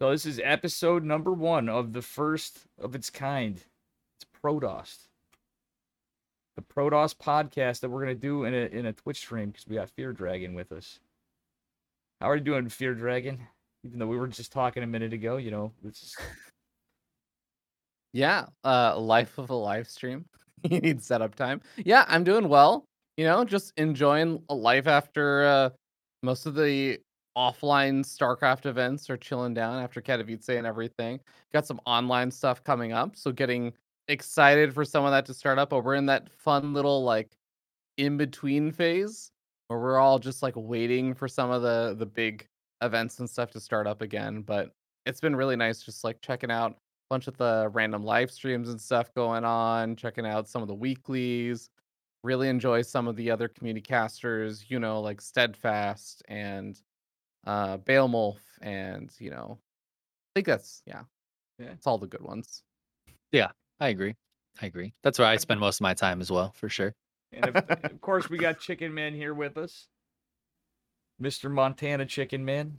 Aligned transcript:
So 0.00 0.10
this 0.10 0.26
is 0.26 0.40
episode 0.44 1.02
number 1.02 1.32
one 1.32 1.68
of 1.68 1.92
the 1.92 2.02
first 2.02 2.60
of 2.80 2.94
its 2.94 3.10
kind. 3.10 3.56
It's 3.56 4.26
Protossed. 4.40 5.08
The 6.54 6.62
Protossed 6.62 7.18
podcast 7.18 7.80
that 7.80 7.90
we're 7.90 8.02
gonna 8.02 8.14
do 8.14 8.44
in 8.44 8.54
a 8.54 8.66
in 8.66 8.86
a 8.86 8.92
Twitch 8.92 9.16
stream 9.16 9.50
because 9.50 9.66
we 9.66 9.74
got 9.74 9.90
Fear 9.90 10.12
Dragon 10.12 10.54
with 10.54 10.70
us. 10.70 11.00
How 12.20 12.30
are 12.30 12.36
you 12.36 12.44
doing, 12.44 12.68
Fear 12.68 12.94
Dragon? 12.94 13.40
Even 13.84 13.98
though 13.98 14.06
we 14.06 14.16
were 14.16 14.28
just 14.28 14.52
talking 14.52 14.84
a 14.84 14.86
minute 14.86 15.12
ago, 15.12 15.36
you 15.36 15.50
know, 15.50 15.72
this 15.82 16.00
is 16.00 16.16
Yeah, 18.12 18.46
uh, 18.64 18.98
life 18.98 19.36
of 19.38 19.50
a 19.50 19.54
live 19.54 19.88
stream. 19.88 20.26
you 20.62 20.78
need 20.78 21.02
setup 21.02 21.34
time. 21.34 21.60
Yeah, 21.76 22.04
I'm 22.06 22.22
doing 22.22 22.48
well. 22.48 22.84
You 23.16 23.24
know, 23.24 23.44
just 23.44 23.72
enjoying 23.76 24.44
a 24.48 24.54
life 24.54 24.86
after 24.86 25.44
uh, 25.44 25.70
most 26.22 26.46
of 26.46 26.54
the 26.54 26.98
offline 27.38 28.04
StarCraft 28.04 28.66
events 28.66 29.08
are 29.08 29.16
chilling 29.16 29.54
down 29.54 29.80
after 29.80 30.02
Katowice 30.02 30.48
and 30.48 30.66
everything. 30.66 31.20
Got 31.52 31.66
some 31.66 31.80
online 31.86 32.32
stuff 32.32 32.64
coming 32.64 32.92
up, 32.92 33.14
so 33.14 33.30
getting 33.30 33.72
excited 34.08 34.74
for 34.74 34.84
some 34.84 35.04
of 35.04 35.12
that 35.12 35.24
to 35.26 35.34
start 35.34 35.58
up. 35.58 35.70
But 35.70 35.84
we're 35.84 35.94
in 35.94 36.06
that 36.06 36.28
fun 36.28 36.74
little 36.74 37.04
like 37.04 37.36
in 37.96 38.16
between 38.16 38.72
phase 38.72 39.30
where 39.68 39.78
we're 39.78 39.98
all 39.98 40.18
just 40.18 40.42
like 40.42 40.54
waiting 40.56 41.14
for 41.14 41.28
some 41.28 41.50
of 41.50 41.62
the 41.62 41.94
the 41.96 42.06
big 42.06 42.46
events 42.82 43.20
and 43.20 43.30
stuff 43.30 43.52
to 43.52 43.60
start 43.60 43.86
up 43.86 44.02
again. 44.02 44.42
But 44.42 44.72
it's 45.06 45.20
been 45.20 45.36
really 45.36 45.56
nice 45.56 45.82
just 45.82 46.02
like 46.02 46.20
checking 46.20 46.50
out 46.50 46.72
a 46.72 46.74
bunch 47.08 47.28
of 47.28 47.36
the 47.36 47.70
random 47.72 48.02
live 48.02 48.32
streams 48.32 48.68
and 48.68 48.80
stuff 48.80 49.14
going 49.14 49.44
on, 49.44 49.94
checking 49.94 50.26
out 50.26 50.48
some 50.48 50.62
of 50.62 50.68
the 50.68 50.74
weeklies. 50.74 51.70
Really 52.24 52.48
enjoy 52.48 52.82
some 52.82 53.06
of 53.06 53.14
the 53.14 53.30
other 53.30 53.46
community 53.46 53.80
casters, 53.80 54.64
you 54.68 54.80
know, 54.80 55.00
like 55.00 55.20
Steadfast 55.20 56.22
and 56.26 56.80
uh 57.48 57.78
Bailmolf 57.78 58.38
and 58.60 59.10
you 59.18 59.30
know, 59.30 59.58
I 59.58 60.30
think 60.36 60.46
that's 60.46 60.82
yeah. 60.86 61.02
Yeah. 61.58 61.70
It's 61.72 61.86
all 61.86 61.98
the 61.98 62.06
good 62.06 62.22
ones. 62.22 62.62
Yeah, 63.32 63.48
I 63.80 63.88
agree. 63.88 64.14
I 64.62 64.66
agree. 64.66 64.94
That's 65.02 65.18
where 65.18 65.26
I 65.26 65.36
spend 65.36 65.58
most 65.58 65.78
of 65.78 65.80
my 65.80 65.94
time 65.94 66.20
as 66.20 66.30
well, 66.30 66.52
for 66.52 66.68
sure. 66.68 66.94
and 67.32 67.44
of, 67.44 67.56
of 67.56 68.00
course 68.00 68.30
we 68.30 68.38
got 68.38 68.58
Chicken 68.58 68.94
Man 68.94 69.12
here 69.12 69.34
with 69.34 69.58
us. 69.58 69.88
Mr. 71.20 71.50
Montana 71.50 72.06
Chicken 72.06 72.44
Man. 72.44 72.78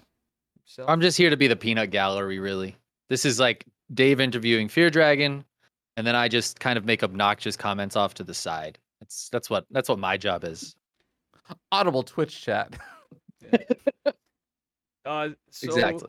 himself. 0.65 0.89
I'm 0.89 1.01
just 1.01 1.17
here 1.17 1.29
to 1.29 1.37
be 1.37 1.47
the 1.47 1.55
peanut 1.55 1.91
gallery, 1.91 2.39
really. 2.39 2.75
This 3.09 3.25
is 3.25 3.39
like 3.39 3.65
Dave 3.93 4.19
interviewing 4.19 4.69
Fear 4.69 4.89
Dragon, 4.91 5.43
and 5.97 6.07
then 6.07 6.15
I 6.15 6.29
just 6.29 6.59
kind 6.59 6.77
of 6.77 6.85
make 6.85 7.03
obnoxious 7.03 7.57
comments 7.57 7.95
off 7.95 8.13
to 8.15 8.23
the 8.23 8.33
side. 8.33 8.79
That's 9.01 9.29
that's 9.29 9.49
what 9.49 9.65
that's 9.71 9.89
what 9.89 9.99
my 9.99 10.17
job 10.17 10.43
is. 10.43 10.75
Audible 11.71 12.03
Twitch 12.03 12.41
chat. 12.41 12.77
Uh, 15.09 15.29
so, 15.49 15.67
exactly. 15.67 16.07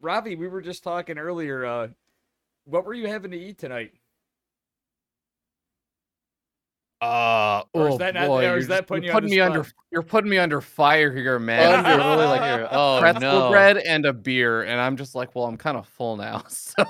Ravi, 0.00 0.36
we 0.36 0.48
were 0.48 0.62
just 0.62 0.82
talking 0.82 1.18
earlier. 1.18 1.66
Uh, 1.66 1.88
what 2.64 2.86
were 2.86 2.94
you 2.94 3.06
having 3.06 3.30
to 3.32 3.36
eat 3.38 3.58
tonight? 3.58 3.92
Uh, 7.02 7.64
Or 7.74 7.88
is 7.88 7.94
oh 7.94 7.98
that 7.98 8.14
not- 8.14 8.28
boy, 8.28 8.46
or 8.48 8.56
is 8.56 8.68
that 8.68 8.86
putting 8.86 9.02
you're 9.04 9.12
you 9.12 9.16
on 9.16 9.22
the 9.22 9.28
putting 9.28 9.36
me 9.36 9.40
under 9.40 9.68
you're 9.90 10.02
putting 10.02 10.30
me 10.30 10.38
under 10.38 10.60
fire 10.60 11.12
here, 11.12 11.38
man. 11.40 11.84
Under, 11.84 11.98
really, 11.98 12.26
like, 12.26 12.56
you're- 12.58 12.68
oh 12.72 12.98
pretzel 13.00 13.20
no. 13.20 13.50
bread 13.50 13.76
and 13.78 14.06
a 14.06 14.12
beer, 14.12 14.62
and 14.62 14.80
I'm 14.80 14.96
just 14.96 15.14
like, 15.14 15.34
well, 15.34 15.44
I'm 15.44 15.56
kind 15.56 15.76
of 15.76 15.86
full 15.86 16.16
now, 16.16 16.44
so 16.48 16.84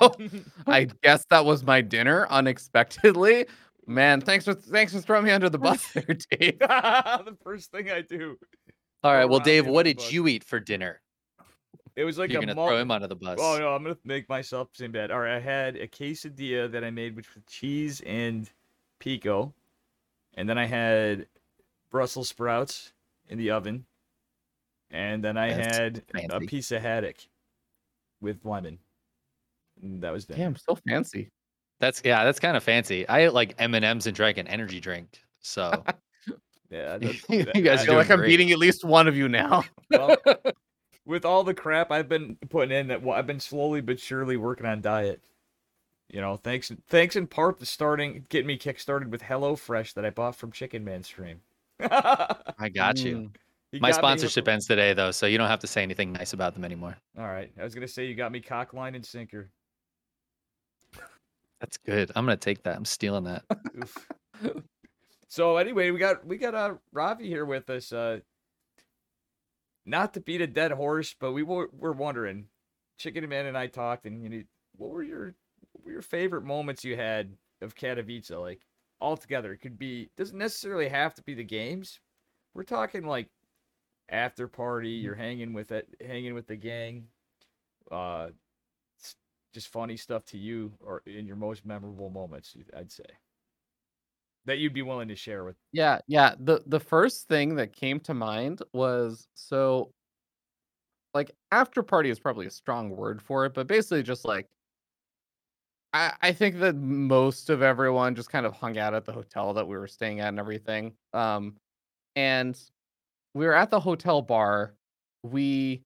I 0.67 0.89
guess 1.03 1.25
that 1.31 1.45
was 1.45 1.65
my 1.65 1.81
dinner 1.81 2.27
unexpectedly. 2.31 3.47
Man, 3.87 4.21
thanks 4.21 4.45
for 4.45 4.55
thanks 4.55 4.93
for 4.93 5.01
throwing 5.01 5.25
me 5.25 5.31
under 5.33 5.49
the 5.49 5.59
bus 5.59 5.91
there, 5.93 6.05
Dave. 6.05 6.59
the 6.61 7.37
first 7.43 7.73
thing 7.73 7.91
I 7.91 8.03
do. 8.03 8.39
All 9.03 9.13
right. 9.13 9.25
Well, 9.25 9.41
Dave, 9.41 9.67
what 9.67 9.83
did 9.85 10.13
you 10.13 10.29
eat 10.29 10.45
for 10.45 10.61
dinner? 10.61 11.01
It 11.97 12.05
was 12.05 12.19
like 12.19 12.31
You're 12.31 12.41
a 12.43 12.47
gonna 12.47 12.55
mul- 12.55 12.69
throw 12.69 12.79
him 12.79 12.91
under 12.91 13.07
the 13.07 13.17
bus. 13.17 13.39
Oh 13.41 13.59
no, 13.59 13.75
I'm 13.75 13.83
gonna 13.83 13.97
make 14.05 14.29
myself 14.29 14.69
seem 14.75 14.93
bad. 14.93 15.11
All 15.11 15.21
right, 15.21 15.37
I 15.37 15.41
had 15.41 15.77
a 15.77 15.87
quesadilla 15.87 16.71
that 16.73 16.83
I 16.85 16.91
made, 16.91 17.15
which 17.17 17.35
was 17.35 17.43
cheese 17.47 18.01
and 18.07 18.49
pico, 18.99 19.53
and 20.35 20.49
then 20.49 20.57
I 20.59 20.65
had 20.67 21.27
Brussels 21.91 22.29
sprouts 22.29 22.93
in 23.29 23.37
the 23.39 23.51
oven, 23.51 23.85
and 24.91 25.23
then 25.23 25.37
I 25.37 25.53
That's 25.53 25.77
had 25.77 26.03
a 26.31 26.41
piece 26.41 26.71
of 26.73 26.81
haddock 26.83 27.17
with 28.21 28.45
lemon. 28.45 28.79
And 29.83 30.01
that 30.03 30.13
was 30.13 30.25
dinner. 30.25 30.39
Damn, 30.39 30.57
so 30.57 30.79
fancy. 30.89 31.31
That's 31.81 32.01
yeah, 32.05 32.25
that's 32.25 32.39
kind 32.41 32.57
of 32.57 32.63
fancy. 32.63 33.07
I 33.09 33.21
ate 33.25 33.33
like 33.35 33.55
M 33.59 33.75
and 33.75 33.85
M's 33.85 34.07
and 34.07 34.15
drank 34.15 34.39
an 34.39 34.47
energy 34.47 34.81
drink. 34.81 35.19
So 35.41 35.83
Yeah, 36.71 36.97
You 37.29 37.45
guys 37.63 37.81
I 37.83 37.87
feel 37.87 37.97
like 37.97 38.11
I'm 38.11 38.19
great. 38.19 38.29
beating 38.29 38.51
at 38.53 38.59
least 38.59 38.83
one 38.85 39.09
of 39.09 39.17
you 39.17 39.29
now. 39.29 39.65
well, 39.91 40.17
with 41.05 41.25
all 41.25 41.45
the 41.45 41.55
crap 41.55 41.91
I've 41.91 42.09
been 42.09 42.37
putting 42.49 42.77
in, 42.77 42.89
that 42.89 43.03
well, 43.03 43.17
I've 43.17 43.27
been 43.27 43.41
slowly 43.41 43.81
but 43.81 44.01
surely 44.01 44.37
working 44.37 44.67
on 44.67 44.81
diet. 44.81 45.23
You 46.09 46.21
know, 46.21 46.37
thanks 46.37 46.71
thanks 46.89 47.17
in 47.17 47.27
part 47.27 47.59
to 47.61 47.67
starting 47.67 48.27
getting 48.29 48.47
me 48.47 48.59
kickstarted 48.59 49.09
with 49.09 49.23
HelloFresh 49.23 49.95
that 49.95 50.05
I 50.05 50.11
bought 50.11 50.37
from 50.37 50.53
Chicken 50.53 50.85
Man 50.85 51.03
Stream. 51.03 51.41
I 51.81 52.71
got 52.75 52.99
you. 53.03 53.17
Mm. 53.17 53.31
He 53.73 53.79
My 53.79 53.91
got 53.91 53.97
sponsorship 53.97 54.47
ends 54.47 54.67
today 54.67 54.93
though, 54.93 55.11
so 55.11 55.27
you 55.27 55.39
don't 55.39 55.49
have 55.49 55.61
to 55.61 55.67
say 55.67 55.83
anything 55.83 56.13
nice 56.13 56.35
about 56.35 56.55
them 56.55 56.65
anymore. 56.65 56.97
All 57.19 57.27
right, 57.27 57.51
I 57.59 57.65
was 57.65 57.75
gonna 57.75 57.89
say 57.89 58.07
you 58.07 58.15
got 58.15 58.31
me 58.31 58.41
cock, 58.41 58.75
line, 58.75 58.95
and 58.95 59.05
sinker. 59.05 59.49
That's 61.61 61.79
good. 61.79 62.11
I'm 62.15 62.27
gonna 62.27 62.37
take 62.37 62.63
that. 62.65 62.77
I'm 62.77 62.85
stealing 62.85 63.25
that. 63.25 63.45
So 65.33 65.57
anyway, 65.57 65.91
we 65.91 65.99
got 65.99 66.27
we 66.27 66.37
got 66.37 66.55
uh 66.55 66.75
Ravi 66.93 67.27
here 67.27 67.47
with 67.47 67.71
us. 67.71 67.91
Uh, 67.91 68.19
not 69.85 70.15
to 70.15 70.21
beat 70.21 70.41
a 70.41 70.47
dead 70.47 70.73
horse, 70.73 71.15
but 71.19 71.33
we 71.33 71.43
were 71.43 71.69
we're 71.73 71.93
wondering. 71.93 72.47
Chicken 72.99 73.29
Man 73.29 73.47
and 73.47 73.59
I 73.59 73.67
talked, 73.67 74.07
and 74.07 74.23
you 74.23 74.29
know, 74.29 74.43
what 74.77 74.91
were 74.91 75.03
your 75.03 75.35
what 75.73 75.85
were 75.85 75.93
your 75.93 76.03
favorite 76.03 76.45
moments 76.45 76.85
you 76.85 76.97
had 76.97 77.33
of 77.61 77.75
Katowice? 77.75 78.31
Like 78.31 78.61
all 79.01 79.17
together, 79.17 79.53
it 79.53 79.59
could 79.59 79.79
be 79.79 80.11
doesn't 80.17 80.39
necessarily 80.39 80.89
have 80.89 81.15
to 81.15 81.23
be 81.23 81.35
the 81.35 81.45
games. 81.45 82.01
We're 82.55 82.63
talking 82.63 83.05
like 83.05 83.29
after 84.09 84.47
party. 84.47 84.91
You're 84.91 85.15
hanging 85.15 85.53
with 85.53 85.73
it, 85.73 85.89
hanging 86.07 86.35
with 86.35 86.47
the 86.47 86.57
gang. 86.57 87.07
Uh, 87.91 88.29
just 89.53 89.69
funny 89.69 89.97
stuff 89.97 90.25
to 90.27 90.39
you, 90.39 90.73
or 90.81 91.03
in 91.07 91.27
your 91.27 91.37
most 91.37 91.67
memorable 91.67 92.09
moments, 92.09 92.57
I'd 92.77 92.91
say 92.91 93.05
that 94.47 94.59
you'd 94.59 94.75
be 94.75 94.83
willing 94.83 95.09
to 95.09 95.17
share 95.17 95.45
with. 95.45 95.57
Yeah, 95.73 96.01
yeah. 96.07 96.35
The 96.39 96.63
the 96.67 96.81
first 96.81 97.29
thing 97.29 97.57
that 97.57 97.73
came 97.73 98.01
to 98.01 98.15
mind 98.15 98.63
was 98.73 99.27
so 99.35 99.93
like 101.15 101.31
after 101.51 101.83
party 101.83 102.11
is 102.11 102.19
probably 102.19 102.47
a 102.47 102.51
strong 102.51 102.91
word 102.91 103.23
for 103.23 103.45
it, 103.47 103.55
but 103.55 103.67
basically 103.67 104.03
just 104.03 104.25
like 104.25 104.49
I 105.93 106.13
I 106.23 106.33
think 106.33 106.59
that 106.61 106.75
most 106.77 107.51
of 107.51 107.63
everyone 107.63 108.15
just 108.15 108.31
kind 108.31 108.47
of 108.47 108.55
hung 108.55 108.79
out 108.79 108.95
at 108.95 109.05
the 109.05 109.13
hotel 109.13 109.55
that 109.55 109.67
we 109.67 109.77
were 109.77 109.87
staying 109.89 110.21
at 110.21 110.29
and 110.29 110.39
everything. 110.39 110.95
Um 111.13 111.57
and 112.17 112.61
we 113.35 113.47
were 113.47 113.55
at 113.55 113.71
the 113.71 113.81
hotel 113.81 114.23
bar. 114.23 114.75
We 115.25 115.85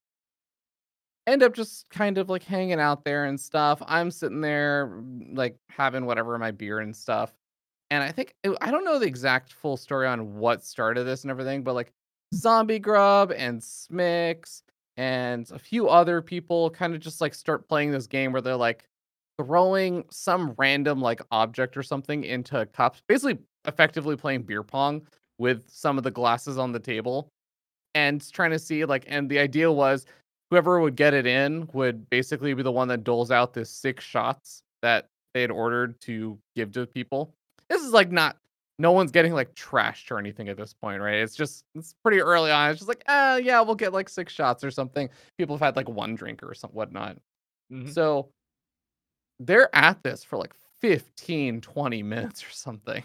end 1.25 1.43
up 1.43 1.53
just 1.53 1.89
kind 1.89 2.17
of 2.17 2.29
like 2.29 2.43
hanging 2.43 2.79
out 2.79 3.03
there 3.03 3.25
and 3.25 3.39
stuff. 3.39 3.81
I'm 3.85 4.11
sitting 4.11 4.41
there 4.41 5.01
like 5.33 5.57
having 5.69 6.05
whatever 6.05 6.37
my 6.37 6.51
beer 6.51 6.79
and 6.79 6.95
stuff. 6.95 7.33
And 7.89 8.03
I 8.03 8.11
think 8.11 8.33
I 8.61 8.71
don't 8.71 8.83
know 8.83 8.99
the 8.99 9.07
exact 9.07 9.53
full 9.53 9.77
story 9.77 10.07
on 10.07 10.37
what 10.37 10.63
started 10.63 11.05
this 11.05 11.23
and 11.23 11.31
everything, 11.31 11.63
but 11.63 11.73
like 11.73 11.93
Zombie 12.33 12.79
Grub 12.79 13.31
and 13.31 13.61
Smix 13.61 14.61
and 14.97 15.49
a 15.51 15.59
few 15.59 15.87
other 15.87 16.21
people 16.21 16.69
kind 16.69 16.93
of 16.93 16.99
just 16.99 17.21
like 17.21 17.33
start 17.33 17.67
playing 17.67 17.91
this 17.91 18.07
game 18.07 18.31
where 18.31 18.41
they're 18.41 18.55
like 18.55 18.85
throwing 19.39 20.03
some 20.09 20.53
random 20.57 20.99
like 20.99 21.21
object 21.31 21.77
or 21.77 21.83
something 21.83 22.23
into 22.23 22.65
cups, 22.67 23.01
basically 23.07 23.37
effectively 23.65 24.15
playing 24.15 24.41
beer 24.41 24.63
pong 24.63 25.05
with 25.37 25.63
some 25.69 25.97
of 25.97 26.03
the 26.03 26.11
glasses 26.11 26.57
on 26.57 26.71
the 26.71 26.79
table 26.79 27.29
and 27.93 28.31
trying 28.31 28.51
to 28.51 28.59
see 28.59 28.85
like 28.85 29.05
and 29.07 29.29
the 29.29 29.39
idea 29.39 29.71
was 29.71 30.05
whoever 30.49 30.79
would 30.79 30.95
get 30.95 31.13
it 31.13 31.25
in 31.25 31.69
would 31.73 32.09
basically 32.09 32.53
be 32.53 32.63
the 32.63 32.71
one 32.71 32.87
that 32.87 33.03
doles 33.03 33.31
out 33.31 33.53
the 33.53 33.65
six 33.65 34.03
shots 34.03 34.61
that 34.81 35.07
they 35.33 35.41
had 35.41 35.51
ordered 35.51 35.99
to 36.01 36.37
give 36.55 36.71
to 36.71 36.85
people. 36.87 37.33
This 37.69 37.81
is 37.81 37.91
like 37.91 38.11
not 38.11 38.37
no 38.79 38.91
one's 38.91 39.11
getting 39.11 39.33
like 39.33 39.53
trashed 39.55 40.11
or 40.11 40.19
anything 40.19 40.49
at 40.49 40.57
this 40.57 40.73
point, 40.73 41.01
right? 41.01 41.15
It's 41.15 41.35
just 41.35 41.65
it's 41.75 41.93
pretty 42.03 42.21
early 42.21 42.51
on. 42.51 42.71
It's 42.71 42.79
just 42.79 42.89
like, 42.89 43.03
uh 43.07 43.39
yeah, 43.43 43.61
we'll 43.61 43.75
get 43.75 43.93
like 43.93 44.09
six 44.09 44.33
shots 44.33 44.63
or 44.63 44.71
something. 44.71 45.09
People 45.37 45.55
have 45.55 45.61
had 45.65 45.75
like 45.75 45.89
one 45.89 46.15
drink 46.15 46.43
or 46.43 46.53
some 46.53 46.71
whatnot. 46.71 47.17
Mhm. 47.71 47.91
So 47.93 48.29
they're 49.39 49.73
at 49.75 50.01
this 50.03 50.23
for 50.23 50.37
like 50.37 50.53
15, 50.81 51.61
20 51.61 52.03
minutes 52.03 52.43
or 52.43 52.49
something. 52.51 53.03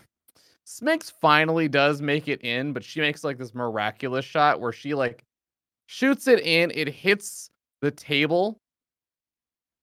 Smix 0.66 1.12
finally 1.12 1.68
does 1.68 2.02
make 2.02 2.28
it 2.28 2.42
in, 2.42 2.72
but 2.72 2.84
she 2.84 3.00
makes 3.00 3.24
like 3.24 3.38
this 3.38 3.54
miraculous 3.54 4.24
shot 4.26 4.60
where 4.60 4.72
she 4.72 4.94
like 4.94 5.24
shoots 5.86 6.28
it 6.28 6.40
in, 6.40 6.72
it 6.74 6.88
hits 6.88 7.50
the 7.82 7.92
table, 7.92 8.60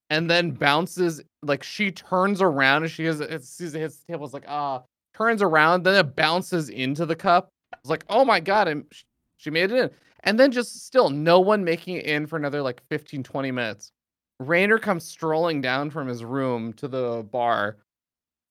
and 0.09 0.29
then 0.29 0.51
bounces 0.51 1.21
like 1.41 1.63
she 1.63 1.91
turns 1.91 2.41
around 2.41 2.83
and 2.83 2.91
she 2.91 3.05
has 3.05 3.19
it 3.19 3.43
sees 3.43 3.75
it 3.75 3.79
hits 3.79 3.97
the 3.97 4.13
table. 4.13 4.25
It's 4.25 4.33
like 4.33 4.45
ah, 4.47 4.83
turns 5.15 5.41
around, 5.41 5.83
then 5.83 5.95
it 5.95 6.15
bounces 6.15 6.69
into 6.69 7.05
the 7.05 7.15
cup. 7.15 7.49
It's 7.79 7.89
like 7.89 8.05
oh 8.09 8.25
my 8.25 8.39
god, 8.39 8.67
and 8.67 8.85
she 9.37 9.49
made 9.49 9.71
it 9.71 9.77
in, 9.77 9.89
and 10.23 10.39
then 10.39 10.51
just 10.51 10.85
still 10.85 11.09
no 11.09 11.39
one 11.39 11.63
making 11.63 11.95
it 11.95 12.05
in 12.05 12.27
for 12.27 12.37
another 12.37 12.61
like 12.61 12.81
15, 12.89 13.23
20 13.23 13.51
minutes. 13.51 13.91
Reynor 14.41 14.81
comes 14.81 15.05
strolling 15.05 15.61
down 15.61 15.89
from 15.89 16.07
his 16.07 16.23
room 16.23 16.73
to 16.73 16.87
the 16.87 17.25
bar, 17.29 17.77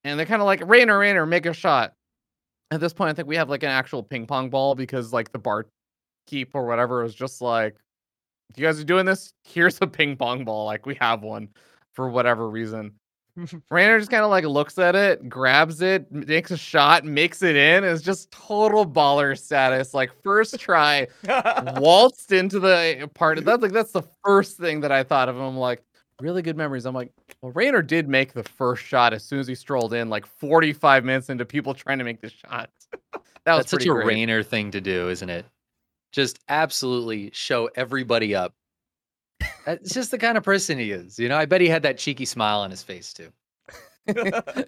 and 0.04 0.19
they're 0.19 0.26
kind 0.26 0.43
of 0.43 0.46
like, 0.46 0.61
Reynor, 0.61 0.99
Reynor, 0.99 1.26
make 1.26 1.46
a 1.46 1.52
shot. 1.52 1.94
At 2.70 2.81
this 2.81 2.93
point, 2.93 3.11
I 3.11 3.14
think 3.14 3.28
we 3.28 3.37
have 3.37 3.49
like 3.49 3.62
an 3.62 3.70
actual 3.70 4.02
ping 4.02 4.26
pong 4.26 4.50
ball 4.50 4.75
because 4.75 5.12
like 5.12 5.32
the 5.32 5.38
bar 5.38 5.66
keep 6.26 6.54
or 6.54 6.66
whatever 6.66 7.02
was 7.02 7.14
just 7.14 7.40
like, 7.40 7.76
you 8.56 8.65
guys 8.65 8.81
are 8.81 8.85
doing 8.85 9.06
this? 9.06 9.33
Here's 9.45 9.79
a 9.81 9.87
ping 9.87 10.17
pong 10.17 10.45
ball. 10.45 10.65
Like 10.65 10.87
we 10.87 10.97
have 10.97 11.23
one 11.23 11.49
for 11.95 12.09
whatever 12.09 12.49
reason. 12.49 12.93
Reynor 13.71 13.99
just 13.99 14.11
kind 14.11 14.25
of 14.25 14.31
like 14.31 14.45
looks 14.45 14.79
at 14.79 14.97
it, 14.97 15.29
grabs 15.29 15.81
it, 15.81 16.11
makes 16.11 16.50
a 16.50 16.56
shot, 16.56 17.05
makes 17.05 17.43
it 17.43 17.55
in. 17.55 17.85
It's 17.85 18.03
just 18.03 18.33
total 18.33 18.85
baller 18.85 19.39
status. 19.39 19.95
Like 19.95 20.11
first 20.23 20.59
try, 20.59 21.06
waltzed 21.77 22.33
into 22.33 22.59
the 22.59 23.03
uh, 23.03 23.06
part. 23.09 23.45
That's 23.45 23.62
like 23.62 23.73
that's 23.73 23.93
the 23.93 24.03
first 24.25 24.59
thing 24.59 24.81
that 24.81 24.91
I 24.91 25.05
thought 25.05 25.29
of. 25.29 25.39
I'm 25.39 25.56
like, 25.56 25.85
really 26.21 26.43
good 26.43 26.56
memories. 26.56 26.85
I'm 26.85 26.95
like, 26.95 27.12
well, 27.41 27.53
Reynor 27.53 27.87
did 27.87 28.09
make 28.09 28.33
the 28.33 28.43
first 28.43 28.85
shot 28.85 29.12
as 29.12 29.25
soon 29.25 29.39
as 29.39 29.47
he 29.47 29.55
strolled 29.55 29.95
in, 29.95 30.09
like 30.09 30.27
45 30.27 31.05
minutes 31.05 31.31
into 31.31 31.45
people 31.45 31.75
trying 31.75 31.99
to 31.99 32.05
make 32.05 32.21
the 32.21 32.31
shot. 32.31 32.71
That 33.45 33.55
was 33.55 33.67
That's 33.67 33.71
such 33.71 33.87
a 33.87 33.91
great. 33.91 34.29
Reynor 34.29 34.45
thing 34.45 34.73
to 34.73 34.81
do, 34.81 35.09
isn't 35.11 35.31
it? 35.31 35.47
Just 36.12 36.38
absolutely 36.49 37.31
show 37.32 37.69
everybody 37.76 38.34
up. 38.34 38.55
It's 39.66 39.93
just 39.93 40.10
the 40.10 40.19
kind 40.19 40.38
of 40.38 40.44
person 40.44 40.78
he 40.78 40.90
is. 40.90 41.19
You 41.19 41.28
know, 41.28 41.37
I 41.37 41.44
bet 41.44 41.60
he 41.60 41.69
had 41.69 41.82
that 41.82 41.99
cheeky 41.99 42.25
smile 42.25 42.60
on 42.60 42.70
his 42.70 42.82
face 42.82 43.12
too. 43.12 43.31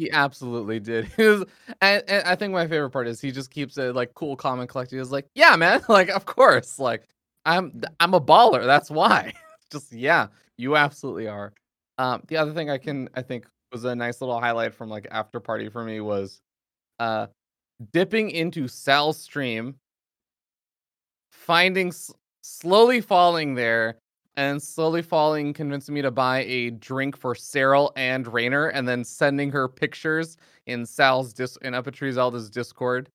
He 0.00 0.10
absolutely 0.10 0.80
did. 0.80 1.06
He 1.16 1.24
was, 1.24 1.44
and, 1.82 2.02
and 2.08 2.26
I 2.26 2.34
think 2.34 2.54
my 2.54 2.66
favorite 2.66 2.88
part 2.88 3.06
is 3.06 3.20
he 3.20 3.30
just 3.30 3.50
keeps 3.50 3.76
it 3.76 3.94
like 3.94 4.14
cool, 4.14 4.34
calm, 4.34 4.60
and 4.60 4.66
collected. 4.68 4.96
He's 4.96 5.10
like, 5.10 5.26
"Yeah, 5.34 5.56
man, 5.56 5.82
like 5.90 6.08
of 6.08 6.24
course, 6.24 6.78
like 6.78 7.04
I'm 7.44 7.82
I'm 7.98 8.14
a 8.14 8.20
baller. 8.20 8.64
That's 8.64 8.90
why." 8.90 9.34
just 9.70 9.92
yeah, 9.92 10.28
you 10.56 10.74
absolutely 10.76 11.28
are. 11.28 11.52
Um, 11.98 12.22
the 12.28 12.38
other 12.38 12.54
thing 12.54 12.70
I 12.70 12.78
can 12.78 13.10
I 13.14 13.20
think 13.20 13.46
was 13.72 13.84
a 13.84 13.94
nice 13.94 14.22
little 14.22 14.40
highlight 14.40 14.74
from 14.74 14.88
like 14.88 15.06
after 15.10 15.38
party 15.38 15.68
for 15.68 15.84
me 15.84 16.00
was, 16.00 16.40
uh, 16.98 17.26
dipping 17.92 18.30
into 18.30 18.68
Sal's 18.68 19.18
stream, 19.18 19.74
finding 21.50 21.88
s- 21.88 22.12
slowly 22.42 23.00
falling 23.00 23.54
there, 23.56 23.98
and 24.36 24.62
slowly 24.62 25.02
falling, 25.02 25.52
convincing 25.52 25.92
me 25.92 26.00
to 26.00 26.10
buy 26.12 26.44
a 26.44 26.70
drink 26.70 27.16
for 27.16 27.34
Serral 27.34 27.90
and 27.96 28.24
Reynor, 28.26 28.70
and 28.72 28.86
then 28.86 29.02
sending 29.02 29.50
her 29.50 29.66
pictures 29.66 30.36
in 30.66 30.86
Sal's 30.86 31.32
dis 31.32 31.58
in 31.62 31.74
Up 31.74 31.88
a 31.88 31.90
Tree 31.90 32.12
Zelda's 32.12 32.50
Discord 32.50 33.08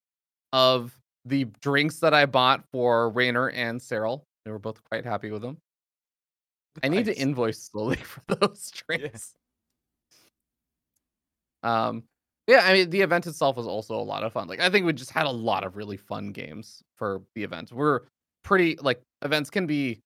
of 0.52 1.00
the 1.24 1.46
drinks 1.62 2.00
that 2.00 2.14
I 2.14 2.26
bought 2.26 2.66
for 2.74 3.10
Reynor 3.14 3.54
and 3.54 3.80
Serral. 3.80 4.24
They 4.44 4.52
were 4.52 4.60
both 4.60 4.84
quite 4.84 5.06
happy 5.06 5.32
with 5.32 5.42
them. 5.42 5.58
I 6.84 6.90
need 6.90 7.06
to 7.06 7.18
invoice 7.18 7.64
slowly 7.64 7.96
for 8.04 8.22
those 8.36 8.70
drinks. 8.86 9.34
Um, 11.64 12.04
yeah, 12.48 12.64
I 12.66 12.74
mean 12.74 12.90
the 12.90 13.00
event 13.00 13.28
itself 13.28 13.56
was 13.56 13.66
also 13.66 13.96
a 13.96 14.04
lot 14.04 14.24
of 14.24 14.34
fun. 14.34 14.50
Like 14.50 14.60
I 14.60 14.70
think 14.70 14.86
we 14.86 14.92
just 14.92 15.12
had 15.12 15.26
a 15.26 15.32
lot 15.32 15.64
of 15.64 15.78
really 15.78 15.96
fun 15.96 16.34
games 16.34 16.84
for 16.98 17.22
the 17.34 17.44
event. 17.44 17.72
We're 17.72 18.02
pretty 18.46 18.78
like 18.82 19.02
events 19.24 19.50
can 19.50 19.68
be 19.68 20.00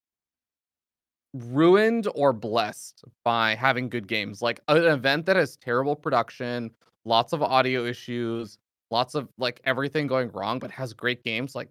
ruined 1.34 2.08
or 2.16 2.34
blessed 2.34 3.04
by 3.24 3.54
having 3.54 3.90
good 3.90 4.08
games. 4.08 4.42
Like 4.42 4.60
an 4.68 4.84
event 4.86 5.28
that 5.28 5.36
has 5.36 5.58
terrible 5.58 5.96
production, 5.96 6.72
lots 7.06 7.34
of 7.34 7.44
audio 7.44 7.86
issues, 7.86 8.58
lots 8.90 9.14
of 9.14 9.30
like 9.38 9.62
everything 9.66 10.08
going 10.08 10.32
wrong, 10.32 10.58
but 10.58 10.72
has 10.72 10.94
great 10.94 11.24
games. 11.24 11.54
Like 11.54 11.70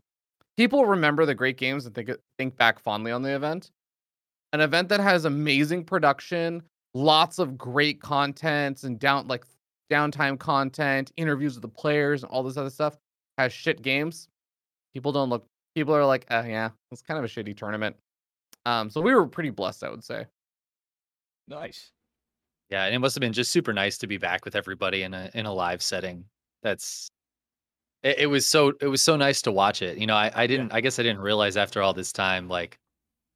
people 0.56 0.86
remember 0.86 1.26
the 1.26 1.34
great 1.34 1.56
games 1.56 1.86
and 1.86 1.94
think 1.94 2.10
think 2.38 2.56
back 2.56 2.78
fondly 2.78 3.10
on 3.10 3.22
the 3.22 3.34
event. 3.34 3.70
An 4.52 4.60
event 4.60 4.88
that 4.90 5.00
has 5.00 5.24
amazing 5.24 5.84
production, 5.84 6.62
lots 6.94 7.38
of 7.38 7.58
great 7.58 8.00
content 8.00 8.84
and 8.84 8.98
down 8.98 9.26
like 9.26 9.44
downtime 9.90 10.38
content, 10.38 11.12
interviews 11.16 11.54
with 11.54 11.62
the 11.62 11.68
players, 11.68 12.22
and 12.22 12.30
all 12.30 12.42
this 12.42 12.56
other 12.56 12.70
stuff 12.70 12.96
has 13.38 13.52
shit 13.52 13.82
games. 13.82 14.28
People 14.94 15.12
don't 15.12 15.30
look. 15.30 15.46
People 15.78 15.94
are 15.94 16.04
like, 16.04 16.26
uh, 16.28 16.42
yeah, 16.44 16.70
it's 16.90 17.02
kind 17.02 17.18
of 17.18 17.24
a 17.24 17.28
shitty 17.28 17.56
tournament. 17.56 17.94
Um, 18.66 18.90
so 18.90 19.00
we 19.00 19.14
were 19.14 19.28
pretty 19.28 19.50
blessed, 19.50 19.84
I 19.84 19.90
would 19.90 20.02
say. 20.02 20.26
nice. 21.46 21.92
Yeah, 22.68 22.84
and 22.84 22.92
it 22.96 22.98
must 22.98 23.14
have 23.14 23.20
been 23.20 23.32
just 23.32 23.52
super 23.52 23.72
nice 23.72 23.96
to 23.98 24.08
be 24.08 24.16
back 24.18 24.44
with 24.44 24.56
everybody 24.56 25.04
in 25.04 25.14
a 25.14 25.30
in 25.34 25.46
a 25.46 25.52
live 25.54 25.80
setting. 25.82 26.24
That's 26.64 27.08
it, 28.02 28.18
it 28.18 28.26
was 28.26 28.44
so 28.44 28.72
it 28.80 28.88
was 28.88 29.02
so 29.04 29.14
nice 29.14 29.40
to 29.42 29.52
watch 29.52 29.82
it. 29.82 29.98
You 29.98 30.08
know, 30.08 30.16
I, 30.16 30.32
I 30.34 30.46
didn't 30.48 30.72
I 30.72 30.80
guess 30.80 30.98
I 30.98 31.04
didn't 31.04 31.20
realize 31.20 31.56
after 31.56 31.80
all 31.80 31.94
this 31.94 32.12
time 32.12 32.48
like 32.48 32.76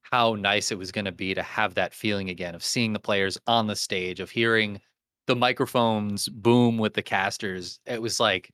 how 0.01 0.35
nice 0.35 0.69
it 0.73 0.77
was 0.77 0.91
gonna 0.91 1.13
be 1.13 1.33
to 1.33 1.41
have 1.43 1.75
that 1.75 1.93
feeling 1.93 2.29
again 2.29 2.55
of 2.55 2.63
seeing 2.63 2.91
the 2.91 2.99
players 2.99 3.37
on 3.47 3.67
the 3.67 3.75
stage, 3.77 4.19
of 4.19 4.29
hearing 4.31 4.81
the 5.27 5.35
microphones 5.37 6.27
boom 6.27 6.77
with 6.77 6.93
the 6.93 7.03
casters. 7.03 7.79
It 7.85 8.01
was 8.01 8.19
like 8.19 8.51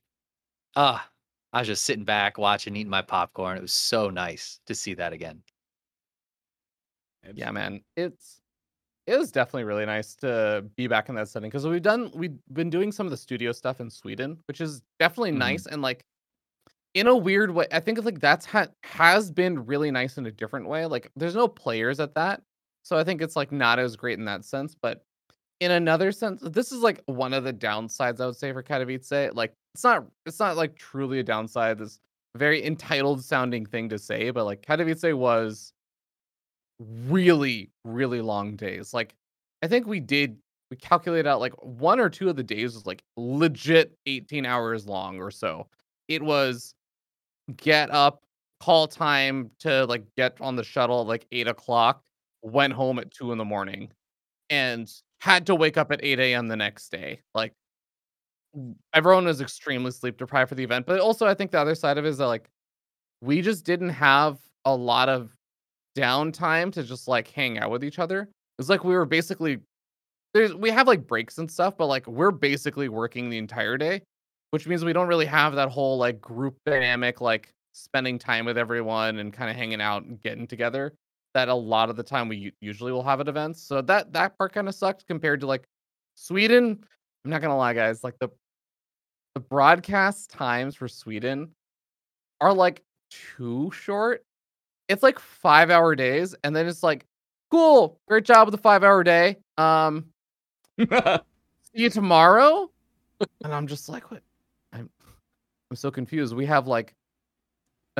ah, 0.76 1.09
I 1.52 1.60
was 1.60 1.68
just 1.68 1.84
sitting 1.84 2.04
back 2.04 2.38
watching, 2.38 2.76
eating 2.76 2.90
my 2.90 3.02
popcorn. 3.02 3.56
It 3.58 3.62
was 3.62 3.72
so 3.72 4.10
nice 4.10 4.60
to 4.66 4.74
see 4.74 4.94
that 4.94 5.12
again. 5.12 5.42
Yeah, 7.34 7.50
man, 7.50 7.82
it's 7.96 8.40
it 9.06 9.18
was 9.18 9.32
definitely 9.32 9.64
really 9.64 9.86
nice 9.86 10.14
to 10.16 10.66
be 10.76 10.86
back 10.88 11.08
in 11.10 11.16
that 11.16 11.28
setting 11.28 11.50
because 11.50 11.66
we've 11.66 11.82
done 11.82 12.10
we've 12.14 12.38
been 12.52 12.70
doing 12.70 12.92
some 12.92 13.06
of 13.06 13.10
the 13.12 13.18
studio 13.18 13.52
stuff 13.52 13.80
in 13.80 13.90
Sweden, 13.90 14.38
which 14.48 14.60
is 14.60 14.82
definitely 15.00 15.32
Mhm. 15.32 15.38
nice 15.38 15.66
and 15.66 15.82
like 15.82 16.04
in 16.94 17.06
a 17.08 17.16
weird 17.16 17.52
way. 17.52 17.66
I 17.72 17.80
think 17.80 18.04
like 18.04 18.20
that's 18.20 18.46
ha- 18.46 18.68
has 18.84 19.30
been 19.32 19.66
really 19.66 19.90
nice 19.90 20.18
in 20.18 20.26
a 20.26 20.32
different 20.32 20.68
way. 20.68 20.86
Like 20.86 21.12
there's 21.16 21.36
no 21.36 21.48
players 21.48 22.00
at 22.00 22.14
that, 22.16 22.42
so 22.84 22.98
I 22.98 23.04
think 23.04 23.22
it's 23.22 23.36
like 23.36 23.52
not 23.52 23.78
as 23.78 23.96
great 23.96 24.18
in 24.18 24.26
that 24.26 24.44
sense. 24.44 24.74
But 24.74 25.04
in 25.60 25.70
another 25.70 26.10
sense, 26.10 26.40
this 26.42 26.72
is 26.72 26.80
like 26.80 27.02
one 27.06 27.34
of 27.34 27.44
the 27.44 27.52
downsides 27.52 28.20
I 28.20 28.26
would 28.26 28.36
say 28.36 28.52
for 28.52 28.62
Katowice. 28.62 29.34
Like 29.34 29.52
it's 29.74 29.84
not 29.84 30.06
it's 30.26 30.40
not 30.40 30.56
like 30.56 30.76
truly 30.76 31.20
a 31.20 31.22
downside. 31.22 31.78
This 31.78 32.00
very 32.36 32.64
entitled 32.64 33.22
sounding 33.22 33.66
thing 33.66 33.88
to 33.90 33.98
say, 33.98 34.30
but 34.30 34.46
like 34.46 34.62
Katowice 34.62 35.14
was 35.14 35.72
really 37.08 37.70
really 37.84 38.22
long 38.22 38.56
days. 38.56 38.94
Like 38.94 39.14
I 39.62 39.68
think 39.68 39.86
we 39.86 40.00
did 40.00 40.38
we 40.70 40.78
calculated 40.78 41.28
out 41.28 41.40
like 41.40 41.54
one 41.62 42.00
or 42.00 42.08
two 42.08 42.30
of 42.30 42.36
the 42.36 42.42
days 42.42 42.74
was 42.74 42.86
like 42.86 43.02
legit 43.16 43.92
18 44.06 44.46
hours 44.46 44.86
long 44.86 45.18
or 45.20 45.30
so. 45.30 45.66
It 46.08 46.22
was 46.22 46.74
get 47.56 47.90
up, 47.90 48.22
call 48.60 48.86
time 48.86 49.50
to 49.60 49.84
like 49.86 50.04
get 50.16 50.36
on 50.40 50.56
the 50.56 50.64
shuttle 50.64 51.02
at 51.02 51.06
like 51.06 51.26
eight 51.32 51.48
o'clock, 51.48 52.00
went 52.42 52.72
home 52.72 52.98
at 52.98 53.10
two 53.10 53.32
in 53.32 53.38
the 53.38 53.44
morning, 53.44 53.90
and 54.48 54.90
had 55.20 55.46
to 55.46 55.54
wake 55.54 55.76
up 55.76 55.92
at 55.92 56.00
8 56.02 56.18
a.m. 56.18 56.48
the 56.48 56.56
next 56.56 56.90
day. 56.90 57.20
Like 57.34 57.52
everyone 58.92 59.26
was 59.26 59.40
extremely 59.40 59.90
sleep 59.90 60.16
deprived 60.16 60.48
for 60.48 60.54
the 60.54 60.64
event. 60.64 60.86
But 60.86 61.00
also 61.00 61.26
I 61.26 61.34
think 61.34 61.50
the 61.50 61.60
other 61.60 61.74
side 61.74 61.98
of 61.98 62.04
it 62.04 62.08
is 62.08 62.18
that 62.18 62.26
like 62.26 62.48
we 63.20 63.42
just 63.42 63.64
didn't 63.64 63.90
have 63.90 64.38
a 64.64 64.74
lot 64.74 65.08
of 65.08 65.30
downtime 65.96 66.72
to 66.72 66.82
just 66.82 67.06
like 67.06 67.28
hang 67.28 67.58
out 67.58 67.70
with 67.70 67.84
each 67.84 67.98
other. 67.98 68.28
It's 68.58 68.68
like 68.68 68.84
we 68.84 68.94
were 68.94 69.06
basically 69.06 69.58
there's 70.32 70.54
we 70.54 70.70
have 70.70 70.86
like 70.86 71.06
breaks 71.06 71.38
and 71.38 71.50
stuff, 71.50 71.76
but 71.76 71.86
like 71.86 72.06
we're 72.06 72.30
basically 72.30 72.88
working 72.88 73.30
the 73.30 73.38
entire 73.38 73.76
day, 73.76 74.02
which 74.50 74.66
means 74.66 74.84
we 74.84 74.92
don't 74.92 75.08
really 75.08 75.26
have 75.26 75.54
that 75.56 75.68
whole 75.68 75.98
like 75.98 76.20
group 76.20 76.56
dynamic, 76.64 77.20
like 77.20 77.52
spending 77.72 78.18
time 78.18 78.44
with 78.44 78.56
everyone 78.58 79.18
and 79.18 79.32
kind 79.32 79.50
of 79.50 79.56
hanging 79.56 79.80
out 79.80 80.04
and 80.04 80.20
getting 80.20 80.46
together. 80.46 80.94
That 81.34 81.48
a 81.48 81.54
lot 81.54 81.90
of 81.90 81.96
the 81.96 82.02
time 82.02 82.28
we 82.28 82.52
usually 82.60 82.92
will 82.92 83.04
have 83.04 83.20
at 83.20 83.28
events. 83.28 83.62
So 83.62 83.82
that 83.82 84.12
that 84.12 84.36
part 84.36 84.52
kind 84.52 84.68
of 84.68 84.74
sucked 84.74 85.06
compared 85.06 85.40
to 85.40 85.46
like 85.46 85.64
Sweden. 86.16 86.84
I'm 87.24 87.30
not 87.30 87.40
gonna 87.40 87.56
lie, 87.56 87.74
guys. 87.74 88.02
Like 88.02 88.18
the 88.18 88.30
the 89.34 89.40
broadcast 89.40 90.30
times 90.30 90.74
for 90.74 90.88
Sweden 90.88 91.50
are 92.40 92.52
like 92.52 92.82
too 93.10 93.70
short. 93.72 94.24
It's 94.88 95.02
like 95.02 95.18
five 95.18 95.70
hour 95.70 95.94
days, 95.94 96.34
and 96.42 96.54
then 96.54 96.66
it's 96.66 96.82
like, 96.82 97.06
cool, 97.50 98.00
great 98.08 98.24
job 98.24 98.46
with 98.48 98.52
the 98.52 98.60
five 98.60 98.82
hour 98.82 99.04
day. 99.04 99.36
Um, 99.56 100.06
see 100.78 100.88
you 101.74 101.90
tomorrow. 101.90 102.70
and 103.44 103.54
I'm 103.54 103.66
just 103.66 103.88
like, 103.88 104.10
what? 104.10 104.22
I'm 104.72 104.90
I'm 105.70 105.76
so 105.76 105.90
confused. 105.90 106.34
We 106.34 106.46
have 106.46 106.66
like 106.66 106.94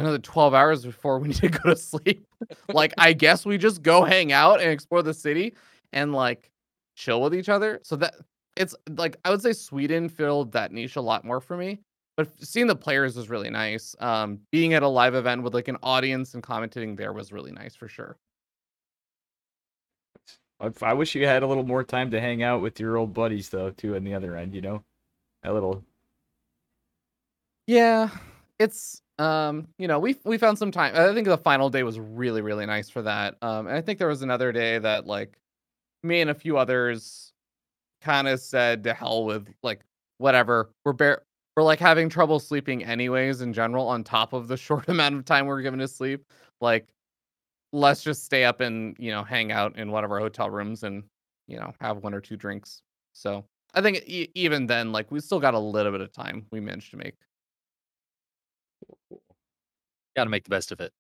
another 0.01 0.19
12 0.19 0.55
hours 0.55 0.85
before 0.85 1.19
we 1.19 1.29
need 1.29 1.37
to 1.37 1.49
go 1.49 1.71
to 1.71 1.77
sleep. 1.77 2.27
like, 2.69 2.93
I 2.99 3.13
guess 3.13 3.47
we 3.47 3.59
just 3.59 3.83
go 3.83 4.05
hang 4.05 4.33
out 4.33 4.61
and 4.61 4.71
explore 4.71 5.03
the 5.03 5.15
city 5.15 5.55
and 5.93 6.13
like 6.13 6.51
chill 6.97 7.21
with 7.23 7.35
each 7.35 7.49
other. 7.49 7.81
So 7.83 7.97
that 7.97 8.15
it's 8.57 8.75
like 8.97 9.17
I 9.25 9.31
would 9.31 9.43
say 9.43 9.53
Sweden 9.53 10.09
filled 10.09 10.53
that 10.53 10.73
niche 10.73 10.97
a 10.97 11.01
lot 11.01 11.25
more 11.25 11.41
for 11.41 11.57
me. 11.57 11.81
But 12.17 12.29
seeing 12.45 12.67
the 12.67 12.77
players 12.77 13.17
was 13.17 13.31
really 13.31 13.49
nice. 13.49 13.97
Um, 14.01 14.41
being 14.51 14.75
at 14.75 14.83
a 14.83 14.89
live 14.89 15.15
event 15.15 15.43
with 15.43 15.55
like 15.55 15.69
an 15.69 15.79
audience 15.83 16.35
and 16.35 16.43
commentating 16.43 16.97
there 16.97 17.13
was 17.13 17.33
really 17.33 17.53
nice 17.53 17.75
for 17.75 17.89
sure. 17.89 18.17
I 20.61 20.71
I 20.83 20.93
wish 20.93 21.15
you 21.15 21.27
had 21.27 21.43
a 21.43 21.47
little 21.47 21.65
more 21.65 21.85
time 21.85 22.11
to 22.11 22.21
hang 22.21 22.43
out 22.43 22.61
with 22.61 22.79
your 22.79 22.97
old 22.97 23.15
buddies 23.15 23.49
though, 23.49 23.71
too, 23.71 23.97
on 23.97 24.05
the 24.05 24.15
other 24.15 24.37
end. 24.37 24.55
You 24.55 24.61
know, 24.61 24.85
a 25.43 25.53
little. 25.53 25.83
Yeah, 27.67 28.11
it's 28.59 29.01
um, 29.21 29.69
you 29.79 29.89
know, 29.89 29.99
we 29.99 30.17
we 30.25 30.39
found 30.39 30.59
some 30.59 30.71
time. 30.71 30.95
I 30.97 31.13
think 31.15 31.27
the 31.27 31.39
final 31.39 31.71
day 31.71 31.83
was 31.83 31.99
really 32.01 32.43
really 32.43 32.67
nice 32.67 32.89
for 32.91 33.03
that. 33.03 33.37
Um, 33.43 33.67
and 33.67 33.77
I 33.77 33.81
think 33.83 33.99
there 33.99 34.09
was 34.09 34.23
another 34.23 34.53
day 34.53 34.79
that 34.79 35.07
like 35.07 35.37
me 36.03 36.21
and 36.21 36.31
a 36.31 36.35
few 36.35 36.59
others 36.59 37.33
kind 38.03 38.29
of 38.29 38.41
said 38.41 38.85
to 38.85 38.95
hell 38.95 39.25
with 39.25 39.49
like 39.63 39.83
whatever. 40.19 40.71
We're 40.85 40.95
bare 40.95 41.23
we're 41.57 41.65
like 41.65 41.81
having 41.81 42.09
trouble 42.09 42.41
sleeping 42.41 42.85
anyways 42.85 43.43
in 43.43 43.53
general 43.53 43.89
on 43.89 44.05
top 44.05 44.33
of 44.33 44.49
the 44.49 44.57
short 44.59 44.89
amount 44.89 45.17
of 45.17 45.25
time 45.25 45.47
we're 45.47 45.63
given 45.63 45.81
to 45.81 45.89
sleep. 45.89 46.25
Like 46.61 46.89
let's 47.73 48.03
just 48.03 48.25
stay 48.25 48.45
up 48.45 48.61
and, 48.61 48.97
you 48.99 49.11
know, 49.11 49.23
hang 49.25 49.53
out 49.53 49.77
in 49.77 49.91
one 49.91 50.05
of 50.05 50.11
our 50.11 50.19
hotel 50.19 50.51
rooms 50.51 50.83
and, 50.83 51.05
you 51.47 51.57
know, 51.59 51.73
have 51.81 51.99
one 51.99 52.15
or 52.15 52.21
two 52.21 52.37
drinks. 52.37 52.83
So, 53.13 53.45
I 53.75 53.83
think 53.83 54.03
e- 54.07 54.31
even 54.35 54.67
then 54.67 54.93
like 54.93 55.11
we 55.13 55.21
still 55.21 55.41
got 55.41 55.55
a 55.55 55.59
little 55.59 55.93
bit 55.93 56.01
of 56.01 56.13
time 56.13 56.47
we 56.51 56.61
managed 56.61 56.91
to 56.93 56.97
make. 56.97 57.15
Got 60.21 60.25
to 60.25 60.31
make 60.31 60.45
the 60.45 60.51
best 60.51 60.71
of 60.71 60.81
it. 60.81 60.93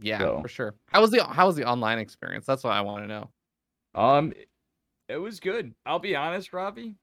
Yeah, 0.00 0.18
So- 0.20 0.40
for 0.40 0.48
sure. 0.48 0.74
How 0.86 1.02
was 1.02 1.10
the 1.10 1.22
how 1.22 1.46
was 1.46 1.54
the 1.54 1.64
online 1.68 1.98
experience? 1.98 2.46
That's 2.46 2.64
what 2.64 2.72
I 2.72 2.80
want 2.80 3.04
to 3.04 3.08
know. 3.08 3.30
Um, 3.94 4.32
it 5.06 5.18
was 5.18 5.38
good. 5.38 5.74
I'll 5.84 5.98
be 5.98 6.16
honest, 6.16 6.54
Robbie. 6.54 6.94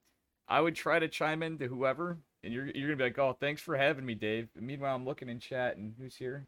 I 0.47 0.59
would 0.59 0.73
try 0.75 0.97
to 0.97 1.07
chime 1.07 1.43
in 1.43 1.59
to 1.59 1.67
whoever, 1.67 2.17
and 2.43 2.51
you're 2.51 2.65
you're 2.65 2.87
gonna 2.87 2.97
be 2.97 3.03
like, 3.03 3.19
"Oh, 3.19 3.37
thanks 3.39 3.61
for 3.61 3.77
having 3.77 4.07
me, 4.07 4.15
Dave." 4.15 4.49
And 4.55 4.65
meanwhile, 4.65 4.95
I'm 4.95 5.05
looking 5.05 5.29
in 5.29 5.39
chat, 5.39 5.77
and 5.77 5.93
who's 5.99 6.15
here? 6.15 6.47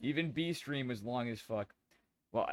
Even 0.00 0.30
B 0.32 0.54
stream 0.54 0.88
was 0.88 1.02
long 1.02 1.28
as 1.28 1.40
fuck. 1.42 1.74
Well, 2.32 2.48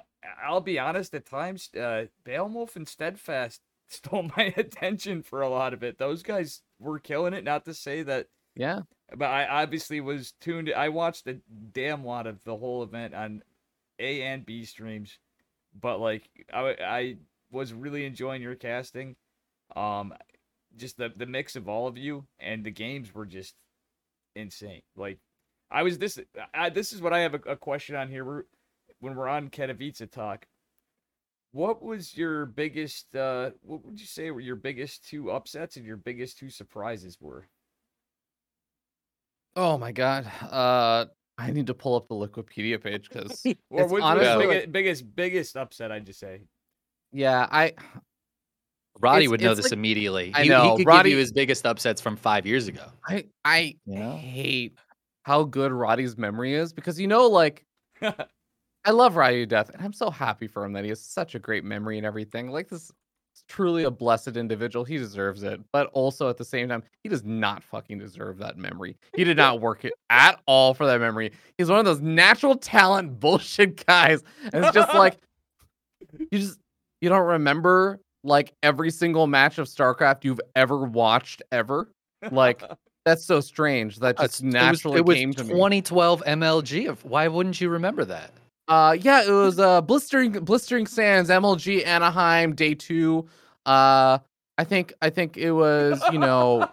I'll 0.46 0.60
be 0.60 0.78
honest. 0.78 1.16
At 1.16 1.26
times, 1.26 1.70
uh, 1.76 2.08
Beowulf 2.26 2.76
and 2.76 2.86
Steadfast 2.88 3.62
stole 3.88 4.30
my 4.36 4.54
attention 4.58 5.24
for 5.24 5.42
a 5.42 5.48
lot 5.50 5.74
of 5.74 5.84
it. 5.84 5.98
Those 5.98 6.22
guys 6.22 6.64
were 6.80 7.00
killing 7.00 7.34
it. 7.34 7.46
Not 7.46 7.64
to 7.64 7.74
say 7.74 8.04
that 8.04 8.28
Yeah. 8.56 8.82
But 9.16 9.26
I 9.26 9.46
obviously 9.46 10.02
was 10.02 10.34
tuned. 10.42 10.72
I 10.76 10.90
watched 10.90 11.28
a 11.28 11.40
damn 11.72 12.06
lot 12.06 12.28
of 12.28 12.44
the 12.44 12.56
whole 12.56 12.84
event 12.84 13.14
on 13.14 13.44
A 14.00 14.24
and 14.24 14.46
B 14.46 14.66
streams, 14.66 15.20
but 15.80 16.00
like 16.00 16.30
I, 16.52 16.76
I 16.82 17.18
was 17.52 17.74
really 17.74 18.06
enjoying 18.06 18.42
your 18.42 18.56
casting. 18.56 19.16
Um, 19.76 20.14
just 20.76 20.98
the 20.98 21.12
the 21.16 21.26
mix 21.26 21.56
of 21.56 21.70
all 21.70 21.88
of 21.88 21.98
you 21.98 22.26
and 22.40 22.64
the 22.64 22.72
games 22.72 23.14
were 23.14 23.26
just 23.26 23.56
insane. 24.36 24.82
Like 24.96 25.20
I 25.70 25.84
was 25.84 25.98
this. 25.98 26.20
I, 26.54 26.70
this 26.70 26.94
is 26.94 27.02
what 27.02 27.14
I 27.14 27.20
have 27.20 27.36
a, 27.36 27.52
a 27.52 27.56
question 27.56 27.96
on 27.96 28.10
here. 28.10 28.26
We're, 28.26 28.44
when 29.00 29.16
we're 29.16 29.28
on 29.28 29.50
Katowice 29.50 30.10
talk. 30.12 30.48
What 31.52 31.84
was 31.84 32.18
your 32.18 32.48
biggest? 32.48 33.16
uh 33.16 33.52
What 33.62 33.86
would 33.86 34.00
you 34.00 34.08
say 34.08 34.32
were 34.32 34.40
your 34.40 34.56
biggest 34.56 35.08
two 35.08 35.30
upsets 35.30 35.76
and 35.76 35.86
your 35.86 35.98
biggest 35.98 36.40
two 36.40 36.50
surprises 36.50 37.18
were? 37.22 37.48
Oh 39.56 39.78
my 39.78 39.92
god. 39.92 40.26
Uh 40.50 41.06
I 41.38 41.50
need 41.52 41.68
to 41.68 41.74
pull 41.74 41.96
up 41.96 42.08
the 42.08 42.16
Wikipedia 42.16 42.82
page 42.82 43.10
because 43.10 43.44
Or 43.46 43.52
It's 43.84 43.92
what's 43.92 44.04
honestly 44.04 44.28
the 44.30 44.38
like- 44.38 44.48
biggest, 44.48 44.72
biggest 44.72 45.16
biggest 45.16 45.58
upset? 45.58 45.92
I'd 45.92 46.06
just 46.06 46.20
say. 46.20 46.42
yeah, 47.12 47.48
I 47.52 47.74
Rotti 49.00 49.22
It's- 49.24 49.30
would 49.32 49.42
know 49.42 49.52
it's 49.52 49.58
this 49.62 49.66
like- 49.72 49.74
immediately. 49.78 50.32
I 50.36 50.44
he, 50.44 50.50
know, 50.50 50.64
he 50.64 50.70
could 50.70 50.78
give 50.80 50.88
Rotti- 50.88 51.10
you 51.12 51.18
his 51.18 51.32
biggest 51.32 51.66
upsets 51.66 52.00
from 52.02 52.16
five 52.16 52.46
years 52.46 52.68
ago. 52.68 52.86
I 53.08 53.26
I 53.44 53.76
You 53.86 54.00
know? 54.00 54.16
hate 54.18 54.78
how 55.24 55.44
good 55.44 55.72
Rotti's 55.72 56.18
memory 56.18 56.54
is 56.54 56.74
because 56.74 57.00
you 57.00 57.08
know 57.08 57.28
like 57.28 57.66
I 58.02 58.92
love 58.92 59.16
Rotti 59.16 59.38
to 59.42 59.46
death 59.46 59.70
and 59.70 59.82
I'm 59.82 59.94
so 59.94 60.10
happy 60.12 60.48
for 60.48 60.66
him 60.66 60.74
that 60.74 60.84
he 60.84 60.90
has 60.90 61.02
such 61.04 61.36
a 61.36 61.40
great 61.40 61.64
memory 61.64 61.98
and 61.98 62.06
everything. 62.06 62.50
Like 62.50 62.70
this 62.70 62.84
is 62.84 62.92
truly 63.48 63.84
a 63.84 63.92
blessed 63.92 64.38
individual. 64.38 64.86
He 64.86 64.98
deserves 64.98 65.44
it. 65.44 65.60
But 65.72 65.88
also 65.94 66.30
at 66.30 66.38
the 66.38 66.46
same 66.46 66.70
time, 66.70 66.84
he 67.04 67.10
does 67.10 67.24
not 67.24 67.64
fucking 67.64 68.00
deserve 68.00 68.38
that 68.40 68.58
memory. 68.58 68.98
He 69.16 69.24
did 69.24 69.38
not 69.38 69.62
work 69.62 69.86
it 69.86 69.94
at 70.10 70.40
all 70.46 70.74
for 70.74 70.86
that 70.86 71.00
memory. 71.00 71.32
He's 71.58 71.70
one 71.70 71.80
of 71.80 71.86
those 71.86 72.02
natural 72.02 72.56
talent 72.56 73.20
bullshit 73.20 73.86
guys. 73.86 74.24
And 74.52 74.64
it's 74.64 74.74
just 74.74 74.94
like 74.94 75.18
you 76.32 76.40
just 76.40 76.60
you 77.02 77.10
don't 77.10 77.26
remember 77.26 78.00
like 78.24 78.54
every 78.64 78.92
single 78.92 79.28
match 79.28 79.58
of 79.58 79.68
StarCraft 79.68 80.24
you've 80.24 80.42
ever 80.56 80.78
watched 80.86 81.42
ever. 81.52 81.90
Like 82.32 82.64
that's 83.06 83.26
so 83.26 83.42
strange. 83.42 84.00
That 84.00 84.18
just 84.18 84.44
naturally 84.44 85.00
it 85.00 85.06
was, 85.06 85.18
came 85.18 85.32
it 85.32 85.38
to 85.38 85.44
was 85.44 85.50
me. 85.50 85.56
2012 85.56 86.24
MLG. 86.26 86.90
Of 86.90 87.04
why 87.04 87.28
wouldn't 87.28 87.60
you 87.60 87.70
remember 87.70 88.06
that? 88.06 88.32
Uh, 88.68 88.96
yeah, 89.00 89.24
it 89.24 89.32
was 89.32 89.60
uh 89.60 89.82
blistering 89.82 90.32
blistering 90.32 90.88
sands 90.88 91.30
MLG 91.30 91.86
Anaheim 91.86 92.56
day 92.56 92.74
two. 92.74 93.28
Uh, 93.66 94.20
I 94.58 94.64
think 94.64 94.94
I 95.02 95.10
think 95.10 95.38
it 95.38 95.52
was 95.52 96.02
you 96.12 96.20
know 96.20 96.70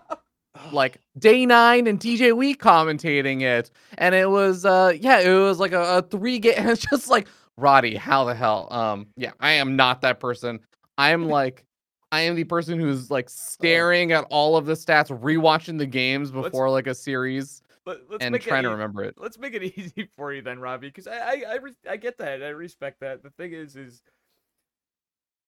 like 0.73 0.99
day 1.19 1.47
nine 1.47 1.87
and 1.87 1.99
DJ 1.99 2.37
Wheat 2.37 2.59
commentating 2.59 3.43
it, 3.43 3.71
and 3.99 4.15
it 4.15 4.31
was 4.31 4.65
uh 4.65 4.93
yeah 5.01 5.21
it 5.21 5.33
was 5.33 5.59
like 5.59 5.73
a, 5.73 5.99
a 5.99 6.03
three 6.03 6.39
game. 6.39 6.55
It's 6.69 6.87
just 6.87 7.09
like 7.09 7.27
Rotti, 7.59 7.97
how 7.97 8.25
the 8.25 8.35
hell? 8.35 8.69
Um, 8.71 9.09
yeah, 9.17 9.33
I 9.41 9.53
am 9.53 9.77
not 9.77 10.03
that 10.03 10.21
person. 10.21 10.61
I 10.97 11.11
am 11.11 11.29
like. 11.29 11.65
I 12.13 12.23
am 12.23 12.35
the 12.35 12.43
person 12.43 12.81
who's 12.81 13.09
like 13.09 13.31
staring 13.31 14.11
at 14.11 14.25
all 14.31 14.57
of 14.57 14.67
the 14.67 14.73
stats, 14.73 15.17
rewatching 15.17 15.79
the 15.79 15.87
games 15.87 16.33
before 16.33 16.69
like 16.69 16.89
a 16.89 16.95
series, 16.95 17.63
Let, 17.87 17.99
let's 18.11 18.25
and 18.25 18.33
make 18.33 18.43
trying 18.43 18.61
it 18.61 18.69
to 18.69 18.71
remember 18.71 19.05
it. 19.05 19.15
Let's 19.19 19.39
make 19.39 19.55
it 19.55 19.63
easy 19.79 20.09
for 20.17 20.33
you 20.33 20.43
then, 20.43 20.59
Robbie, 20.61 20.89
because 20.89 21.07
I 21.07 21.17
I 21.19 21.45
I, 21.49 21.55
re- 21.57 21.73
I 21.89 21.97
get 21.97 22.19
that. 22.19 22.43
I 22.43 22.49
respect 22.49 23.01
that. 23.01 23.23
The 23.23 23.31
thing 23.31 23.53
is, 23.53 23.77
is 23.77 24.03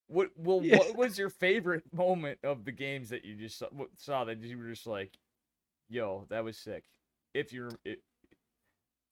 what 0.09 0.31
well 0.37 0.61
Yeah. 0.61 0.79
what 0.79 0.97
was 0.97 1.19
your 1.19 1.31
favorite 1.31 1.85
moment 1.93 2.39
of 2.45 2.65
the 2.65 2.73
games 2.73 3.11
that 3.11 3.25
you 3.25 3.35
just 3.35 3.59
saw, 3.59 3.67
saw 3.97 4.25
that 4.25 4.41
you 4.41 4.59
were 4.59 4.69
just 4.69 4.87
like, 4.87 5.17
yo, 5.89 6.27
that 6.31 6.45
was 6.45 6.57
sick. 6.57 6.85
If 7.35 7.53
you're 7.53 7.71
it, 7.85 8.01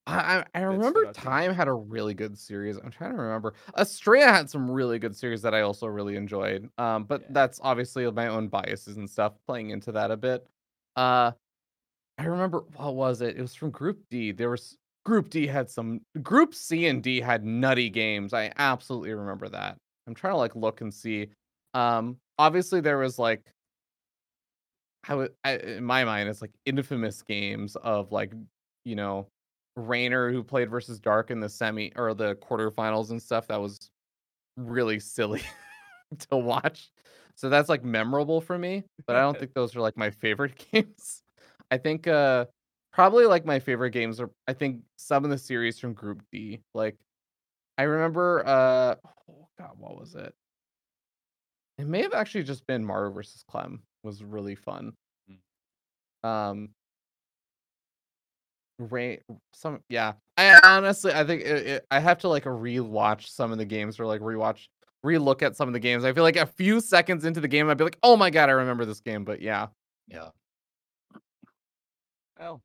I 0.06 0.44
I, 0.54 0.60
remember 0.62 1.06
out 1.06 1.14
to 1.14 1.20
you? 1.20 1.24
Time 1.28 1.54
had 1.54 1.68
a 1.68 1.72
really 1.72 2.14
good 2.14 2.38
series. 2.38 2.76
I'm 2.76 2.90
trying 2.90 3.12
to 3.12 3.18
remember. 3.22 3.54
Estrella 3.78 4.32
had 4.32 4.50
some 4.50 4.70
really 4.70 4.98
good 4.98 5.14
series 5.16 5.42
that 5.42 5.54
I 5.54 5.60
also 5.60 5.86
really 5.86 6.16
enjoyed. 6.16 6.68
Um, 6.78 7.04
but 7.04 7.22
Yeah. 7.22 7.26
that's 7.30 7.60
obviously 7.62 8.10
my 8.10 8.28
own 8.28 8.48
biases 8.48 8.96
and 8.96 9.08
stuff 9.08 9.34
playing 9.46 9.70
into 9.70 9.92
that 9.92 10.10
a 10.10 10.16
bit. 10.16 10.46
Uh, 10.96 11.32
I 12.20 12.24
remember 12.24 12.64
what 12.76 12.96
was 12.96 13.22
it? 13.22 13.38
It 13.38 13.40
was 13.40 13.54
from 13.54 13.70
Group 13.70 14.02
D. 14.10 14.30
There 14.30 14.50
was 14.50 14.76
Group 15.06 15.30
D 15.30 15.46
had 15.46 15.70
some 15.70 16.02
Group 16.22 16.54
C 16.54 16.86
and 16.86 17.02
D 17.02 17.18
had 17.18 17.46
nutty 17.46 17.88
games. 17.88 18.34
I 18.34 18.52
absolutely 18.58 19.14
remember 19.14 19.48
that. 19.48 19.78
I'm 20.06 20.14
trying 20.14 20.34
to 20.34 20.36
like 20.36 20.54
look 20.54 20.82
and 20.82 20.92
see. 20.92 21.28
Um, 21.72 22.18
obviously 22.38 22.82
there 22.82 22.98
was 22.98 23.18
like 23.18 23.40
how 25.04 25.20
it, 25.20 25.34
I, 25.44 25.56
in 25.56 25.84
my 25.84 26.04
mind 26.04 26.28
it's 26.28 26.42
like 26.42 26.50
infamous 26.66 27.22
games 27.22 27.74
of 27.76 28.12
like 28.12 28.34
you 28.84 28.96
know 28.96 29.26
Reynor 29.78 30.30
who 30.30 30.42
played 30.44 30.68
versus 30.68 31.00
Dark 31.00 31.30
in 31.30 31.40
the 31.40 31.48
semi 31.48 31.90
or 31.96 32.12
the 32.12 32.34
quarterfinals 32.34 33.12
and 33.12 33.22
stuff. 33.22 33.46
That 33.48 33.62
was 33.62 33.88
really 34.58 35.00
silly 35.00 35.40
to 36.30 36.36
watch. 36.36 36.90
So 37.34 37.48
that's 37.48 37.70
like 37.70 37.82
memorable 37.82 38.42
for 38.42 38.58
me, 38.58 38.84
but 39.06 39.16
I 39.16 39.22
don't 39.22 39.38
think 39.40 39.54
those 39.54 39.74
are 39.74 39.80
like 39.80 39.96
my 39.96 40.10
favorite 40.10 40.62
games. 40.72 41.19
I 41.70 41.78
think 41.78 42.06
uh 42.06 42.46
probably 42.92 43.26
like 43.26 43.44
my 43.44 43.58
favorite 43.58 43.90
games 43.90 44.20
are 44.20 44.30
I 44.48 44.52
think 44.52 44.82
some 44.96 45.24
of 45.24 45.30
the 45.30 45.38
series 45.38 45.78
from 45.78 45.94
Group 45.94 46.22
D. 46.32 46.60
Like 46.74 46.96
I 47.78 47.84
remember 47.84 48.42
uh 48.46 48.94
oh 49.30 49.48
god, 49.58 49.72
what 49.78 49.98
was 49.98 50.14
it? 50.14 50.34
It 51.78 51.86
may 51.86 52.02
have 52.02 52.12
actually 52.14 52.44
just 52.44 52.66
been 52.66 52.84
Maru 52.84 53.12
versus 53.12 53.44
Clem 53.48 53.82
was 54.02 54.22
really 54.22 54.54
fun. 54.54 54.92
Um 56.22 56.70
Ray, 58.78 59.20
some 59.52 59.80
yeah. 59.88 60.14
I 60.38 60.58
honestly, 60.64 61.12
I 61.12 61.24
think 61.24 61.42
it, 61.42 61.66
it, 61.66 61.86
I 61.90 62.00
have 62.00 62.18
to 62.20 62.28
like 62.28 62.44
rewatch 62.44 63.28
some 63.28 63.52
of 63.52 63.58
the 63.58 63.64
games 63.66 64.00
or 64.00 64.06
like 64.06 64.22
rewatch, 64.22 64.68
relook 65.04 65.42
at 65.42 65.54
some 65.54 65.68
of 65.68 65.74
the 65.74 65.80
games. 65.80 66.04
I 66.04 66.14
feel 66.14 66.22
like 66.22 66.36
a 66.36 66.46
few 66.46 66.80
seconds 66.80 67.26
into 67.26 67.40
the 67.40 67.48
game, 67.48 67.68
I'd 67.68 67.76
be 67.76 67.84
like, 67.84 67.98
oh 68.02 68.16
my 68.16 68.30
god, 68.30 68.48
I 68.48 68.52
remember 68.52 68.86
this 68.86 69.00
game. 69.00 69.24
But 69.24 69.42
yeah, 69.42 69.66
Yeah. 70.08 70.30
Well, 72.40 72.62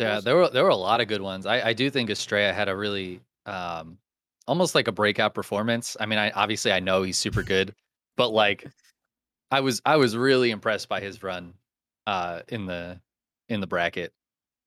Yeah, 0.00 0.20
there 0.20 0.36
were 0.36 0.50
there 0.50 0.64
were 0.64 0.70
a 0.70 0.76
lot 0.76 1.00
of 1.00 1.08
good 1.08 1.22
ones. 1.22 1.46
I, 1.46 1.68
I 1.68 1.72
do 1.72 1.90
think 1.90 2.10
Estrella 2.10 2.52
had 2.52 2.68
a 2.68 2.76
really 2.76 3.20
um 3.46 3.98
almost 4.46 4.74
like 4.74 4.88
a 4.88 4.92
breakout 4.92 5.34
performance. 5.34 5.96
I 6.00 6.06
mean, 6.06 6.18
I 6.18 6.30
obviously 6.30 6.72
I 6.72 6.80
know 6.80 7.02
he's 7.02 7.18
super 7.18 7.42
good, 7.42 7.74
but 8.16 8.30
like 8.30 8.66
I 9.50 9.60
was 9.60 9.80
I 9.84 9.96
was 9.96 10.16
really 10.16 10.50
impressed 10.50 10.88
by 10.88 11.00
his 11.00 11.22
run 11.22 11.54
uh 12.06 12.40
in 12.48 12.66
the 12.66 13.00
in 13.48 13.60
the 13.60 13.66
bracket. 13.66 14.12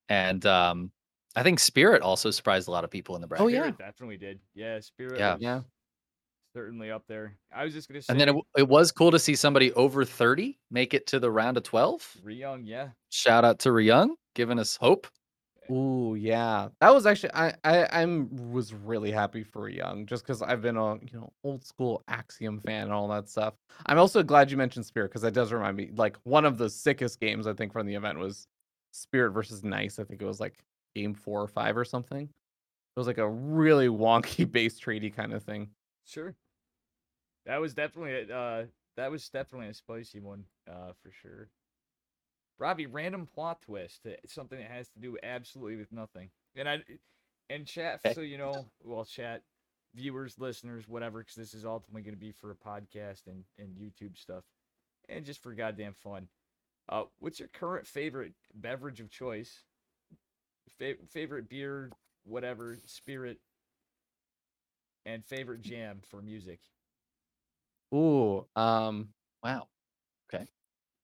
And 0.09 0.45
um 0.45 0.91
I 1.35 1.43
think 1.43 1.59
Spirit 1.59 2.01
also 2.01 2.29
surprised 2.29 2.67
a 2.67 2.71
lot 2.71 2.83
of 2.83 2.91
people 2.91 3.15
in 3.15 3.21
the 3.21 3.27
bracket. 3.27 3.45
Oh, 3.45 3.47
yeah. 3.47 3.61
Spirit 3.61 3.77
definitely 3.77 4.17
did. 4.17 4.39
Yeah, 4.53 4.79
Spirit. 4.81 5.19
Yeah. 5.19 5.33
was 5.33 5.41
yeah. 5.41 5.61
Certainly 6.53 6.91
up 6.91 7.03
there. 7.07 7.37
I 7.55 7.63
was 7.63 7.73
just 7.73 7.87
gonna 7.87 8.01
say, 8.01 8.11
And 8.11 8.19
then 8.19 8.29
it, 8.29 8.35
it 8.57 8.67
was 8.67 8.91
cool 8.91 9.11
to 9.11 9.19
see 9.19 9.35
somebody 9.35 9.71
over 9.73 10.03
30 10.03 10.59
make 10.69 10.93
it 10.93 11.07
to 11.07 11.19
the 11.19 11.31
round 11.31 11.57
of 11.57 11.63
12. 11.63 12.17
Ryung, 12.25 12.63
yeah. 12.65 12.89
Shout 13.09 13.45
out 13.45 13.59
to 13.59 13.69
Ryung, 13.69 14.09
giving 14.35 14.59
us 14.59 14.75
hope. 14.75 15.07
Ooh, 15.71 16.15
yeah. 16.19 16.67
That 16.81 16.93
was 16.93 17.05
actually 17.05 17.33
I 17.33 17.53
I 17.63 17.87
I'm 18.01 18.51
was 18.51 18.73
really 18.73 19.11
happy 19.11 19.43
for 19.43 19.69
Ryung 19.69 20.05
just 20.05 20.23
because 20.23 20.41
I've 20.41 20.61
been 20.61 20.75
a 20.75 20.95
you 20.95 21.13
know 21.13 21.31
old 21.43 21.65
school 21.65 22.03
Axiom 22.09 22.59
fan 22.59 22.83
and 22.83 22.91
all 22.93 23.07
that 23.07 23.29
stuff. 23.29 23.53
I'm 23.85 23.97
also 23.97 24.21
glad 24.21 24.51
you 24.51 24.57
mentioned 24.57 24.85
Spirit 24.85 25.09
because 25.09 25.21
that 25.21 25.33
does 25.33 25.53
remind 25.53 25.77
me 25.77 25.91
like 25.95 26.17
one 26.23 26.43
of 26.45 26.57
the 26.57 26.69
sickest 26.69 27.21
games 27.21 27.47
I 27.47 27.53
think 27.53 27.71
from 27.71 27.87
the 27.87 27.95
event 27.95 28.19
was 28.19 28.47
Spirit 28.91 29.31
versus 29.31 29.63
Nice. 29.63 29.99
I 29.99 30.03
think 30.03 30.21
it 30.21 30.25
was 30.25 30.41
like 30.41 30.59
game 30.95 31.13
four 31.13 31.41
or 31.41 31.47
five 31.47 31.77
or 31.77 31.85
something. 31.85 32.23
It 32.23 32.99
was 32.99 33.07
like 33.07 33.19
a 33.19 33.29
really 33.29 33.87
wonky 33.87 34.51
base 34.51 34.77
treaty 34.77 35.09
kind 35.09 35.31
of 35.31 35.43
thing. 35.43 35.69
Sure. 36.05 36.35
That 37.45 37.59
was 37.61 37.73
definitely 37.73 38.31
a- 38.31 38.37
uh 38.37 38.65
that 38.97 39.11
was 39.11 39.27
definitely 39.29 39.67
a 39.69 39.73
spicy 39.73 40.19
one, 40.19 40.45
uh 40.67 40.93
for 41.01 41.11
sure. 41.11 41.49
Robbie, 42.59 42.85
random 42.85 43.25
plot 43.25 43.61
twist. 43.61 44.05
uh, 44.05 44.11
Something 44.27 44.59
that 44.59 44.69
has 44.69 44.89
to 44.89 44.99
do 44.99 45.17
absolutely 45.23 45.77
with 45.77 45.91
nothing. 45.91 46.29
And 46.55 46.69
I 46.69 46.83
and 47.49 47.65
chat, 47.65 48.01
Okay. 48.05 48.13
so 48.13 48.21
you 48.21 48.37
know, 48.37 48.69
well, 48.83 49.03
chat, 49.05 49.43
viewers, 49.95 50.39
listeners, 50.39 50.87
whatever, 50.87 51.19
because 51.19 51.35
this 51.35 51.53
is 51.53 51.65
ultimately 51.65 52.03
going 52.03 52.13
to 52.15 52.19
be 52.19 52.31
for 52.31 52.51
a 52.51 52.55
podcast 52.55 53.27
and 53.27 53.43
and 53.57 53.75
YouTube 53.77 54.17
stuff, 54.17 54.43
and 55.09 55.25
just 55.25 55.41
for 55.41 55.53
goddamn 55.53 55.93
fun. 55.93 56.27
Uh, 56.89 57.03
what's 57.19 57.39
your 57.39 57.49
current 57.49 57.87
favorite 57.87 58.33
beverage 58.53 58.99
of 58.99 59.09
choice? 59.09 59.63
Fa- 60.69 60.95
favorite 61.07 61.49
beer, 61.49 61.91
whatever, 62.23 62.77
spirit, 62.85 63.39
and 65.05 65.25
favorite 65.25 65.61
jam 65.61 66.01
for 66.03 66.21
music. 66.21 66.59
Ooh, 67.93 68.47
um, 68.55 69.09
Wow. 69.43 69.67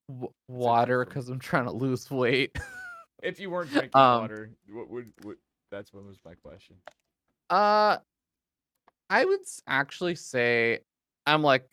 w- 0.10 0.34
water 0.48 1.06
because 1.06 1.30
I'm 1.30 1.40
trying 1.40 1.66
to 1.66 1.72
lose 1.72 2.10
weight. 2.10 2.58
If 3.24 3.40
you 3.40 3.50
weren't 3.50 3.72
drinking 3.72 4.00
Um, 4.00 4.22
water, 4.22 4.52
what 4.70 4.90
would 4.92 5.12
what? 5.24 5.38
That's 5.72 5.92
what 5.92 6.06
was 6.06 6.20
my 6.24 6.36
question. 6.36 6.76
Uh, 7.50 7.98
I 9.10 9.26
would 9.26 9.40
actually 9.68 10.16
say 10.16 10.82
I'm 11.26 11.42
like 11.42 11.68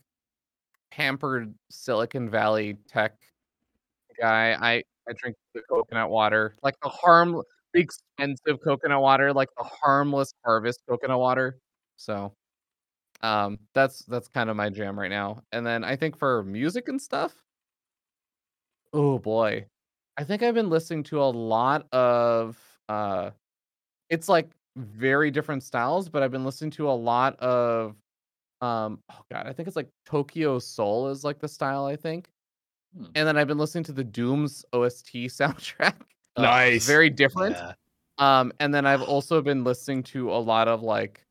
pampered 0.91 1.55
Silicon 1.71 2.31
Valley 2.31 2.79
tech 2.89 3.17
guy. 4.19 4.55
I 4.55 4.83
I 5.09 5.13
drink 5.17 5.37
the 5.55 5.63
coconut 5.69 6.11
water, 6.11 6.55
like 6.63 6.77
the 6.83 6.89
harm, 6.89 7.43
the 7.75 7.81
expensive 7.81 8.59
coconut 8.65 9.03
water, 9.03 9.33
like 9.33 9.49
the 9.59 9.65
harmless 9.65 10.33
harvest 10.45 10.81
coconut 10.89 11.19
water. 11.19 11.59
So, 11.97 12.35
um, 13.25 13.59
that's 13.73 14.01
that's 14.05 14.29
kind 14.29 14.51
of 14.51 14.57
my 14.57 14.69
jam 14.69 15.01
right 15.01 15.09
now. 15.09 15.43
And 15.51 15.67
then 15.67 15.83
I 15.83 15.97
think 15.97 16.19
for 16.19 16.45
music 16.45 16.89
and 16.89 17.01
stuff, 17.01 17.35
oh 18.93 19.19
boy, 19.19 19.65
I 20.19 20.25
think 20.25 20.43
I've 20.43 20.55
been 20.55 20.69
listening 20.69 21.05
to 21.05 21.23
a 21.23 21.25
lot 21.25 21.87
of 21.91 22.59
uh 22.91 23.31
it's 24.11 24.29
like 24.29 24.51
very 24.77 25.31
different 25.31 25.63
styles, 25.63 26.11
but 26.11 26.23
I've 26.23 26.31
been 26.31 26.45
listening 26.45 26.71
to 26.73 26.91
a 26.91 26.93
lot 26.93 27.39
of 27.41 27.97
um 28.61 29.01
oh 29.11 29.21
god, 29.33 29.47
I 29.47 29.55
think 29.55 29.69
it's 29.69 29.77
like 29.77 29.89
Tokyo 30.05 30.59
Soul 30.59 31.09
is 31.09 31.25
like 31.25 31.39
the 31.39 31.49
style, 31.49 31.87
I 31.87 31.97
think. 31.97 32.29
Hmm. 32.95 33.07
And 33.15 33.27
then 33.27 33.39
I've 33.39 33.49
been 33.49 33.59
listening 33.59 33.85
to 33.85 33.93
the 33.93 34.05
Dooms 34.05 34.67
OST 34.75 35.15
soundtrack. 35.15 35.95
Nice. 36.37 36.87
Very 36.87 37.09
different. 37.09 37.57
Yeah. 37.57 37.73
Um 38.19 38.53
and 38.61 38.75
then 38.75 38.85
I've 38.85 39.03
also 39.03 39.41
been 39.41 39.65
listening 39.65 40.03
to 40.03 40.31
a 40.31 40.37
lot 40.37 40.69
of 40.69 40.83
like 40.83 41.25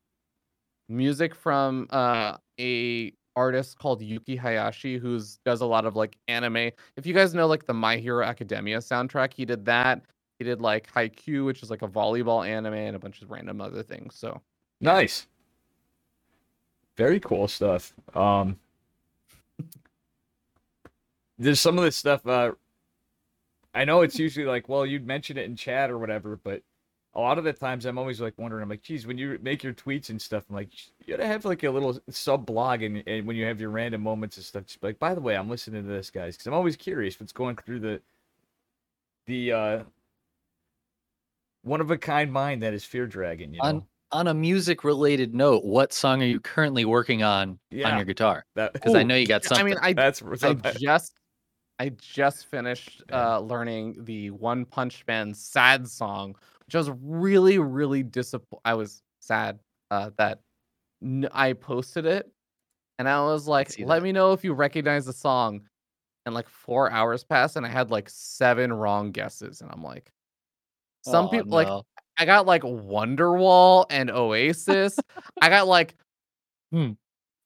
music 0.94 1.36
from 1.36 1.88
uh 1.90 2.38
a 2.60 3.14
artist 3.36 3.80
called 3.80 4.02
Yuki 4.02 4.36
Hayashi 4.36 4.98
who's 4.98 5.40
does 5.44 5.62
a 5.62 5.66
lot 5.66 5.86
of 5.86 5.96
like 5.96 6.18
anime. 6.28 6.72
If 6.96 7.06
you 7.06 7.14
guys 7.14 7.34
know 7.34 7.48
like 7.48 7.66
the 7.66 7.74
My 7.74 7.98
Hero 7.98 8.24
Academia 8.24 8.78
soundtrack, 8.78 9.34
he 9.34 9.46
did 9.46 9.66
that. 9.66 10.02
He 10.40 10.46
did 10.46 10.62
like 10.62 10.92
Haikyuu, 10.92 11.46
which 11.46 11.64
is 11.64 11.70
like 11.70 11.82
a 11.82 11.88
volleyball 11.88 12.48
anime 12.48 12.74
and 12.74 12.96
a 12.96 13.00
bunch 13.00 13.22
of 13.22 13.32
random 13.32 13.62
other 13.62 13.84
things. 13.84 14.16
So 14.16 14.42
Nice. 14.82 15.28
Very 16.96 17.20
cool 17.20 17.48
stuff. 17.48 17.94
Um 18.14 18.58
There's 21.40 21.60
some 21.60 21.78
of 21.78 21.84
this 21.84 21.96
stuff 21.96 22.26
uh 22.28 22.52
I 23.76 23.86
know 23.86 24.02
it's 24.02 24.20
usually 24.20 24.46
like, 24.46 24.70
well, 24.70 24.86
you'd 24.86 25.08
mention 25.08 25.38
it 25.38 25.46
in 25.46 25.56
chat 25.56 25.90
or 25.90 25.98
whatever, 25.98 26.40
but 26.44 26.62
a 27.16 27.20
lot 27.20 27.38
of 27.38 27.44
the 27.44 27.54
times 27.54 27.86
I'm 27.86 27.98
always 27.98 28.20
like 28.20 28.38
wondering, 28.38 28.64
I'm 28.64 28.70
like, 28.70 28.82
geez, 28.82 29.06
when 29.06 29.18
you 29.18 29.38
make 29.42 29.64
your 29.64 29.74
tweets 29.74 30.10
and 30.10 30.22
stuff, 30.22 30.46
I'm 30.50 30.56
like, 30.56 30.70
you 31.00 31.16
gotta 31.16 31.28
have 31.28 31.46
like 31.46 31.64
a 31.64 31.70
little 31.70 32.00
sub 32.10 32.46
blog 32.46 32.82
and, 32.82 33.04
and 33.08 33.28
when 33.28 33.36
you 33.36 33.46
have 33.46 33.60
your 33.62 33.70
random 33.70 34.02
moments 34.02 34.38
and 34.38 34.46
stuff, 34.46 34.66
just 34.66 34.82
be 34.82 34.88
like, 34.88 35.00
by 35.00 35.14
the 35.14 35.22
way, 35.22 35.36
I'm 35.36 35.50
listening 35.50 35.84
to 35.84 35.90
this, 35.90 36.10
guys, 36.10 36.36
because 36.36 36.48
I'm 36.48 36.54
always 36.54 36.76
curious 36.76 37.20
what's 37.20 37.34
going 37.34 37.56
through 37.58 37.80
the 37.82 38.02
the 39.26 39.52
uh 39.52 39.84
one 41.62 41.82
of 41.82 41.92
a 41.92 41.98
kind 41.98 42.32
mind 42.32 42.62
that 42.64 42.74
is 42.74 42.84
Fear 42.84 43.08
Dragon, 43.08 43.54
you 43.54 43.62
know. 43.62 43.68
On 43.68 43.88
on 44.12 44.28
a 44.28 44.34
music 44.34 44.84
related 44.84 45.34
note, 45.34 45.64
what 45.64 45.92
song 45.94 46.22
are 46.22 46.26
you 46.26 46.40
currently 46.40 46.86
working 46.86 47.24
on 47.24 47.60
Yeah. 47.72 47.90
on 47.92 47.98
your 47.98 48.06
guitar? 48.06 48.46
Because 48.56 48.96
I 48.96 49.04
know 49.04 49.16
you 49.16 49.26
got 49.28 49.44
something. 49.44 49.66
I 49.66 49.70
mean, 49.70 49.80
I 49.82 49.94
that's 49.94 50.22
I 50.44 50.54
just 50.78 51.16
I 51.80 51.90
just 51.90 52.46
finished 52.48 53.04
Yeah. 53.10 53.36
uh 53.38 53.40
learning 53.40 54.04
the 54.06 54.30
One 54.32 54.66
Punch 54.66 55.04
Man 55.08 55.34
sad 55.34 55.88
song, 55.88 56.36
I 56.74 56.78
was 56.78 56.90
really 57.02 57.58
really 57.60 58.04
disappointed. 58.04 58.62
I 58.66 58.74
was 58.76 59.02
sad 59.20 59.60
uh 59.92 60.12
that 60.18 60.42
n- 61.02 61.30
I 61.32 61.54
posted 61.54 62.06
it 62.06 62.32
and 63.00 63.08
I 63.10 63.22
was 63.22 63.48
like, 63.48 63.70
see 63.72 63.86
"Let 63.86 64.00
that. 64.00 64.04
me 64.04 64.12
know 64.12 64.34
if 64.34 64.44
you 64.44 64.54
recognize 64.54 65.06
the 65.06 65.14
song." 65.14 65.62
And 66.26 66.34
like 66.34 66.48
4 66.48 66.90
hours 66.90 67.24
passed 67.26 67.58
and 67.58 67.66
I 67.66 67.70
had 67.70 67.92
like 67.92 68.10
7 68.10 68.72
wrong 68.72 69.12
guesses 69.12 69.62
and 69.62 69.70
I'm 69.72 69.84
like 69.84 70.10
some 71.04 71.26
Aw, 71.26 71.30
people 71.30 71.52
like. 71.52 71.68
I 72.18 72.26
got 72.26 72.46
like 72.46 72.62
Wonderwall 72.62 73.86
and 73.90 74.12
Oasis. 74.12 75.00
I 75.42 75.50
got 75.50 75.68
like 75.68 75.96
Hmm. 76.72 76.92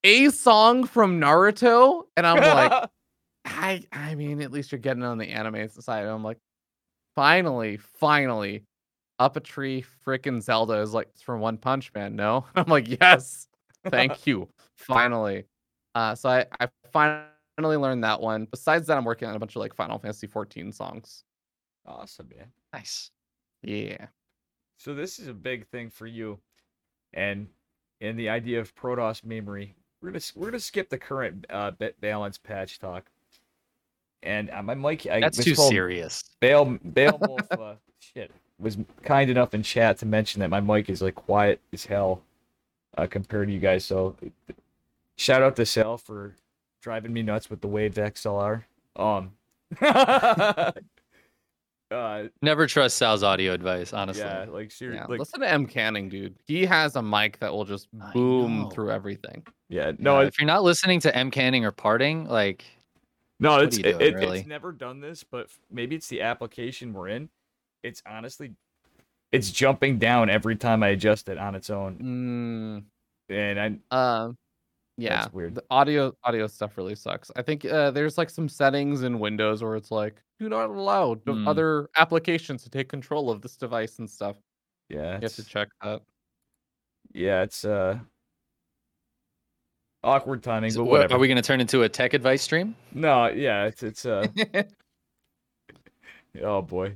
a 0.04 0.30
song 0.30 0.86
from 0.86 1.20
Naruto 1.22 2.04
and 2.18 2.28
I'm 2.28 2.38
like 2.40 2.72
I 3.46 3.84
I 3.92 4.16
mean, 4.16 4.42
at 4.42 4.52
least 4.52 4.72
you're 4.72 4.80
getting 4.80 5.04
on 5.04 5.18
the 5.18 5.30
anime 5.30 5.70
side. 5.70 6.06
I'm 6.06 6.24
like, 6.24 6.38
finally, 7.16 7.78
finally, 7.78 8.64
up 9.20 9.36
a 9.36 9.40
tree, 9.40 9.84
frickin' 10.06 10.42
Zelda 10.42 10.74
is 10.76 10.94
like 10.94 11.08
it's 11.14 11.22
from 11.22 11.40
One 11.40 11.58
Punch 11.58 11.92
Man. 11.94 12.16
No, 12.16 12.46
I'm 12.56 12.68
like, 12.68 12.88
yes, 13.00 13.48
thank 13.88 14.28
you, 14.28 14.48
finally. 14.76 15.46
Uh, 15.96 16.16
so 16.16 16.30
I 16.30 16.46
I 16.60 16.68
finally 16.92 17.78
learned 17.78 18.04
that 18.04 18.22
one. 18.22 18.46
Besides 18.50 18.88
that, 18.88 18.98
I'm 18.98 19.06
working 19.06 19.28
on 19.28 19.36
a 19.36 19.40
bunch 19.40 19.56
of 19.56 19.60
like 19.60 19.76
Final 19.76 20.00
Fantasy 20.00 20.28
14 20.28 20.72
songs. 20.72 21.24
awesome, 21.86 22.30
man. 22.36 22.48
nice. 22.74 23.12
Yeah. 23.64 24.08
So 24.78 24.94
this 24.94 25.18
is 25.18 25.28
a 25.28 25.34
big 25.34 25.68
thing 25.68 25.90
for 25.90 26.06
you, 26.06 26.40
and 27.14 27.48
and 28.02 28.18
the 28.18 28.30
idea 28.30 28.60
of 28.60 28.76
Protoss 28.76 29.24
memory, 29.24 29.76
we're 30.02 30.12
gonna 30.12 30.24
we're 30.36 30.48
gonna 30.48 30.60
skip 30.60 30.90
the 30.90 30.98
current 30.98 31.46
uh, 31.50 31.72
bit 31.72 32.00
balance 32.00 32.38
patch 32.38 32.80
talk. 32.80 33.10
And 34.24 34.50
uh, 34.50 34.64
my 34.64 34.76
mic, 34.76 35.08
I 35.08 35.20
That's 35.20 35.38
was 35.38 35.46
too 35.46 35.56
serious. 35.56 36.24
Bale 36.40 36.78
Bale 36.94 37.18
Wolf, 37.28 37.52
uh, 37.52 37.76
shit, 38.00 38.32
was 38.60 38.78
kind 39.04 39.30
enough 39.30 39.54
in 39.54 39.64
chat 39.64 39.98
to 40.00 40.06
mention 40.06 40.40
that 40.42 40.50
my 40.50 40.60
mic 40.60 40.90
is 40.90 41.02
like 41.02 41.16
quiet 41.16 41.60
as 41.74 41.86
hell, 41.86 42.22
uh, 42.98 43.08
compared 43.08 43.48
to 43.48 43.54
you 43.54 43.60
guys. 43.60 43.86
So, 43.86 44.16
shout 45.16 45.42
out 45.44 45.56
to 45.58 45.66
Sal 45.66 45.98
for 45.98 46.36
driving 46.82 47.14
me 47.14 47.22
nuts 47.24 47.50
with 47.50 47.62
the 47.62 47.68
Wave 47.68 47.94
XLR. 47.96 48.64
Um. 48.96 49.32
uh, 51.92 52.24
Never 52.42 52.68
trust 52.68 52.98
Sal's 52.98 53.24
audio 53.24 53.54
advice, 53.54 53.94
honestly. 53.94 54.24
yeah, 54.24 54.46
like 54.50 54.72
seriously, 54.72 55.02
Yeah. 55.02 55.06
like 55.10 55.20
Listen 55.20 55.40
to 55.42 55.50
M 55.50 55.66
Canning, 55.66 56.10
dude. 56.10 56.36
He 56.48 56.66
has 56.66 56.96
a 56.96 57.02
mic 57.02 57.40
that 57.40 57.52
will 57.54 57.66
just 57.66 57.88
boom 58.14 58.70
through 58.72 58.92
everything. 58.92 59.46
yeah, 59.70 59.92
No, 60.00 60.16
no, 60.16 60.20
it, 60.22 60.28
if 60.30 60.40
you're 60.40 60.48
not 60.48 60.64
listening 60.64 61.00
to 61.02 61.16
M 61.16 61.32
Canning 61.32 61.64
or 61.66 61.72
Parting, 61.72 62.26
like 62.28 62.66
no, 63.40 63.60
it's 63.60 63.78
are 63.78 63.82
it, 63.82 63.84
doing, 64.00 64.02
it- 64.02 64.16
really? 64.16 64.40
it's 64.40 64.48
never 64.48 64.72
done 64.72 65.00
this, 65.00 65.24
but 65.24 65.48
maybe 65.72 65.96
it's 65.96 66.08
the 66.08 66.22
application 66.22 66.92
we're 66.94 67.10
in. 67.10 67.30
It's 67.84 68.02
honestly, 68.06 68.54
it's 69.32 69.52
jumping 69.52 69.98
down 70.00 70.30
every 70.30 70.56
time 70.56 70.84
I 70.84 70.90
adjust 70.90 71.30
it 71.30 71.38
on 71.38 71.56
its 71.56 71.70
own, 71.70 71.98
Mm, 73.30 73.34
and 73.36 73.60
I 73.92 74.26
um, 74.26 74.38
yeah. 74.98 75.22
That's 75.22 75.34
weird. 75.34 75.54
The 75.56 75.64
audio 75.70 76.14
audio 76.24 76.48
stuff 76.48 76.76
really 76.78 76.96
sucks. 76.96 77.30
I 77.36 77.42
think 77.44 77.66
uh, 77.66 77.92
there's 77.92 78.18
like 78.18 78.30
some 78.30 78.50
settings 78.50 79.04
in 79.04 79.20
Windows 79.20 79.62
where 79.64 79.76
it's 79.76 79.92
like 79.92 80.22
do 80.40 80.50
not 80.50 80.70
allow 80.70 81.16
the 81.26 81.34
Hmm. 81.34 81.48
other 81.48 81.90
applications 81.96 82.64
to 82.64 82.70
take 82.70 82.90
control 82.90 83.30
of 83.30 83.42
this 83.42 83.58
device 83.58 84.00
and 84.00 84.10
stuff. 84.10 84.38
yeah, 84.90 85.16
You 85.16 85.22
have 85.24 85.34
to 85.36 85.46
check 85.46 85.68
that. 85.84 86.02
yeah, 87.14 87.44
it's 87.44 87.64
uh 87.66 88.00
awkward 90.04 90.42
timing, 90.44 90.72
so 90.72 90.80
but 90.80 90.84
what- 90.86 90.92
whatever. 90.92 91.16
are 91.16 91.20
we 91.20 91.28
going 91.28 91.36
to 91.38 91.42
turn 91.42 91.60
into 91.62 91.84
a 91.84 91.90
tech 91.90 92.14
advice 92.14 92.42
stream? 92.42 92.76
No, 92.94 93.28
yeah, 93.28 93.66
it's 93.66 93.84
it's 93.84 94.06
uh 94.06 94.28
oh 96.44 96.62
boy, 96.62 96.94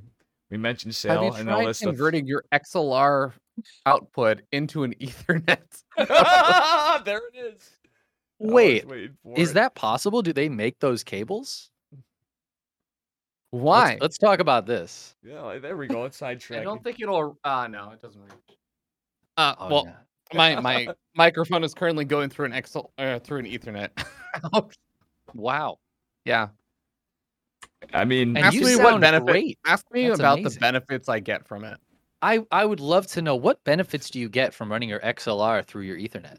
we 0.52 0.58
mentioned 0.58 0.90
Have 0.92 0.96
sale 0.98 1.24
you 1.24 1.32
and 1.34 1.50
all 1.50 1.60
tried 1.60 1.70
this 1.70 1.78
stuff. 1.78 1.88
converting 1.90 2.28
your 2.28 2.44
XLR 2.52 3.32
output 3.86 4.42
into 4.52 4.84
an 4.84 4.94
Ethernet? 4.96 5.84
there 7.06 7.22
it 7.34 7.56
is. 7.56 7.70
Wait, 8.38 8.86
is 9.36 9.52
it. 9.52 9.54
that 9.54 9.76
possible? 9.76 10.22
Do 10.22 10.34
they 10.34 10.50
make 10.50 10.80
those 10.80 11.04
cables? 11.04 11.70
Let's- 13.54 13.64
Why? 13.64 13.98
Let's, 14.02 14.18
talk 14.18 14.40
about 14.40 14.66
this. 14.66 15.16
Yeah, 15.24 15.58
there 15.60 15.78
we 15.78 15.88
go. 15.88 16.06
It's 16.06 16.22
I 16.22 16.36
don't 16.36 16.84
think 16.84 17.00
it'll. 17.02 17.38
Uh 17.44 17.68
no, 17.68 17.92
it 17.92 18.02
doesn't 18.02 18.22
reach. 18.22 18.58
Uh, 19.38 19.56
Oh, 19.60 19.70
well, 19.70 19.84
yeah. 19.86 20.38
my 20.38 20.60
my 20.60 20.88
microphone 21.16 21.64
is 21.64 21.74
currently 21.74 22.06
going 22.06 22.30
through 22.30 22.46
an 22.52 22.64
XL 22.66 22.80
uh, 22.98 23.20
through 23.20 23.40
an 23.40 23.46
Ethernet. 23.46 23.90
wow. 25.34 25.78
yeah. 26.26 26.50
I 27.94 28.06
mean, 28.06 28.38
And 28.38 28.46
Ask 28.46 28.56
you 28.56 28.62
me 28.66 28.76
what 28.76 28.86
sound 28.86 29.02
benefit. 29.02 29.28
great. 29.28 29.60
Ask 29.66 29.86
me 29.92 30.08
That's 30.08 30.20
about 30.20 30.44
the 30.44 30.58
benefits 30.60 31.10
I 31.10 31.20
get 31.20 31.48
from 31.48 31.64
it. 31.64 31.78
I, 32.22 32.46
I 32.52 32.66
would 32.66 32.80
love 32.80 33.08
to 33.08 33.22
know 33.22 33.36
what 33.36 33.64
benefits 33.64 34.10
do 34.10 34.20
you 34.20 34.30
get 34.30 34.54
from 34.54 34.72
running 34.72 34.90
your 34.90 35.00
XLR 35.00 35.66
through 35.66 35.84
your 35.84 35.98
Ethernet? 35.98 36.38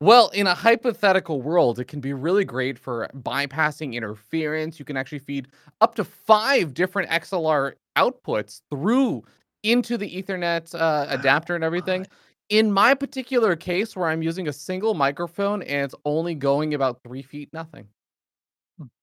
Well, 0.00 0.28
in 0.30 0.46
a 0.46 0.54
hypothetical 0.54 1.42
world, 1.42 1.78
it 1.78 1.84
can 1.84 2.00
be 2.00 2.14
really 2.14 2.44
great 2.44 2.78
for 2.78 3.08
bypassing 3.14 3.94
interference. 3.94 4.78
You 4.78 4.84
can 4.84 4.96
actually 4.96 5.18
feed 5.18 5.48
up 5.80 5.94
to 5.96 6.04
five 6.04 6.74
different 6.74 7.10
XLR 7.10 7.74
outputs 7.96 8.62
through 8.70 9.24
into 9.62 9.98
the 9.98 10.22
Ethernet 10.22 10.74
uh, 10.74 11.06
adapter 11.10 11.54
and 11.54 11.62
everything. 11.62 12.06
In 12.48 12.72
my 12.72 12.94
particular 12.94 13.54
case, 13.54 13.94
where 13.94 14.08
I'm 14.08 14.22
using 14.22 14.48
a 14.48 14.52
single 14.52 14.94
microphone 14.94 15.62
and 15.62 15.84
it's 15.84 15.94
only 16.04 16.34
going 16.34 16.74
about 16.74 17.02
three 17.04 17.22
feet, 17.22 17.50
nothing. 17.52 17.86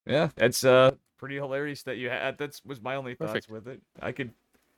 Yeah, 0.06 0.30
it's 0.38 0.64
uh 0.64 0.92
pretty 1.18 1.36
hilarious 1.36 1.84
that 1.84 1.98
you 1.98 2.10
had. 2.10 2.38
That 2.38 2.60
was 2.66 2.82
my 2.82 2.96
only 2.96 3.16
thoughts 3.16 3.32
Perfect. 3.48 3.50
with 3.50 3.68
it. 3.68 3.82
I 4.02 4.12
could. 4.12 4.32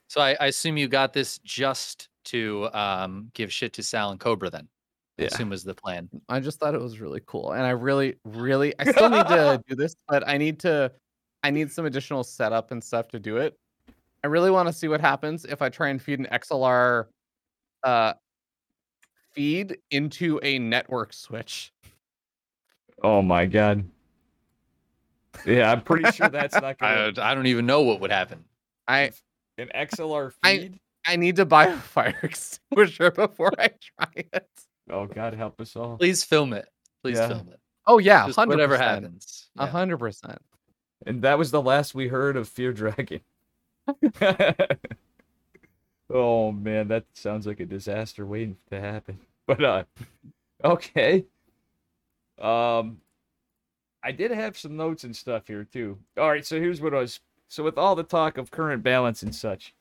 So 0.08 0.20
I, 0.20 0.36
I 0.40 0.46
assume 0.46 0.76
you 0.76 0.88
got 0.88 1.12
this 1.12 1.38
just 1.38 2.08
to 2.26 2.68
um, 2.72 3.30
give 3.34 3.52
shit 3.52 3.72
to 3.74 3.82
Sal 3.82 4.10
and 4.10 4.18
Cobra. 4.18 4.50
Then 4.50 4.68
I 5.18 5.22
Yeah. 5.22 5.28
assume 5.28 5.50
was 5.50 5.62
the 5.64 5.74
plan. 5.74 6.08
I 6.28 6.40
just 6.40 6.58
thought 6.58 6.74
it 6.74 6.80
was 6.80 7.00
really 7.00 7.22
cool, 7.26 7.52
and 7.52 7.62
I 7.62 7.70
really, 7.70 8.16
really, 8.24 8.74
I 8.78 8.84
still 8.90 9.08
need 9.08 9.28
to 9.28 9.62
do 9.68 9.76
this, 9.76 9.94
but 10.08 10.26
I 10.28 10.36
need 10.38 10.58
to, 10.60 10.90
I 11.42 11.50
need 11.50 11.70
some 11.70 11.86
additional 11.86 12.24
setup 12.24 12.70
and 12.72 12.82
stuff 12.82 13.08
to 13.08 13.20
do 13.20 13.36
it. 13.36 13.56
I 14.24 14.26
really 14.26 14.50
want 14.50 14.66
to 14.66 14.72
see 14.72 14.88
what 14.88 15.00
happens 15.00 15.44
if 15.44 15.62
I 15.62 15.68
try 15.68 15.88
and 15.88 16.02
feed 16.02 16.18
an 16.18 16.26
XLR, 16.26 17.06
uh, 17.84 18.14
feed 19.32 19.78
into 19.90 20.40
a 20.42 20.58
network 20.58 21.12
switch. 21.12 21.72
Oh 23.02 23.22
my 23.22 23.46
god. 23.46 23.84
Yeah, 25.46 25.70
I'm 25.72 25.80
pretty 25.82 26.10
sure 26.12 26.28
that's 26.28 26.54
not 26.54 26.76
I, 26.80 27.12
gonna. 27.12 27.12
I 27.26 27.34
don't 27.34 27.46
even 27.46 27.66
know 27.66 27.82
what 27.82 28.00
would 28.00 28.10
happen. 28.12 28.44
I, 28.88 29.12
An 29.58 29.68
XLR 29.74 30.32
I- 30.42 30.58
feed. 30.58 30.80
I 31.06 31.16
need 31.16 31.36
to 31.36 31.46
buy 31.46 31.66
a 31.66 31.76
fire 31.78 32.14
extinguisher 32.22 33.10
before 33.10 33.52
I 33.58 33.68
try 33.98 34.10
it. 34.14 34.48
Oh 34.90 35.06
God, 35.06 35.32
help 35.34 35.58
us 35.60 35.74
all. 35.76 35.96
Please 35.96 36.24
film 36.24 36.52
it. 36.52 36.68
Please 37.02 37.16
Yeah. 37.16 37.28
film 37.28 37.48
it. 37.48 37.58
Oh 37.86 37.98
yeah, 37.98 38.26
Just 38.26 38.36
hundred 38.38 38.56
whatever 38.56 38.76
percent, 38.76 39.04
happens. 39.04 39.48
a 39.58 39.64
Yeah. 39.64 39.70
hundred 39.70 39.96
percent. 39.98 40.38
And 41.06 41.22
that 41.22 41.38
was 41.38 41.50
the 41.50 41.62
last 41.62 41.94
we 41.94 42.08
heard 42.08 42.36
of 42.36 42.48
Fear 42.48 42.74
Dragon. 42.74 43.20
oh 46.10 46.52
man, 46.52 46.88
that 46.88 47.04
sounds 47.14 47.46
like 47.46 47.60
a 47.60 47.64
disaster 47.66 48.26
waiting 48.26 48.56
to 48.70 48.80
happen. 48.80 49.18
But 49.46 49.64
uh 49.64 49.84
okay. 50.62 51.24
Um 52.40 52.98
I 54.02 54.12
did 54.12 54.30
have 54.30 54.56
some 54.56 54.76
notes 54.76 55.04
and 55.04 55.14
stuff 55.14 55.46
here 55.46 55.64
too. 55.64 55.98
All 56.16 56.30
right, 56.30 56.44
so 56.46 56.58
here's 56.58 56.80
what 56.80 56.94
I 56.94 56.98
was 56.98 57.20
so 57.48 57.62
with 57.64 57.78
all 57.78 57.94
the 57.94 58.02
talk 58.02 58.38
of 58.38 58.50
current 58.50 58.82
balance 58.82 59.22
and 59.22 59.34
such. 59.34 59.74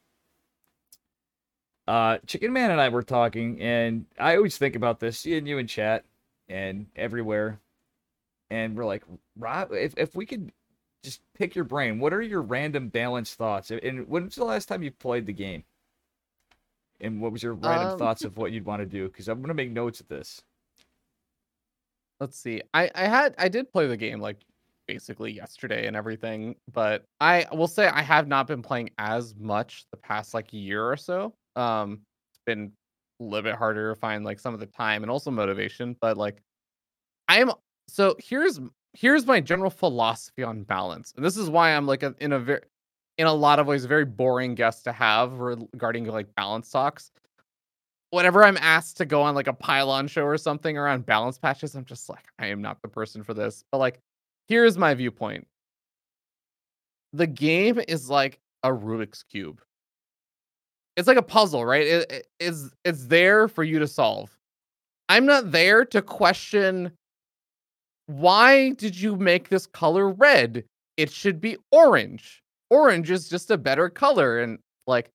Uh 1.88 2.18
Chicken 2.28 2.54
Man 2.54 2.72
and 2.72 2.82
I 2.82 2.90
were 2.90 3.04
talking 3.04 3.60
and 3.62 4.06
I 4.20 4.36
always 4.36 4.58
think 4.58 4.76
about 4.76 5.00
this, 5.00 5.20
seeing 5.20 5.46
you 5.48 5.58
in 5.58 5.68
chat 5.68 6.06
and 6.48 6.88
everywhere. 6.96 7.60
And 8.52 8.76
we're 8.76 8.86
like, 8.86 9.04
Rob, 9.38 9.72
if 9.74 9.94
if 9.98 10.16
we 10.16 10.26
could 10.26 10.52
just 11.04 11.22
pick 11.34 11.56
your 11.56 11.66
brain. 11.66 12.00
What 12.00 12.14
are 12.14 12.22
your 12.22 12.42
random 12.42 12.90
balance 12.90 13.34
thoughts? 13.34 13.72
And 13.72 14.08
when's 14.08 14.36
the 14.36 14.44
last 14.44 14.68
time 14.68 14.84
you 14.84 14.92
played 14.92 15.26
the 15.26 15.34
game? 15.34 15.64
And 17.02 17.22
what 17.22 17.32
was 17.32 17.42
your 17.42 17.54
random 17.54 17.92
Um, 17.92 17.98
thoughts 17.98 18.24
of 18.26 18.38
what 18.38 18.52
you'd 18.52 18.66
want 18.66 18.82
to 18.82 18.86
do? 18.86 19.08
Because 19.08 19.28
I'm 19.28 19.42
gonna 19.42 19.54
make 19.54 19.72
notes 19.72 20.02
of 20.02 20.08
this. 20.10 20.44
Let's 22.20 22.38
see. 22.40 22.62
I 22.74 22.90
I 22.96 23.04
had 23.08 23.36
I 23.38 23.48
did 23.48 23.72
play 23.72 23.88
the 23.88 23.98
game 23.98 24.20
like 24.20 24.38
basically 24.88 25.32
yesterday 25.32 25.88
and 25.88 25.96
everything, 25.96 26.56
but 26.74 27.06
I 27.22 27.46
will 27.54 27.68
say 27.68 27.88
I 27.88 28.02
have 28.02 28.28
not 28.28 28.48
been 28.48 28.62
playing 28.62 28.90
as 28.98 29.36
much 29.36 29.86
the 29.92 29.98
past 29.98 30.34
like 30.34 30.52
year 30.52 30.84
or 30.86 30.98
so. 30.98 31.34
Um 31.56 32.02
it's 32.32 32.42
been 32.46 32.72
a 33.22 33.24
little 33.24 33.44
bit 33.50 33.56
harder 33.56 33.94
to 33.94 34.00
find 34.00 34.26
like 34.26 34.40
some 34.40 34.54
of 34.54 34.60
the 34.60 34.66
time 34.66 35.04
and 35.04 35.12
also 35.12 35.32
motivation, 35.32 35.96
but 36.02 36.18
like 36.18 36.42
I 37.28 37.40
am 37.42 37.52
so 37.88 38.16
here's 38.20 38.60
here's 38.94 39.26
my 39.26 39.42
general 39.42 39.70
philosophy 39.72 40.44
on 40.44 40.64
balance. 40.64 41.14
And 41.16 41.26
this 41.26 41.38
is 41.38 41.50
why 41.50 41.72
I'm 41.76 41.88
like 41.88 42.04
a, 42.04 42.16
in 42.20 42.34
a 42.34 42.40
very 42.40 42.62
in 43.18 43.28
a 43.28 43.34
lot 43.34 43.60
of 43.60 43.68
ways 43.68 43.86
a 43.86 43.88
very 43.88 44.06
boring 44.06 44.56
guest 44.56 44.84
to 44.86 44.92
have 44.94 45.34
regarding 45.40 46.06
like 46.06 46.34
balance 46.36 46.70
talks 46.72 47.12
whenever 48.12 48.44
I'm 48.44 48.58
asked 48.58 48.98
to 48.98 49.06
go 49.06 49.22
on 49.22 49.36
like 49.36 49.48
a 49.48 49.54
pylon 49.54 50.08
show 50.08 50.24
or 50.24 50.38
something 50.38 50.78
around 50.78 51.06
balance 51.06 51.38
patches, 51.38 51.76
I'm 51.76 51.86
just 51.86 52.10
like, 52.10 52.26
I 52.40 52.48
am 52.48 52.62
not 52.62 52.82
the 52.82 52.88
person 52.88 53.24
for 53.24 53.34
this. 53.34 53.64
But 53.72 53.80
like, 53.80 54.00
here's 54.48 54.78
my 54.78 54.94
viewpoint. 54.94 55.48
The 57.14 57.28
game 57.28 57.80
is 57.88 58.10
like 58.10 58.40
a 58.64 58.70
Rubik's 58.70 59.24
cube. 59.24 59.62
It's 60.96 61.08
like 61.08 61.18
a 61.18 61.22
puzzle, 61.24 61.66
right? 61.66 61.86
It, 61.86 62.12
it- 62.12 62.28
it's 62.40 62.70
it's 62.86 63.06
there 63.08 63.48
for 63.50 63.64
you 63.64 63.80
to 63.80 63.88
solve. 63.88 64.38
I'm 65.10 65.26
not 65.26 65.52
there 65.52 65.86
to 65.86 66.02
question 66.02 66.92
why 68.08 68.72
did 68.72 69.00
you 69.00 69.16
make 69.16 69.50
this 69.50 69.68
color 69.68 70.10
red? 70.10 70.64
It 70.98 71.12
should 71.12 71.40
be 71.40 71.58
orange. 71.72 72.42
Orange 72.70 73.10
is 73.12 73.30
just 73.30 73.52
a 73.52 73.58
better 73.58 73.90
color 73.90 74.40
and 74.40 74.60
like 74.88 75.12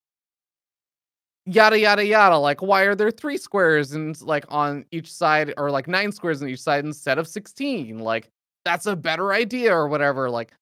yada 1.47 1.79
yada 1.79 2.05
yada 2.05 2.39
like 2.39 2.63
why 2.63 2.83
are 2.83 2.95
there 2.95 3.11
three 3.11 3.37
squares 3.37 3.93
and 3.93 4.21
like 4.23 4.45
on 4.49 4.85
each 4.91 5.13
side 5.13 5.53
or 5.59 5.71
like 5.71 5.87
nine 5.87 6.11
squares 6.11 6.43
on 6.43 6.49
each 6.49 6.61
side 6.61 6.85
instead 6.85 7.19
of 7.19 7.29
16 7.29 7.99
like 7.99 8.31
that's 8.65 8.87
a 8.87 8.97
better 8.97 9.33
idea 9.33 9.75
or 9.75 9.89
whatever 9.89 10.31
like 10.31 10.53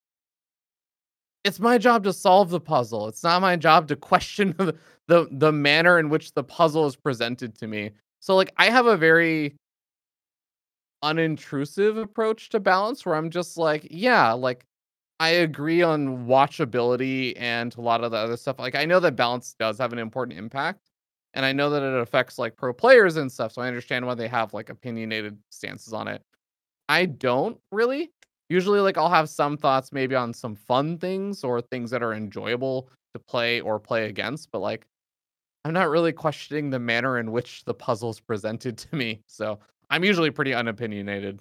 it's 1.44 1.60
my 1.60 1.76
job 1.76 2.04
to 2.04 2.12
solve 2.12 2.50
the 2.50 2.60
puzzle. 2.60 3.08
It's 3.08 3.24
not 3.24 3.42
my 3.42 3.56
job 3.56 3.88
to 3.88 3.96
question 3.96 4.54
the 4.58 4.76
the, 5.08 5.26
the 5.32 5.52
manner 5.52 5.98
in 5.98 6.08
which 6.08 6.32
the 6.32 6.44
puzzle 6.44 6.86
is 6.86 6.94
presented 6.94 7.56
to 7.56 7.66
me. 7.66 7.90
So 8.20 8.36
like 8.36 8.52
i 8.56 8.70
have 8.70 8.86
a 8.86 8.96
very 8.96 9.56
unintrusive 11.02 12.00
approach 12.00 12.48
to 12.50 12.60
balance 12.60 13.04
where 13.04 13.16
i'm 13.16 13.28
just 13.28 13.56
like 13.56 13.88
yeah 13.90 14.32
like 14.32 14.64
I 15.22 15.28
agree 15.28 15.82
on 15.82 16.26
watchability 16.26 17.34
and 17.38 17.72
a 17.76 17.80
lot 17.80 18.02
of 18.02 18.10
the 18.10 18.16
other 18.16 18.36
stuff. 18.36 18.58
Like 18.58 18.74
I 18.74 18.84
know 18.86 18.98
that 19.00 19.14
balance 19.14 19.54
does 19.56 19.78
have 19.78 19.92
an 19.92 20.00
important 20.00 20.36
impact, 20.36 20.90
and 21.34 21.46
I 21.46 21.52
know 21.52 21.70
that 21.70 21.82
it 21.82 22.00
affects 22.00 22.38
like 22.40 22.56
pro 22.56 22.72
players 22.72 23.16
and 23.16 23.30
stuff. 23.30 23.52
So 23.52 23.62
I 23.62 23.68
understand 23.68 24.04
why 24.04 24.14
they 24.14 24.26
have 24.26 24.52
like 24.52 24.68
opinionated 24.68 25.38
stances 25.48 25.92
on 25.92 26.08
it. 26.08 26.22
I 26.88 27.06
don't 27.06 27.58
really. 27.72 28.10
Usually, 28.50 28.80
like 28.80 28.98
I'll 28.98 29.10
have 29.10 29.28
some 29.30 29.56
thoughts 29.58 29.92
maybe 29.92 30.16
on 30.16 30.34
some 30.34 30.56
fun 30.56 30.98
things 30.98 31.44
or 31.44 31.60
things 31.62 31.90
that 31.92 32.02
are 32.02 32.14
enjoyable 32.14 32.90
to 33.14 33.20
play 33.20 33.60
or 33.60 33.80
play 33.80 34.06
against, 34.08 34.50
but 34.52 34.60
like 34.60 34.86
I'm 35.64 35.74
not 35.74 35.90
really 35.90 36.12
questioning 36.12 36.70
the 36.70 36.80
manner 36.80 37.18
in 37.18 37.32
which 37.32 37.64
the 37.64 37.74
puzzle's 37.74 38.20
presented 38.20 38.78
to 38.80 38.96
me. 38.96 39.22
So 39.28 39.60
I'm 39.90 40.04
usually 40.04 40.30
pretty 40.32 40.52
unopinionated. 40.52 41.40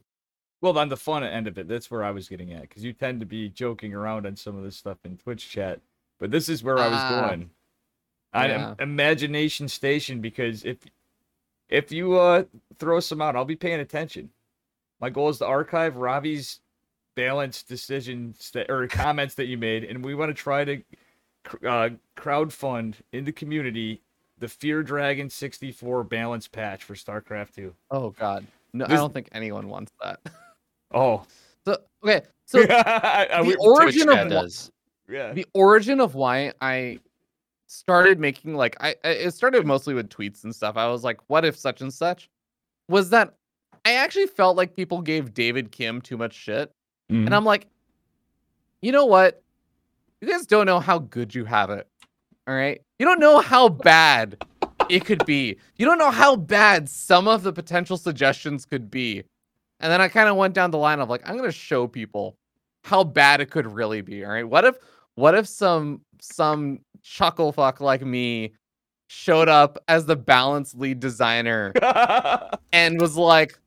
Well, 0.61 0.77
on 0.77 0.89
the 0.89 0.97
fun 0.97 1.23
end 1.23 1.47
of 1.47 1.57
it, 1.57 1.67
that's 1.67 1.89
where 1.89 2.03
I 2.03 2.11
was 2.11 2.29
getting 2.29 2.53
at. 2.53 2.61
Because 2.61 2.83
you 2.83 2.93
tend 2.93 3.19
to 3.19 3.25
be 3.25 3.49
joking 3.49 3.93
around 3.93 4.27
on 4.27 4.35
some 4.35 4.55
of 4.55 4.63
this 4.63 4.77
stuff 4.77 4.97
in 5.03 5.17
Twitch 5.17 5.49
chat, 5.49 5.79
but 6.19 6.29
this 6.31 6.47
is 6.49 6.63
where 6.63 6.77
I 6.77 6.87
was 6.87 6.99
Ah, 6.99 7.27
going. 7.27 7.49
Yeah. 8.33 8.75
Imagination 8.79 9.67
Station, 9.67 10.21
because 10.21 10.63
if 10.63 10.77
if 11.67 11.91
you 11.91 12.17
uh 12.19 12.43
throw 12.77 12.99
some 12.99 13.21
out, 13.21 13.35
I'll 13.35 13.43
be 13.45 13.55
paying 13.55 13.79
attention. 13.79 14.29
My 14.99 15.09
goal 15.09 15.29
is 15.29 15.39
to 15.39 15.45
archive 15.47 15.95
Ravi's 15.97 16.59
balanced 17.15 17.67
decisions 17.67 18.51
that 18.51 18.69
or 18.69 18.87
comments 18.87 19.35
that 19.35 19.45
you 19.47 19.57
made, 19.57 19.83
and 19.83 20.05
we 20.05 20.15
want 20.15 20.29
to 20.29 20.33
try 20.33 20.63
to 20.63 20.75
uh, 21.67 21.89
crowdfund 22.15 22.95
in 23.11 23.25
the 23.25 23.31
community 23.31 24.01
the 24.37 24.47
Fear 24.47 24.83
Dragon 24.83 25.29
64 25.29 26.03
balance 26.03 26.47
patch 26.47 26.83
for 26.83 26.93
StarCraft 26.95 27.55
2. 27.55 27.73
Oh 27.89 28.11
God, 28.11 28.45
no, 28.73 28.85
I 28.85 28.89
don't 28.89 29.13
think 29.13 29.29
anyone 29.33 29.67
wants 29.67 29.91
that. 30.01 30.19
Oh, 30.93 31.23
So 31.65 31.77
okay, 32.03 32.21
so 32.45 32.59
I- 32.69 33.43
the 33.43 33.57
origin 33.59 34.09
of 34.09 34.29
does. 34.29 34.71
yeah. 35.09 35.33
the 35.33 35.45
origin 35.53 35.99
of 36.01 36.15
why 36.15 36.53
I 36.61 36.99
started 37.67 38.19
making 38.19 38.55
like 38.55 38.75
I 38.81 38.95
I- 39.03 39.09
it 39.09 39.33
started 39.33 39.65
mostly 39.65 39.93
with 39.93 40.09
tweets 40.09 40.43
and 40.43 40.53
stuff. 40.53 40.77
I 40.77 40.87
was 40.87 41.03
like, 41.03 41.19
what 41.27 41.45
if 41.45 41.57
such 41.57 41.81
and 41.81 41.93
such? 41.93 42.29
Was 42.89 43.09
that 43.11 43.33
I 43.85 43.93
actually 43.93 44.27
felt 44.27 44.57
like 44.57 44.75
people 44.75 45.01
gave 45.01 45.33
David 45.33 45.71
Kim 45.71 46.01
too 46.01 46.17
much 46.17 46.33
shit. 46.33 46.71
Mm-hmm. 47.11 47.25
And 47.27 47.35
I'm 47.35 47.45
like, 47.45 47.67
you 48.81 48.91
know 48.91 49.05
what? 49.05 49.41
You 50.21 50.27
guys 50.27 50.45
don't 50.45 50.65
know 50.67 50.79
how 50.79 50.99
good 50.99 51.33
you 51.33 51.45
have 51.45 51.69
it. 51.71 51.87
All 52.47 52.53
right. 52.53 52.81
You 52.99 53.05
don't 53.05 53.19
know 53.19 53.39
how 53.39 53.69
bad 53.69 54.43
it 54.89 55.05
could 55.05 55.25
be. 55.25 55.57
You 55.77 55.85
don't 55.85 55.97
know 55.97 56.11
how 56.11 56.35
bad 56.35 56.89
some 56.89 57.27
of 57.27 57.43
the 57.43 57.53
potential 57.53 57.97
suggestions 57.97 58.65
could 58.65 58.91
be. 58.91 59.23
And 59.81 59.91
then 59.91 59.99
I 59.99 60.07
kind 60.07 60.29
of 60.29 60.35
went 60.35 60.53
down 60.53 60.71
the 60.71 60.77
line 60.77 60.99
of 60.99 61.09
like, 61.09 61.27
I'm 61.27 61.35
gonna 61.35 61.51
show 61.51 61.87
people 61.87 62.37
how 62.83 63.03
bad 63.03 63.41
it 63.41 63.49
could 63.51 63.67
really 63.67 64.01
be. 64.01 64.23
All 64.23 64.31
right. 64.31 64.47
What 64.47 64.65
if 64.65 64.75
what 65.15 65.35
if 65.35 65.47
some 65.47 66.01
some 66.21 66.79
chuckle 67.01 67.51
fuck 67.51 67.81
like 67.81 68.03
me 68.03 68.53
showed 69.07 69.49
up 69.49 69.77
as 69.87 70.05
the 70.05 70.15
balance 70.15 70.73
lead 70.73 70.99
designer 70.99 71.73
and 72.73 73.01
was 73.01 73.17
like, 73.17 73.59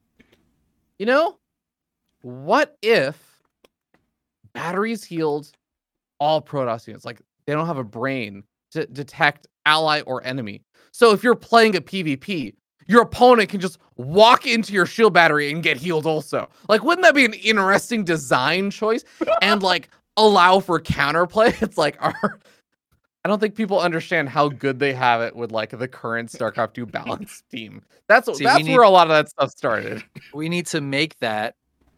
you 0.99 1.07
know, 1.07 1.39
what 2.23 2.77
if 2.81 3.43
batteries 4.55 5.05
healed 5.05 5.51
all 6.19 6.41
Protoss 6.41 6.87
units? 6.87 7.05
Like 7.05 7.21
they 7.47 7.53
don't 7.53 7.67
have 7.67 7.77
a 7.77 7.85
brain 7.85 8.45
to 8.71 8.87
detect 8.87 9.47
ally 9.67 10.01
or 10.03 10.25
enemy. 10.25 10.63
So 10.93 11.13
if 11.13 11.23
you're 11.23 11.35
playing 11.35 11.77
a 11.77 11.81
PvP, 11.81 12.55
your 12.87 13.03
opponent 13.03 13.49
can 13.51 13.61
just 13.61 13.79
walk 13.97 14.47
into 14.47 14.73
your 14.73 14.87
shield 14.87 15.13
battery 15.15 15.51
and 15.51 15.63
get 15.63 15.77
healed 15.77 16.07
also. 16.07 16.49
Like, 16.69 16.83
wouldn't 16.85 17.05
that 17.05 17.15
be 17.15 17.25
an 17.25 17.35
interesting 17.35 18.05
design 18.05 18.71
choice? 18.71 19.05
And 19.43 19.63
like 19.63 19.89
allow 20.17 20.61
for 20.61 20.81
counterplay. 20.81 21.55
It's 21.63 21.79
like 21.79 21.97
our 22.01 22.15
I 23.25 23.29
don't 23.31 23.41
think 23.41 23.55
people 23.55 23.81
understand 23.81 24.29
how 24.29 24.49
good 24.51 24.79
they 24.79 24.93
have 24.93 25.23
it 25.23 25.35
with 25.35 25.51
like 25.51 25.71
the 25.71 25.89
current 25.89 26.31
StarCraft 26.31 26.75
2 26.75 26.85
balance 26.87 27.43
team. 27.51 27.81
That's 28.07 28.27
See, 28.37 28.45
that's 28.45 28.63
need- 28.65 28.75
where 28.75 28.83
a 28.83 28.91
lot 28.91 29.07
of 29.07 29.13
that 29.15 29.31
stuff 29.31 29.51
started. 29.51 30.05
we 30.35 30.49
need 30.51 30.67
to 30.67 30.81
make 30.83 31.19
that 31.21 31.55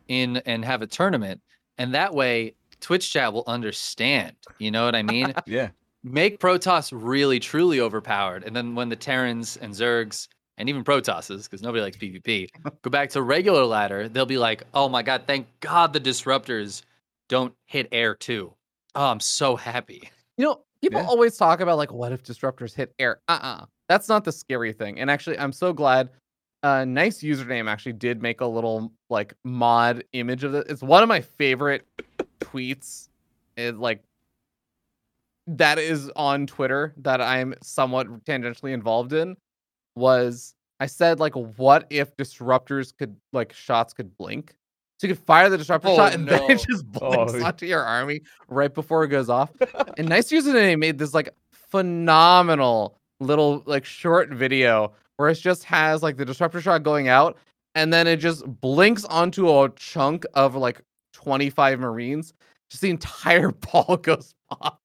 in 0.09 0.37
and 0.47 0.65
have 0.65 0.83
a 0.83 0.87
tournament 0.87 1.41
and 1.79 1.93
that 1.95 2.15
way 2.15 2.55
twitch 2.81 3.13
chat 3.13 3.33
will 3.33 3.43
understand 3.49 4.37
you 4.59 4.71
know 4.71 4.85
what 4.85 4.95
i 4.95 5.03
mean 5.03 5.35
Yeah. 5.47 5.71
make 6.05 6.39
protoss 6.39 6.93
really 6.95 7.41
truly 7.41 7.81
overpowered 7.81 8.45
and 8.45 8.55
then 8.55 8.77
when 8.77 8.89
the 8.89 8.95
terrans 8.95 9.57
and 9.57 9.75
zergs 9.75 10.29
and 10.59 10.69
even 10.69 10.83
protosses 10.85 11.45
because 11.47 11.63
nobody 11.63 11.83
likes 11.83 11.97
pvp 11.97 12.49
go 12.83 12.91
back 12.91 13.11
to 13.11 13.23
regular 13.23 13.65
ladder 13.65 14.09
they'll 14.09 14.27
be 14.27 14.39
like 14.39 14.63
oh 14.75 14.89
my 14.89 15.03
god 15.03 15.23
thank 15.27 15.47
god 15.61 15.93
the 15.93 16.01
disruptors 16.01 16.83
don't 17.29 17.55
hit 17.67 17.89
air 17.93 18.15
too 18.15 18.53
oh 18.95 19.07
i'm 19.07 19.21
so 19.21 19.57
happy 19.57 20.11
You 20.39 20.45
know, 20.47 20.61
people 20.83 21.01
Yeah. 21.01 21.07
always 21.07 21.37
talk 21.37 21.61
about 21.61 21.77
like 21.79 21.93
what 21.93 22.13
if 22.13 22.23
disruptors 22.23 22.75
hit 22.75 22.95
air? 22.99 23.21
Uh-uh. 23.29 23.65
That's 23.89 24.09
not 24.09 24.25
the 24.25 24.33
scary 24.33 24.73
thing. 24.73 24.99
And 25.01 25.11
actually, 25.11 25.39
I'm 25.39 25.53
so 25.53 25.73
glad 25.73 26.11
uh 26.63 26.85
nice 26.85 27.23
username 27.23 27.69
actually 27.71 27.93
did 27.95 28.21
make 28.23 28.41
a 28.41 28.47
little 28.47 28.93
like 29.11 29.35
mod 29.45 30.05
image 30.13 30.45
of 30.45 30.55
it. 30.55 30.67
It's 30.69 30.83
one 30.83 31.03
of 31.03 31.09
my 31.09 31.21
favorite 31.23 31.87
tweets. 32.41 33.09
It 33.57 33.77
like 33.79 34.03
that 35.47 35.79
is 35.79 36.11
on 36.17 36.47
Twitter 36.47 36.93
that 36.99 37.21
I'm 37.21 37.55
somewhat 37.63 38.09
tangentially 38.25 38.73
involved 38.73 39.13
in 39.13 39.37
was 39.97 40.55
I 40.79 40.87
said 40.87 41.19
like 41.21 41.35
what 41.35 41.87
if 41.91 42.17
disruptors 42.17 42.97
could 42.97 43.17
like 43.33 43.53
shots 43.53 43.93
could 43.93 44.17
blink? 44.17 44.55
So 44.99 45.07
you 45.07 45.15
could 45.15 45.25
fire 45.25 45.49
the 45.51 45.59
disruptor 45.59 45.89
Oh, 45.89 45.97
shot 45.97 46.15
and 46.15 46.27
then 46.29 46.43
it 46.51 46.65
just 46.69 46.91
blinks 46.91 47.35
Oh. 47.35 47.45
onto 47.45 47.67
your 47.67 47.83
army 47.83 48.21
right 48.49 48.73
before 48.73 49.05
it 49.05 49.09
goes 49.09 49.29
off. 49.29 49.51
and 49.99 50.09
nice 50.09 50.31
username 50.31 50.79
made 50.79 50.99
this 50.99 51.13
like 51.15 51.31
phenomenal 51.53 52.97
little 53.21 53.63
like 53.67 53.85
short 53.85 54.31
video 54.31 54.93
where 55.17 55.29
it 55.31 55.35
just 55.37 55.65
has 55.65 56.03
like 56.03 56.17
the 56.17 56.25
disruptor 56.25 56.61
shot 56.61 56.83
going 56.83 57.09
out 57.09 57.37
and 57.75 57.93
then 57.93 58.07
it 58.07 58.17
just 58.17 58.45
blinks 58.61 59.05
onto 59.07 59.49
a 59.51 59.69
chunk 59.77 60.25
of 60.35 60.55
like 60.55 60.81
25 61.15 61.81
marines 61.81 62.35
just 62.71 62.83
the 62.83 62.91
entire 62.91 63.51
ball 63.73 63.97
goes 63.97 64.35
pop 64.51 64.81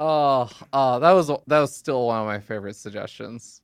oh 0.00 0.48
oh 0.72 0.98
that 1.00 1.12
was 1.12 1.28
that 1.28 1.60
was 1.60 1.74
still 1.74 2.06
one 2.06 2.20
of 2.20 2.26
my 2.26 2.40
favorite 2.40 2.74
suggestions 2.76 3.62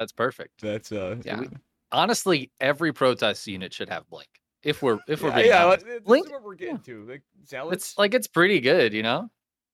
that's 0.00 0.10
perfect 0.12 0.60
That's 0.60 0.90
uh. 0.90 1.14
yeah 1.24 1.44
honestly 1.92 2.50
every 2.58 2.92
protoss 2.92 3.46
unit 3.46 3.72
should 3.72 3.88
have 3.88 4.08
blink 4.08 4.28
if 4.64 4.82
we're 4.82 4.98
if 5.06 5.22
we're 5.22 5.28
yeah, 5.30 5.36
being 5.36 5.48
yeah, 5.48 5.64
honest. 5.66 5.86
Blink- 6.04 6.30
what 6.30 6.42
we're 6.42 6.54
getting 6.54 6.78
to. 6.80 7.04
Like 7.08 7.22
zealots. 7.46 7.76
it's 7.76 7.98
like 7.98 8.14
it's 8.14 8.26
pretty 8.26 8.60
good 8.60 8.92
you 8.92 9.02
know 9.04 9.28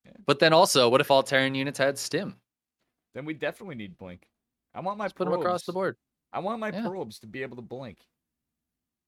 Yeah. 0.05 0.12
but 0.27 0.39
then 0.39 0.53
also 0.53 0.89
what 0.91 1.01
if 1.01 1.11
all 1.11 1.23
terran 1.23 1.55
units 1.55 1.79
had 1.79 1.97
stim 1.99 2.37
then 3.15 3.25
we 3.25 3.33
definitely 3.33 3.77
need 3.77 3.97
blink. 3.97 4.29
I 4.75 4.81
want 4.81 4.99
my 4.99 5.07
Just 5.07 5.17
put 5.17 5.25
them 5.25 5.33
across 5.41 5.65
the 5.65 5.73
board 5.73 5.97
I 6.33 6.41
want 6.41 6.61
my 6.61 6.71
Yeah. 6.71 6.87
probes 6.87 7.19
to 7.21 7.27
be 7.27 7.41
able 7.43 7.57
to 7.57 7.62
blink. 7.62 7.99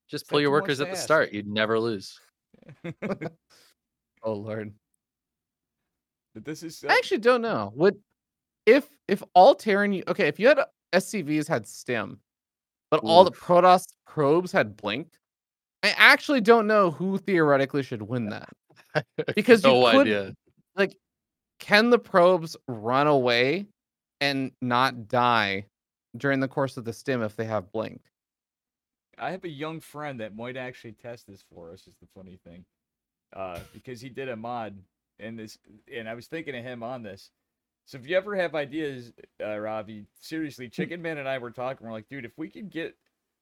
Just 0.09 0.23
It's 0.23 0.31
pull 0.31 0.39
like 0.39 0.43
your 0.45 0.51
workers 0.53 0.81
at 0.81 0.87
the 0.87 0.93
ask. 0.93 1.03
start. 1.05 1.33
You'd 1.33 1.47
never 1.47 1.79
lose. 1.79 2.19
oh 4.23 4.33
lord 4.33 4.73
But 6.35 6.45
this 6.45 6.63
is 6.63 6.83
uh, 6.85 6.89
i 6.91 6.95
actually 6.97 7.19
don't 7.19 7.41
know 7.43 7.73
would 7.75 7.97
if 8.67 8.89
if 9.07 9.23
all 9.35 9.55
terran 9.55 10.03
okay 10.09 10.27
if 10.29 10.39
you 10.41 10.49
had 10.49 10.59
scvs 10.95 11.47
had 11.49 11.67
stim 11.67 12.19
but 12.91 13.01
all 13.05 13.25
the 13.25 13.31
protoss 13.33 13.85
probes 14.07 14.51
had 14.53 14.77
blink 14.77 15.09
i 15.83 15.93
actually 15.97 16.41
don't 16.41 16.67
know 16.67 16.91
who 16.91 17.19
theoretically 17.19 17.83
should 17.83 18.03
win 18.03 18.29
that 18.31 18.49
Because 19.37 19.63
you 19.65 19.71
could- 19.71 20.01
idea. 20.07 20.35
like 20.77 20.97
can 21.59 21.91
the 21.91 21.99
probes 21.99 22.57
run 22.69 23.07
away 23.07 23.67
and 24.21 24.53
not 24.63 25.09
die 25.09 25.67
during 26.17 26.41
the 26.41 26.49
course 26.49 26.77
of 26.77 26.85
the 26.85 26.93
stim 26.93 27.23
if 27.23 27.37
they 27.37 27.45
have 27.45 27.71
blink 27.73 28.01
I 29.21 29.33
have 29.33 29.43
a 29.45 29.49
young 29.49 29.81
friend 29.81 30.21
that 30.21 30.37
might 30.37 30.57
actually 30.57 30.93
test 30.93 31.27
this 31.27 31.43
for 31.53 31.73
us. 31.73 31.89
Is 31.89 31.97
the 32.01 32.07
funny 32.15 32.39
thing, 32.47 32.65
uh, 33.35 33.59
because 33.73 34.01
he 34.01 34.09
did 34.09 34.29
a 34.29 34.37
mod 34.37 34.79
and 35.19 35.37
this, 35.37 35.59
and 35.93 36.09
I 36.09 36.15
was 36.15 36.29
thinking 36.29 36.55
of 36.57 36.63
him 36.63 36.85
on 36.85 37.03
this. 37.03 37.33
So 37.89 37.97
if 37.97 38.07
you 38.07 38.19
ever 38.19 38.37
have 38.37 38.55
ideas, 38.55 39.15
uh, 39.43 39.59
Ravi, 39.59 40.05
seriously, 40.21 40.69
Chicken 40.69 41.01
Man 41.01 41.17
and 41.17 41.27
I 41.27 41.39
were 41.39 41.51
talking. 41.51 41.87
We're 41.87 41.93
like, 41.95 42.07
dude, 42.07 42.27
if 42.27 42.37
we 42.37 42.51
could 42.51 42.69
get 42.69 42.95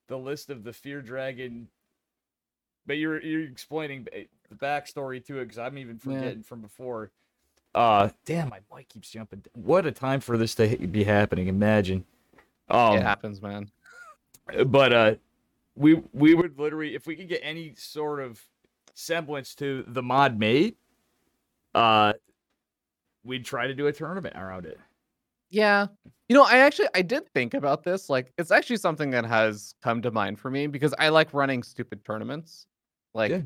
the 0.06 0.16
list 0.16 0.50
of 0.50 0.62
the 0.62 0.72
Fear 0.72 1.02
Dragon, 1.02 1.66
but 2.86 2.96
you're 2.96 3.20
you're 3.20 3.42
explaining 3.42 4.06
the 4.48 4.54
backstory 4.54 5.24
to 5.26 5.40
it 5.40 5.46
because 5.46 5.58
I'm 5.58 5.76
even 5.78 5.96
Yeah. 5.96 6.12
forgetting 6.12 6.44
from 6.44 6.60
before. 6.60 7.10
Uh, 7.74 8.10
damn, 8.24 8.48
my 8.48 8.60
mic 8.72 8.88
keeps 8.88 9.10
jumping. 9.10 9.42
What 9.54 9.84
a 9.84 9.90
time 9.90 10.20
for 10.20 10.38
this 10.38 10.54
to 10.54 10.76
be 10.76 11.02
happening. 11.02 11.48
Imagine. 11.48 12.04
Um, 12.68 12.98
it 12.98 13.02
happens 13.02 13.42
man 13.42 13.70
but 14.66 14.92
uh 14.92 15.14
we 15.76 16.02
we 16.12 16.34
would 16.34 16.58
literally 16.58 16.94
if 16.96 17.06
we 17.06 17.14
could 17.14 17.28
get 17.28 17.40
any 17.44 17.74
sort 17.76 18.20
of 18.20 18.44
semblance 18.94 19.54
to 19.54 19.84
the 19.86 20.02
mod 20.02 20.36
made 20.36 20.74
uh 21.76 22.12
we'd 23.26 23.44
try 23.44 23.66
to 23.66 23.74
do 23.74 23.86
a 23.86 23.92
tournament 23.92 24.36
around 24.36 24.66
it 24.66 24.78
Yeah. 25.50 25.86
You 26.28 26.34
know, 26.36 26.44
I 26.44 26.58
actually 26.58 26.88
I 26.94 27.02
did 27.02 27.28
think 27.32 27.54
about 27.54 27.84
this. 27.84 28.10
Like 28.10 28.32
it's 28.38 28.50
actually 28.50 28.78
something 28.78 29.10
that 29.10 29.24
has 29.24 29.74
come 29.82 30.02
to 30.02 30.10
mind 30.10 30.38
for 30.40 30.50
me 30.50 30.66
because 30.66 30.92
I 30.98 31.08
like 31.10 31.32
running 31.34 31.62
stupid 31.62 32.04
tournaments. 32.04 32.66
Like 33.14 33.30
Yeah. 33.30 33.42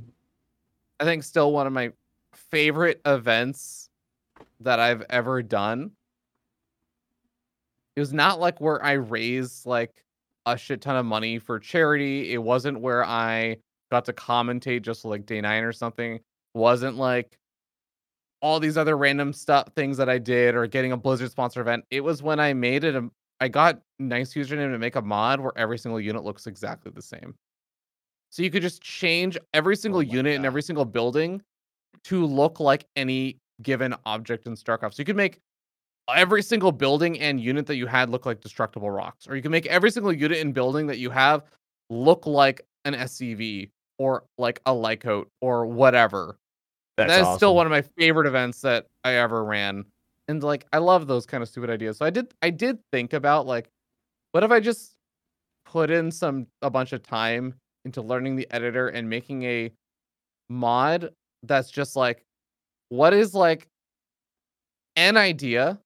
I 0.98 1.04
think 1.04 1.24
still 1.24 1.52
one 1.52 1.66
of 1.66 1.72
my 1.72 1.92
favorite 2.34 3.00
events 3.04 3.90
that 4.60 4.80
I've 4.80 5.02
ever 5.10 5.42
done. 5.42 5.92
It 7.96 8.00
was 8.00 8.12
not 8.12 8.40
like 8.40 8.60
where 8.60 8.82
I 8.82 8.92
raised 8.92 9.66
like 9.66 10.04
a 10.46 10.56
shit 10.56 10.80
ton 10.80 10.96
of 10.96 11.04
money 11.06 11.38
for 11.38 11.58
charity. 11.58 12.32
It 12.32 12.42
wasn't 12.42 12.80
where 12.80 13.04
I 13.04 13.58
got 13.90 14.04
to 14.06 14.12
commentate 14.12 14.82
just 14.82 15.04
like 15.04 15.26
day 15.26 15.40
nine 15.40 15.64
or 15.64 15.72
something. 15.72 16.14
It 16.14 16.22
wasn't 16.54 16.96
like 16.96 17.38
all 18.42 18.60
these 18.60 18.76
other 18.76 18.96
random 18.96 19.32
stuff 19.32 19.68
things 19.76 19.96
that 19.96 20.08
I 20.08 20.18
did 20.18 20.54
or 20.54 20.66
getting 20.66 20.92
a 20.92 20.96
Blizzard 20.96 21.30
sponsor 21.30 21.60
event. 21.60 21.84
It 21.90 22.00
was 22.00 22.22
when 22.22 22.40
I 22.40 22.52
made 22.52 22.84
it 22.84 22.94
a 22.94 23.10
I 23.40 23.48
got 23.48 23.80
nice 23.98 24.34
username 24.34 24.70
to 24.72 24.78
make 24.78 24.96
a 24.96 25.02
mod 25.02 25.40
where 25.40 25.52
every 25.56 25.78
single 25.78 25.98
unit 25.98 26.24
looks 26.24 26.46
exactly 26.46 26.92
the 26.94 27.00
same. 27.02 27.34
So 28.28 28.42
you 28.42 28.50
could 28.50 28.62
just 28.62 28.82
change 28.82 29.38
every 29.54 29.76
single 29.76 30.00
Oh 30.00 30.04
unit 30.04 30.34
in 30.34 30.42
God. 30.42 30.46
every 30.46 30.62
single 30.62 30.84
building 30.84 31.42
to 32.04 32.24
look 32.24 32.60
like 32.60 32.86
any 32.96 33.38
given 33.62 33.94
object 34.04 34.46
in 34.46 34.54
StarCraft. 34.54 34.94
So 34.94 35.00
you 35.00 35.04
could 35.06 35.16
make 35.16 35.40
every 36.14 36.42
single 36.42 36.72
building 36.72 37.18
and 37.20 37.40
unit 37.40 37.66
that 37.66 37.76
you 37.76 37.86
had 37.86 38.10
look 38.10 38.26
like 38.26 38.40
destructible 38.40 38.90
rocks, 38.90 39.26
or 39.26 39.36
you 39.36 39.42
can 39.42 39.50
make 39.50 39.66
every 39.66 39.90
single 39.90 40.12
unit 40.12 40.38
and 40.38 40.52
building 40.52 40.86
that 40.86 40.98
you 40.98 41.10
have 41.10 41.44
look 41.88 42.26
like 42.26 42.60
an 42.84 42.94
SCV 42.94 43.70
or 43.98 44.24
like 44.38 44.60
a 44.66 44.72
Lyote 44.72 45.26
or 45.40 45.66
whatever. 45.66 46.36
That's 47.08 47.22
That 47.22 47.30
is 47.32 47.36
still 47.36 47.54
one 47.54 47.66
of 47.66 47.70
my 47.70 47.82
favorite 47.82 48.26
events 48.26 48.60
that 48.62 48.86
I 49.04 49.14
ever 49.14 49.44
ran. 49.44 49.84
And 50.28 50.42
like 50.42 50.66
I 50.72 50.78
love 50.78 51.06
those 51.06 51.26
kind 51.26 51.42
of 51.42 51.48
stupid 51.48 51.70
ideas. 51.70 51.98
So 51.98 52.06
I 52.06 52.10
did 52.10 52.32
I 52.42 52.50
did 52.50 52.78
think 52.92 53.12
about 53.12 53.46
like 53.46 53.68
what 54.32 54.44
if 54.44 54.50
I 54.50 54.60
just 54.60 54.94
put 55.64 55.90
in 55.90 56.10
some 56.10 56.46
a 56.62 56.70
bunch 56.70 56.92
of 56.92 57.02
time 57.02 57.54
into 57.84 58.02
learning 58.02 58.36
the 58.36 58.46
editor 58.50 58.88
and 58.88 59.08
making 59.08 59.42
a 59.44 59.70
mod 60.48 61.10
that's 61.44 61.70
just 61.70 61.96
like 61.96 62.24
what 62.88 63.14
is 63.14 63.34
like 63.34 63.68
an 64.96 65.16
idea 65.16 65.78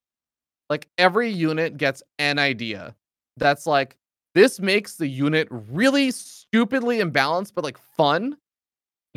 like 0.69 0.87
every 0.97 1.29
unit 1.29 1.77
gets 1.77 2.01
an 2.19 2.39
idea 2.39 2.95
that's 3.37 3.67
like 3.67 3.95
this 4.33 4.59
makes 4.59 4.95
the 4.95 5.07
unit 5.07 5.47
really 5.51 6.11
stupidly 6.11 6.97
imbalanced 6.99 7.53
but 7.55 7.63
like 7.63 7.77
fun 7.95 8.35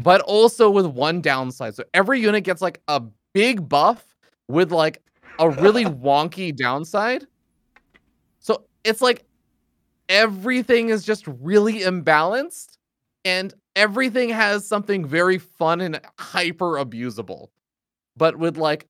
but 0.03 0.21
also 0.23 0.71
with 0.71 0.87
one 0.87 1.21
downside. 1.21 1.75
So 1.75 1.85
every 1.95 2.21
unit 2.21 2.45
gets 2.45 2.63
like 2.63 2.81
a 2.89 3.03
big 3.33 3.69
buff 3.69 4.15
with 4.49 4.73
like 4.73 5.03
a 5.39 5.51
really 5.51 5.85
wonky 5.85 6.55
downside. 6.57 7.27
So 8.39 8.65
it's 8.85 9.01
like 9.01 9.25
everything 10.09 10.89
is 10.89 11.05
just 11.05 11.27
really 11.27 11.81
imbalanced 11.81 12.79
and 13.25 13.53
everything 13.77 14.31
has 14.31 14.67
something 14.67 15.05
very 15.05 15.39
fun 15.39 15.81
and 15.81 16.01
hyper 16.19 16.73
abusable 16.75 17.49
but 18.19 18.37
with 18.37 18.59
like 18.59 18.87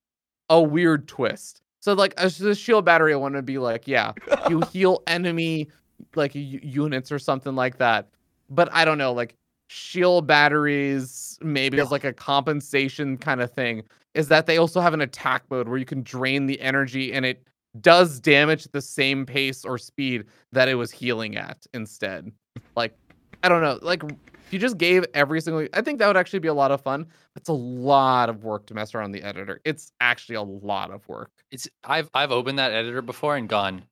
a 0.48 0.60
weird 0.60 1.06
twist. 1.06 1.60
So 1.80 1.92
like 1.92 2.14
a 2.18 2.28
the 2.28 2.54
shield 2.54 2.84
battery 2.84 3.12
i 3.12 3.16
want 3.16 3.34
to 3.34 3.42
be 3.42 3.58
like 3.58 3.86
yeah 3.86 4.12
you 4.48 4.60
heal 4.72 5.02
enemy 5.06 5.68
like 6.16 6.32
units 6.34 7.10
or 7.12 7.18
something 7.18 7.54
like 7.54 7.78
that 7.78 8.08
but 8.50 8.68
i 8.72 8.84
don't 8.84 8.98
know 8.98 9.12
like 9.12 9.34
shield 9.68 10.26
batteries 10.26 11.38
maybe 11.42 11.78
as 11.78 11.90
like 11.90 12.04
a 12.04 12.12
compensation 12.12 13.16
kind 13.16 13.40
of 13.40 13.52
thing 13.52 13.82
is 14.14 14.28
that 14.28 14.46
they 14.46 14.56
also 14.56 14.80
have 14.80 14.94
an 14.94 15.00
attack 15.00 15.44
mode 15.50 15.68
where 15.68 15.78
you 15.78 15.84
can 15.84 16.02
drain 16.02 16.46
the 16.46 16.60
energy 16.60 17.12
and 17.12 17.24
it 17.24 17.46
does 17.80 18.18
damage 18.18 18.66
at 18.66 18.72
the 18.72 18.80
same 18.80 19.26
pace 19.26 19.64
or 19.64 19.78
speed 19.78 20.24
that 20.52 20.68
it 20.68 20.74
was 20.74 20.90
healing 20.90 21.36
at 21.36 21.66
instead. 21.74 22.32
Like, 22.76 22.96
I 23.42 23.48
don't 23.48 23.62
know. 23.62 23.78
Like, 23.82 24.02
if 24.02 24.52
you 24.52 24.58
just 24.58 24.78
gave 24.78 25.04
every 25.14 25.40
single, 25.40 25.68
I 25.74 25.82
think 25.82 25.98
that 25.98 26.06
would 26.06 26.16
actually 26.16 26.38
be 26.38 26.48
a 26.48 26.54
lot 26.54 26.70
of 26.70 26.80
fun. 26.80 27.06
It's 27.36 27.50
a 27.50 27.52
lot 27.52 28.28
of 28.28 28.42
work 28.42 28.66
to 28.66 28.74
mess 28.74 28.94
around 28.94 29.12
the 29.12 29.22
editor. 29.22 29.60
It's 29.64 29.92
actually 30.00 30.36
a 30.36 30.42
lot 30.42 30.90
of 30.90 31.06
work. 31.06 31.30
It's 31.50 31.68
I've 31.84 32.10
I've 32.14 32.32
opened 32.32 32.58
that 32.58 32.72
editor 32.72 33.02
before 33.02 33.36
and 33.36 33.48
gone. 33.48 33.82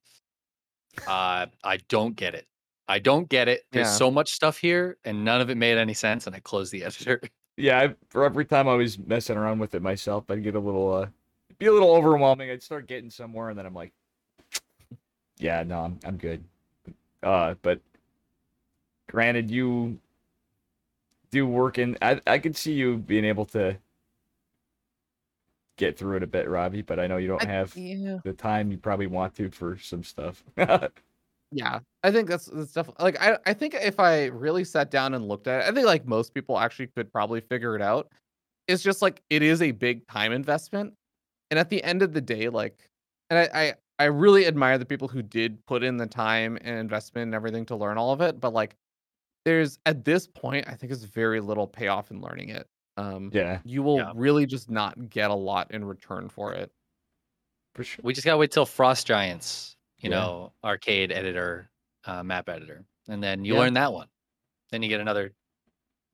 Uh, 1.07 1.47
I 1.62 1.77
don't 1.89 2.17
get 2.17 2.35
it. 2.35 2.47
I 2.88 2.99
don't 3.01 3.29
get 3.29 3.49
it. 3.49 3.66
There's 3.72 3.87
Yeah. 3.88 3.92
so 3.92 4.11
much 4.11 4.33
stuff 4.33 4.59
here, 4.59 4.96
and 5.05 5.25
none 5.25 5.40
of 5.40 5.51
it 5.51 5.57
made 5.57 5.77
any 5.79 5.94
sense. 5.94 6.27
And 6.27 6.37
I 6.37 6.40
closed 6.40 6.72
the 6.72 6.85
editor. 6.85 7.20
Yeah, 7.57 7.81
I, 7.81 7.94
for 8.11 8.25
every 8.25 8.44
time 8.44 8.68
I 8.68 8.75
was 8.75 8.99
messing 8.99 9.37
around 9.37 9.59
with 9.59 9.75
it 9.75 9.83
myself, 9.83 10.31
I'd 10.31 10.42
get 10.42 10.55
a 10.55 10.61
little, 10.61 10.92
uh, 10.94 11.01
it'd 11.49 11.59
be 11.59 11.66
a 11.66 11.72
little 11.72 11.94
overwhelming. 11.94 12.51
I'd 12.51 12.62
start 12.62 12.87
getting 12.87 13.11
somewhere, 13.11 13.49
and 13.49 13.59
then 13.59 13.64
I'm 13.66 13.75
like, 13.75 13.92
yeah, 15.38 15.62
no, 15.62 15.81
I'm, 15.81 15.99
I'm 16.05 16.16
good. 16.16 16.44
Uh, 17.22 17.55
but 17.62 17.81
granted, 19.09 19.51
you 19.51 19.99
do 21.31 21.46
work 21.46 21.79
in. 21.79 21.96
I, 22.03 22.20
I 22.27 22.38
could 22.38 22.57
see 22.57 22.72
you 22.72 22.99
being 22.99 23.25
able 23.25 23.46
to 23.46 23.77
get 25.77 25.96
through 25.99 26.18
it 26.18 26.22
a 26.22 26.27
bit, 26.27 26.49
Robbie. 26.49 26.83
But 26.83 27.01
I 27.01 27.07
know 27.07 27.16
you 27.16 27.29
don't 27.29 27.42
I- 27.44 27.49
have 27.51 27.75
yeah. 27.77 28.18
the 28.22 28.33
time 28.33 28.70
you 28.70 28.79
probably 28.79 29.07
want 29.07 29.35
to 29.37 29.51
for 29.51 29.77
some 29.79 30.05
stuff. 30.05 30.44
Yeah, 31.57 31.81
I 32.03 32.11
think 32.11 32.29
that's 32.29 32.47
that's 32.47 32.73
definitely 32.73 33.03
like 33.05 33.21
I 33.21 33.38
I 33.47 33.55
think 33.55 33.75
if 33.75 33.99
I 33.99 34.27
really 34.27 34.64
sat 34.64 34.90
down 34.90 35.14
and 35.14 35.27
looked 35.27 35.47
at 35.47 35.62
it, 35.66 35.71
I 35.71 35.75
think 35.75 35.87
like 35.87 36.05
most 36.07 36.35
people 36.35 36.59
actually 36.59 36.88
could 36.88 37.11
probably 37.12 37.40
figure 37.40 37.75
it 37.75 37.83
out. 37.83 38.12
It's 38.69 38.83
just 38.83 39.03
like 39.03 39.23
it 39.31 39.42
is 39.42 39.62
a 39.62 39.73
big 39.73 40.07
time 40.09 40.33
investment, 40.33 40.95
and 41.51 41.59
at 41.61 41.71
the 41.71 41.83
end 41.85 42.03
of 42.03 42.12
the 42.14 42.21
day, 42.23 42.49
like, 42.51 42.88
and 43.31 43.38
I 43.40 43.51
I, 43.69 43.75
I 44.01 44.07
really 44.07 44.47
admire 44.47 44.79
the 44.79 44.87
people 44.87 45.09
who 45.09 45.23
did 45.23 45.64
put 45.66 45.85
in 45.85 45.99
the 45.99 46.07
time 46.07 46.59
and 46.62 46.79
investment 46.79 47.25
and 47.29 47.35
everything 47.37 47.66
to 47.66 47.77
learn 47.77 47.99
all 47.99 48.12
of 48.12 48.21
it. 48.23 48.40
But 48.40 48.53
like, 48.55 48.77
there's 49.47 49.79
at 49.87 50.05
this 50.05 50.27
point, 50.29 50.69
I 50.69 50.75
think 50.77 50.92
it's 50.92 51.05
very 51.05 51.40
little 51.40 51.69
payoff 51.69 52.11
in 52.12 52.21
learning 52.23 52.51
it. 52.51 52.69
Um, 52.99 53.33
yeah, 53.33 53.61
you 53.64 53.83
will 53.83 53.99
Yeah. 53.99 54.12
really 54.14 54.47
just 54.47 54.71
not 54.71 55.11
get 55.11 55.31
a 55.31 55.35
lot 55.37 55.71
in 55.73 55.85
return 55.85 56.29
for 56.31 56.55
it. 56.55 56.73
for 57.75 57.85
sure. 57.85 58.03
We 58.05 58.12
just 58.14 58.25
gotta 58.25 58.38
wait 58.38 58.51
till 58.53 58.66
Frost 58.66 59.07
Giants, 59.07 59.76
you 60.01 60.11
Yeah. 60.11 60.17
know, 60.21 60.53
arcade 60.65 61.13
editor, 61.13 61.71
uh, 62.05 62.23
map 62.23 62.49
editor, 62.49 62.85
and 63.09 63.23
then 63.23 63.45
you 63.45 63.55
Yeah. 63.55 63.61
learn 63.61 63.75
that 63.75 63.93
one. 63.93 64.09
Then 64.71 64.83
you 64.83 64.89
get 64.89 65.01
another 65.01 65.33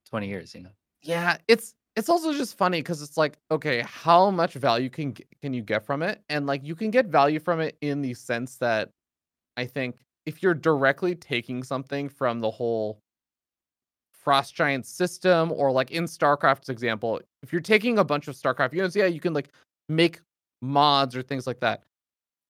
twenty 0.09 0.29
years. 0.29 0.55
You 0.55 0.63
know. 0.63 0.71
Yeah, 1.03 1.39
it's 1.49 1.75
it's 1.97 2.09
also 2.09 2.33
just 2.33 2.57
funny 2.57 2.81
because 2.81 3.03
it's 3.03 3.17
like, 3.19 3.37
okay, 3.51 3.83
how 3.83 4.31
much 4.31 4.55
value 4.55 4.89
can 4.91 5.15
can 5.43 5.53
you 5.55 5.63
get 5.63 5.85
from 5.85 6.03
it? 6.03 6.23
And 6.29 6.47
like, 6.47 6.65
you 6.65 6.75
can 6.75 6.91
get 6.91 7.07
value 7.07 7.41
from 7.41 7.61
it 7.61 7.77
in 7.81 8.03
the 8.03 8.15
sense 8.15 8.57
that 8.59 8.91
I 9.57 9.67
think 9.67 9.97
if 10.27 10.43
you're 10.43 10.55
directly 10.55 11.15
taking 11.15 11.63
something 11.65 12.09
from 12.09 12.41
the 12.41 12.51
whole 12.51 13.01
Frost 14.13 14.55
Giant 14.55 14.87
system, 14.87 15.51
or 15.53 15.73
like 15.73 15.91
in 15.91 16.05
StarCraft's 16.05 16.69
example, 16.69 17.21
if 17.43 17.53
you're 17.53 17.61
taking 17.61 17.99
a 17.99 18.05
bunch 18.05 18.29
of 18.29 18.37
StarCraft 18.37 18.73
units, 18.73 18.95
yeah, 18.95 19.07
you 19.07 19.19
can 19.21 19.35
like 19.35 19.51
make 19.89 20.21
mods 20.63 21.17
or 21.17 21.23
things 21.23 21.47
like 21.47 21.59
that. 21.61 21.83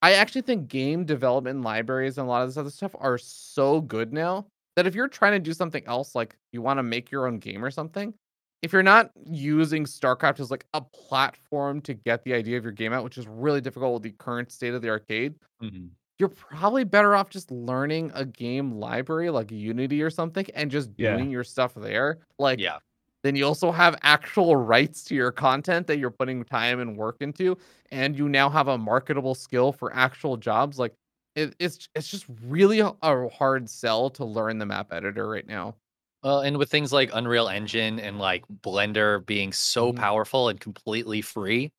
I 0.03 0.13
actually 0.15 0.41
think 0.41 0.67
game 0.67 1.05
development 1.05 1.61
libraries 1.61 2.17
and 2.17 2.27
a 2.27 2.29
lot 2.29 2.43
of 2.43 2.49
this 2.49 2.57
other 2.57 2.69
stuff 2.69 2.93
are 2.99 3.17
so 3.17 3.79
good 3.79 4.11
now 4.11 4.45
that 4.75 4.85
if 4.85 4.95
you're 4.95 5.07
trying 5.07 5.31
to 5.31 5.39
do 5.39 5.53
something 5.53 5.81
else, 5.87 6.13
like 6.13 6.35
you 6.51 6.61
want 6.61 6.77
to 6.77 6.83
make 6.83 7.09
your 7.09 7.25
own 7.25 7.39
game 7.39 7.63
or 7.63 7.71
something, 7.71 8.13
if 8.61 8.73
you're 8.73 8.83
not 8.83 9.11
using 9.25 9.85
StarCraft 9.85 10.41
as 10.41 10.51
like 10.51 10.65
a 10.73 10.81
platform 10.81 11.79
to 11.81 11.93
get 11.93 12.21
the 12.25 12.33
idea 12.33 12.57
of 12.57 12.63
your 12.63 12.73
game 12.73 12.91
out, 12.91 13.05
which 13.05 13.17
is 13.17 13.27
really 13.29 13.61
difficult 13.61 13.93
with 13.93 14.03
the 14.03 14.11
current 14.11 14.51
state 14.51 14.73
of 14.73 14.81
the 14.81 14.89
arcade, 14.89 15.35
mm-hmm. 15.61 15.85
you're 16.19 16.27
probably 16.27 16.83
better 16.83 17.15
off 17.15 17.29
just 17.29 17.49
learning 17.49 18.11
a 18.13 18.25
game 18.25 18.73
library 18.73 19.29
like 19.29 19.51
Unity 19.51 20.01
or 20.01 20.09
something 20.09 20.45
and 20.53 20.69
just 20.69 20.89
Yeah. 20.97 21.15
doing 21.15 21.31
your 21.31 21.45
stuff 21.45 21.75
there. 21.75 22.19
Like, 22.39 22.59
Yeah. 22.59 22.79
Then 23.23 23.35
you 23.35 23.45
also 23.45 23.71
have 23.71 23.95
actual 24.03 24.55
rights 24.55 25.03
to 25.05 25.15
your 25.15 25.31
content 25.31 25.87
that 25.87 25.97
you're 25.97 26.11
putting 26.11 26.43
time 26.43 26.79
and 26.79 26.97
work 26.97 27.17
into, 27.21 27.57
and 27.91 28.17
you 28.17 28.29
now 28.29 28.49
have 28.49 28.67
a 28.67 28.77
marketable 28.77 29.35
skill 29.35 29.71
for 29.71 29.93
actual 29.95 30.37
jobs. 30.37 30.77
Like, 30.79 30.93
it, 31.35 31.55
it's 31.59 31.87
it's 31.95 32.09
just 32.09 32.25
really 32.43 32.79
a, 32.79 32.93
hard 33.29 33.69
sell 33.69 34.09
to 34.11 34.25
learn 34.25 34.57
the 34.59 34.65
map 34.65 34.93
editor 34.93 35.27
right 35.27 35.47
now. 35.47 35.75
Well, 36.23 36.39
and 36.41 36.57
with 36.57 36.69
things 36.71 36.93
like 36.93 37.09
Unreal 37.13 37.49
Engine 37.49 37.99
and 37.99 38.17
like 38.17 38.45
Blender 38.47 39.25
being 39.25 39.51
so 39.51 39.91
Mhm. 39.91 39.93
powerful 39.93 40.47
and 40.49 40.59
completely 40.59 41.21
free, 41.21 41.71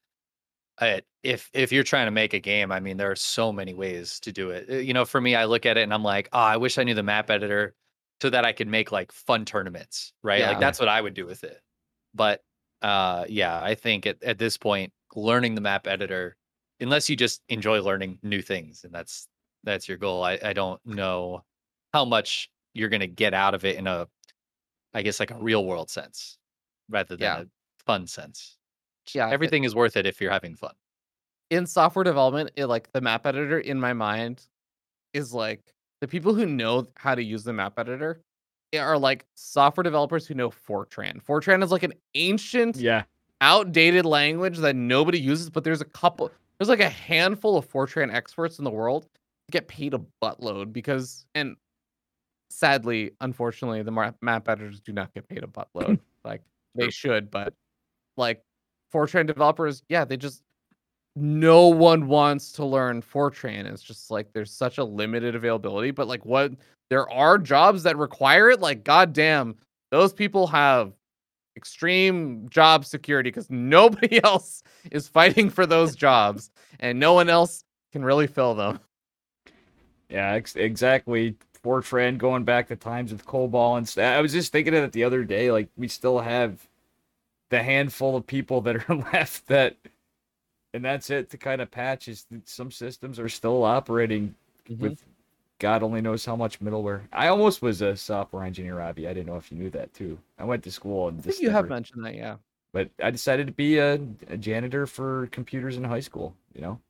uh, 0.78 1.00
if 1.22 1.50
if 1.54 1.72
you're 1.72 1.84
trying 1.84 2.06
to 2.06 2.10
make 2.12 2.34
a 2.34 2.40
game, 2.40 2.72
I 2.72 2.80
mean, 2.80 2.96
there 2.98 3.10
are 3.10 3.16
so 3.16 3.52
many 3.52 3.74
ways 3.74 4.20
to 4.20 4.32
do 4.32 4.50
it. 4.50 4.70
Uh, 4.70 4.74
You 4.76 4.94
know, 4.94 5.04
for 5.06 5.20
me, 5.20 5.34
I 5.36 5.46
look 5.46 5.66
at 5.66 5.78
it 5.78 5.82
and 5.82 5.94
I'm 5.94 6.04
like, 6.04 6.28
oh, 6.32 6.38
I 6.40 6.56
wish 6.58 6.78
I 6.78 6.84
knew 6.84 6.94
the 6.94 7.02
map 7.04 7.30
editor 7.30 7.74
so 8.24 8.30
that 8.30 8.46
I 8.46 8.52
could 8.52 8.68
make 8.68 8.90
like 8.90 9.12
fun 9.12 9.44
tournaments, 9.44 10.14
right? 10.22 10.40
Yeah. 10.40 10.48
Like 10.52 10.60
that's 10.60 10.78
what 10.80 10.88
I 10.88 10.98
would 10.98 11.12
do 11.12 11.26
with 11.26 11.44
it. 11.44 11.60
But 12.14 12.40
uh, 12.80 13.26
yeah, 13.28 13.60
I 13.62 13.74
think 13.74 14.06
at 14.06 14.22
at 14.22 14.38
this 14.38 14.56
point, 14.56 14.94
learning 15.14 15.54
the 15.56 15.60
map 15.60 15.86
editor, 15.86 16.36
unless 16.80 17.10
you 17.10 17.16
just 17.16 17.42
enjoy 17.50 17.82
learning 17.82 18.18
new 18.22 18.40
things, 18.40 18.82
and 18.82 18.94
that's 18.94 19.28
that's 19.62 19.86
your 19.88 19.98
goal. 19.98 20.24
I 20.24 20.38
I 20.42 20.54
don't 20.54 20.80
know 20.86 21.42
how 21.92 22.06
much 22.06 22.48
you're 22.72 22.88
gonna 22.88 23.06
get 23.06 23.34
out 23.34 23.54
of 23.54 23.66
it 23.66 23.76
in 23.76 23.86
a 23.86 24.08
I 24.94 25.02
guess 25.02 25.20
like 25.20 25.30
a 25.30 25.36
real 25.38 25.66
world 25.66 25.90
sense 25.90 26.38
rather 26.88 27.16
than 27.16 27.20
Yeah. 27.24 27.40
a 27.42 27.44
fun 27.84 28.06
sense. 28.06 28.56
Yeah, 29.12 29.28
Everything 29.28 29.64
is 29.64 29.74
worth 29.74 29.98
it 29.98 30.06
if 30.06 30.18
you're 30.18 30.32
having 30.32 30.56
fun. 30.56 30.72
in 31.50 31.66
software 31.66 32.04
development, 32.04 32.52
it, 32.56 32.66
like 32.68 32.90
the 32.92 33.02
map 33.02 33.26
editor 33.26 33.58
in 33.58 33.78
my 33.78 33.92
mind 33.92 34.46
is 35.12 35.34
like 35.34 35.73
the 36.04 36.08
people 36.08 36.34
who 36.34 36.44
know 36.44 36.86
how 36.98 37.14
to 37.14 37.24
use 37.24 37.44
the 37.44 37.52
map 37.54 37.78
editor 37.78 38.20
are 38.78 38.98
like 38.98 39.24
software 39.36 39.82
developers 39.82 40.26
who 40.26 40.34
know 40.34 40.50
Fortran. 40.50 41.24
Fortran 41.24 41.64
is 41.64 41.70
like 41.70 41.82
an 41.82 41.94
ancient, 42.14 42.76
Yeah, 42.76 43.04
outdated 43.40 44.04
language 44.04 44.58
that 44.58 44.76
nobody 44.76 45.18
uses, 45.18 45.48
but 45.48 45.64
there's 45.64 45.80
a 45.80 45.86
couple, 45.86 46.30
there's 46.58 46.68
like 46.68 46.80
a 46.80 46.90
handful 46.90 47.56
of 47.56 47.66
Fortran 47.66 48.12
experts 48.12 48.58
in 48.58 48.64
the 48.64 48.70
world 48.70 49.08
get 49.50 49.66
paid 49.66 49.94
a 49.94 50.00
buttload 50.22 50.74
because, 50.74 51.24
and 51.34 51.56
sadly, 52.50 53.12
unfortunately, 53.22 53.82
the 53.82 54.12
map 54.20 54.46
editors 54.46 54.80
do 54.80 54.92
not 54.92 55.14
get 55.14 55.26
paid 55.26 55.42
a 55.42 55.46
buttload. 55.46 55.98
like 56.24 56.42
they 56.74 56.90
should, 56.90 57.30
but 57.30 57.54
like 58.18 58.42
Fortran 58.92 59.26
developers, 59.26 59.82
yeah, 59.88 60.04
they 60.04 60.18
just 60.18 60.42
no 61.16 61.68
one 61.68 62.06
wants 62.08 62.52
to 62.52 62.64
learn 62.64 63.02
Fortran. 63.02 63.66
It's 63.66 63.82
just 63.82 64.10
like 64.10 64.32
there's 64.32 64.50
such 64.50 64.78
a 64.78 64.84
limited 64.84 65.34
availability, 65.34 65.90
but 65.90 66.08
like 66.08 66.24
what 66.24 66.52
there 66.90 67.08
are 67.10 67.38
jobs 67.38 67.84
that 67.84 67.96
require 67.96 68.50
it, 68.50 68.60
like 68.60 68.84
goddamn, 68.84 69.56
those 69.90 70.12
people 70.12 70.46
have 70.48 70.92
extreme 71.56 72.48
job 72.48 72.84
security 72.84 73.30
because 73.30 73.48
nobody 73.50 74.20
else 74.24 74.62
is 74.90 75.08
fighting 75.08 75.50
for 75.50 75.66
those 75.66 75.94
jobs 76.06 76.50
and 76.80 76.98
no 76.98 77.12
one 77.14 77.28
else 77.30 77.64
can 77.92 78.04
really 78.04 78.26
fill 78.26 78.54
them. 78.54 78.80
yeah, 80.10 80.32
ex- 80.32 80.56
exactly. 80.56 81.36
Fortran 81.62 82.18
going 82.18 82.44
back 82.44 82.68
to 82.68 82.76
times 82.76 83.10
with 83.10 83.24
COBOL 83.24 83.78
and 83.78 83.88
stuff. 83.88 84.04
I 84.04 84.20
was 84.20 84.32
just 84.32 84.52
thinking 84.52 84.74
of 84.74 84.84
it 84.84 84.92
the 84.92 85.04
other 85.04 85.24
day. 85.24 85.50
Like 85.50 85.68
we 85.76 85.88
still 85.88 86.18
have 86.18 86.68
the 87.48 87.62
handful 87.62 88.16
of 88.16 88.26
people 88.26 88.60
that 88.62 88.88
are 88.88 88.94
left 89.12 89.46
that, 89.46 89.76
and 90.74 90.84
that's 90.84 91.08
it 91.08 91.30
to 91.30 91.38
kind 91.38 91.62
of 91.62 91.70
patch. 91.70 92.08
Is 92.08 92.26
that 92.30 92.46
some 92.48 92.70
systems 92.70 93.18
are 93.18 93.28
still 93.28 93.64
operating 93.64 94.34
with 94.78 95.02
God 95.60 95.82
only 95.82 96.00
knows 96.00 96.24
how 96.24 96.36
much 96.36 96.60
middleware. 96.60 97.02
I 97.12 97.28
almost 97.28 97.62
was 97.62 97.80
a 97.80 97.96
software 97.96 98.44
engineer, 98.44 98.76
Robbie. 98.78 99.08
I 99.08 99.14
didn't 99.14 99.28
know 99.28 99.36
if 99.36 99.50
you 99.52 99.56
knew 99.56 99.70
that 99.70 99.94
too. 99.94 100.18
I 100.38 100.44
went 100.44 100.62
to 100.64 100.70
school 100.70 101.08
and 101.08 101.18
I 101.20 101.22
think 101.22 101.40
you 101.40 101.50
have 101.50 101.68
mentioned 101.68 102.04
that, 102.04 102.14
yeah. 102.14 102.36
but 102.72 102.90
I 103.02 103.10
decided 103.10 103.46
to 103.46 103.52
be 103.52 103.78
a, 103.78 103.94
a 104.28 104.36
janitor 104.36 104.86
for 104.86 105.28
computers 105.28 105.76
in 105.76 105.84
high 105.84 106.00
school. 106.00 106.34
You 106.54 106.62
know, 106.62 106.80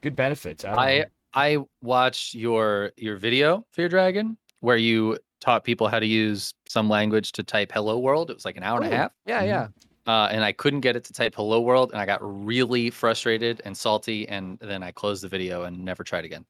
good 0.00 0.16
benefits. 0.16 0.64
I, 0.64 0.74
I. 0.74 1.06
I 1.34 1.58
watched 1.82 2.34
your 2.34 2.92
your 2.96 3.16
video, 3.18 3.66
Fear 3.72 3.90
Dragon, 3.90 4.38
where 4.60 4.78
you 4.78 5.18
taught 5.40 5.62
people 5.62 5.86
how 5.86 6.00
to 6.00 6.06
use 6.06 6.54
some 6.66 6.88
language 6.88 7.32
to 7.32 7.42
type 7.42 7.70
"Hello 7.70 7.98
World." 7.98 8.30
It 8.30 8.34
was 8.34 8.46
like 8.46 8.56
an 8.56 8.62
hour 8.62 8.80
and 8.80 8.90
a 8.90 8.94
Oh, 8.94 8.96
half, 8.96 9.12
Yeah, 9.26 9.42
Mhm. 9.42 9.46
yeah. 9.46 9.68
Uh, 10.08 10.28
and 10.32 10.42
I 10.42 10.52
couldn't 10.52 10.80
get 10.80 10.96
it 10.96 11.04
to 11.04 11.12
type 11.12 11.34
"Hello 11.36 11.60
World," 11.60 11.92
and 11.92 12.00
I 12.00 12.06
got 12.06 12.18
really 12.22 12.90
frustrated 12.90 13.60
and 13.64 13.76
salty, 13.76 14.26
and 14.28 14.58
then 14.58 14.82
I 14.82 14.90
closed 14.90 15.22
the 15.22 15.28
video 15.28 15.64
and 15.64 15.84
never 15.84 16.02
tried 16.02 16.24
again. 16.24 16.44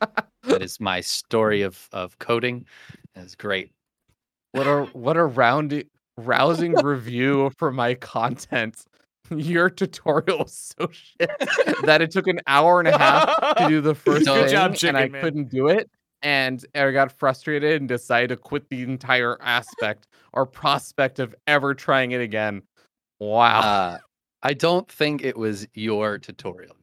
that 0.00 0.60
is 0.60 0.80
my 0.80 1.00
story 1.00 1.62
of 1.62 1.88
of 1.92 2.18
coding. 2.18 2.66
It's 3.14 3.36
great. 3.36 3.70
What 4.52 4.66
a 4.66 4.82
what 4.92 5.16
a 5.16 5.24
round 5.24 5.84
rousing 6.16 6.72
review 6.84 7.50
for 7.58 7.70
my 7.70 7.94
content. 7.94 8.84
Your 9.30 9.70
tutorial 9.70 10.38
was 10.40 10.74
so 10.78 10.90
shit 10.92 11.30
that 11.84 12.02
it 12.02 12.10
took 12.10 12.26
an 12.26 12.40
hour 12.46 12.80
and 12.80 12.88
a 12.88 12.98
half 12.98 13.56
to 13.56 13.68
do 13.68 13.80
the 13.80 13.94
first 14.06 14.26
Good 14.26 14.46
thing, 14.46 14.48
job, 14.50 14.76
and 14.84 14.96
I 14.98 15.08
man. 15.08 15.22
couldn't 15.22 15.48
do 15.48 15.68
it. 15.68 15.88
And 16.24 16.64
I 16.74 16.90
got 16.90 17.12
frustrated 17.12 17.80
and 17.80 17.88
decided 17.88 18.30
to 18.30 18.36
quit 18.36 18.68
the 18.70 18.82
entire 18.82 19.40
aspect 19.40 20.08
or 20.32 20.46
prospect 20.46 21.20
of 21.20 21.34
ever 21.46 21.74
trying 21.74 22.10
it 22.12 22.20
again. 22.20 22.62
Wow. 23.20 23.60
Uh, 23.60 23.98
I 24.42 24.54
don't 24.54 24.90
think 24.90 25.22
it 25.22 25.36
was 25.36 25.68
your 25.74 26.18
tutorial. 26.18 26.74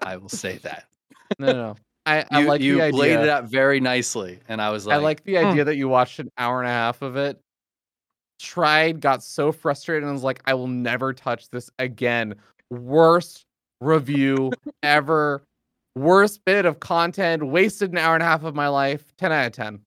I 0.00 0.16
will 0.16 0.28
say 0.28 0.58
that. 0.58 0.84
No, 1.38 1.46
no. 1.46 1.52
no. 1.52 1.76
I, 2.04 2.24
I 2.30 2.40
You, 2.40 2.46
like 2.48 2.60
you 2.60 2.76
laid 2.92 3.20
it 3.20 3.28
out 3.28 3.44
very 3.44 3.78
nicely, 3.78 4.40
and 4.48 4.60
I 4.60 4.70
was 4.70 4.86
like, 4.86 4.96
I 4.96 4.98
like, 4.98 5.24
the 5.24 5.36
"Hmm." 5.36 5.46
idea 5.46 5.64
that 5.64 5.76
you 5.76 5.88
watched 5.88 6.18
an 6.18 6.30
hour 6.36 6.60
and 6.60 6.68
a 6.68 6.72
half 6.72 7.00
of 7.00 7.16
it, 7.16 7.40
tried, 8.40 9.00
got 9.00 9.22
so 9.22 9.52
frustrated, 9.52 10.02
and 10.02 10.12
was 10.12 10.24
like, 10.24 10.42
I 10.44 10.54
will 10.54 10.66
never 10.66 11.12
touch 11.12 11.48
this 11.50 11.70
again. 11.78 12.34
Worst 12.70 13.44
review 13.80 14.50
ever. 14.82 15.44
Worst 15.94 16.44
bit 16.44 16.64
of 16.64 16.80
content. 16.80 17.46
Wasted 17.46 17.92
an 17.92 17.98
hour 17.98 18.14
and 18.14 18.22
a 18.22 18.26
half 18.26 18.44
of 18.44 18.54
my 18.54 18.68
life. 18.68 19.12
10 19.18 19.32
out 19.32 19.46
of 19.46 19.52
10. 19.52 19.80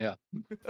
Yeah. 0.00 0.14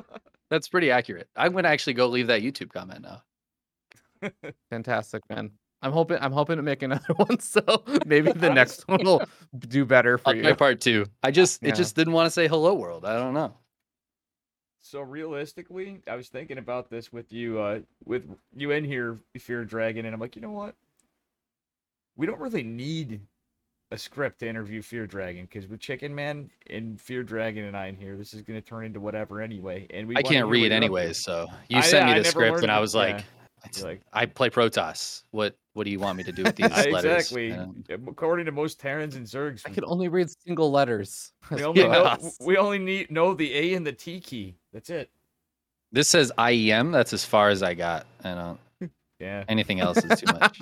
that's 0.50 0.68
pretty 0.68 0.90
accurate. 0.90 1.28
I'm 1.36 1.52
gonna 1.52 1.68
actually 1.68 1.94
go 1.94 2.06
leave 2.08 2.26
that 2.28 2.42
YouTube 2.42 2.72
comment 2.72 3.02
now. 3.02 4.30
Fantastic, 4.70 5.22
man. 5.28 5.50
I'm 5.82 5.92
hoping 5.92 6.18
I'm 6.20 6.32
hoping 6.32 6.56
to 6.56 6.62
make 6.62 6.82
another 6.82 7.12
one, 7.16 7.38
so 7.38 7.60
maybe 8.06 8.32
the 8.32 8.50
next 8.52 8.88
one 8.88 9.04
will 9.04 9.22
do 9.58 9.84
better 9.84 10.18
for 10.18 10.30
I'll 10.30 10.36
you. 10.36 10.42
try 10.42 10.52
part 10.54 10.80
two. 10.80 11.06
I 11.22 11.30
just 11.30 11.62
Yeah. 11.62 11.68
it 11.70 11.76
just 11.76 11.94
didn't 11.94 12.12
want 12.14 12.26
to 12.26 12.30
say 12.30 12.48
hello 12.48 12.74
world. 12.74 13.04
I 13.04 13.18
don't 13.18 13.34
know. 13.34 13.54
So 14.80 15.00
realistically, 15.00 16.00
I 16.06 16.14
was 16.16 16.28
thinking 16.28 16.58
about 16.58 16.90
this 16.90 17.12
with 17.12 17.32
you, 17.32 17.58
uh, 17.58 17.80
with 18.04 18.24
you 18.54 18.70
in 18.70 18.84
here, 18.84 19.18
Fear 19.36 19.64
Dragon, 19.64 20.06
and 20.06 20.14
I'm 20.14 20.20
like, 20.20 20.36
you 20.36 20.42
know 20.42 20.52
what? 20.52 20.76
We 22.16 22.24
don't 22.26 22.40
really 22.40 22.62
need 22.62 23.20
a 23.92 23.98
script 23.98 24.40
to 24.40 24.48
interview 24.48 24.82
Fear 24.82 25.06
Dragon 25.06 25.44
because 25.50 25.68
with 25.68 25.80
Chicken 25.80 26.14
Man 26.14 26.50
and 26.70 27.00
Fear 27.00 27.22
Dragon 27.22 27.64
and 27.64 27.76
I 27.76 27.86
in 27.86 27.96
here, 27.96 28.16
this 28.16 28.34
is 28.34 28.42
gonna 28.42 28.60
turn 28.60 28.84
into 28.84 29.00
whatever 29.00 29.40
anyway. 29.40 29.86
And 29.90 30.08
we 30.08 30.16
I 30.16 30.22
can't 30.22 30.48
read 30.48 30.58
you're 30.62 30.66
up 30.66 30.70
to. 30.70 30.76
anyways, 30.76 31.18
so 31.18 31.46
you 31.68 31.78
I- 31.78 31.82
sent 31.82 32.06
me 32.06 32.12
I 32.12 32.14
the 32.18 32.22
never 32.22 32.30
script, 32.30 32.62
and 32.62 32.72
I 32.72 32.80
was 32.80 32.94
like, 32.94 33.24
You're 33.76 33.86
like, 33.86 34.00
I 34.12 34.26
play 34.26 34.50
Protoss. 34.50 35.22
What 35.30 35.56
what 35.74 35.84
do 35.84 35.90
you 35.90 35.98
want 36.00 36.16
me 36.18 36.24
to 36.24 36.32
do 36.32 36.42
with 36.42 36.56
these 36.56 36.70
I- 36.72 36.90
letters? 36.90 37.14
exactly. 37.30 37.50
And 37.50 37.84
According 38.08 38.46
to 38.46 38.52
most 38.52 38.80
Terrans 38.80 39.14
and 39.16 39.26
Zergs, 39.26 39.62
I 39.66 39.70
can 39.70 39.84
only 39.84 40.08
read 40.08 40.28
single 40.44 40.70
letters. 40.70 41.32
we 41.50 41.62
only 41.64 41.82
know 41.84 42.16
we 42.40 42.56
only 42.56 42.78
need 42.78 43.10
know 43.10 43.34
the 43.34 43.54
A 43.54 43.74
and 43.74 43.86
the 43.86 43.92
T 43.92 44.18
key. 44.20 44.56
That's 44.72 44.90
it. 44.90 45.10
this 45.92 46.08
says 46.08 46.32
IEM. 46.38 46.92
That's 46.92 47.12
as 47.12 47.24
far 47.24 47.50
as 47.50 47.62
I 47.62 47.74
got. 47.74 48.06
I 48.24 48.34
don't. 48.34 48.60
Yeah. 49.18 49.44
Anything 49.48 49.80
else 49.80 49.96
is 50.04 50.20
too 50.20 50.26
much. 50.30 50.58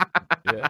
Yeah. 0.52 0.68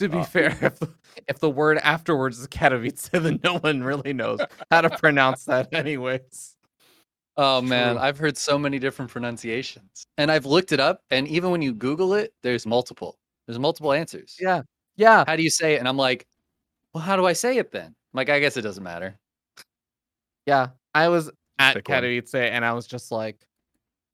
To 0.00 0.08
be 0.08 0.18
Uh, 0.18 0.24
fair, 0.24 0.58
if 0.62 0.78
the, 0.80 0.88
if 1.28 1.38
the 1.40 1.50
word 1.50 1.78
afterwards 1.78 2.38
is 2.40 2.48
Katowice, 2.48 3.10
then 3.22 3.40
no 3.44 3.58
one 3.58 3.82
really 3.84 4.12
knows 4.12 4.40
how 4.70 4.80
to 4.82 4.90
pronounce 4.90 5.44
that, 5.46 5.68
anyways. 5.72 6.56
Oh 7.36 7.62
man, 7.62 7.94
True. 7.94 8.02
I've 8.04 8.18
heard 8.18 8.36
so 8.36 8.58
many 8.58 8.78
different 8.78 9.10
pronunciations, 9.10 10.04
and 10.18 10.30
I've 10.30 10.46
looked 10.46 10.72
it 10.72 10.80
up. 10.80 11.02
And 11.10 11.26
even 11.28 11.50
when 11.50 11.62
you 11.62 11.72
Google 11.72 12.14
it, 12.14 12.34
there's 12.42 12.66
multiple. 12.66 13.18
There's 13.46 13.58
multiple 13.58 13.92
answers. 13.92 14.36
Yeah, 14.40 14.62
yeah. 14.96 15.24
How 15.26 15.36
do 15.36 15.42
you 15.42 15.50
say 15.50 15.74
it? 15.74 15.78
And 15.78 15.88
I'm 15.88 15.96
like, 15.96 16.26
well, 16.94 17.02
how 17.02 17.16
do 17.16 17.26
I 17.26 17.32
say 17.32 17.58
it 17.58 17.70
then? 17.72 17.86
I'm 17.86 17.94
like, 18.14 18.28
I 18.28 18.40
guess 18.40 18.56
it 18.56 18.62
doesn't 18.62 18.82
matter. 18.84 19.18
Yeah, 20.46 20.68
I 20.94 21.08
was 21.08 21.30
at 21.58 21.76
one. 21.76 21.82
Katowice 21.84 22.34
and 22.34 22.64
I 22.64 22.72
was 22.72 22.86
just 22.86 23.12
like, 23.12 23.38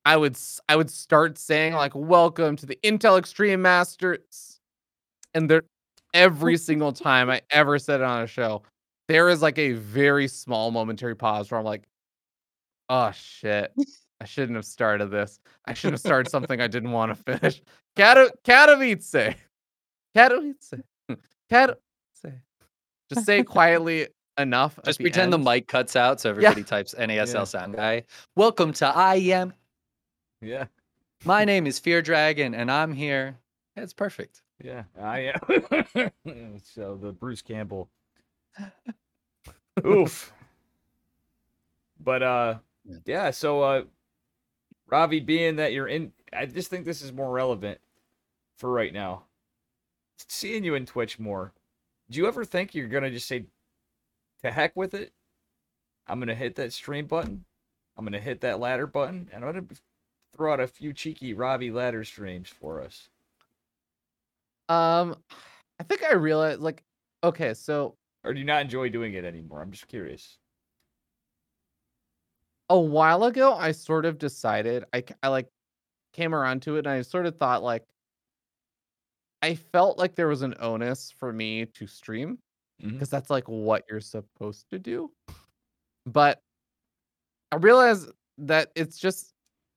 I 0.05 0.17
would 0.17 0.37
I 0.69 0.77
would 0.77 0.91
start 0.91 1.39
saying 1.39 1.73
like, 1.75 1.93
"Welcome 1.95 2.57
to 2.57 2.67
the 2.67 2.79
Intel 2.85 3.19
Extreme 3.19 3.63
Masters," 3.63 4.61
and 5.35 5.51
there, 5.51 5.63
every 6.15 6.57
single 6.59 6.93
time 6.93 7.31
I 7.31 7.43
ever 7.51 7.79
said 7.79 8.01
it 8.01 8.05
on 8.05 8.23
a 8.23 8.27
show, 8.27 8.63
there 9.09 9.29
is 9.29 9.43
like 9.43 9.59
a 9.59 9.73
very 9.73 10.29
small 10.29 10.71
momentary 10.71 11.15
pause 11.17 11.51
where 11.51 11.59
I'm 11.59 11.65
like, 11.67 11.87
"Oh 12.89 13.11
shit, 13.13 13.73
I 14.21 14.25
shouldn't 14.25 14.57
have 14.57 14.65
started 14.65 15.07
this. 15.11 15.39
I 15.67 15.75
should 15.75 15.93
have 15.93 16.01
started 16.01 16.31
something 16.31 16.61
I 16.61 16.67
didn't 16.67 16.93
want 16.93 17.17
to 17.17 17.23
finish." 17.39 17.63
Kato- 17.97 18.31
Katowice, 18.45 19.37
Katowice, 20.17 20.83
Katowice. 21.51 21.77
Just 23.13 23.25
say 23.27 23.43
quietly 23.45 24.09
enough. 24.39 24.79
Just 24.85 25.01
pretend 25.01 25.33
end. 25.33 25.33
the 25.33 25.39
mic 25.51 25.69
cuts 25.69 25.95
out 25.97 26.21
so 26.21 26.31
everybody 26.31 26.63
types 26.65 26.95
NASL 26.99 27.35
Yeah. 27.35 27.45
sound 27.45 27.75
guy. 27.77 28.03
Welcome 28.35 28.73
to 28.75 28.87
I 28.87 29.15
am. 29.17 29.53
Yeah. 30.43 30.67
My 31.25 31.45
name 31.45 31.67
is 31.67 31.79
Fear 31.79 32.03
Dragon, 32.03 32.55
and 32.55 32.71
I'm 32.71 32.93
here. 32.93 33.39
It's 33.77 33.95
perfect. 33.95 34.43
Yeah, 34.63 34.85
I 35.01 35.33
am. 35.35 36.11
so 36.63 36.97
the 36.97 37.13
Bruce 37.13 37.43
Campbell. 37.43 37.89
Oof. 39.87 40.33
But 42.01 42.23
uh, 42.23 42.59
Yeah. 42.85 42.99
yeah. 43.05 43.31
So 43.31 43.63
uh, 43.63 43.83
Ravi, 44.87 45.21
being 45.21 45.57
that 45.57 45.73
you're 45.73 45.89
in, 45.89 46.13
I 46.33 46.47
just 46.47 46.71
think 46.71 46.85
this 46.85 47.03
is 47.03 47.13
more 47.13 47.31
relevant 47.31 47.81
for 48.57 48.71
right 48.71 48.93
now. 48.93 49.25
Seeing 50.29 50.65
you 50.65 50.75
in 50.75 50.87
Twitch 50.87 51.19
more, 51.19 51.53
do 52.11 52.19
you 52.19 52.27
ever 52.27 52.45
think 52.45 52.75
you're 52.75 52.89
gonna 52.89 53.11
just 53.11 53.29
say, 53.29 53.45
"To 54.43 54.51
heck 54.51 54.75
with 54.75 54.95
it"? 54.95 55.13
I'm 56.07 56.19
gonna 56.19 56.35
hit 56.35 56.55
that 56.57 56.73
stream 56.73 57.07
button. 57.07 57.45
I'm 57.97 58.05
gonna 58.05 58.21
hit 58.21 58.41
that 58.41 58.59
ladder 58.61 58.87
button, 58.87 59.29
and 59.33 59.45
I'm 59.45 59.53
gonna 59.53 59.67
throw 60.35 60.53
out 60.55 60.61
a 60.61 60.67
few 60.67 60.93
cheeky 60.95 61.35
Ravi 61.35 61.71
ladder 61.71 62.05
streams 62.05 62.49
for 62.49 62.81
us. 62.81 63.09
Um, 64.69 65.17
I 65.79 65.85
think 65.85 66.03
I 66.03 66.15
realized 66.15 66.61
like 66.61 66.83
okay, 67.23 67.55
so 67.55 67.97
Or 68.25 68.33
do 68.35 68.41
you 68.41 68.45
not 68.45 68.63
enjoy 68.63 68.89
doing 68.89 69.15
it 69.15 69.25
anymore? 69.25 69.63
I'm 69.63 69.71
just 69.71 69.89
curious. 69.89 70.39
a 72.69 72.79
while 72.79 73.25
ago 73.25 73.55
I 73.55 73.73
sort 73.73 74.05
of 74.05 74.19
decided 74.19 74.85
I 74.93 75.05
I 75.23 75.29
like 75.29 75.49
came 76.13 76.35
around 76.35 76.63
to 76.63 76.77
it 76.77 76.81
and 76.81 76.89
I 76.89 77.03
sort 77.03 77.27
of 77.27 77.37
thought 77.39 77.63
like 77.63 77.85
I 79.43 79.55
felt 79.55 79.99
like 79.99 80.15
there 80.15 80.29
was 80.29 80.43
an 80.43 80.55
onus 80.59 81.11
for 81.11 81.33
me 81.33 81.67
to 81.67 81.87
stream 81.87 82.39
because 82.95 83.11
that's 83.11 83.31
like 83.31 83.49
what 83.49 83.85
you're 83.91 84.01
supposed 84.01 84.71
to 84.71 84.79
do. 84.79 85.13
But 86.07 86.41
I 87.53 87.57
realized 87.57 88.11
that 88.39 88.73
it's 88.75 88.99
just 88.99 89.33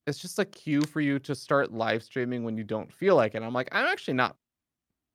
it's 0.07 0.19
just 0.19 0.39
a 0.39 0.45
cue 0.45 0.81
for 0.81 1.01
you 1.01 1.19
to 1.19 1.35
start 1.35 1.71
live 1.71 2.01
streaming 2.03 2.43
when 2.43 2.57
you 2.57 2.63
don't 2.63 2.91
feel 2.91 3.15
like 3.15 3.35
it. 3.35 3.43
I'm 3.43 3.53
like, 3.53 3.69
I'm 3.71 3.85
actually 3.85 4.15
not 4.15 4.35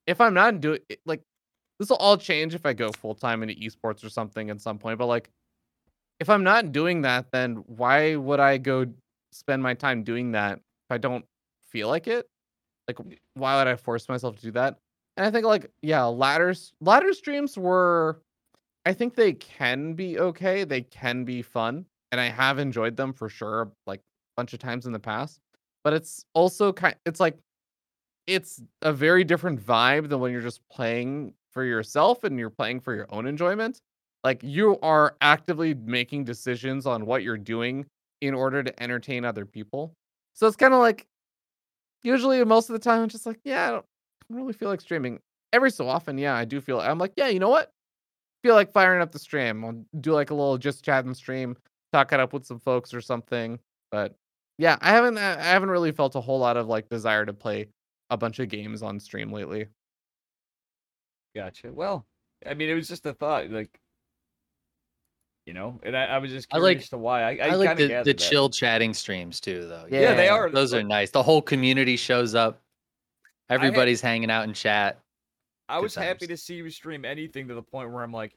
if 0.06 0.20
I'm 0.20 0.34
not 0.34 0.60
doing 0.60 0.80
like 1.06 1.22
this 1.78 1.88
will 1.88 1.96
all 1.96 2.16
change 2.16 2.54
if 2.54 2.66
I 2.66 2.72
go 2.72 2.90
full 2.92 3.14
time 3.14 3.42
into 3.42 3.54
esports 3.54 4.04
or 4.04 4.08
something 4.08 4.50
at 4.50 4.60
some 4.60 4.78
point. 4.78 4.98
But 4.98 5.06
like 5.06 5.30
if 6.20 6.30
I'm 6.30 6.44
not 6.44 6.72
doing 6.72 7.02
that, 7.02 7.26
then 7.32 7.56
why 7.66 8.16
would 8.16 8.40
I 8.40 8.58
go 8.58 8.86
spend 9.32 9.62
my 9.62 9.74
time 9.74 10.04
doing 10.04 10.32
that 10.32 10.58
if 10.58 10.90
I 10.90 10.98
don't 10.98 11.24
feel 11.68 11.88
like 11.88 12.06
it? 12.06 12.26
Like 12.86 12.98
why 13.34 13.58
would 13.58 13.66
I 13.66 13.76
force 13.76 14.08
myself 14.08 14.36
to 14.36 14.42
do 14.42 14.50
that? 14.52 14.78
And 15.16 15.26
I 15.26 15.30
think 15.30 15.46
like 15.46 15.70
yeah, 15.82 16.04
ladders 16.04 16.72
ladder 16.80 17.12
streams 17.12 17.56
were 17.56 18.20
I 18.86 18.92
think 18.92 19.14
they 19.14 19.32
can 19.32 19.94
be 19.94 20.18
okay. 20.18 20.64
They 20.64 20.82
can 20.82 21.24
be 21.24 21.42
fun. 21.42 21.86
And 22.12 22.20
I 22.20 22.28
have 22.28 22.58
enjoyed 22.58 22.96
them 22.96 23.12
for 23.12 23.28
sure, 23.28 23.72
like 23.86 24.00
a 24.00 24.36
bunch 24.36 24.52
of 24.52 24.60
times 24.60 24.86
in 24.86 24.92
the 24.92 24.98
past. 24.98 25.40
But 25.82 25.94
it's 25.94 26.24
also 26.34 26.72
kind 26.72 26.94
it's 27.04 27.20
like 27.20 27.36
it's 28.26 28.62
a 28.82 28.92
very 28.92 29.24
different 29.24 29.64
vibe 29.64 30.08
than 30.08 30.20
when 30.20 30.32
you're 30.32 30.40
just 30.40 30.60
playing 30.70 31.34
for 31.52 31.64
yourself 31.64 32.24
and 32.24 32.38
you're 32.38 32.50
playing 32.50 32.80
for 32.80 32.94
your 32.94 33.06
own 33.10 33.26
enjoyment. 33.26 33.80
Like 34.22 34.42
you 34.42 34.78
are 34.80 35.16
actively 35.20 35.74
making 35.74 36.24
decisions 36.24 36.86
on 36.86 37.06
what 37.06 37.22
you're 37.22 37.36
doing 37.36 37.86
in 38.20 38.34
order 38.34 38.62
to 38.62 38.82
entertain 38.82 39.24
other 39.24 39.44
people. 39.44 39.92
So 40.32 40.46
it's 40.46 40.56
kind 40.56 40.72
of 40.72 40.80
like 40.80 41.06
usually 42.02 42.42
most 42.44 42.70
of 42.70 42.72
the 42.72 42.78
time 42.78 43.02
I'm 43.02 43.08
just 43.08 43.26
like, 43.26 43.38
yeah, 43.44 43.68
I 43.68 43.70
don't, 43.70 43.84
I 43.84 44.32
don't 44.32 44.40
really 44.40 44.52
feel 44.54 44.68
like 44.68 44.80
streaming. 44.80 45.20
Every 45.52 45.70
so 45.70 45.88
often, 45.88 46.18
yeah, 46.18 46.34
I 46.34 46.44
do 46.44 46.60
feel 46.60 46.80
I'm 46.80 46.98
like, 46.98 47.12
yeah, 47.16 47.28
you 47.28 47.38
know 47.38 47.50
what? 47.50 47.70
Feel 48.42 48.54
like 48.54 48.72
firing 48.72 49.02
up 49.02 49.12
the 49.12 49.18
stream. 49.18 49.64
I'll 49.64 49.84
do 50.00 50.12
like 50.12 50.30
a 50.30 50.34
little 50.34 50.58
just 50.58 50.84
chatting 50.84 51.14
stream, 51.14 51.56
talk 51.92 52.12
it 52.12 52.20
up 52.20 52.32
with 52.32 52.44
some 52.44 52.58
folks 52.58 52.92
or 52.92 53.00
something. 53.00 53.58
But 53.92 54.14
yeah, 54.58 54.78
I 54.80 54.90
haven't 54.90 55.18
I 55.18 55.42
haven't 55.42 55.70
really 55.70 55.92
felt 55.92 56.14
a 56.14 56.20
whole 56.20 56.38
lot 56.38 56.56
of 56.56 56.66
like 56.66 56.88
desire 56.88 57.24
to 57.26 57.32
play 57.32 57.68
a 58.10 58.16
bunch 58.16 58.38
of 58.38 58.48
games 58.48 58.82
on 58.82 59.00
stream 59.00 59.32
lately. 59.32 59.66
Gotcha. 61.34 61.72
Well, 61.72 62.06
I 62.46 62.54
mean, 62.54 62.68
it 62.68 62.74
was 62.74 62.88
just 62.88 63.06
a 63.06 63.12
thought, 63.12 63.50
like, 63.50 63.78
you 65.46 65.52
know, 65.52 65.80
and 65.82 65.96
I, 65.96 66.04
I 66.04 66.18
was 66.18 66.30
just 66.30 66.48
I 66.52 66.58
like- 66.58 66.88
to 66.88 66.98
why. 66.98 67.22
I, 67.22 67.30
I, 67.36 67.48
I, 67.48 67.54
like 67.54 67.76
the, 67.76 68.02
the 68.04 68.14
chill 68.14 68.48
chatting 68.48 68.94
streams 68.94 69.40
too, 69.40 69.66
though. 69.66 69.86
Yeah, 69.90 70.14
they 70.14 70.28
are. 70.28 70.48
Those 70.48 70.72
are 70.72 70.82
nice. 70.82 71.10
The 71.10 71.22
whole 71.22 71.42
community 71.42 71.96
shows 71.96 72.34
up. 72.34 72.62
Everybody's 73.50 74.00
hanging 74.00 74.30
out 74.30 74.44
in 74.44 74.54
chat. 74.54 75.00
I 75.68 75.76
good 75.76 75.84
was 75.84 75.94
happy 75.94 76.26
to 76.26 76.36
see 76.36 76.54
you 76.56 76.70
stream 76.70 77.04
anything 77.04 77.48
to 77.48 77.54
the 77.54 77.62
point 77.62 77.90
where 77.90 78.02
I'm 78.02 78.12
like, 78.12 78.34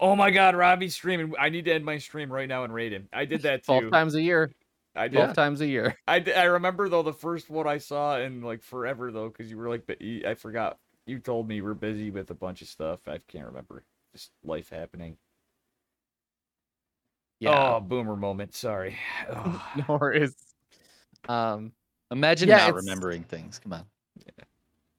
oh 0.00 0.16
my 0.16 0.30
god, 0.30 0.54
Robbie's 0.54 0.94
streaming. 0.94 1.34
I 1.38 1.48
need 1.48 1.64
to 1.66 1.72
end 1.72 1.84
my 1.84 1.98
stream 1.98 2.32
right 2.32 2.48
now 2.48 2.64
and 2.64 2.72
raid 2.72 2.92
him. 2.92 3.08
I 3.12 3.24
did 3.24 3.42
that 3.42 3.64
Twelve 3.64 3.90
times 3.90 4.14
a 4.14 4.22
year. 4.22 4.52
I 4.96 5.08
did. 5.08 5.16
Twelve 5.16 5.34
times 5.34 5.60
a 5.60 5.66
year. 5.66 5.96
I, 6.08 6.24
I 6.36 6.44
remember 6.44 6.88
though 6.88 7.02
the 7.02 7.12
first 7.12 7.50
one 7.50 7.66
I 7.68 7.78
saw 7.78 8.18
in 8.18 8.42
like 8.42 8.62
forever 8.62 9.12
though 9.12 9.28
because 9.28 9.50
you 9.50 9.56
were 9.58 9.68
like 9.68 9.82
I 10.26 10.34
forgot 10.34 10.78
you 11.06 11.18
told 11.18 11.46
me 11.48 11.56
you 11.56 11.64
were 11.64 11.74
busy 11.74 12.10
with 12.10 12.30
a 12.30 12.34
bunch 12.34 12.62
of 12.62 12.68
stuff 12.68 13.06
I 13.06 13.18
can't 13.28 13.46
remember 13.46 13.84
just 14.12 14.30
life 14.44 14.70
happening. 14.70 15.16
Yeah. 17.40 17.74
Oh, 17.76 17.80
boomer 17.80 18.16
moment. 18.16 18.54
Sorry. 18.54 18.96
Ugh. 19.30 19.60
No 19.88 19.96
worries. 19.98 20.34
Um 21.28 21.72
Imagine 22.10 22.48
Yeah, 22.48 22.58
not 22.58 22.68
it's- 22.70 22.84
remembering 22.84 23.22
things. 23.24 23.58
Come 23.58 23.72
on. 23.72 23.84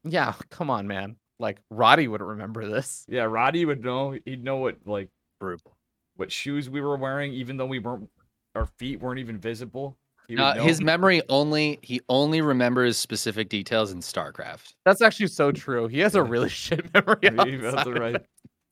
yeah, 0.04 0.34
come 0.50 0.70
on, 0.70 0.88
man. 0.88 1.16
like 1.39 1.60
Rotti 1.70 2.08
would 2.08 2.22
remember 2.22 2.68
this. 2.68 3.06
Yeah, 3.08 3.24
Rotti 3.24 3.66
would 3.66 3.84
know. 3.84 4.18
He'd 4.26 4.43
know 4.43 4.58
what 4.58 4.78
like 4.86 5.10
Brutal. 5.39 5.76
what 6.18 6.32
shoes 6.32 6.70
we 6.70 6.82
were 6.82 6.98
wearing, 6.98 7.32
even 7.34 7.58
though 7.58 7.66
we 7.66 7.80
weren't. 7.80 8.10
Our 8.58 8.66
feet 8.66 8.99
weren't 8.99 9.20
even 9.20 9.38
visible. 9.38 9.97
Uh, 10.36 10.55
his 10.55 10.82
memory 10.82 11.22
only 11.30 11.80
he 11.82 12.01
only 12.10 12.41
remembers 12.41 12.97
specific 12.97 13.47
details 13.47 13.91
in 13.91 13.99
StarCraft. 13.99 14.74
That's 14.84 15.01
actually 15.01 15.28
so 15.28 15.51
true. 15.51 15.88
He 15.88 15.99
has 15.99 16.16
a 16.16 16.24
really 16.24 16.49
shit 16.64 16.93
memory. 16.93 17.60
That's 17.60 17.88
right. 17.89 18.22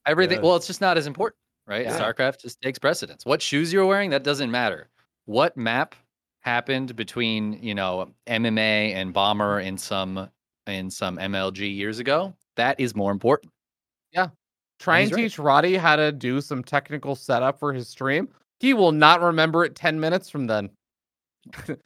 Everything. 0.05 0.37
Yeah. 0.37 0.43
Well, 0.43 0.55
it's 0.55 0.67
just 0.67 0.81
not 0.81 0.97
as 0.97 1.07
important, 1.07 1.37
right? 1.65 1.85
Yeah. 1.85 1.97
StarCraft 1.97 2.41
just 2.41 2.61
takes 2.61 2.77
precedence. 2.77 3.25
What 3.25 3.41
shoes 3.41 3.71
you're 3.71 3.85
wearing 3.85 4.09
that 4.09 4.23
doesn't 4.23 4.51
matter. 4.51 4.89
What 5.25 5.55
map 5.55 5.95
happened 6.41 6.95
between 6.95 7.53
you 7.61 7.73
know 7.73 8.11
MMA 8.27 8.93
and 8.93 9.13
Bomber 9.13 9.59
in 9.59 9.77
some 9.77 10.29
in 10.67 10.89
some 10.89 11.17
MLG 11.17 11.73
years 11.73 11.99
ago? 11.99 12.33
That 12.57 12.79
is 12.79 12.95
more 12.95 13.11
important. 13.11 13.53
Yeah. 14.11 14.29
Try 14.79 14.99
and 14.99 15.11
right. 15.11 15.21
teach 15.21 15.39
Rotti 15.39 15.77
how 15.77 15.95
to 15.95 16.11
do 16.11 16.41
some 16.41 16.63
technical 16.63 17.15
setup 17.15 17.59
for 17.59 17.71
his 17.71 17.87
stream. 17.87 18.27
He 18.59 18.73
will 18.73 18.91
not 18.91 19.21
remember 19.21 19.65
it 19.65 19.75
10 19.75 19.99
minutes 19.99 20.29
from 20.29 20.47
then. 20.47 20.69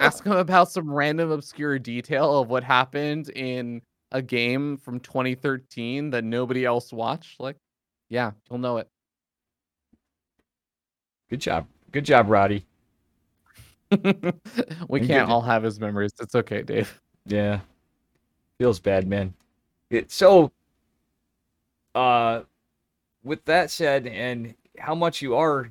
Ask 0.00 0.24
him 0.24 0.32
about 0.32 0.70
some 0.70 0.92
random 0.92 1.30
obscure 1.30 1.78
detail 1.78 2.40
of 2.40 2.48
what 2.48 2.62
happened 2.62 3.30
in 3.30 3.80
a 4.12 4.20
game 4.20 4.76
from 4.76 5.00
2013 5.00 6.10
that 6.10 6.24
nobody 6.24 6.64
else 6.64 6.92
watched. 6.92 7.40
Like, 7.40 7.56
yeah, 8.08 8.32
he'll 8.48 8.58
know 8.58 8.78
it. 8.78 8.88
Good 11.30 11.40
job. 11.40 11.66
Good 11.92 12.04
job, 12.04 12.28
Rotti. 12.28 12.64
we 14.88 15.00
And 15.00 15.08
can't 15.08 15.30
all 15.30 15.40
have 15.40 15.62
his 15.62 15.80
memories. 15.80 16.12
It's 16.20 16.34
okay, 16.34 16.62
Dave. 16.62 17.00
Yeah. 17.26 17.60
Feels 18.58 18.80
bad, 18.80 19.06
man. 19.06 19.34
It, 19.90 20.10
so, 20.10 20.52
uh, 21.94 22.42
with 23.22 23.44
that 23.46 23.70
said, 23.70 24.06
and 24.06 24.54
how 24.78 24.94
much 24.94 25.22
you 25.22 25.36
are, 25.36 25.70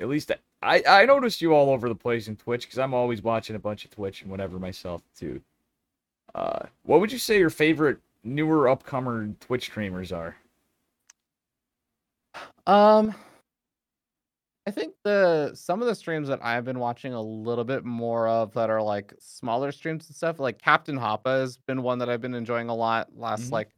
at 0.00 0.08
least 0.08 0.32
I, 0.62 0.82
I 0.88 1.04
noticed 1.04 1.40
you 1.42 1.54
all 1.54 1.70
over 1.70 1.88
the 1.88 1.94
place 1.94 2.28
in 2.28 2.36
Twitch 2.36 2.62
because 2.66 2.78
I'm 2.78 2.94
always 2.94 3.22
watching 3.22 3.56
a 3.56 3.58
bunch 3.60 3.84
of 3.84 3.90
Twitch 3.90 4.22
and 4.22 4.30
whatever 4.30 4.58
myself 4.58 5.02
too. 5.16 5.40
Uh, 6.34 6.66
what 6.84 7.00
would 7.00 7.12
you 7.12 7.18
say 7.18 7.38
your 7.38 7.50
favorite 7.50 7.98
newer 8.24 8.64
upcomer 8.74 9.38
Twitch 9.40 9.64
streamers 9.64 10.12
are? 10.12 10.36
Um, 12.66 13.14
I 14.66 14.70
think 14.70 14.94
the 15.02 15.52
some 15.54 15.80
of 15.80 15.88
the 15.88 15.94
streams 15.94 16.28
that 16.28 16.44
I've 16.44 16.64
been 16.64 16.78
watching 16.78 17.12
a 17.14 17.20
little 17.20 17.64
bit 17.64 17.84
more 17.84 18.28
of 18.28 18.52
that 18.54 18.70
are 18.70 18.82
like 18.82 19.12
smaller 19.18 19.72
streams 19.72 20.06
and 20.08 20.14
stuff, 20.14 20.38
like 20.38 20.58
Captain 20.60 20.96
Hoppa 20.96 21.40
has 21.40 21.56
been 21.56 21.82
one 21.82 21.98
that 21.98 22.08
I've 22.08 22.20
been 22.20 22.34
enjoying 22.34 22.68
a 22.68 22.74
lot 22.74 23.08
last 23.16 23.48
Mhm. 23.48 23.52
like 23.52 23.70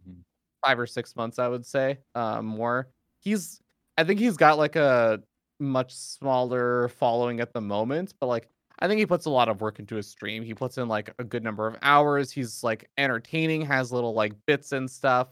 five 0.65 0.79
or 0.79 0.87
six 0.87 1.17
months, 1.17 1.39
I 1.39 1.49
would 1.49 1.65
say. 1.65 1.99
Um, 2.15 2.45
more. 2.47 2.89
He's 3.21 3.61
I 3.97 4.05
think 4.05 4.21
he's 4.21 4.37
got 4.37 4.59
like 4.59 4.77
a 4.77 5.23
much 5.63 5.95
smaller 5.95 6.89
following 6.89 7.41
at 7.41 7.53
the 7.53 7.61
moment, 7.61 8.15
but 8.21 8.27
like 8.27 8.49
I 8.81 8.89
think 8.89 8.99
he 8.99 9.07
puts 9.07 9.27
a 9.27 9.31
lot 9.31 9.49
of 9.49 9.61
work 9.61 9.79
into 9.79 9.95
his 9.95 10.09
stream. 10.09 10.43
He 10.43 10.55
puts 10.55 10.77
in 10.77 10.89
like 10.89 11.15
a 11.19 11.25
good 11.25 11.45
number 11.45 11.67
of 11.69 11.77
hours. 11.83 12.33
He's 12.33 12.65
like 12.65 12.91
entertaining, 12.99 13.63
has 13.63 13.93
little 13.93 14.13
like 14.13 14.33
bits 14.47 14.73
and 14.73 14.91
stuff. 14.91 15.29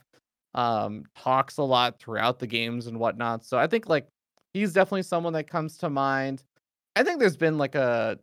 Um, 0.55 1.05
talks 1.17 1.59
a 1.59 1.63
lot 1.63 1.99
throughout 1.99 2.39
the 2.39 2.47
games 2.47 2.87
and 2.87 2.99
whatnot. 2.99 3.45
So 3.45 3.59
I 3.59 3.67
think 3.67 3.89
like 3.89 4.09
he's 4.55 4.73
definitely 4.73 5.03
someone 5.03 5.33
that 5.35 5.49
comes 5.49 5.77
to 5.79 5.91
mind. 5.91 6.45
I 6.97 7.03
think 7.03 7.19
there's 7.21 7.37
been 7.37 7.59
like 7.59 7.75
a 7.75 8.19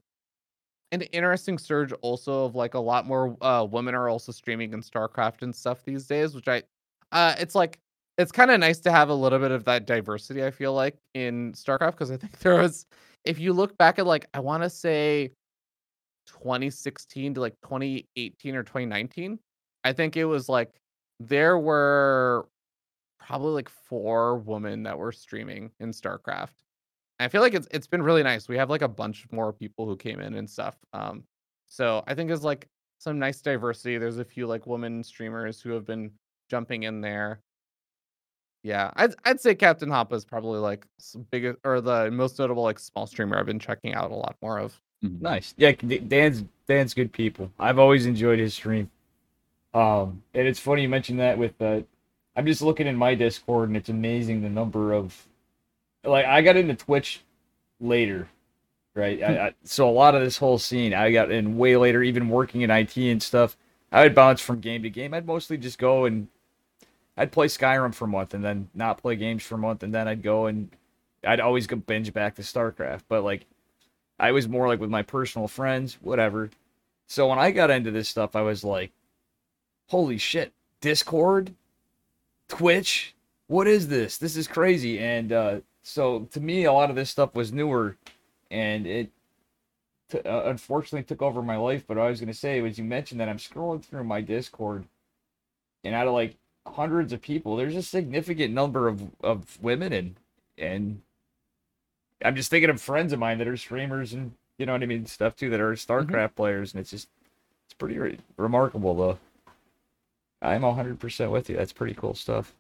an 0.93 1.01
interesting 1.01 1.58
surge 1.58 1.91
also 2.01 2.45
of 2.45 2.55
like 2.55 2.74
a 2.74 2.80
lot 2.80 3.05
more 3.05 3.36
uh 3.41 3.66
women 3.70 3.95
are 3.95 4.10
also 4.10 4.32
streaming 4.32 4.74
in 4.74 4.82
StarCraft 4.82 5.41
and 5.41 5.53
stuff 5.55 5.84
these 5.84 6.08
days, 6.08 6.36
which 6.36 6.47
I 6.47 6.64
uh 7.12 7.36
it's 7.38 7.55
like 7.55 7.80
it's 8.18 8.32
kind 8.32 8.51
of 8.51 8.59
nice 8.59 8.80
to 8.82 8.91
have 8.91 9.09
a 9.09 9.13
little 9.13 9.39
bit 9.39 9.51
of 9.51 9.65
that 9.65 9.86
diversity, 9.86 10.43
I 10.43 10.51
feel 10.51 10.74
like, 10.74 10.97
in 11.13 11.53
StarCraft, 11.53 11.91
because 11.91 12.11
I 12.11 12.18
think 12.18 12.39
there 12.39 12.55
was 12.55 12.86
if 13.26 13.39
you 13.39 13.53
look 13.53 13.78
back 13.78 13.99
at 13.99 14.05
like 14.07 14.28
I 14.34 14.39
want 14.39 14.63
to 14.63 14.70
say 14.70 15.32
2016 16.28 17.36
to 17.36 17.41
like 17.41 17.55
2018 17.63 18.55
or 18.55 18.63
2019, 18.63 19.39
I 19.84 19.93
think 19.93 20.18
it 20.18 20.26
was 20.26 20.49
like 20.49 20.72
there 21.20 21.57
were 21.57 22.47
probably 23.20 23.51
like 23.53 23.70
four 23.70 24.38
women 24.38 24.84
that 24.84 24.97
were 24.97 25.11
streaming 25.11 25.72
in 25.80 25.91
StarCraft. 25.91 26.53
And 27.20 27.26
I 27.26 27.30
feel 27.30 27.41
like 27.41 27.53
it's 27.53 27.68
it's 27.72 27.88
been 27.88 28.01
really 28.03 28.24
nice. 28.24 28.47
We 28.47 28.57
have 28.57 28.70
like 28.70 28.82
a 28.84 28.88
bunch 28.88 29.26
more 29.32 29.53
people 29.53 29.86
who 29.86 29.95
came 29.97 30.20
in 30.20 30.36
and 30.36 30.49
stuff. 30.49 30.78
Um, 30.93 31.24
so 31.68 32.03
I 32.07 32.13
think 32.15 32.28
there's 32.30 32.43
like 32.43 32.68
some 32.99 33.20
nice 33.20 33.41
diversity. 33.41 33.97
There's 33.97 34.20
a 34.20 34.26
few 34.26 34.47
like 34.47 34.68
women 34.68 35.03
streamers 35.03 35.61
who 35.61 35.72
have 35.72 35.86
been 35.86 36.11
jumping 36.49 36.84
in 36.84 37.01
there. 37.01 37.41
Yeah, 38.64 38.91
I'd 38.95 39.14
I'd 39.26 39.39
say 39.39 39.55
Captain 39.55 39.89
Hoppa 39.89 40.14
is 40.14 40.26
probably 40.26 40.60
like 40.60 40.86
biggest 41.32 41.60
or 41.64 41.80
the 41.80 42.12
most 42.12 42.38
notable 42.39 42.64
like 42.64 42.80
small 42.80 43.08
streamer 43.08 43.38
I've 43.38 43.45
been 43.45 43.60
checking 43.60 43.93
out 43.93 44.12
a 44.12 44.16
lot 44.16 44.36
more 44.41 44.60
of. 44.60 44.80
Mhm. 45.03 45.22
Nice. 45.22 45.53
Yeah, 45.58 45.72
Dan's 45.72 46.43
Dan's 46.68 46.93
good 46.93 47.12
people. 47.14 47.51
I've 47.60 47.80
always 47.80 48.05
enjoyed 48.05 48.39
his 48.39 48.53
stream. 48.53 48.89
Um, 49.74 50.24
and 50.34 50.47
it's 50.47 50.60
funny 50.60 50.82
you 50.82 50.89
mentioned 50.89 51.20
that 51.20 51.38
with 51.38 51.62
uh, 51.62 51.82
I'm 52.36 52.45
just 52.45 52.62
looking 52.62 52.88
in 52.88 52.95
my 52.95 53.16
Discord 53.16 53.70
and 53.70 53.78
it's 53.78 53.89
amazing 53.89 54.41
the 54.41 54.49
number 54.49 54.93
of 54.93 55.28
like 56.03 56.26
I 56.26 56.41
got 56.41 56.58
into 56.58 56.76
Twitch 56.76 57.22
later, 57.80 58.28
right? 58.95 59.22
I, 59.22 59.47
I, 59.47 59.53
so 59.64 59.88
a 59.89 59.91
lot 59.91 60.16
of 60.16 60.22
this 60.22 60.38
whole 60.38 60.58
scene 60.58 60.93
I 60.93 61.12
got 61.12 61.32
in 61.32 61.58
way 61.58 61.78
later, 61.78 62.01
even 62.03 62.30
working 62.30 62.62
in 62.62 62.72
IT 62.72 62.97
and 62.97 63.22
stuff. 63.22 63.55
I 63.91 64.03
would 64.03 64.16
bounce 64.16 64.41
from 64.41 64.60
game 64.60 64.84
to 64.84 64.89
game. 64.89 65.14
I'd 65.14 65.26
mostly 65.26 65.58
just 65.58 65.78
go 65.80 66.05
and 66.05 66.28
I'd 67.18 67.32
play 67.32 67.47
Skyrim 67.47 67.93
for 67.93 68.05
a 68.05 68.09
month 68.09 68.34
and 68.34 68.43
then 68.43 68.70
not 68.76 69.01
play 69.01 69.15
games 69.15 69.43
for 69.43 69.55
a 69.55 69.59
month 69.59 69.84
and 69.84 69.93
then 69.93 70.07
I'd 70.07 70.22
go 70.22 70.45
and 70.45 70.70
I'd 71.26 71.39
always 71.39 71.65
go 71.65 71.76
binge 71.76 72.13
back 72.13 72.36
to 72.36 72.43
StarCraft. 72.43 73.03
But 73.09 73.24
like 73.24 73.45
I 74.20 74.32
was 74.32 74.47
more 74.47 74.68
like 74.68 74.80
with 74.80 74.89
my 74.89 75.01
personal 75.01 75.47
friends, 75.47 75.97
whatever. 76.01 76.49
So 77.07 77.28
when 77.28 77.39
I 77.39 77.51
got 77.51 77.72
into 77.72 77.91
this 77.91 78.07
stuff, 78.07 78.36
I 78.36 78.41
was 78.41 78.63
like, 78.63 78.91
holy 79.88 80.18
shit, 80.18 80.53
Discord, 80.82 81.53
Twitch, 82.47 83.15
what 83.47 83.68
is 83.68 83.88
this? 83.88 84.18
This 84.18 84.36
is 84.36 84.47
crazy. 84.47 84.99
And 84.99 85.32
uh, 85.32 85.59
so 85.82 86.28
to 86.32 86.39
me, 86.39 86.65
a 86.65 86.74
lot 86.74 86.89
of 86.89 86.95
this 86.95 87.09
stuff 87.09 87.34
was 87.34 87.51
newer 87.51 87.97
and 88.51 88.86
it 88.86 89.11
uh, 90.13 90.43
unfortunately 90.45 91.03
took 91.03 91.22
over 91.22 91.41
my 91.41 91.57
life. 91.57 91.84
But 91.88 91.97
I 91.97 92.09
was 92.09 92.20
going 92.20 92.28
to 92.28 92.34
say 92.34 92.61
was 92.61 92.78
you 92.78 92.84
mentioned 92.84 93.20
that 93.22 93.30
I'm 93.30 93.38
scrolling 93.38 93.84
through 93.84 94.03
my 94.03 94.22
Discord 94.22 94.86
and 95.84 95.95
out 95.95 96.07
of 96.07 96.13
like 96.13 96.36
hundreds 96.76 97.13
of 97.13 97.22
people, 97.22 97.55
there's 97.55 97.76
a 97.76 97.84
significant 97.84 98.53
number 98.53 98.88
of, 98.88 99.11
of 99.22 99.61
women 99.61 99.93
and, 99.93 100.15
and 100.57 101.01
I'm 102.24 102.36
just 102.36 102.49
thinking 102.49 102.70
of 102.70 102.82
friends 102.82 103.13
of 103.13 103.20
mine 103.20 103.38
that 103.38 103.47
are 103.47 103.57
streamers 103.57 104.13
and 104.13 104.32
you 104.57 104.65
know 104.65 104.72
what 104.72 104.84
I 104.84 104.88
mean, 104.88 105.05
stuff 105.05 105.36
too 105.36 105.49
that 105.51 105.59
are 105.59 105.74
mm-hmm. 105.74 105.91
StarCraft 105.91 106.36
players, 106.36 106.74
and 106.74 106.82
it's 106.82 106.91
just 106.91 107.07
it's 107.65 107.74
pretty 107.74 107.97
re- 107.97 108.20
remarkable 108.38 108.95
though. 108.95 109.20
I'm 110.41 110.61
100% 110.61 111.32
with 111.32 111.49
you. 111.49 111.57
That's 111.57 111.74
pretty 111.74 111.95
cool 111.95 112.13
stuff. 112.13 112.53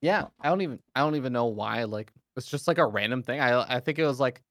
Yeah, 0.00 0.26
I 0.40 0.48
don't 0.48 0.60
even 0.62 0.78
I 0.94 1.00
don't 1.00 1.16
even 1.16 1.32
know 1.32 1.46
why. 1.46 1.84
Like 1.84 2.12
it's 2.36 2.50
just 2.50 2.68
like 2.68 2.78
a 2.78 2.86
random 2.86 3.22
thing. 3.22 3.40
I 3.40 3.76
I 3.76 3.80
think 3.80 3.98
it 3.98 4.06
was 4.06 4.20
like 4.20 4.42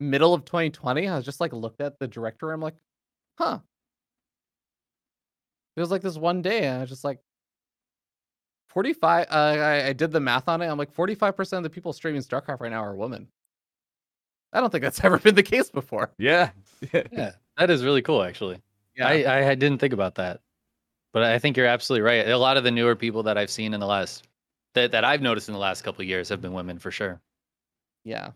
middle 0.00 0.34
of 0.34 0.44
2020. 0.44 1.08
I 1.08 1.16
was 1.16 1.24
just 1.24 1.40
like 1.40 1.52
looked 1.52 1.80
at 1.80 1.98
the 1.98 2.08
directory. 2.08 2.52
I'm 2.52 2.60
like, 2.60 2.76
huh. 3.38 3.60
It 5.76 5.80
was 5.80 5.90
like 5.90 6.02
this 6.02 6.16
one 6.16 6.40
day, 6.42 6.64
and 6.66 6.78
I 6.78 6.80
was 6.80 6.88
just 6.90 7.04
like, 7.04 7.20
45. 8.68 9.26
Uh, 9.30 9.34
I, 9.34 9.86
I 9.88 9.92
did 9.92 10.10
the 10.10 10.20
math 10.20 10.48
on 10.48 10.60
it. 10.62 10.66
I'm 10.66 10.78
like, 10.78 10.92
45 10.92 11.36
percent 11.36 11.58
of 11.58 11.62
the 11.64 11.74
people 11.74 11.92
streaming 11.92 12.20
StarCraft 12.22 12.60
right 12.60 12.70
now 12.70 12.82
are 12.82 12.94
women. 12.94 13.28
I 14.52 14.60
don't 14.60 14.70
think 14.70 14.82
that's 14.82 15.00
ever 15.04 15.18
been 15.18 15.34
the 15.34 15.42
case 15.42 15.70
before. 15.70 16.10
Yeah. 16.18 16.50
Yeah, 17.10 17.32
that 17.56 17.70
is 17.70 17.82
really 17.84 18.02
cool, 18.02 18.22
actually. 18.22 18.60
Yeah, 18.96 19.08
I, 19.08 19.50
I 19.50 19.54
didn't 19.54 19.78
think 19.78 19.94
about 19.94 20.16
that, 20.16 20.40
but 21.14 21.22
I 21.22 21.38
think 21.38 21.56
you're 21.56 21.64
absolutely 21.66 22.02
right. 22.02 22.28
A 22.28 22.36
lot 22.36 22.58
of 22.58 22.64
the 22.64 22.70
newer 22.70 22.94
people 22.94 23.22
that 23.24 23.38
I've 23.38 23.48
seen 23.50 23.72
in 23.72 23.80
the 23.80 23.86
last 23.86 24.26
that, 24.74 24.92
that 24.92 25.02
I've 25.02 25.22
noticed 25.22 25.48
in 25.48 25.54
the 25.54 25.58
last 25.58 25.82
couple 25.82 26.02
of 26.02 26.08
years 26.08 26.28
have 26.28 26.42
been 26.42 26.52
women 26.52 26.78
for 26.78 26.90
sure. 26.90 27.18
yeah, 28.04 28.32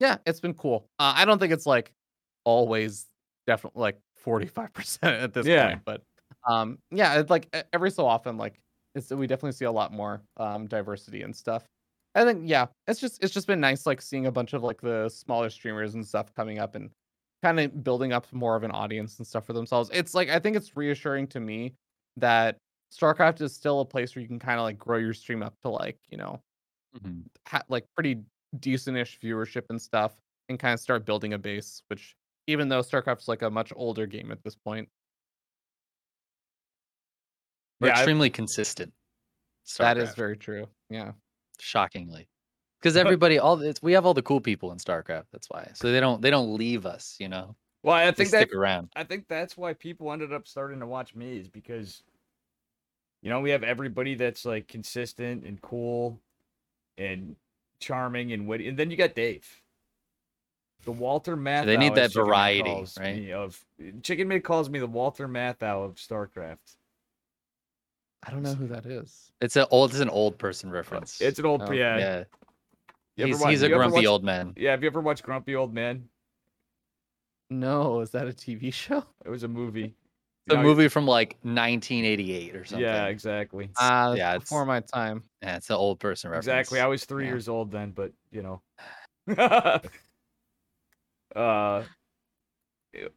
yeah. 0.00 0.16
It's 0.26 0.40
been 0.40 0.54
cool. 0.54 0.88
Uh, 0.98 1.12
I 1.16 1.24
don't 1.24 1.38
think 1.38 1.52
it's 1.52 1.64
like 1.66 1.92
always 2.44 3.06
definitely 3.46 3.80
like 3.82 4.00
45 4.16 4.72
percent 4.72 5.14
at 5.22 5.32
this 5.32 5.46
Yeah. 5.46 5.68
point, 5.68 5.82
but 5.84 6.02
um, 6.48 6.78
yeah, 6.90 7.18
it's 7.20 7.30
like 7.30 7.54
every 7.72 7.90
so 7.90 8.06
often, 8.06 8.36
like 8.36 8.60
it's 8.94 9.10
we 9.10 9.26
definitely 9.26 9.52
see 9.52 9.64
a 9.64 9.72
lot 9.72 9.92
more 9.92 10.22
um 10.36 10.66
diversity 10.66 11.22
and 11.22 11.34
stuff. 11.34 11.66
I 12.14 12.24
think 12.24 12.48
yeah, 12.48 12.66
it's 12.86 13.00
just 13.00 13.22
it's 13.22 13.32
just 13.32 13.46
been 13.46 13.60
nice 13.60 13.86
like 13.86 14.02
seeing 14.02 14.26
a 14.26 14.32
bunch 14.32 14.52
of 14.52 14.62
like 14.62 14.80
the 14.80 15.08
smaller 15.08 15.50
streamers 15.50 15.94
and 15.94 16.06
stuff 16.06 16.34
coming 16.34 16.58
up 16.58 16.74
and 16.74 16.90
kind 17.42 17.58
of 17.60 17.82
building 17.82 18.12
up 18.12 18.30
more 18.32 18.56
of 18.56 18.62
an 18.64 18.70
audience 18.70 19.18
and 19.18 19.26
stuff 19.26 19.46
for 19.46 19.52
themselves. 19.52 19.90
It's 19.92 20.14
like 20.14 20.28
I 20.28 20.38
think 20.38 20.56
it's 20.56 20.76
reassuring 20.76 21.28
to 21.28 21.40
me 21.40 21.74
that 22.16 22.58
StarCraft 22.92 23.40
is 23.40 23.54
still 23.54 23.80
a 23.80 23.84
place 23.86 24.14
where 24.14 24.22
you 24.22 24.28
can 24.28 24.38
kind 24.38 24.58
of 24.58 24.64
like 24.64 24.78
grow 24.78 24.98
your 24.98 25.14
stream 25.14 25.42
up 25.42 25.54
to 25.62 25.70
like, 25.70 25.98
you 26.10 26.18
know, 26.18 26.40
ha- 27.46 27.64
like 27.68 27.86
pretty 27.94 28.22
decentish 28.58 29.18
viewership 29.20 29.64
and 29.70 29.80
stuff 29.80 30.16
and 30.48 30.58
kind 30.58 30.74
of 30.74 30.80
start 30.80 31.04
building 31.04 31.32
a 31.32 31.38
base, 31.38 31.82
which 31.88 32.14
even 32.46 32.68
though 32.68 32.80
StarCraft's 32.80 33.28
like 33.28 33.42
a 33.42 33.50
much 33.50 33.72
older 33.76 34.06
game 34.06 34.30
at 34.30 34.42
this 34.42 34.56
point. 34.56 34.88
We're 37.82 37.88
Yeah, 37.88 37.94
extremely 37.94 38.30
consistent. 38.30 38.92
That 39.78 39.98
is 39.98 40.14
very 40.14 40.36
true. 40.36 40.68
Yeah. 40.88 41.12
shockingly. 41.58 42.28
Because 42.80 42.96
everybody, 43.04 43.38
all 43.38 43.60
it's, 43.60 43.82
we 43.82 43.92
have 43.92 44.06
all 44.06 44.14
the 44.14 44.22
cool 44.22 44.40
people 44.40 44.70
in 44.70 44.78
StarCraft. 44.78 45.24
That's 45.32 45.48
why. 45.50 45.70
So 45.74 45.90
they 45.90 45.98
don't 45.98 46.22
they 46.22 46.30
don't 46.30 46.54
leave 46.54 46.86
us. 46.86 47.16
You 47.18 47.28
know, 47.28 47.56
Well, 47.82 47.96
I 47.96 48.04
they 48.06 48.12
think 48.12 48.30
that 48.30 48.48
stick 48.48 48.54
around. 48.54 48.90
I 48.94 49.02
think 49.02 49.26
that's 49.26 49.56
why 49.56 49.72
people 49.74 50.12
ended 50.12 50.32
up 50.32 50.46
starting 50.46 50.78
to 50.78 50.86
watch 50.86 51.14
me 51.16 51.38
is 51.38 51.48
because, 51.48 52.04
you 53.20 53.30
know, 53.30 53.40
we 53.40 53.50
have 53.50 53.64
everybody 53.64 54.14
that's 54.14 54.44
like 54.44 54.68
consistent 54.68 55.44
and 55.44 55.60
cool, 55.60 56.20
and 56.96 57.34
charming 57.80 58.32
and 58.32 58.46
witty, 58.46 58.68
and 58.68 58.78
then 58.78 58.90
you 58.92 58.96
got 58.96 59.14
Dave. 59.14 59.60
The 60.84 60.92
Walter 60.92 61.36
Matthau. 61.36 61.66
they 61.66 61.76
need 61.76 61.94
that 61.94 62.12
variety, 62.12 62.84
right? 62.98 63.30
Of 63.30 63.64
Chicken 64.02 64.28
Man 64.28 64.40
calls 64.40 64.68
me 64.68 64.78
the 64.78 64.86
Walter 64.86 65.28
Matthau 65.28 65.84
of 65.84 65.94
StarCraft. 65.94 66.76
I 68.24 68.30
don't 68.30 68.42
know 68.42 68.54
who 68.54 68.68
that 68.68 68.86
is. 68.86 69.32
It's 69.40 69.56
an 69.56 69.66
old 69.70 69.90
it's 69.90 70.00
an 70.00 70.08
old 70.08 70.38
person 70.38 70.70
reference. 70.70 71.20
It's 71.20 71.38
an 71.38 71.46
old 71.46 71.62
Oh, 71.62 71.72
yeah. 71.72 71.98
yeah. 71.98 72.24
You 73.16 73.26
He's, 73.26 73.40
wa- 73.40 73.48
he's 73.48 73.62
a 73.62 73.68
grumpy 73.68 73.96
watch- 73.96 74.06
old 74.06 74.24
man. 74.24 74.54
Yeah, 74.56 74.70
have 74.70 74.82
you 74.82 74.86
ever 74.86 75.00
watched 75.00 75.22
Grumpy 75.22 75.54
Old 75.54 75.74
Man? 75.74 76.08
No, 77.50 78.00
is 78.00 78.10
that 78.12 78.26
a 78.26 78.32
TV 78.32 78.72
show? 78.72 79.04
It 79.24 79.28
was 79.28 79.42
a 79.42 79.48
movie. 79.48 79.94
A 80.50 80.54
No, 80.54 80.62
movie 80.62 80.88
from 80.88 81.06
like 81.06 81.36
1988 81.42 82.56
or 82.56 82.64
something. 82.64 82.80
Yeah, 82.82 83.06
exactly. 83.08 83.68
Ah, 83.76 84.14
yeah, 84.14 84.30
it's- 84.30 84.44
before 84.44 84.64
my 84.64 84.80
time. 84.80 85.22
Yeah, 85.42 85.56
it's 85.56 85.68
an 85.68 85.76
old 85.76 86.00
person 86.00 86.30
reference. 86.30 86.46
Exactly. 86.46 86.80
I 86.80 86.86
was 86.86 87.04
three 87.04 87.24
Yeah. 87.24 87.30
years 87.32 87.48
old 87.48 87.70
then, 87.70 87.90
but 87.90 88.12
you 88.30 88.42
know. 88.42 88.62
uh. 91.36 91.82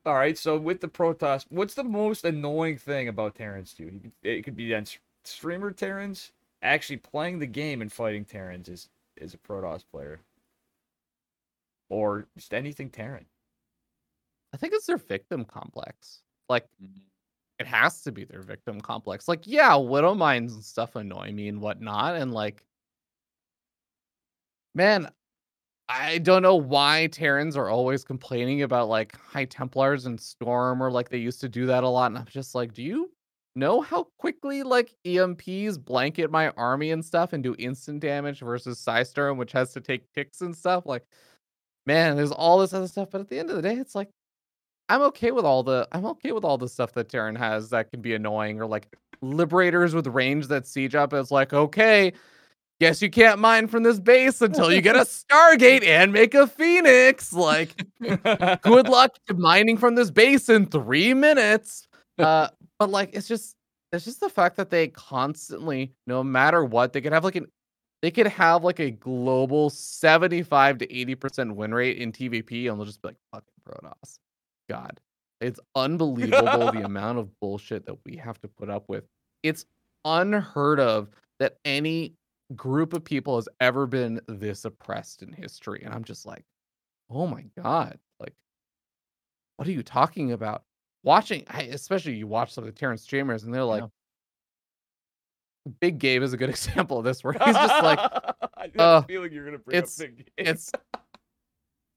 All 0.05 0.15
right. 0.15 0.37
So 0.37 0.57
with 0.57 0.79
the 0.81 0.87
Protoss, 0.87 1.45
what's 1.49 1.73
the 1.73 1.83
most 1.83 2.23
annoying 2.25 2.77
thing 2.77 3.07
about 3.07 3.35
Terrans, 3.35 3.73
dude? 3.73 4.11
He 4.21 4.29
It 4.29 4.43
could 4.43 4.55
be 4.55 4.73
on 4.73 4.83
s- 4.83 4.99
streamer 5.23 5.71
Terrans. 5.71 6.31
Actually, 6.61 6.97
playing 6.97 7.39
the 7.39 7.47
game 7.47 7.81
and 7.81 7.91
fighting 7.91 8.25
Terrans 8.25 8.69
is 8.69 8.89
is 9.17 9.33
a 9.33 9.37
Protoss 9.37 9.83
player, 9.89 10.19
or 11.89 12.27
just 12.37 12.53
anything 12.53 12.89
Terran. 12.91 13.25
I 14.53 14.57
think 14.57 14.73
it's 14.73 14.85
their 14.85 14.97
victim 14.97 15.45
complex. 15.45 16.21
Like 16.49 16.67
Mhm. 16.81 17.01
it 17.59 17.67
has 17.67 18.01
to 18.03 18.11
be 18.11 18.23
their 18.25 18.41
victim 18.41 18.81
complex. 18.81 19.27
Like, 19.27 19.45
yeah, 19.47 19.75
widow 19.75 20.13
mines 20.15 20.53
and 20.53 20.63
stuff 20.63 20.95
annoy 20.95 21.31
me 21.31 21.47
and 21.47 21.61
whatnot. 21.61 22.15
And 22.15 22.33
like, 22.33 22.65
man, 24.73 25.09
I 25.87 26.17
don't 26.17 26.41
know 26.41 26.55
why 26.55 27.07
Terrans 27.11 27.55
are 27.55 27.69
always 27.69 28.03
complaining 28.03 28.63
about 28.63 28.89
like 28.89 29.15
High 29.19 29.45
Templars 29.45 30.05
and 30.05 30.19
Storm, 30.19 30.81
or 30.81 30.89
like 30.91 31.09
they 31.09 31.17
used 31.17 31.41
to 31.41 31.49
do 31.49 31.67
that 31.67 31.83
a 31.83 31.89
lot. 31.89 32.07
And 32.07 32.17
I'm 32.17 32.25
just 32.25 32.55
like, 32.55 32.73
do 32.73 32.81
you 32.81 33.11
know 33.55 33.81
how 33.81 34.07
quickly 34.17 34.63
like 34.63 34.95
EMPs 35.05 35.77
blanket 35.77 36.31
my 36.31 36.49
army 36.51 36.91
and 36.91 37.05
stuff 37.05 37.33
and 37.33 37.43
do 37.43 37.55
instant 37.59 37.99
damage 38.01 38.39
versus 38.39 38.83
Psystorm, 38.83 39.37
which 39.37 39.51
has 39.51 39.73
to 39.73 39.81
take 39.81 40.11
ticks 40.13 40.41
and 40.41 40.55
stuff? 40.55 40.85
Like, 40.87 41.03
man, 41.85 42.15
there's 42.17 42.31
all 42.31 42.59
this 42.59 42.73
other 42.73 42.87
stuff. 42.87 43.09
But 43.11 43.21
at 43.21 43.29
the 43.29 43.39
end 43.39 43.49
of 43.51 43.55
the 43.55 43.61
day, 43.61 43.75
it's 43.75 43.95
like, 43.95 44.09
I'm 44.89 45.01
okay 45.03 45.31
with 45.31 45.45
all 45.45 45.63
the 45.63 45.87
I'm 45.91 46.05
okay 46.07 46.31
with 46.31 46.43
all 46.45 46.57
the 46.57 46.69
stuff 46.69 46.93
that 46.93 47.09
Terran 47.09 47.35
has 47.35 47.69
that 47.71 47.91
can 47.91 48.01
be 48.01 48.13
annoying 48.15 48.61
or 48.61 48.67
like 48.67 48.95
liberators 49.21 49.95
with 49.95 50.07
range 50.07 50.47
that 50.47 50.67
siege 50.67 50.95
up. 50.95 51.13
It's 51.13 51.31
like, 51.31 51.53
okay, 51.53 52.13
guess 52.79 53.01
you 53.01 53.09
can't 53.09 53.39
mine 53.39 53.67
from 53.67 53.83
this 53.83 53.99
base 53.99 54.41
until 54.41 54.71
you 54.71 54.81
get 54.81 54.95
a 54.95 54.99
Stargate 54.99 55.85
and 55.85 56.11
make 56.11 56.33
a 56.33 56.47
Phoenix. 56.47 57.33
Like, 57.33 57.85
good 57.99 58.89
luck 58.89 59.15
mining 59.33 59.77
from 59.77 59.95
this 59.95 60.11
base 60.11 60.49
in 60.49 60.65
three 60.65 61.13
minutes. 61.13 61.87
Uh, 62.17 62.47
but 62.79 62.89
like 62.89 63.09
it's 63.13 63.27
just 63.27 63.55
it's 63.91 64.05
just 64.05 64.19
the 64.19 64.29
fact 64.29 64.57
that 64.57 64.69
they 64.69 64.87
constantly, 64.89 65.93
no 66.07 66.23
matter 66.23 66.63
what, 66.63 66.93
they 66.93 67.01
could 67.01 67.13
have 67.13 67.23
like 67.23 67.35
an 67.35 67.47
they 68.01 68.11
could 68.11 68.27
have 68.27 68.63
like 68.63 68.79
a 68.79 68.91
global 68.91 69.69
75 69.69 70.77
to 70.79 70.87
80% 70.87 71.55
win 71.55 71.73
rate 71.73 71.97
in 71.97 72.11
TVP 72.11 72.69
and 72.69 72.77
they'll 72.79 72.85
just 72.85 73.01
be 73.01 73.09
like 73.09 73.17
fucking 73.31 73.49
Protoss. 73.67 74.19
God. 74.69 74.99
It's 75.41 75.59
unbelievable 75.75 76.71
the 76.71 76.81
amount 76.85 77.19
of 77.19 77.29
bullshit 77.39 77.85
that 77.87 77.97
we 78.05 78.15
have 78.17 78.39
to 78.41 78.47
put 78.47 78.69
up 78.69 78.85
with. 78.87 79.05
It's 79.43 79.65
unheard 80.03 80.79
of 80.79 81.09
that 81.39 81.57
any 81.65 82.13
group 82.55 82.93
of 82.93 83.03
people 83.03 83.35
has 83.37 83.47
ever 83.59 83.87
been 83.87 84.21
this 84.27 84.65
oppressed 84.65 85.23
in 85.23 85.31
history. 85.31 85.81
And 85.83 85.93
I'm 85.93 86.03
just 86.03 86.25
like, 86.25 86.43
oh 87.09 87.25
my 87.27 87.45
God. 87.61 87.97
Like, 88.19 88.33
what 89.57 89.67
are 89.67 89.71
you 89.71 89.83
talking 89.83 90.31
about? 90.31 90.63
Watching, 91.03 91.43
especially 91.49 92.15
you 92.15 92.27
watch 92.27 92.53
some 92.53 92.63
of 92.63 92.67
the 92.73 92.77
Terran 92.79 92.97
streamers, 92.97 93.43
and 93.43 93.53
they're 93.53 93.63
like, 93.63 93.83
Yeah. 93.83 93.87
Big 95.79 95.99
Gabe 95.99 96.21
is 96.23 96.33
a 96.33 96.37
good 96.37 96.49
example 96.57 96.97
of 96.99 97.03
this, 97.05 97.23
where 97.23 97.33
he's 97.33 97.55
just 97.55 97.83
like, 97.83 97.99
I 98.57 98.71
uh, 98.77 99.01
a 99.01 99.03
feeling 99.03 99.31
you're 99.31 99.45
gonna 99.45 99.59
bring 99.59 99.77
it's- 99.77 99.99
up 99.99 100.07
Big 100.07 100.17
Gabe. 100.17 100.47
it's 100.47 100.71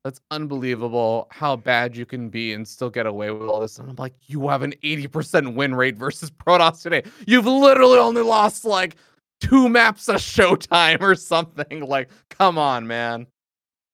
that's 0.05 0.21
unbelievable 0.31 1.27
how 1.33 1.57
bad 1.57 1.97
you 1.97 2.07
can 2.07 2.29
be 2.31 2.53
and 2.53 2.67
still 2.67 2.89
get 2.89 3.05
away 3.05 3.31
with 3.31 3.49
all 3.49 3.61
this. 3.61 3.79
And 3.79 3.91
I'm 3.91 3.97
like, 3.97 4.15
you 4.27 4.49
have 4.49 4.63
an 4.63 4.73
80% 4.85 5.55
win 5.55 5.75
rate 5.75 5.97
versus 5.97 6.31
Protoss 6.31 6.81
today. 6.83 7.03
You've 7.27 7.47
literally 7.47 7.99
only 7.99 8.23
lost 8.23 8.65
like 8.65 8.95
two 9.41 9.69
maps 9.69 10.09
a 10.09 10.15
showtime 10.15 11.01
or 11.01 11.15
something. 11.15 11.81
Like, 11.89 12.11
come 12.31 12.59
on, 12.59 12.87
man. 12.87 13.27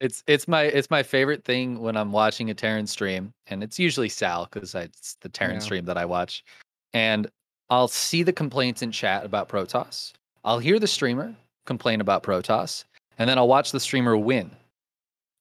It's 0.01 0.23
it's 0.27 0.49
my 0.49 0.63
it's 0.63 0.91
my 0.91 1.03
favorite 1.03 1.45
thing 1.45 1.79
when 1.81 1.97
I'm 1.97 2.13
watching 2.13 2.51
a 2.51 2.55
Terran 2.55 2.87
stream, 2.87 3.33
and 3.47 3.63
it's 3.63 3.79
usually 3.79 4.09
Sal 4.09 4.49
because 4.51 4.75
it's 4.75 5.17
the 5.21 5.29
Terran 5.29 5.55
Yeah. 5.57 5.61
stream 5.61 5.85
that 5.87 5.97
I 5.97 6.05
watch, 6.05 6.45
and 6.93 7.29
I'll 7.71 7.89
see 7.89 8.23
the 8.23 8.33
complaints 8.33 8.83
in 8.83 8.91
chat 8.93 9.25
about 9.25 9.49
Protoss. 9.49 10.13
I'll 10.45 10.59
hear 10.59 10.79
the 10.79 10.87
streamer 10.87 11.35
complain 11.65 12.01
about 12.01 12.23
Protoss, 12.23 12.85
and 13.19 13.31
then 13.31 13.39
I'll 13.39 13.49
watch 13.49 13.73
the 13.73 13.81
streamer 13.81 14.17
win, 14.17 14.51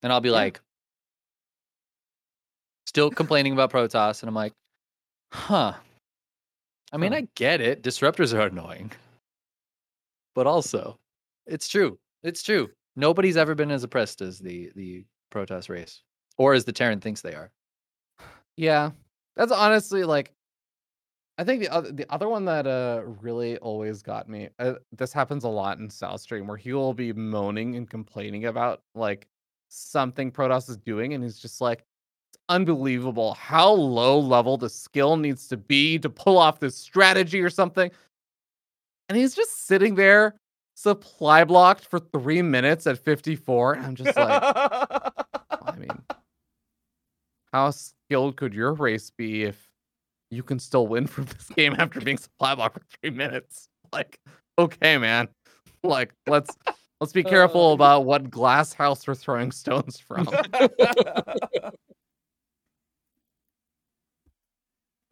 and 0.03 0.13
I'll 0.13 0.21
be 0.21 0.29
Yeah. 0.29 0.35
like, 0.35 0.61
still 2.85 3.09
complaining 3.09 3.53
about 3.53 3.71
Protoss, 3.71 4.21
and 4.21 4.29
I'm 4.29 4.35
like, 4.35 4.53
huh. 5.33 5.73
I 6.91 6.97
mean, 6.97 7.11
Huh. 7.11 7.17
I 7.17 7.27
get 7.35 7.59
it. 7.59 7.81
Disruptors 7.81 8.33
are 8.33 8.47
annoying, 8.47 8.91
but 10.35 10.47
also, 10.47 10.99
it's 11.45 11.67
true. 11.67 11.99
It's 12.23 12.43
true. 12.43 12.69
Nobody's 12.95 13.37
ever 13.37 13.55
been 13.55 13.71
as 13.71 13.83
oppressed 13.83 14.21
as 14.21 14.39
the 14.39 14.71
the 14.75 15.05
Protoss 15.31 15.69
race, 15.69 16.03
or 16.37 16.53
as 16.53 16.65
the 16.65 16.71
Terran 16.71 16.99
thinks 16.99 17.21
they 17.21 17.33
are. 17.33 17.51
Yeah. 18.55 18.91
That's 19.35 19.51
honestly 19.51 20.03
like 20.03 20.31
I 21.37 21.43
think 21.43 21.61
the 21.61 21.69
other 21.69 21.91
the 21.91 22.05
other 22.13 22.29
one 22.29 22.45
that 22.45 22.67
uh 22.67 23.01
really 23.03 23.57
always 23.57 24.03
got 24.03 24.29
me. 24.29 24.49
Uh, 24.59 24.73
this 24.91 25.11
happens 25.11 25.43
a 25.43 25.49
lot 25.49 25.79
in 25.79 25.89
South 25.89 26.21
Stream 26.21 26.45
where 26.45 26.57
he 26.57 26.73
will 26.73 26.93
be 26.93 27.11
moaning 27.13 27.75
and 27.75 27.89
complaining 27.89 28.45
about 28.45 28.81
like 28.93 29.27
something 29.69 30.31
Protoss 30.31 30.69
is 30.69 30.77
doing, 30.77 31.13
and 31.13 31.23
he's 31.23 31.39
just 31.39 31.59
like, 31.59 31.83
it's 32.31 32.39
unbelievable 32.49 33.33
how 33.33 33.71
low 33.71 34.19
level 34.19 34.57
the 34.57 34.69
skill 34.69 35.17
needs 35.17 35.47
to 35.47 35.57
be 35.57 35.97
to 35.99 36.09
pull 36.09 36.37
off 36.37 36.59
this 36.59 36.77
strategy 36.77 37.41
or 37.41 37.49
something. 37.49 37.89
And 39.13 39.21
he's 39.21 39.35
just 39.35 39.67
sitting 39.67 39.93
there 39.93 40.33
supply 40.73 41.43
blocked 41.43 41.85
for 41.85 41.99
three 41.99 42.41
minutes 42.41 42.87
at 42.87 42.97
54. 42.97 43.73
And 43.73 43.85
I'm 43.85 43.93
just 43.95 44.17
like, 44.17 44.41
I 44.43 45.75
mean, 45.77 45.89
how 47.53 47.69
skilled 47.69 48.37
could 48.37 48.55
your 48.55 48.73
race 48.73 49.11
be 49.15 49.43
if 49.43 49.69
you 50.31 50.41
can 50.41 50.57
still 50.57 50.87
win 50.87 51.05
from 51.05 51.25
this 51.25 51.47
game 51.55 51.75
after 51.77 52.01
being 52.01 52.17
supply 52.17 52.55
blocked 52.55 52.79
for 52.79 52.85
three 53.01 53.11
minutes? 53.11 53.69
Like, 53.91 54.17
okay, 54.57 54.97
man. 54.97 55.27
Like, 55.83 56.11
let's 56.25 56.57
let's 56.99 57.13
be 57.13 57.21
careful 57.23 57.69
Uh. 57.69 57.73
about 57.73 58.05
what 58.05 58.31
glass 58.31 58.73
house 58.73 59.05
we're 59.05 59.13
throwing 59.13 59.51
stones 59.51 59.99
from. 60.07 60.27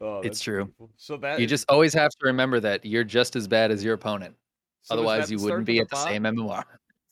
Oh, 0.02 0.20
It's 0.20 0.40
true. 0.40 0.64
beautiful. 0.64 0.90
So 0.96 1.16
that 1.18 1.38
You 1.40 1.46
just 1.46 1.64
always 1.70 1.94
have 1.94 2.10
to 2.10 2.26
remember 2.26 2.58
that 2.60 2.84
you're 2.84 3.04
just 3.04 3.36
as 3.36 3.46
bad 3.46 3.70
as 3.70 3.84
your 3.84 3.94
opponent. 3.94 4.34
so 4.82 4.94
Otherwise, 4.94 5.30
you 5.30 5.36
wouldn't 5.38 5.48
start 5.48 5.60
to 5.60 5.64
be 5.64 5.78
at 5.78 5.88
the 5.88 5.94
bot? 5.96 6.08
same 6.08 6.22
MMR. 6.24 6.64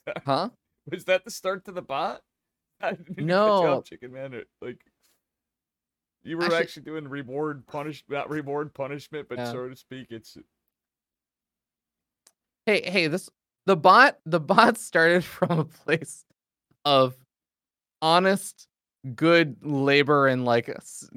huh? 0.27 0.49
Was 0.91 1.05
that 1.05 1.25
the 1.25 1.31
start 1.31 1.65
to 1.67 1.73
the 1.73 1.83
bot? 1.83 2.23
I 2.81 2.93
didn't 2.93 3.17
catch 3.17 3.25
No. 3.27 3.79
up, 3.79 3.85
chicken 3.85 4.13
man. 4.13 4.43
Like 4.61 4.81
you 6.23 6.37
were 6.37 6.45
Actually- 6.45 6.59
actually, 6.59 6.83
doing 6.83 7.07
reward 7.09 7.67
punish 7.67 8.03
not 8.09 8.29
reward 8.29 8.75
punishment, 8.75 9.29
but 9.29 9.39
Yeah. 9.39 9.53
so 9.53 9.69
to 9.69 9.77
speak, 9.77 10.09
it's 10.11 10.37
hey 12.67 12.83
hey 12.91 13.07
this 13.07 13.31
the 13.67 13.77
bot 13.77 14.19
the 14.27 14.41
bot 14.41 14.77
started 14.79 15.25
from 15.25 15.59
a 15.61 15.65
place 15.65 16.25
of 16.85 17.15
honest 18.03 18.67
good 19.15 19.57
labor 19.63 20.27
and 20.27 20.45
like 20.45 20.71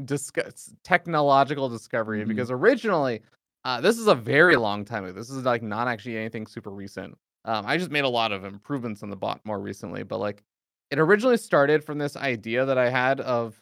discuss 0.06 0.74
technological 0.84 1.68
discovery 1.68 2.24
Mhm. 2.24 2.28
because 2.30 2.50
originally 2.50 3.22
uh 3.66 3.82
this 3.82 3.98
is 3.98 4.08
a 4.08 4.16
very 4.16 4.56
long 4.56 4.86
time 4.86 5.04
ago 5.04 5.12
this 5.14 5.30
is 5.30 5.44
like 5.44 5.62
not 5.62 5.88
actually 5.90 6.18
anything 6.18 6.48
super 6.48 6.70
recent 6.70 7.18
um 7.44 7.66
i 7.66 7.78
just 7.78 7.92
made 7.92 8.06
a 8.06 8.10
lot 8.10 8.32
of 8.32 8.46
improvements 8.46 9.04
on 9.04 9.10
the 9.10 9.18
bot 9.18 9.42
more 9.44 9.60
recently 9.60 10.04
but 10.04 10.20
like 10.20 10.44
it 10.92 11.00
originally 11.00 11.36
started 11.36 11.84
from 11.84 11.98
this 11.98 12.16
idea 12.16 12.64
that 12.66 12.78
i 12.78 12.90
had 12.90 13.20
of 13.20 13.62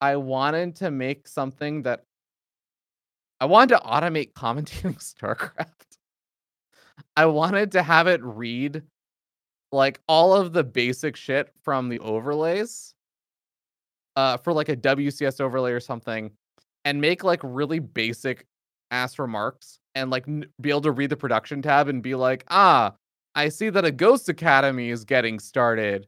i 0.00 0.16
wanted 0.16 0.74
to 0.76 0.90
make 0.90 1.28
something 1.28 1.82
that 1.82 2.04
I 3.40 3.46
wanted 3.46 3.74
to 3.76 3.82
automate 3.84 4.32
commentating 4.32 4.96
StarCraft. 4.96 5.98
I 7.16 7.26
wanted 7.26 7.72
to 7.72 7.82
have 7.82 8.06
it 8.06 8.22
read 8.22 8.82
like 9.72 10.00
all 10.08 10.32
of 10.34 10.52
the 10.52 10.62
basic 10.64 11.16
shit 11.16 11.52
from 11.62 11.88
the 11.88 11.98
overlays 11.98 12.94
uh 14.16 14.36
for 14.38 14.52
like 14.52 14.68
a 14.68 14.76
WCS 14.76 15.40
overlay 15.40 15.72
or 15.72 15.80
something 15.80 16.30
and 16.84 17.00
make 17.00 17.24
like 17.24 17.40
really 17.42 17.78
basic 17.78 18.46
ass 18.90 19.18
remarks 19.18 19.78
and 19.94 20.10
like 20.10 20.28
n- 20.28 20.46
be 20.60 20.70
able 20.70 20.82
to 20.82 20.92
read 20.92 21.10
the 21.10 21.16
production 21.16 21.62
tab 21.62 21.88
and 21.88 22.02
be 22.02 22.14
like, 22.14 22.44
"Ah, 22.48 22.94
I 23.34 23.48
see 23.48 23.70
that 23.70 23.84
a 23.84 23.90
Ghost 23.92 24.28
Academy 24.28 24.90
is 24.90 25.04
getting 25.04 25.38
started." 25.38 26.06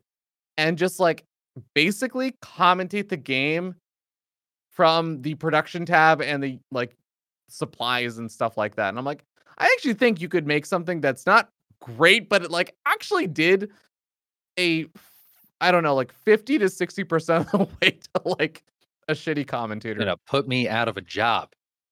And 0.59 0.79
just 0.79 1.01
like 1.01 1.25
basically 1.75 2.33
commentate 2.43 3.09
the 3.09 3.17
game 3.17 3.75
from 4.71 5.23
the 5.23 5.35
production 5.37 5.87
tab 5.87 6.21
and 6.21 6.43
the 6.43 6.59
like 6.71 6.95
supplies 7.49 8.19
and 8.19 8.31
stuff 8.31 8.57
like 8.57 8.77
that. 8.77 8.91
And 8.91 8.99
I'm 8.99 9.05
like, 9.05 9.25
I 9.59 9.67
actually 9.67 9.95
think 9.95 10.21
you 10.21 10.29
could 10.29 10.47
make 10.47 10.67
something 10.67 11.01
that's 11.01 11.27
not 11.27 11.49
great, 11.81 12.29
but 12.29 12.43
it 12.45 12.51
like 12.51 12.75
actually 12.87 13.27
did 13.27 13.71
a 14.59 14.87
I 15.61 15.71
don't 15.71 15.83
know, 15.83 15.95
like 15.95 16.13
50 16.13 16.59
to 16.59 16.67
60% 16.67 17.41
of 17.41 17.51
the 17.51 17.59
way 17.83 17.91
to 18.15 18.21
like 18.39 18.65
a 19.09 19.13
shitty 19.15 19.47
commentator. 19.47 19.99
Gonna 19.99 20.17
put 20.27 20.47
me 20.49 20.69
out 20.69 20.89
of 20.89 20.97
a 20.97 21.01
job. 21.01 21.51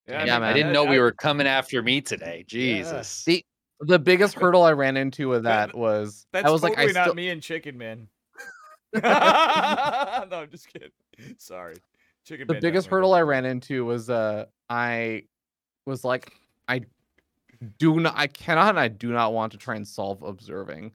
Yeah, 0.08 0.24
Yeah, 0.24 0.36
I 0.36 0.40
man. 0.40 0.54
didn't 0.54 0.72
know 0.72 0.84
we 0.84 0.98
were 0.98 1.12
coming 1.12 1.46
after 1.46 1.82
me 1.82 2.00
today. 2.00 2.44
Jesus. 2.46 3.24
The 3.24 3.44
the 3.80 3.98
biggest 3.98 4.34
hurdle 4.34 4.62
I 4.62 4.72
ran 4.72 4.96
into 4.96 5.28
with 5.28 5.44
that 5.44 5.74
was 5.74 6.26
That's 6.32 6.46
I 6.46 6.50
was 6.50 6.60
totally 6.62 6.86
like, 6.86 6.90
I 6.90 6.92
not 6.92 7.04
still 7.04 7.14
me 7.14 7.30
and 7.30 7.42
Chicken 7.42 7.76
Man. 7.76 8.08
no, 8.94 9.00
I'm 9.02 10.50
just 10.50 10.72
kidding. 10.72 10.90
Sorry. 11.38 11.76
Chicken 12.24 12.46
the 12.46 12.54
Man 12.54 12.60
biggest 12.62 12.86
definitely 12.86 12.96
hurdle 12.96 13.14
I 13.14 13.22
ran 13.22 13.44
into 13.44 13.84
was 13.84 14.08
uh 14.10 14.46
I 14.68 15.24
was 15.86 16.04
like 16.04 16.32
I 16.68 16.82
do 17.78 18.00
not 18.00 18.14
I 18.16 18.26
cannot 18.26 18.70
and 18.70 18.80
I 18.80 18.88
do 18.88 19.12
not 19.12 19.32
want 19.32 19.52
to 19.52 19.58
try 19.58 19.74
and 19.76 19.86
solve 19.86 20.22
observing. 20.22 20.92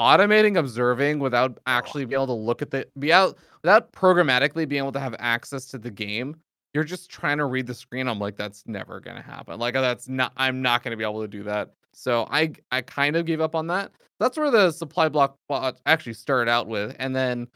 Automating 0.00 0.58
observing 0.58 1.20
without 1.20 1.58
actually 1.66 2.04
being 2.04 2.20
able 2.20 2.26
to 2.26 2.32
look 2.34 2.60
at 2.60 2.70
the 2.70 2.86
be 2.98 3.12
out 3.12 3.38
without 3.62 3.92
programmatically 3.92 4.68
being 4.68 4.82
able 4.82 4.92
to 4.92 5.00
have 5.00 5.16
access 5.18 5.66
to 5.66 5.78
the 5.78 5.90
game. 5.90 6.36
You're 6.74 6.84
just 6.84 7.10
trying 7.10 7.38
to 7.38 7.46
read 7.46 7.66
the 7.66 7.74
screen. 7.74 8.06
I'm 8.06 8.18
like, 8.18 8.36
that's 8.36 8.62
never 8.66 9.00
gonna 9.00 9.22
happen. 9.22 9.58
Like 9.58 9.72
that's 9.74 10.08
not 10.08 10.32
I'm 10.36 10.60
not 10.60 10.82
gonna 10.82 10.98
be 10.98 11.04
able 11.04 11.22
to 11.22 11.28
do 11.28 11.42
that. 11.44 11.70
So 11.94 12.28
I 12.30 12.52
I 12.70 12.82
kind 12.82 13.16
of 13.16 13.24
gave 13.24 13.40
up 13.40 13.54
on 13.54 13.68
that. 13.68 13.92
That's 14.20 14.36
where 14.36 14.50
the 14.50 14.70
supply 14.70 15.08
block 15.08 15.38
bot 15.48 15.80
actually 15.86 16.12
started 16.14 16.50
out 16.50 16.66
with. 16.66 16.94
And 16.98 17.16
then 17.16 17.48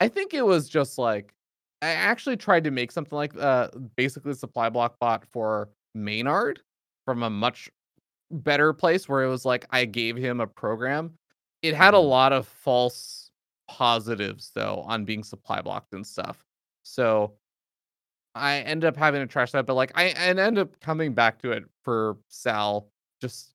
I 0.00 0.08
think 0.08 0.34
it 0.34 0.44
was 0.44 0.68
just 0.68 0.98
like 0.98 1.32
I 1.80 1.88
actually 1.88 2.36
tried 2.36 2.64
to 2.64 2.70
make 2.70 2.92
something 2.92 3.16
like 3.16 3.34
uh 3.38 3.68
basically 3.96 4.34
supply 4.34 4.68
block 4.68 4.98
bot 5.00 5.24
for 5.32 5.70
Maynard 5.94 6.60
from 7.06 7.22
a 7.22 7.30
much 7.30 7.70
better 8.30 8.74
place 8.74 9.08
where 9.08 9.22
it 9.22 9.28
was 9.28 9.46
like 9.46 9.66
I 9.70 9.86
gave 9.86 10.16
him 10.16 10.40
a 10.40 10.46
program. 10.46 11.14
It 11.62 11.74
had 11.74 11.94
a 11.94 11.98
Mhm. 11.98 12.08
lot 12.08 12.32
of 12.32 12.46
false 12.46 13.30
positives 13.68 14.50
though 14.54 14.82
on 14.86 15.04
being 15.04 15.22
supply 15.24 15.60
blocked 15.60 15.92
and 15.94 16.06
stuff. 16.06 16.44
So 16.82 17.36
I 18.34 18.58
ended 18.60 18.88
up 18.88 18.96
having 18.96 19.20
to 19.20 19.26
trash 19.26 19.52
that, 19.52 19.66
but 19.66 19.74
like 19.74 19.92
I 19.94 20.04
and 20.06 20.38
ended 20.38 20.62
up 20.62 20.80
coming 20.80 21.14
back 21.14 21.40
to 21.40 21.52
it 21.52 21.64
for 21.82 22.16
Sal 22.28 22.88
just 23.20 23.54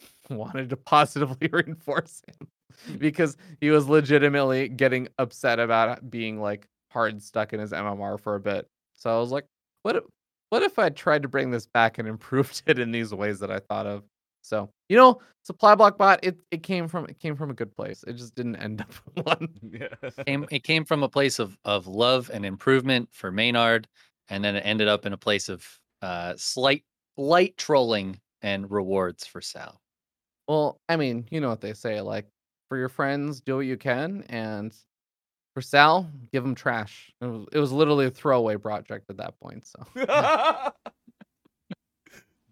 wanted 0.30 0.70
to 0.70 0.76
positively 0.76 1.48
reinforce 1.52 2.22
him 2.26 2.98
because 2.98 3.36
he 3.60 3.70
was 3.70 3.88
legitimately 3.88 4.68
getting 4.70 5.08
upset 5.18 5.60
about 5.60 6.10
being 6.10 6.40
like 6.40 6.68
hard 6.90 7.22
stuck 7.22 7.52
in 7.52 7.60
his 7.60 7.72
MMR 7.72 8.18
for 8.18 8.34
a 8.36 8.40
bit. 8.40 8.68
So 8.94 9.14
I 9.16 9.20
was 9.20 9.30
like, 9.32 9.46
what 9.82 9.96
if, 9.96 10.04
what 10.50 10.62
if 10.62 10.78
I 10.78 10.90
tried 10.90 11.22
to 11.22 11.28
bring 11.28 11.50
this 11.50 11.66
back 11.66 11.98
and 11.98 12.08
improved 12.08 12.62
it 12.68 12.78
in 12.78 12.92
these 12.92 13.14
ways 13.14 13.40
that 13.40 13.50
I 13.50 13.60
thought 13.60 13.86
of? 13.86 14.04
So, 14.42 14.70
you 14.88 14.96
know, 14.96 15.20
supply 15.42 15.74
block 15.74 15.98
bot, 15.98 16.20
it, 16.22 16.38
it 16.50 16.62
came 16.62 16.88
from 16.88 17.06
it 17.06 17.18
came 17.18 17.36
from 17.36 17.50
a 17.50 17.54
good 17.54 17.74
place. 17.74 18.04
It 18.06 18.14
just 18.14 18.34
didn't 18.34 18.56
end 18.56 18.80
up 19.16 19.26
one. 19.26 19.48
Yeah. 19.62 20.10
came 20.26 20.46
it 20.50 20.64
came 20.64 20.84
from 20.84 21.02
a 21.02 21.08
place 21.08 21.38
of 21.38 21.56
of 21.64 21.86
love 21.86 22.30
and 22.32 22.44
improvement 22.44 23.08
for 23.12 23.30
Maynard, 23.30 23.88
and 24.28 24.44
then 24.44 24.56
it 24.56 24.60
ended 24.60 24.88
up 24.88 25.06
in 25.06 25.12
a 25.12 25.18
place 25.18 25.48
of 25.48 25.66
uh 26.02 26.34
slight 26.36 26.84
light 27.16 27.56
trolling 27.56 28.20
and 28.42 28.70
rewards 28.70 29.26
for 29.26 29.40
Sal. 29.40 29.80
Well, 30.46 30.80
I 30.88 30.96
mean, 30.96 31.26
you 31.30 31.40
know 31.40 31.48
what 31.48 31.60
they 31.60 31.74
say, 31.74 32.00
like 32.00 32.26
for 32.68 32.78
your 32.78 32.88
friends, 32.88 33.40
do 33.40 33.56
what 33.56 33.66
you 33.66 33.76
can, 33.76 34.24
and 34.28 34.74
for 35.54 35.60
Sal, 35.60 36.08
give 36.32 36.44
him 36.44 36.54
trash. 36.54 37.12
It 37.20 37.26
was, 37.26 37.46
it 37.52 37.58
was 37.58 37.72
literally 37.72 38.06
a 38.06 38.10
throwaway 38.10 38.56
project 38.56 39.10
at 39.10 39.16
that 39.16 39.38
point. 39.40 39.66
So 39.66 40.72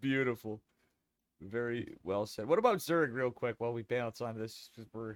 Beautiful. 0.01 0.61
Very 1.41 1.95
well 2.03 2.25
said. 2.25 2.47
What 2.47 2.59
about 2.59 2.77
Zerg, 2.79 3.13
real 3.13 3.31
quick, 3.31 3.55
while 3.59 3.73
we 3.73 3.83
bounce 3.83 4.21
on 4.21 4.37
this? 4.37 4.69
Because 4.73 4.89
we're 4.93 5.15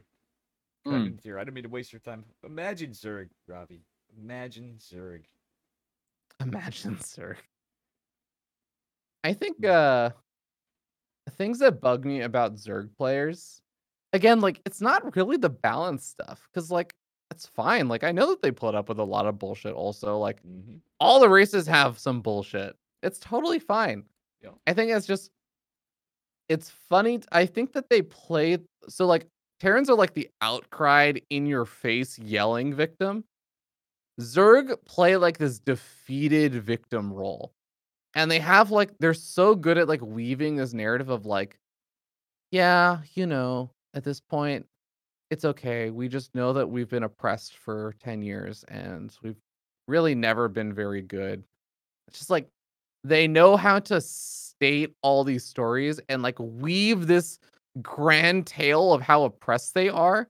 Hmm. 0.86 0.92
cutting 0.92 1.20
here. 1.22 1.38
I 1.38 1.44
didn't 1.44 1.54
mean 1.56 1.64
to 1.64 1.70
waste 1.70 1.94
your 1.94 2.00
time. 2.00 2.26
Imagine 2.44 2.92
Zerg, 2.92 3.30
Ravi. 3.48 3.84
Imagine 4.18 4.76
Zerg. 4.80 5.24
imagine, 6.40 7.00
sir. 7.02 7.38
I 9.24 9.34
think 9.34 9.64
uh 9.66 10.12
things 11.38 11.60
that 11.60 11.82
bug 11.82 12.04
me 12.06 12.22
about 12.22 12.56
Zerg 12.56 12.96
players, 12.98 13.62
again, 14.14 14.42
like 14.42 14.60
it's 14.66 14.82
not 14.82 15.16
really 15.16 15.38
the 15.38 15.50
balance 15.50 16.06
stuff, 16.06 16.48
because 16.52 16.72
like 16.72 16.96
it's 17.30 17.46
fine. 17.46 17.88
Like 17.88 18.04
I 18.04 18.12
know 18.12 18.28
that 18.32 18.42
they 18.42 18.52
put 18.52 18.76
up 18.76 18.90
with 18.90 19.00
a 19.00 19.04
lot 19.04 19.26
of 19.28 19.38
bullshit. 19.40 19.74
Also, 19.74 20.18
like 20.18 20.42
Mm-hmm. 20.44 20.78
all 21.00 21.20
the 21.20 21.30
races 21.30 21.68
have 21.68 21.98
some 22.00 22.22
bullshit. 22.22 22.76
It's 23.04 23.20
totally 23.20 23.60
fine. 23.60 24.04
Yeah. 24.42 24.50
I 24.68 24.74
think 24.74 24.92
it's 24.92 25.06
just 25.08 25.32
it's 26.52 26.70
funny. 26.90 27.22
I 27.32 27.46
think 27.46 27.72
that 27.74 27.90
they 27.90 28.02
play 28.02 28.58
so 28.90 29.08
like 29.08 29.26
Terrans 29.62 29.90
are 29.90 29.96
like 29.96 30.14
the 30.14 30.30
outcried 30.44 31.24
in 31.30 31.46
your 31.46 31.66
face 31.66 32.20
yelling 32.20 32.74
victim. 32.74 33.24
Zerg 34.20 34.76
play 34.86 35.16
like 35.16 35.38
this 35.38 35.60
defeated 35.60 36.54
victim 36.54 37.14
role. 37.14 37.54
And 38.16 38.30
they 38.30 38.40
have 38.40 38.70
like 38.70 38.92
they're 39.00 39.14
so 39.14 39.56
good 39.56 39.78
at 39.78 39.88
like 39.88 40.02
weaving 40.02 40.58
this 40.58 40.74
narrative 40.74 41.08
of 41.08 41.26
like, 41.26 41.58
yeah, 42.52 43.00
you 43.14 43.26
know, 43.26 43.72
at 43.94 44.04
this 44.04 44.20
point, 44.20 44.66
it's 45.30 45.46
okay. 45.46 45.90
We 45.90 46.10
just 46.10 46.36
know 46.36 46.52
that 46.52 46.70
we've 46.70 46.90
been 46.90 47.04
oppressed 47.04 47.56
for 47.56 47.96
10 48.04 48.22
years 48.24 48.66
and 48.68 49.16
we've 49.24 49.40
really 49.88 50.16
never 50.16 50.50
been 50.50 50.74
very 50.74 51.02
good. 51.02 51.46
It's 52.10 52.18
just 52.18 52.30
like 52.30 52.50
they 53.06 53.26
know 53.26 53.56
how 53.56 53.80
to 53.80 54.02
state 54.62 54.94
all 55.02 55.24
these 55.24 55.44
stories 55.44 56.00
and 56.08 56.22
like 56.22 56.38
weave 56.38 57.08
this 57.08 57.40
grand 57.82 58.46
tale 58.46 58.94
of 58.94 59.02
how 59.02 59.24
oppressed 59.24 59.74
they 59.74 59.90
are 59.90 60.28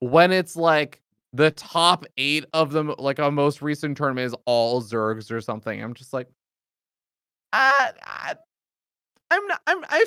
when 0.00 0.32
it's 0.32 0.56
like 0.56 1.02
the 1.34 1.50
top 1.50 2.06
eight 2.16 2.46
of 2.54 2.72
them, 2.72 2.94
like 2.96 3.18
a 3.18 3.30
most 3.30 3.60
recent 3.60 3.98
tournament, 3.98 4.24
is 4.24 4.34
all 4.46 4.80
Zergs 4.80 5.30
or 5.30 5.42
something. 5.42 5.82
I'm 5.82 5.92
just 5.92 6.14
like, 6.14 6.26
I 7.52 8.34
I'm 9.30 9.46
not. 9.46 9.60
I'm. 9.66 9.84
I. 9.90 10.06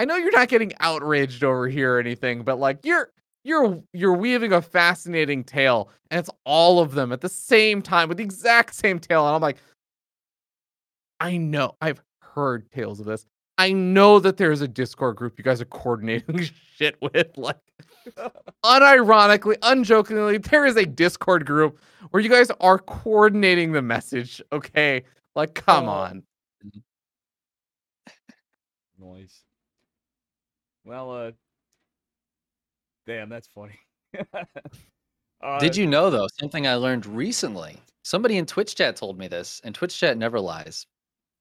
I 0.00 0.04
know 0.04 0.16
you're 0.16 0.32
not 0.32 0.48
getting 0.48 0.72
outraged 0.80 1.44
over 1.44 1.68
here 1.68 1.96
or 1.96 2.00
anything, 2.00 2.42
but 2.42 2.58
like 2.58 2.78
you're 2.84 3.10
you're 3.44 3.80
you're 3.92 4.14
weaving 4.14 4.52
a 4.52 4.60
fascinating 4.62 5.44
tale, 5.44 5.90
and 6.10 6.18
it's 6.18 6.30
all 6.44 6.80
of 6.80 6.94
them 6.94 7.12
at 7.12 7.20
the 7.20 7.28
same 7.28 7.80
time 7.80 8.08
with 8.08 8.18
the 8.18 8.24
exact 8.24 8.74
same 8.74 8.98
tale, 8.98 9.24
and 9.26 9.36
I'm 9.36 9.40
like, 9.40 9.58
I 11.20 11.36
know 11.36 11.74
I've 11.80 12.00
heard 12.38 12.70
tales 12.70 13.00
of 13.00 13.06
this. 13.06 13.26
I 13.58 13.72
know 13.72 14.20
that 14.20 14.36
there's 14.36 14.60
a 14.60 14.68
Discord 14.68 15.16
group 15.16 15.36
you 15.36 15.42
guys 15.44 15.60
are 15.60 15.64
coordinating 15.66 16.48
shit 16.76 16.96
with, 17.02 17.36
like 17.36 17.58
unironically, 18.64 19.56
unjokingly, 19.62 20.38
there 20.38 20.64
is 20.64 20.76
a 20.76 20.86
Discord 20.86 21.44
group 21.44 21.78
where 22.10 22.22
you 22.22 22.28
guys 22.30 22.50
are 22.60 22.78
coordinating 22.78 23.72
the 23.72 23.82
message. 23.82 24.40
Okay, 24.52 25.02
like 25.34 25.54
come 25.54 25.88
Oh. 25.88 25.92
on. 25.92 26.22
Noise. 28.98 29.42
Well, 30.84 31.10
uh, 31.10 31.30
damn, 33.06 33.28
that's 33.28 33.48
funny. 33.48 33.78
uh, 35.42 35.58
Did 35.58 35.76
you 35.76 35.86
know 35.86 36.10
though 36.10 36.28
something 36.38 36.66
I 36.66 36.74
learned 36.76 37.06
recently? 37.06 37.82
Somebody 38.04 38.38
in 38.38 38.46
Twitch 38.46 38.74
chat 38.74 38.96
told 38.96 39.18
me 39.18 39.28
this, 39.28 39.60
and 39.64 39.74
Twitch 39.74 39.98
chat 39.98 40.16
never 40.16 40.40
lies. 40.40 40.86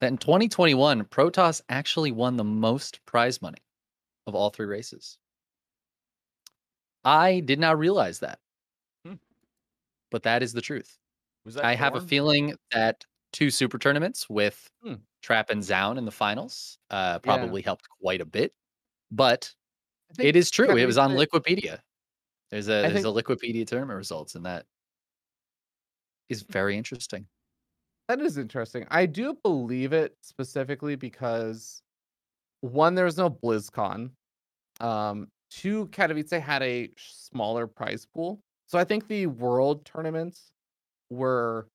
That 0.01 0.07
in 0.11 0.17
2021, 0.17 1.05
Protoss 1.05 1.61
actually 1.69 2.11
won 2.11 2.37
the 2.37 2.43
most 2.43 3.03
prize 3.05 3.41
money 3.41 3.57
of 4.27 4.35
all 4.35 4.49
three 4.51 4.67
races. 4.67 5.17
I 7.03 7.39
did 7.39 7.59
not 7.59 7.79
realize 7.79 8.19
that, 8.19 8.39
Hmm. 9.05 9.15
but 10.11 10.23
that 10.23 10.43
is 10.43 10.53
the 10.53 10.61
truth. 10.61 10.97
Was 11.45 11.55
that 11.55 11.65
I 11.65 11.75
have 11.75 11.95
a 11.95 12.01
feeling 12.01 12.55
that 12.71 13.05
two 13.31 13.49
super 13.49 13.77
tournaments 13.79 14.29
with 14.29 14.69
Hmm. 14.83 14.95
Trap 15.23 15.49
and 15.49 15.61
Zoun 15.63 15.97
in 15.97 16.05
the 16.05 16.11
finals 16.11 16.77
uh, 16.91 17.13
Yeah. 17.13 17.17
probably 17.19 17.61
helped 17.61 17.87
quite 18.01 18.21
a 18.21 18.25
bit. 18.25 18.53
But 19.11 19.53
it 20.19 20.35
is 20.35 20.51
true. 20.51 20.75
It 20.77 20.85
was 20.85 20.97
on 20.97 21.11
Liquipedia. 21.11 21.81
There's 22.49 22.67
a 22.69 22.79
I 22.85 22.89
there's 22.89 23.03
think- 23.03 23.05
a 23.05 23.23
Liquipedia 23.23 23.65
tournament 23.65 23.97
results, 23.97 24.35
and 24.35 24.45
that 24.45 24.65
is 26.29 26.43
very 26.43 26.77
interesting. 26.77 27.27
That 28.07 28.21
is 28.21 28.37
interesting. 28.37 28.85
I 28.89 29.05
do 29.05 29.37
believe 29.43 29.91
it 29.91 30.15
specifically 30.21 30.95
because 30.95 31.81
one, 32.61 32.95
there 32.95 33.05
was 33.05 33.17
no 33.17 33.29
BlizzCon. 33.29 34.11
Um, 34.79 35.27
two, 35.49 35.87
Katowice 35.87 36.39
had 36.39 36.63
a 36.63 36.89
smaller 36.97 37.67
prize 37.67 38.05
pool. 38.05 38.39
So 38.67 38.77
I 38.77 38.83
think 38.83 39.07
the 39.07 39.27
world 39.27 39.85
tournaments 39.85 40.51
were 41.09 41.67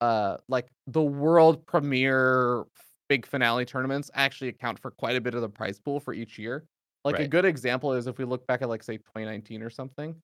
uh 0.00 0.36
like 0.48 0.66
the 0.88 1.02
world 1.02 1.64
premiere 1.64 2.64
big 3.08 3.24
finale 3.24 3.64
tournaments 3.64 4.10
actually 4.14 4.48
account 4.48 4.78
for 4.78 4.90
quite 4.90 5.16
a 5.16 5.20
bit 5.20 5.34
of 5.34 5.40
the 5.40 5.48
prize 5.48 5.78
pool 5.78 6.00
for 6.00 6.12
each 6.12 6.38
year. 6.38 6.66
Like 7.04 7.20
a 7.20 7.28
good 7.28 7.44
example 7.44 7.92
is 7.92 8.08
if 8.08 8.18
we 8.18 8.24
look 8.24 8.46
back 8.48 8.62
at 8.62 8.68
like 8.68 8.82
say 8.82 8.96
2019 8.96 9.62
or 9.62 9.70
something, 9.70 10.16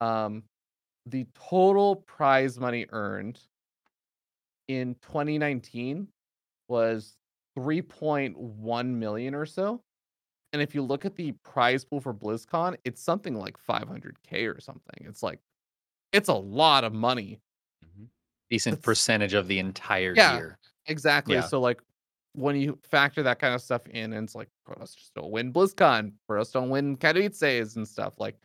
um 0.00 0.42
the 1.06 1.26
total 1.48 1.96
prize 1.96 2.58
money 2.58 2.86
earned 2.90 3.40
in 4.68 4.94
2019 5.02 6.06
was 6.68 7.16
3.1 7.58 8.86
million 8.86 9.34
or 9.34 9.46
so. 9.46 9.80
And 10.52 10.62
if 10.62 10.74
you 10.74 10.82
look 10.82 11.04
at 11.04 11.14
the 11.16 11.32
prize 11.44 11.84
pool 11.84 12.00
for 12.00 12.14
BlizzCon, 12.14 12.76
it's 12.84 13.02
something 13.02 13.34
like 13.34 13.56
500k 13.58 14.54
or 14.54 14.60
something. 14.60 15.04
It's 15.06 15.22
like 15.22 15.40
it's 16.12 16.28
a 16.28 16.34
lot 16.34 16.84
of 16.84 16.94
money. 16.94 17.40
Mm-hmm. 17.84 18.04
Decent 18.50 18.76
That's- 18.76 18.84
percentage 18.84 19.34
of 19.34 19.46
the 19.48 19.58
entire 19.58 20.14
Yeah. 20.16 20.36
year. 20.36 20.58
Exactly. 20.86 21.34
Yeah. 21.34 21.42
So 21.42 21.60
like 21.60 21.82
when 22.34 22.56
you 22.56 22.78
factor 22.82 23.22
that 23.24 23.38
kind 23.38 23.54
of 23.54 23.60
stuff 23.60 23.86
in, 23.88 24.12
and 24.14 24.24
it's 24.24 24.34
like 24.34 24.48
Protoss 24.66 24.94
just 24.96 25.12
don't 25.14 25.30
win 25.30 25.52
BlizzCon, 25.52 26.12
Protoss 26.30 26.52
don't 26.52 26.70
win 26.70 26.96
Katowices 26.96 27.76
and 27.76 27.86
stuff. 27.86 28.14
Like 28.18 28.36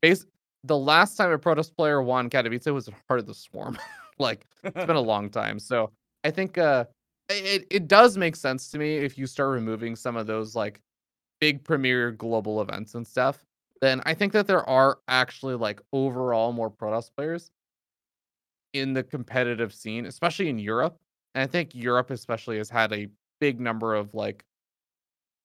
base 0.00 0.24
the 0.64 0.76
last 0.78 1.14
time 1.16 1.30
a 1.30 1.38
Protoss 1.38 1.72
player 1.74 2.02
won 2.02 2.28
Katowice 2.30 2.72
was 2.72 2.88
at 2.88 2.94
Heart 3.08 3.20
of 3.20 3.26
the 3.26 3.34
Swarm. 3.34 3.78
like 4.18 4.46
it's 4.62 4.86
been 4.86 4.96
a 4.96 5.00
long 5.14 5.30
time. 5.30 5.58
So 5.58 5.90
I 6.24 6.30
think 6.30 6.58
uh 6.58 6.84
it, 7.28 7.66
it 7.70 7.88
does 7.88 8.18
make 8.18 8.36
sense 8.36 8.70
to 8.70 8.78
me 8.78 8.96
if 8.98 9.16
you 9.16 9.26
start 9.26 9.50
removing 9.50 9.96
some 9.96 10.16
of 10.16 10.26
those 10.26 10.54
like 10.54 10.80
big 11.40 11.64
premier 11.64 12.10
global 12.10 12.60
events 12.60 12.94
and 12.94 13.06
stuff. 13.06 13.44
Then 13.80 14.02
I 14.06 14.14
think 14.14 14.32
that 14.32 14.46
there 14.46 14.68
are 14.68 14.98
actually 15.08 15.54
like 15.54 15.80
overall 15.92 16.52
more 16.52 16.70
Protoss 16.70 17.10
players 17.14 17.50
in 18.72 18.92
the 18.92 19.02
competitive 19.02 19.72
scene, 19.72 20.06
especially 20.06 20.48
in 20.48 20.58
Europe. 20.58 20.98
And 21.34 21.42
I 21.42 21.46
think 21.46 21.74
Europe 21.74 22.10
especially 22.10 22.58
has 22.58 22.70
had 22.70 22.92
a 22.92 23.08
big 23.40 23.60
number 23.60 23.94
of 23.94 24.14
like 24.14 24.44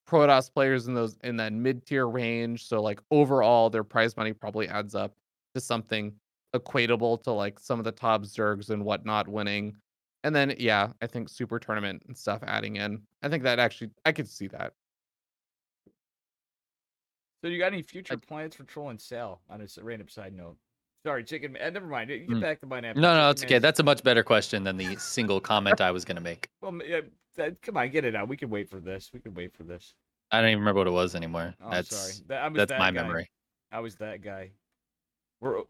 Protoss 0.07 0.51
players 0.51 0.88
in 0.88 0.93
those 0.93 1.17
in 1.24 1.38
that 1.38 1.53
mid 1.53 1.86
tier 1.86 2.07
range. 2.07 2.65
So 2.65 2.82
like 2.82 2.99
overall, 3.11 3.70
their 3.70 3.84
prize 3.84 4.17
money 4.17 4.34
probably 4.34 4.67
adds 4.67 4.95
up 4.95 5.13
to 5.53 5.61
something 5.61 6.13
equatable 6.55 7.21
to 7.23 7.31
like 7.31 7.59
some 7.59 7.79
of 7.79 7.85
the 7.85 7.91
top 7.91 8.23
Zergs 8.23 8.69
and 8.69 8.83
whatnot 8.83 9.27
winning. 9.27 9.75
And 10.23 10.35
then 10.35 10.53
yeah, 10.59 10.89
I 11.01 11.07
think 11.07 11.29
super 11.29 11.59
tournament 11.59 12.03
and 12.07 12.17
stuff 12.17 12.41
adding 12.45 12.75
in. 12.77 13.01
I 13.23 13.29
think 13.29 13.43
that 13.43 13.59
actually 13.59 13.91
I 14.05 14.11
could 14.11 14.27
see 14.27 14.47
that. 14.47 14.73
So 17.41 17.47
you 17.49 17.57
got 17.57 17.67
any 17.73 17.81
future 17.83 18.13
I- 18.15 18.17
plans 18.27 18.55
for 18.55 18.63
Troll 18.63 18.89
and 18.89 18.99
Sal 18.99 19.41
on 19.49 19.61
a 19.61 19.67
random 19.81 20.09
side 20.09 20.33
note? 20.33 20.57
Sorry, 21.05 21.23
chicken. 21.23 21.55
Uh, 21.61 21.69
never 21.69 21.87
mind. 21.87 22.09
You 22.09 22.19
get 22.19 22.29
Mm. 22.29 22.41
back 22.41 22.59
to 22.59 22.67
mine 22.67 22.83
after. 22.83 22.99
No, 22.99 23.15
no, 23.15 23.29
it's 23.29 23.41
okay. 23.43 23.53
Man's- 23.55 23.61
That's 23.61 23.79
a 23.79 23.83
much 23.83 24.03
better 24.03 24.23
question 24.23 24.65
than 24.65 24.75
the 24.75 24.95
single 24.99 25.39
comment 25.39 25.79
I 25.79 25.91
was 25.91 26.03
gonna 26.03 26.19
make. 26.19 26.49
well, 26.59 26.71
m- 26.73 26.81
yeah, 26.85 26.99
that, 27.35 27.61
come 27.61 27.77
on, 27.77 27.89
get 27.89 28.03
it 28.03 28.15
out. 28.15 28.27
We 28.27 28.35
can 28.35 28.49
wait 28.49 28.69
for 28.69 28.81
this. 28.81 29.09
We 29.13 29.21
can 29.21 29.33
wait 29.33 29.53
for 29.55 29.63
this. 29.63 29.95
I 30.31 30.41
don't 30.41 30.49
even 30.49 30.59
remember 30.59 30.79
what 30.79 30.87
it 30.87 30.91
was 30.91 31.15
anymore. 31.15 31.55
Oh, 31.63 31.71
that's 31.71 31.95
sorry. 31.95 32.25
That, 32.27 32.43
I 32.43 32.47
was 32.49 32.57
that's 32.57 32.69
that 32.71 32.79
my 32.79 32.91
guy. 32.91 33.01
memory. 33.01 33.31
I 33.71 33.79
was 33.79 33.95
that 33.95 34.21
guy. 34.21 34.51
We're 35.39 35.63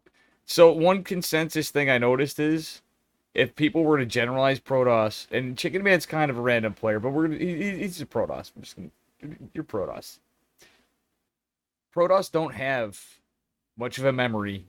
so 0.49 0.71
one 0.73 1.03
consensus 1.03 1.69
thing 1.69 1.91
I 1.91 1.99
noticed 1.99 2.39
is 2.39 2.81
if 3.35 3.55
people 3.55 3.83
were 3.83 3.99
to 3.99 4.05
generalize 4.05 4.59
Protoss, 4.59 5.27
and 5.31 5.55
Chicken 5.55 5.83
Man's 5.83 6.07
kind 6.07 6.31
of 6.31 6.37
a 6.37 6.41
random 6.41 6.73
player, 6.73 6.99
but 6.99 7.11
we're 7.11 7.29
he, 7.29 7.55
he- 7.63 7.77
he's 7.77 8.01
a 8.01 8.05
Protoss. 8.07 8.51
I'm 8.55 8.63
just 8.63 8.75
gonna, 8.75 8.89
you're 9.53 9.63
Protoss. 9.63 10.17
Protoss 11.95 12.31
don't 12.31 12.55
have 12.55 12.99
much 13.77 13.99
of 13.99 14.05
a 14.05 14.11
memory 14.11 14.65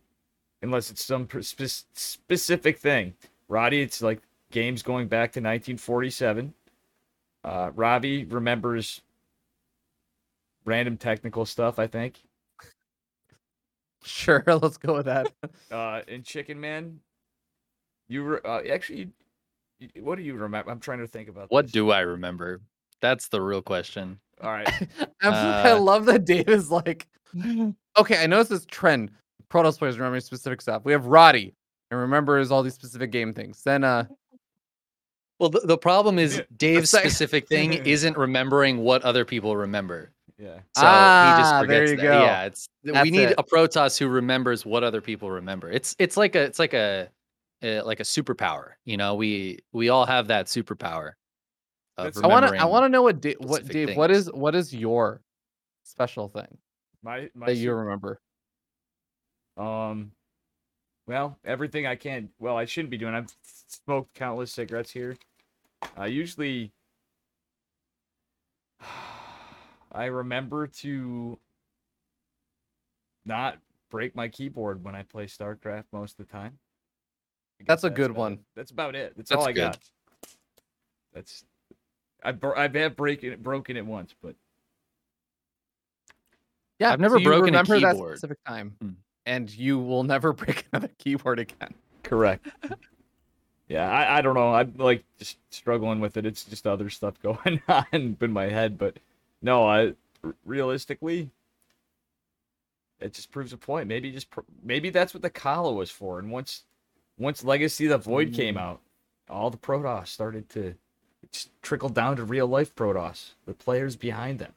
unless 0.62 0.90
it's 0.90 1.02
some 1.02 1.26
spe- 1.40 1.86
specific 1.94 2.78
thing. 2.78 3.14
Rotti, 3.48 3.80
it's 3.80 4.02
like 4.02 4.20
games 4.50 4.82
going 4.82 5.08
back 5.08 5.32
to 5.32 5.40
1947. 5.40 6.52
Uh, 7.42 7.70
Robbie 7.74 8.24
remembers 8.24 9.00
random 10.66 10.98
technical 10.98 11.46
stuff, 11.46 11.78
I 11.78 11.86
think. 11.86 12.22
Sure, 14.04 14.42
let's 14.62 14.76
go 14.78 14.94
with 14.94 15.06
that. 15.06 15.32
Uh, 15.70 16.02
and 16.08 16.24
Chicken 16.24 16.60
Man, 16.60 17.00
you 18.08 18.22
re- 18.24 18.40
uh, 18.44 18.60
actually, 18.72 19.10
you- 19.78 20.02
what 20.02 20.16
do 20.16 20.22
you 20.22 20.34
remember? 20.34 20.70
I'm 20.70 20.80
trying 20.80 20.98
to 21.00 21.06
think 21.06 21.28
about 21.28 21.50
What 21.50 21.66
this. 21.66 21.72
do 21.72 21.90
I 21.90 22.00
remember? 22.00 22.60
That's 23.00 23.28
the 23.28 23.40
real 23.40 23.62
question. 23.62 24.18
All 24.42 24.50
right, 24.50 24.66
Absolutely. 25.22 25.60
I 25.62 25.72
Uh, 25.72 25.80
love 25.80 26.06
that 26.06 26.24
Dave 26.24 26.48
is 26.48 26.70
like, 26.70 27.06
okay, 27.98 28.22
I 28.22 28.26
noticed 28.26 28.50
this 28.50 28.66
trend. 28.66 29.10
Protoss 29.50 29.78
players 29.78 29.98
remember 29.98 30.20
specific 30.20 30.60
stuff. 30.60 30.82
We 30.84 30.92
have 30.92 31.06
Rotti 31.06 31.54
and 31.90 32.00
remembers 32.00 32.50
all 32.50 32.62
these 32.62 32.74
specific 32.74 33.10
game 33.10 33.34
things. 33.34 33.62
Then 33.64 33.82
uh 33.84 34.04
Well, 35.38 35.50
the, 35.50 35.60
the 35.60 35.78
problem 35.78 36.18
is 36.18 36.42
Dave's 36.56 36.90
specific 36.90 37.48
thing 37.48 37.72
isn't 37.72 38.16
remembering 38.16 38.78
what 38.78 39.02
other 39.02 39.24
people 39.24 39.56
remember. 39.56 40.12
Yeah. 40.40 40.60
So 40.74 40.86
he 41.20 41.32
Ah, 41.32 41.34
just 41.36 41.50
there 41.52 41.60
forgets 41.60 41.90
you 41.90 41.96
that. 41.98 42.02
go. 42.02 42.24
Yeah, 42.24 42.44
it's 42.44 42.68
That's 42.84 43.04
we 43.04 43.10
need 43.10 43.30
it. 43.30 43.34
a 43.38 43.42
Protoss 43.42 43.98
who 43.98 44.08
remembers 44.08 44.64
what 44.64 44.82
other 44.82 45.00
people 45.00 45.30
remember. 45.30 45.70
It's 45.70 45.94
it's 45.98 46.16
like 46.16 46.34
a 46.34 46.42
it's 46.42 46.58
like 46.58 46.72
a 46.74 47.08
uh, 47.62 47.84
like 47.84 48.00
a 48.00 48.04
superpower. 48.04 48.72
You 48.84 48.96
know, 48.96 49.14
we 49.14 49.58
we 49.72 49.90
all 49.90 50.06
have 50.06 50.28
that 50.28 50.46
superpower. 50.46 51.12
Of 51.96 52.16
I 52.24 52.26
want 52.26 52.46
to 52.46 52.60
I 52.60 52.64
want 52.64 52.84
to 52.84 52.88
know 52.88 53.02
what 53.02 53.20
Dave 53.20 53.36
what 53.40 53.60
specific 53.64 53.86
Dave 53.88 53.96
what 53.98 54.10
things. 54.10 54.28
is 54.28 54.32
what 54.32 54.54
is 54.54 54.74
your 54.74 55.20
special 55.84 56.28
thing 56.28 56.56
My 57.02 57.28
my 57.34 57.46
that 57.46 57.56
you 57.56 57.72
remember? 57.74 58.20
um, 59.58 60.12
well, 61.06 61.38
everything 61.44 61.86
I 61.86 61.96
can. 61.96 62.30
Well, 62.38 62.56
I 62.56 62.64
shouldn't 62.64 62.90
be 62.90 62.96
doing. 62.96 63.14
I've 63.14 63.34
smoked 63.68 64.14
countless 64.14 64.52
cigarettes 64.52 64.90
here. 64.90 65.16
I 65.96 66.06
usually, 66.06 66.72
I 69.92 70.06
remember 70.06 70.66
to 70.68 71.38
not 73.24 73.58
break 73.90 74.14
my 74.14 74.28
keyboard 74.28 74.82
when 74.84 74.94
I 74.94 75.02
play 75.02 75.26
StarCraft 75.26 75.84
most 75.92 76.18
of 76.18 76.26
the 76.26 76.32
time. 76.32 76.58
That's 77.66 77.82
guess 77.82 77.90
a 77.90 77.94
good 77.94 78.10
about 78.12 78.18
one. 78.20 78.32
it. 78.34 78.38
That's 78.54 78.70
about 78.70 78.94
it. 78.94 79.12
That's, 79.16 79.28
That's 79.30 79.42
all 79.42 79.48
I 79.48 79.52
good. 79.52 79.72
got. 79.72 79.78
That's 81.12 81.44
I 82.22 82.32
bro- 82.32 82.56
I've 82.56 82.74
had 82.74 82.96
breaking 82.96 83.32
it 83.32 83.42
broken 83.42 83.76
it 83.76 83.84
once, 83.84 84.14
but 84.22 84.34
Yeah, 86.78 86.92
I've 86.92 87.00
never 87.00 87.16
so 87.16 87.20
you 87.20 87.24
broken 87.24 87.54
a 87.54 87.62
remember 87.62 87.80
that 87.80 87.96
specific 87.96 88.38
time, 88.46 88.76
Hmm. 88.80 88.90
and 89.26 89.50
you 89.54 89.78
will 89.78 90.04
never 90.04 90.32
break 90.34 90.66
another 90.72 90.90
keyboard 90.98 91.38
again. 91.40 91.74
Correct. 92.02 92.46
yeah, 93.68 93.90
I, 93.90 94.18
I 94.18 94.20
don't 94.22 94.34
know. 94.34 94.54
I'm 94.54 94.74
like 94.78 95.04
just 95.18 95.36
struggling 95.50 96.00
with 96.00 96.16
it. 96.16 96.24
It's 96.24 96.44
just 96.44 96.66
other 96.66 96.88
stuff 96.90 97.14
going 97.22 97.60
on 97.68 98.16
in 98.20 98.32
my 98.32 98.46
head, 98.48 98.78
but 98.78 98.96
no, 99.42 99.66
I 99.68 99.94
realistically, 100.44 101.30
it 103.00 103.12
just 103.14 103.30
proves 103.30 103.52
a 103.52 103.56
point. 103.56 103.88
Maybe 103.88 104.10
just 104.12 104.28
maybe 104.62 104.90
that's 104.90 105.14
what 105.14 105.22
the 105.22 105.30
Khala 105.30 105.72
was 105.72 105.90
for. 105.90 106.18
And 106.18 106.30
once 106.30 106.64
once 107.18 107.44
Legacy 107.44 107.86
of 107.86 107.90
the 107.90 107.98
Void 107.98 108.32
came 108.32 108.54
Mm. 108.56 108.60
out, 108.60 108.80
all 109.28 109.50
the 109.50 109.56
Protoss 109.56 110.08
started 110.08 110.48
to 110.50 110.74
just 111.32 111.50
trickle 111.62 111.88
down 111.88 112.16
to 112.16 112.24
real 112.24 112.46
life 112.46 112.74
Protoss, 112.74 113.32
the 113.46 113.54
players 113.54 113.96
behind 113.96 114.38
them. 114.38 114.52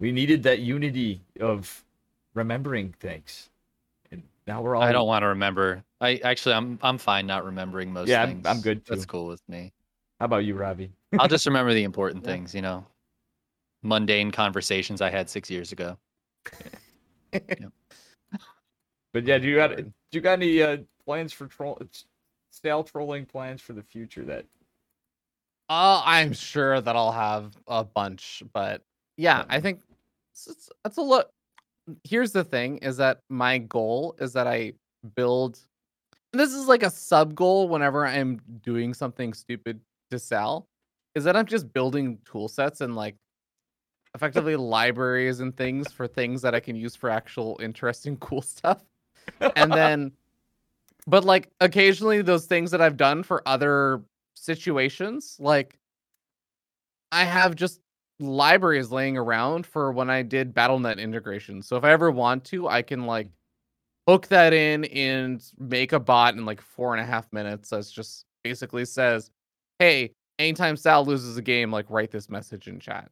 We 0.00 0.12
needed 0.12 0.42
that 0.42 0.60
unity 0.60 1.20
of 1.40 1.84
remembering 2.34 2.92
things. 3.00 3.48
And 4.10 4.22
now 4.46 4.60
we're 4.62 4.74
all 4.74 4.82
I 4.82 4.92
don't 4.92 5.06
want 5.06 5.22
to 5.22 5.28
remember. 5.28 5.84
I 6.00 6.16
actually 6.24 6.54
I'm 6.54 6.78
I'm 6.82 6.98
fine 6.98 7.26
not 7.26 7.44
remembering 7.44 7.92
most 7.92 8.08
Yeah, 8.08 8.20
I'm- 8.20 8.28
things. 8.42 8.46
I'm 8.46 8.60
good, 8.60 8.84
That's 8.86 9.06
cool 9.06 9.26
with 9.26 9.46
me. 9.48 9.72
How 10.20 10.26
about 10.26 10.44
you, 10.44 10.54
Robbie? 10.54 10.90
I'll 11.18 11.28
just 11.28 11.46
remember 11.46 11.74
the 11.74 11.84
important 11.84 12.24
Yeah. 12.24 12.30
things, 12.32 12.54
you 12.54 12.62
know. 12.62 12.86
Mundane 13.84 14.30
conversations 14.30 15.00
I 15.00 15.10
had 15.10 15.30
6 15.30 15.50
years 15.50 15.70
ago. 15.72 15.96
But 19.14 19.26
yeah, 19.26 19.38
do 19.38 19.46
you 19.46 19.54
got 19.54 19.76
do 19.76 19.92
you 20.10 20.20
got 20.20 20.32
any 20.32 20.60
uh, 20.60 20.78
plans 21.04 21.32
for 21.32 21.46
troll 21.46 21.80
stale 22.50 22.82
trolling 22.82 23.24
plans 23.24 23.62
for 23.62 23.72
the 23.72 23.82
future 23.82 24.24
that 24.24 24.44
Uh, 25.68 26.02
I'm 26.04 26.32
sure 26.32 26.80
that 26.80 26.96
I'll 26.96 27.12
have 27.12 27.56
a 27.68 27.84
bunch, 27.84 28.42
but 28.52 28.82
yeah, 29.16 29.44
I 29.48 29.60
think 29.60 29.80
it's, 30.32 30.48
it's, 30.48 30.70
it's 30.84 30.96
a 30.96 31.02
look. 31.02 31.30
Here's 32.02 32.32
the 32.32 32.42
thing: 32.42 32.78
is 32.78 32.96
that 32.96 33.20
my 33.30 33.58
goal 33.58 34.16
is 34.18 34.32
that 34.32 34.48
I 34.48 34.72
build. 35.14 35.60
and 36.32 36.40
This 36.40 36.52
is 36.52 36.66
like 36.66 36.82
a 36.82 36.90
sub 36.90 37.36
goal 37.36 37.68
whenever 37.68 38.04
I'm 38.04 38.40
doing 38.62 38.94
something 38.94 39.32
stupid 39.32 39.80
to 40.10 40.18
sell, 40.18 40.66
is 41.14 41.22
that 41.22 41.36
I'm 41.36 41.46
just 41.46 41.72
building 41.72 42.18
tool 42.24 42.48
sets 42.48 42.80
and 42.80 42.96
like 42.96 43.14
effectively 44.14 44.56
libraries 44.56 45.40
and 45.40 45.56
things 45.56 45.92
for 45.92 46.06
things 46.06 46.42
that 46.42 46.54
I 46.54 46.60
can 46.60 46.76
use 46.76 46.94
for 46.94 47.10
actual 47.10 47.58
interesting, 47.62 48.16
cool 48.20 48.42
stuff. 48.42 48.82
and 49.56 49.72
then 49.72 50.12
but 51.06 51.24
like 51.24 51.50
occasionally 51.60 52.22
those 52.22 52.46
things 52.46 52.70
that 52.70 52.80
I've 52.80 52.96
done 52.96 53.22
for 53.22 53.42
other 53.46 54.02
situations, 54.34 55.36
like 55.38 55.78
I 57.12 57.24
have 57.24 57.54
just 57.54 57.80
libraries 58.20 58.90
laying 58.90 59.16
around 59.16 59.66
for 59.66 59.92
when 59.92 60.08
I 60.08 60.22
did 60.22 60.54
BattleNet 60.54 60.98
integration. 60.98 61.62
So 61.62 61.76
if 61.76 61.84
I 61.84 61.90
ever 61.90 62.10
want 62.10 62.44
to, 62.46 62.68
I 62.68 62.82
can 62.82 63.06
like 63.06 63.28
hook 64.08 64.28
that 64.28 64.52
in 64.52 64.84
and 64.86 65.42
make 65.58 65.92
a 65.92 66.00
bot 66.00 66.34
in 66.34 66.44
like 66.44 66.60
four 66.60 66.94
and 66.94 67.02
a 67.02 67.06
half 67.06 67.30
minutes 67.32 67.70
that's 67.70 67.90
just 67.90 68.24
basically 68.42 68.84
says, 68.84 69.30
Hey, 69.78 70.12
anytime 70.38 70.76
Sal 70.76 71.04
loses 71.04 71.36
a 71.36 71.42
game, 71.42 71.70
like 71.70 71.86
write 71.88 72.10
this 72.10 72.30
message 72.30 72.68
in 72.68 72.78
chat. 72.80 73.10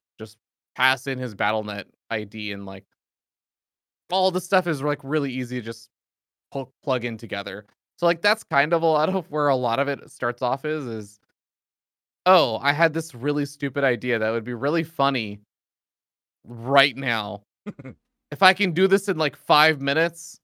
Pass 0.77 1.07
in 1.07 1.19
his 1.19 1.35
BattleNet 1.35 1.85
ID 2.11 2.53
and 2.53 2.67
like 2.67 2.85
all 4.11 4.31
the 4.31 4.41
stuff 4.41 4.67
is 4.67 4.83
like 4.83 5.01
really 5.03 5.33
easy 5.33 5.61
to 5.61 5.65
just 5.65 5.89
pl- 6.53 6.73
plug 6.83 7.05
in 7.05 7.17
together. 7.17 7.67
So 7.99 8.07
like 8.07 8.21
that's 8.21 8.45
kind 8.45 8.73
of 8.73 8.83
a 8.83 8.87
lot 8.87 9.09
of 9.09 9.31
where 9.31 9.49
a 9.49 9.57
lot 9.57 9.79
of 9.79 9.89
it 9.89 10.11
starts 10.11 10.43
off 10.43 10.65
is 10.65 10.87
is 10.87 11.21
oh, 12.27 12.59
I 12.63 12.73
had 12.73 12.95
this 12.95 13.15
really 13.15 13.45
stupid 13.47 13.85
idea 13.85 14.19
that 14.19 14.31
would 14.31 14.45
be 14.45 14.55
really 14.55 14.85
funny 14.85 15.41
right 16.45 16.97
now. 16.97 17.43
if 18.31 18.43
I 18.43 18.53
can 18.55 18.73
do 18.73 18.87
this 18.87 19.09
in 19.09 19.19
like 19.19 19.37
5 19.37 19.81
minutes, 19.81 20.39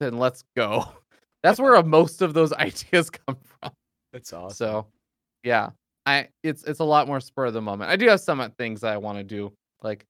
then 0.00 0.18
let's 0.18 0.44
go. 0.56 0.84
That's 1.42 1.60
where 1.60 1.80
most 1.82 2.22
of 2.22 2.34
those 2.34 2.52
ideas 2.52 3.10
come 3.10 3.36
from. 3.42 3.72
That's 4.12 4.32
awesome. 4.32 4.56
So, 4.56 4.86
yeah. 5.42 5.70
I 6.06 6.28
it's 6.42 6.64
it's 6.64 6.80
a 6.80 6.84
lot 6.84 7.06
more 7.06 7.20
spur 7.20 7.46
of 7.46 7.54
the 7.54 7.62
moment. 7.62 7.90
I 7.90 7.96
do 7.96 8.06
have 8.08 8.20
some 8.20 8.40
uh, 8.40 8.50
things 8.58 8.82
that 8.82 8.92
I 8.92 8.98
want 8.98 9.18
to 9.18 9.24
do. 9.24 9.52
Like 9.84 10.06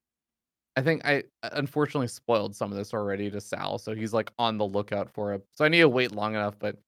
I 0.77 0.83
think 0.83 1.05
I 1.05 1.25
uh, 1.43 1.51
unfortunately 1.53 2.09
spoiled 2.09 2.57
some 2.57 2.73
of 2.73 2.79
this 2.79 2.95
already 2.95 3.31
to 3.31 3.41
Sal, 3.41 3.79
so 3.79 3.95
he's 3.95 4.13
like 4.13 4.33
on 4.39 4.57
the 4.57 4.65
lookout 4.65 5.11
for 5.11 5.35
it. 5.35 5.45
So 5.53 5.65
I 5.65 5.69
need 5.69 5.81
to 5.81 5.89
wait 5.89 6.13
long 6.13 6.35
enough, 6.35 6.59
but 6.59 6.79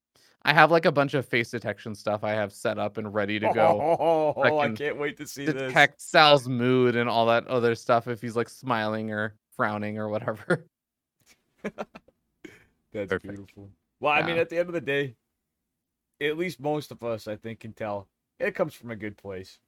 I 0.43 0.53
have 0.53 0.71
like 0.71 0.87
a 0.87 0.93
bunch 0.93 1.15
of 1.15 1.27
face 1.27 1.51
detection 1.51 1.95
stuff 1.95 2.25
I 2.25 2.33
have 2.33 2.53
set 2.53 2.79
up 2.79 2.99
and 2.99 3.13
ready 3.13 3.39
to 3.41 3.53
go. 3.53 3.97
Oh, 4.37 4.41
I, 4.41 4.67
can 4.67 4.77
can't 4.77 4.99
wait 4.99 5.17
to 5.19 5.27
see 5.27 5.45
this. 5.45 5.55
Detect 5.55 6.01
Sal's 6.01 6.49
mood 6.49 6.97
and 6.97 7.09
all 7.09 7.27
that 7.27 7.47
other 7.49 7.75
stuff 7.75 8.07
if 8.07 8.23
he's 8.23 8.37
like 8.37 8.49
smiling 8.49 9.11
or 9.11 9.35
frowning 9.57 9.99
or 9.99 10.09
whatever. 10.09 10.65
That's 11.65 13.09
Perfect. 13.09 13.23
beautiful. 13.23 13.71
Well, 14.01 14.13
I 14.13 14.23
mean, 14.23 14.37
at 14.37 14.49
the 14.49 14.59
end 14.59 14.69
of 14.69 14.75
the 14.75 14.81
day, 14.81 15.17
at 16.21 16.39
least 16.39 16.61
most 16.61 16.91
of 16.91 17.03
us, 17.03 17.27
I 17.27 17.37
think, 17.37 17.61
can 17.61 17.73
tell 17.73 18.09
it 18.39 18.55
comes 18.55 18.75
from 18.75 18.91
a 18.91 18.97
good 18.97 19.17
place. 19.17 19.59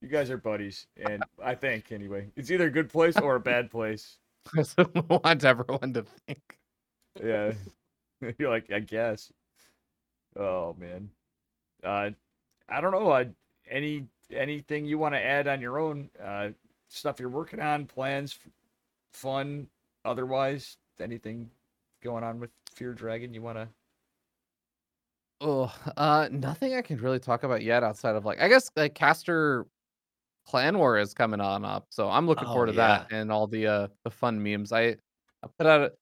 You 0.00 0.08
guys 0.08 0.30
are 0.30 0.38
buddies, 0.38 0.86
and 0.96 1.22
I 1.42 1.54
think 1.54 1.92
anyway, 1.92 2.30
it's 2.34 2.50
either 2.50 2.66
a 2.66 2.70
good 2.70 2.88
place 2.88 3.18
or 3.18 3.36
a 3.36 3.40
bad 3.52 3.70
place. 3.70 4.16
I 4.56 4.86
want 5.08 5.44
everyone 5.44 5.92
to 5.92 6.04
think. 6.26 6.58
Yeah, 7.22 7.52
you're 8.38 8.50
like, 8.50 8.72
I 8.72 8.80
guess. 8.80 9.30
Oh 10.36 10.74
man, 10.78 11.10
uh, 11.84 12.10
I 12.68 12.80
don't 12.80 12.92
know. 12.92 13.10
Uh, 13.10 13.24
any 13.70 14.06
anything 14.30 14.86
you 14.86 14.96
want 14.96 15.14
to 15.14 15.22
add 15.22 15.48
on 15.48 15.60
your 15.60 15.78
own 15.78 16.08
uh, 16.22 16.48
stuff 16.88 17.20
you're 17.20 17.28
working 17.28 17.60
on, 17.60 17.84
plans, 17.84 18.38
fun, 19.12 19.66
otherwise, 20.04 20.78
anything 20.98 21.50
going 22.02 22.24
on 22.24 22.40
with 22.40 22.50
Fear 22.72 22.94
Dragon 22.94 23.34
you 23.34 23.42
want 23.42 23.58
to? 23.58 23.68
Oh, 25.42 25.72
uh, 25.96 26.28
nothing 26.30 26.74
I 26.74 26.82
can 26.82 26.98
really 26.98 27.18
talk 27.18 27.42
about 27.42 27.62
yet 27.62 27.82
outside 27.82 28.16
of 28.16 28.24
like 28.24 28.40
I 28.40 28.48
guess 28.48 28.70
like 28.76 28.94
Caster 28.94 29.66
Clan 30.46 30.78
War 30.78 30.98
is 30.98 31.14
coming 31.14 31.40
on 31.40 31.64
up, 31.64 31.86
so 31.90 32.08
I'm 32.10 32.26
looking 32.26 32.48
Oh, 32.48 32.48
forward 32.48 32.66
to 32.66 32.72
that 32.74 33.06
and 33.10 33.30
all 33.30 33.46
the 33.46 33.66
uh 33.66 33.88
the 34.04 34.10
fun 34.10 34.42
memes. 34.42 34.72
I, 34.72 34.96
I 35.42 35.48
put 35.58 35.66
out 35.66 35.92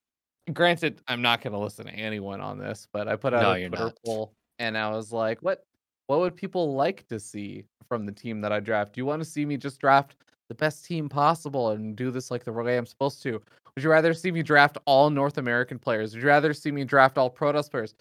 a 0.48 0.52
granted 0.52 1.00
I'm 1.08 1.22
not 1.22 1.42
gonna 1.42 1.60
listen 1.60 1.86
to 1.86 1.92
anyone 1.92 2.40
on 2.40 2.58
this, 2.58 2.88
but 2.92 3.08
I 3.08 3.16
put 3.16 3.34
out 3.34 3.46
No, 3.46 3.52
a 3.52 3.56
Twitter 3.68 3.90
not. 3.90 3.96
poll 4.04 4.34
and 4.58 4.76
I 4.78 4.90
was 4.90 5.12
like, 5.12 5.40
what 5.42 5.64
what 6.06 6.20
would 6.20 6.36
people 6.36 6.74
like 6.74 7.06
to 7.08 7.20
see 7.20 7.64
from 7.88 8.06
the 8.06 8.12
team 8.12 8.40
that 8.42 8.52
I 8.52 8.60
draft? 8.60 8.94
Do 8.94 9.00
you 9.00 9.06
want 9.06 9.22
to 9.22 9.28
see 9.28 9.44
me 9.46 9.56
just 9.56 9.80
draft 9.80 10.16
the 10.48 10.54
best 10.54 10.84
team 10.86 11.08
possible 11.08 11.70
and 11.70 11.96
do 11.96 12.10
this 12.10 12.30
like 12.30 12.44
the 12.44 12.52
way 12.52 12.78
I'm 12.78 12.86
supposed 12.86 13.22
to? 13.24 13.32
Would 13.32 13.84
you 13.84 13.90
rather 13.90 14.14
see 14.14 14.32
me 14.32 14.42
draft 14.42 14.78
all 14.86 15.10
North 15.10 15.38
American 15.38 15.78
players? 15.78 16.14
Would 16.14 16.22
you 16.22 16.28
rather 16.28 16.54
see 16.54 16.70
me 16.72 16.84
draft 16.84 17.18
all 17.18 17.30
Protoss 17.30 17.70
players? 17.70 17.94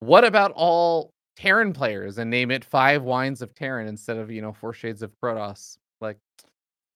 What 0.00 0.24
about 0.24 0.52
all 0.54 1.12
Terran 1.36 1.72
players 1.72 2.18
and 2.18 2.30
name 2.30 2.50
it 2.50 2.64
five 2.64 3.02
wines 3.04 3.40
of 3.42 3.54
Terran 3.54 3.86
instead 3.88 4.18
of, 4.18 4.30
you 4.30 4.42
know, 4.42 4.52
four 4.52 4.72
shades 4.74 5.02
of 5.02 5.12
Protoss? 5.22 5.78
Like 6.02 6.18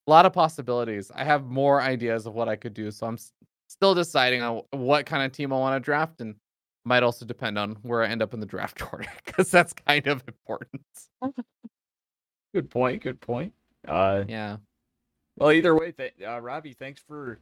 a 0.07 0.11
lot 0.11 0.27
of 0.27 0.33
possibilities. 0.33 1.11
I 1.15 1.25
have 1.25 1.45
more 1.47 1.81
ideas 1.81 2.27
of 2.27 2.35
what 2.35 2.49
I 2.49 2.57
could 2.57 2.75
do. 2.75 2.91
So 2.91 3.07
I'm 3.07 3.15
s- 3.15 3.33
still 3.69 3.95
deciding 3.95 4.43
on 4.43 4.63
what 4.73 5.07
kind 5.07 5.25
of 5.25 5.33
team 5.33 5.53
I 5.53 5.59
want 5.59 5.81
to 5.81 5.85
draft 5.85 6.21
and 6.21 6.35
might 6.85 7.03
also 7.03 7.25
depend 7.25 7.59
on 7.59 7.77
where 7.83 8.03
I 8.03 8.09
end 8.09 8.23
up 8.23 8.35
in 8.35 8.41
the 8.41 8.47
draft 8.47 8.83
order 8.93 9.07
because 9.25 9.51
that's 9.51 9.73
kind 9.73 10.07
of 10.07 10.23
important. 10.29 10.83
Good 12.55 12.71
point. 12.71 13.03
Good 13.03 13.21
point. 13.21 13.53
Uh, 13.87 14.25
Yeah. 14.29 14.57
well, 15.37 15.53
either 15.53 15.75
way, 15.75 15.93
th- 15.93 16.15
uh, 16.27 16.41
Robbie, 16.41 16.73
thanks 16.75 17.01
for 17.01 17.39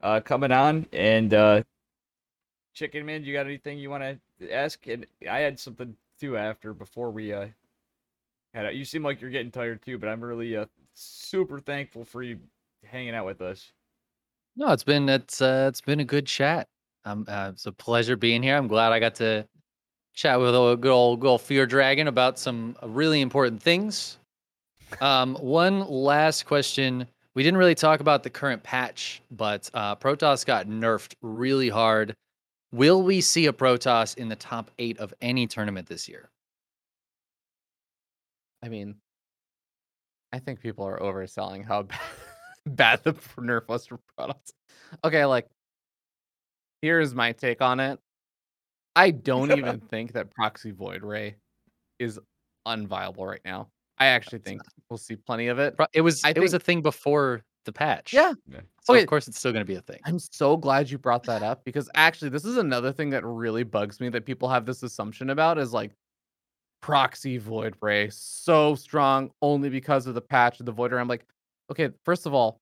uh 0.00 0.20
coming 0.20 0.50
on 0.50 0.86
and 0.92 1.32
uh, 1.32 1.62
Chicken 2.74 3.06
Man. 3.06 3.22
You 3.24 3.32
got 3.32 3.46
anything 3.46 3.78
you 3.78 3.90
want 3.90 4.18
to 4.40 4.52
ask? 4.52 4.84
And 4.88 5.06
I 5.30 5.38
had 5.40 5.60
something 5.60 5.94
too 6.18 6.36
after 6.36 6.72
before 6.74 7.10
we 7.10 7.32
uh 7.32 7.46
A, 8.54 8.70
you 8.72 8.84
seem 8.84 9.02
like 9.02 9.20
you're 9.20 9.30
getting 9.30 9.50
tired 9.50 9.82
too, 9.82 9.98
but 9.98 10.08
I'm 10.08 10.22
really 10.22 10.56
uh 10.56 10.66
super 10.94 11.58
thankful 11.58 12.04
for 12.04 12.22
you 12.22 12.38
hanging 12.84 13.14
out 13.14 13.26
with 13.26 13.40
us. 13.40 13.72
No, 14.56 14.72
it's 14.72 14.84
been 14.84 15.08
it's 15.08 15.40
uh, 15.40 15.66
it's 15.68 15.80
been 15.80 16.00
a 16.00 16.04
good 16.04 16.26
chat. 16.26 16.68
Um, 17.04 17.24
uh, 17.28 17.50
it's 17.52 17.66
a 17.66 17.72
pleasure 17.72 18.16
being 18.16 18.42
here. 18.42 18.56
I'm 18.56 18.68
glad 18.68 18.92
I 18.92 19.00
got 19.00 19.14
to 19.16 19.46
chat 20.14 20.38
with 20.38 20.50
a 20.50 20.76
good 20.76 20.92
old, 20.92 21.20
good 21.20 21.28
old 21.28 21.40
Fear 21.40 21.66
Dragon 21.66 22.08
about 22.08 22.38
some 22.38 22.76
uh, 22.82 22.88
really 22.88 23.20
important 23.20 23.62
things. 23.62 24.18
Um, 25.00 25.34
one 25.36 25.88
last 25.88 26.44
question. 26.44 27.06
We 27.34 27.42
didn't 27.42 27.58
really 27.58 27.74
talk 27.74 28.00
about 28.00 28.22
the 28.22 28.30
current 28.30 28.62
patch, 28.62 29.22
but 29.30 29.70
uh, 29.72 29.96
Protoss 29.96 30.44
got 30.44 30.66
nerfed 30.66 31.14
really 31.22 31.70
hard. 31.70 32.14
Will 32.72 33.02
we 33.02 33.22
see 33.22 33.46
a 33.46 33.52
Protoss 33.52 34.16
in 34.16 34.28
the 34.28 34.36
top 34.36 34.70
eight 34.78 34.98
of 34.98 35.14
any 35.22 35.46
tournament 35.46 35.88
this 35.88 36.08
year? 36.08 36.28
I 38.62 38.68
mean, 38.68 38.96
I 40.32 40.38
think 40.38 40.60
people 40.60 40.86
are 40.86 40.98
overselling 40.98 41.64
how 41.66 41.82
bad, 41.84 42.00
bad 42.66 43.04
the 43.04 43.12
nerf 43.38 43.68
was 43.68 43.86
for 43.86 43.98
Protoss. 44.18 44.52
Okay, 45.04 45.24
like, 45.24 45.46
here's 46.80 47.14
my 47.14 47.32
take 47.32 47.60
on 47.60 47.80
it. 47.80 47.98
I 48.94 49.10
don't 49.10 49.52
even 49.52 49.80
think 49.90 50.12
that 50.12 50.30
Proxy 50.30 50.70
Void 50.70 51.02
Ray 51.02 51.36
is 51.98 52.18
unviable 52.66 53.26
right 53.26 53.40
now. 53.44 53.68
I 53.98 54.06
actually 54.06 54.40
think 54.40 54.62
we'll 54.90 54.98
see 54.98 55.16
plenty 55.16 55.48
of 55.48 55.58
it. 55.58 55.76
It 55.92 56.00
was 56.00 56.24
I 56.24 56.30
it 56.30 56.40
was 56.40 56.54
a 56.54 56.58
thing 56.58 56.82
before 56.82 57.42
the 57.64 57.72
patch. 57.72 58.12
Yeah. 58.12 58.32
So 58.82 58.94
Okay. 58.94 59.02
of 59.02 59.08
course 59.08 59.28
it's 59.28 59.38
still 59.38 59.52
going 59.52 59.64
to 59.64 59.68
be 59.68 59.76
a 59.76 59.80
thing. 59.80 60.00
I'm 60.04 60.18
so 60.18 60.56
glad 60.56 60.90
you 60.90 60.98
brought 60.98 61.24
that 61.24 61.42
up 61.42 61.64
because 61.64 61.88
actually, 61.94 62.30
this 62.30 62.44
is 62.44 62.56
another 62.56 62.92
thing 62.92 63.10
that 63.10 63.24
really 63.24 63.62
bugs 63.62 64.00
me 64.00 64.08
that 64.08 64.26
people 64.26 64.48
have 64.48 64.66
this 64.66 64.82
assumption 64.82 65.30
about 65.30 65.58
is 65.58 65.72
like 65.72 65.92
proxy 66.82 67.38
void 67.38 67.74
ray 67.80 68.10
so 68.10 68.74
strong 68.74 69.30
only 69.40 69.70
because 69.70 70.06
of 70.06 70.14
the 70.14 70.20
patch 70.20 70.60
of 70.60 70.66
the 70.66 70.72
void 70.72 70.92
ray. 70.92 71.00
I'm 71.00 71.08
like, 71.08 71.24
okay, 71.70 71.88
first 72.04 72.26
of 72.26 72.34
all, 72.34 72.60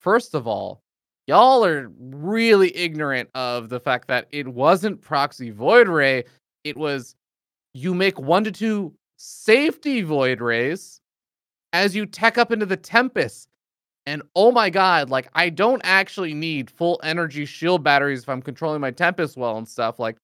first 0.00 0.34
of 0.34 0.46
all, 0.46 0.80
y'all 1.26 1.64
are 1.64 1.90
really 1.98 2.74
ignorant 2.74 3.28
of 3.34 3.68
the 3.68 3.80
fact 3.80 4.08
that 4.08 4.28
it 4.30 4.48
wasn't 4.48 5.02
proxy 5.02 5.50
void 5.50 5.88
ray. 5.88 6.24
It 6.64 6.76
was 6.76 7.14
you 7.74 7.94
make 7.94 8.18
one 8.18 8.44
to 8.44 8.52
two 8.52 8.94
safety 9.18 10.02
void 10.02 10.40
rays 10.40 11.00
as 11.72 11.94
you 11.94 12.06
tech 12.06 12.38
up 12.38 12.50
into 12.50 12.64
the 12.64 12.76
tempest. 12.76 13.48
And 14.06 14.22
oh 14.34 14.50
my 14.50 14.70
god, 14.70 15.10
like 15.10 15.28
I 15.34 15.50
don't 15.50 15.82
actually 15.84 16.32
need 16.32 16.70
full 16.70 16.98
energy 17.02 17.44
shield 17.44 17.84
batteries 17.84 18.22
if 18.22 18.28
I'm 18.30 18.40
controlling 18.40 18.80
my 18.80 18.90
Tempest 18.90 19.36
well 19.36 19.58
and 19.58 19.68
stuff. 19.68 19.98
Like 19.98 20.16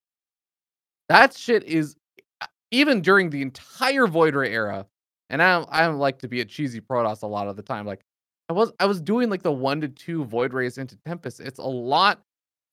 that 1.07 1.35
shit 1.35 1.63
is 1.65 1.95
even 2.75 3.01
during 3.01 3.29
the 3.29 3.41
entire 3.41 4.07
Void 4.07 4.35
Ray 4.35 4.51
era. 4.51 4.85
And 5.29 5.41
I 5.41 5.53
don't, 5.53 5.69
I 5.71 5.85
don't 5.85 5.97
like 5.97 6.19
to 6.19 6.27
be 6.27 6.41
a 6.41 6.45
cheesy 6.45 6.81
Protoss 6.81 7.23
a 7.23 7.27
lot 7.27 7.47
of 7.47 7.55
the 7.55 7.63
time. 7.63 7.85
Like 7.85 8.01
I 8.49 8.53
was 8.53 8.71
I 8.79 8.85
was 8.85 9.01
doing 9.01 9.29
like 9.29 9.41
the 9.41 9.51
one 9.51 9.81
to 9.81 9.87
two 9.87 10.25
Void 10.25 10.53
Rays 10.53 10.77
into 10.77 10.97
Tempest. 11.05 11.39
It's 11.39 11.59
a 11.59 11.63
lot. 11.63 12.21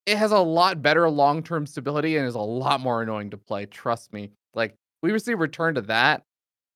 It 0.04 0.18
has 0.18 0.32
a 0.32 0.38
lot 0.38 0.82
better 0.82 1.08
long 1.08 1.42
term 1.42 1.66
stability 1.66 2.16
and 2.16 2.26
is 2.26 2.34
a 2.34 2.40
lot 2.40 2.80
more 2.80 3.02
annoying 3.02 3.30
to 3.30 3.38
play. 3.38 3.66
Trust 3.66 4.12
me. 4.12 4.30
Like 4.54 4.74
we 5.02 5.12
receive 5.12 5.38
return 5.38 5.74
to 5.76 5.82
that. 5.82 6.24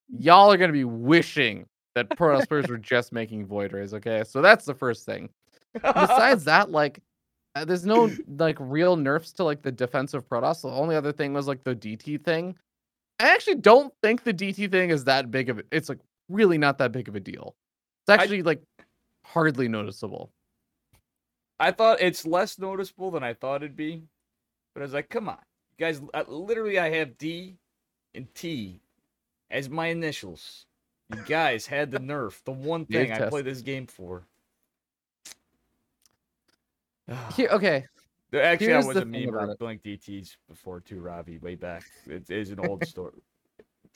Y'all 0.09 0.51
are 0.51 0.57
gonna 0.57 0.73
be 0.73 0.85
wishing 0.85 1.67
that 1.95 2.09
Protoss 2.11 2.49
players 2.49 2.69
were 2.69 2.79
just 2.79 3.13
making 3.13 3.47
void 3.47 3.73
rays. 3.73 3.93
Okay, 3.93 4.23
so 4.25 4.41
that's 4.41 4.65
the 4.65 4.75
first 4.75 5.05
thing. 5.05 5.29
Besides 5.75 6.45
that, 6.45 6.71
like, 6.71 7.03
uh, 7.55 7.65
there's 7.65 7.85
no 7.85 8.11
like 8.39 8.57
real 8.61 8.97
nerfs 8.97 9.33
to 9.35 9.45
like 9.45 9.63
the 9.63 9.73
defensive 9.73 10.27
Protoss. 10.27 10.63
The 10.63 10.69
only 10.69 10.97
other 10.97 11.13
thing 11.13 11.35
was 11.35 11.47
like 11.47 11.65
the 11.65 11.75
DT 11.75 12.25
thing. 12.25 12.57
I 13.19 13.33
actually 13.35 13.57
don't 13.57 13.93
think 14.03 14.25
the 14.25 14.35
DT 14.35 14.71
thing 14.71 14.91
is 14.91 15.05
that 15.05 15.31
big 15.31 15.49
of 15.49 15.59
it. 15.59 15.67
It's 15.71 15.89
like 15.89 16.01
really 16.29 16.59
not 16.59 16.79
that 16.79 16.93
big 16.93 17.09
of 17.09 17.17
a 17.17 17.21
deal. 17.21 17.55
It's 18.03 18.11
I- 18.11 18.23
actually 18.23 18.43
like 18.43 18.63
hardly 19.25 19.69
noticeable. 19.69 20.31
I 21.59 21.71
thought 21.71 22.03
it's 22.03 22.27
less 22.27 22.59
noticeable 22.59 23.11
than 23.11 23.23
I 23.23 23.33
thought 23.33 23.63
it'd 23.63 23.77
be, 23.77 24.03
but 24.75 24.83
I 24.83 24.85
was 24.85 24.93
like, 24.93 25.09
come 25.09 25.27
on, 25.27 25.39
guys, 25.79 26.03
uh, 26.13 26.25
literally, 26.29 26.79
I 26.79 26.91
have 26.91 27.17
D 27.17 27.57
and 28.15 28.33
T 28.35 28.81
as 29.51 29.71
my 29.71 29.87
initials. 29.87 30.67
You 31.15 31.23
guys 31.23 31.67
had 31.67 31.91
the 31.91 31.99
nerf, 31.99 32.43
the 32.45 32.53
one 32.53 32.85
thing 32.85 33.11
I 33.11 33.29
play 33.31 33.41
this 33.41 33.63
game 33.63 33.87
for. 33.87 34.27
Here, 37.35 37.49
okay, 37.53 37.87
Actually, 38.41 38.69
I 38.69 38.71
here's 38.73 38.87
was 38.87 38.97
a 38.97 39.05
meme 39.05 39.29
about 39.29 39.51
of. 39.51 39.59
Blink 39.59 39.83
DTs 39.83 40.37
before 40.49 40.81
too, 40.81 41.01
Ravi, 41.01 41.39
way 41.39 41.55
back. 41.55 41.85
It 42.07 42.31
is 42.31 42.51
an 42.51 42.61
old 42.61 42.85
story. 42.87 43.23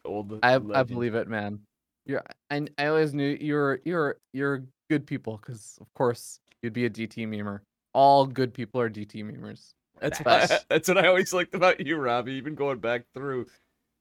Old. 0.04 0.38
I 0.42 0.54
I 0.54 0.82
believe 0.82 1.14
it, 1.14 1.28
man. 1.28 1.60
You're 2.06 2.22
I 2.50 2.66
I 2.78 2.86
always 2.86 3.14
knew 3.14 3.36
you're 3.40 3.80
you're 3.84 4.18
you're 4.32 4.64
good 4.88 5.06
people 5.06 5.38
because 5.40 5.78
of 5.80 5.92
course 5.94 6.40
you'd 6.62 6.72
be 6.72 6.86
a 6.86 6.90
DT 6.90 7.26
memer. 7.28 7.60
All 7.92 8.26
good 8.26 8.54
people 8.54 8.80
are 8.80 8.90
DT 8.90 9.24
memers. 9.24 9.72
That's 10.00 10.18
what 10.20 10.50
I, 10.50 10.58
that's 10.68 10.88
what 10.88 10.98
I 10.98 11.08
always 11.08 11.32
liked 11.32 11.54
about 11.54 11.84
you, 11.84 11.96
Robbie. 11.96 12.32
Even 12.32 12.54
going 12.54 12.78
back 12.78 13.04
through, 13.14 13.46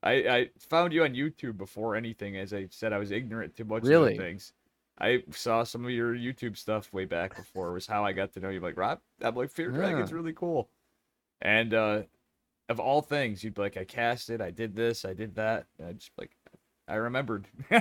I 0.03 0.11
I 0.11 0.49
found 0.69 0.93
you 0.93 1.03
on 1.03 1.13
YouTube 1.13 1.57
before 1.57 1.95
anything. 1.95 2.37
As 2.37 2.53
I 2.53 2.67
said, 2.71 2.93
I 2.93 2.97
was 2.97 3.11
ignorant 3.11 3.55
to 3.57 3.65
much 3.65 3.83
Really? 3.83 4.13
of 4.13 4.17
things. 4.17 4.53
I 5.01 5.23
saw 5.31 5.63
some 5.63 5.85
of 5.85 5.91
your 5.91 6.13
YouTube 6.13 6.57
stuff 6.57 6.91
way 6.91 7.05
back 7.05 7.35
before. 7.35 7.71
Was 7.71 7.87
how 7.87 8.03
I 8.05 8.11
got 8.13 8.33
to 8.33 8.39
know 8.39 8.49
you. 8.49 8.59
Like 8.59 8.77
Rob, 8.77 8.99
I'm 9.21 9.35
like 9.35 9.49
Fear 9.51 9.71
Dragon's 9.71 10.11
Yeah. 10.11 10.15
really 10.17 10.33
cool. 10.33 10.69
And 11.41 11.73
uh 11.73 12.01
of 12.67 12.79
all 12.79 13.01
things, 13.01 13.43
you'd 13.43 13.55
be 13.55 13.61
like, 13.61 13.77
I 13.77 13.83
cast 13.83 14.29
it, 14.29 14.41
I 14.41 14.51
did 14.51 14.75
this, 14.75 15.03
I 15.03 15.13
did 15.13 15.33
that. 15.35 15.65
I 15.83 15.93
just 15.93 16.11
like, 16.19 16.31
I 16.87 16.95
remembered. 16.95 17.47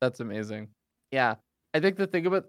That's 0.00 0.20
amazing. 0.20 0.68
Yeah, 1.10 1.34
I 1.72 1.80
think 1.80 1.96
the 1.96 2.06
thing 2.06 2.26
about 2.26 2.46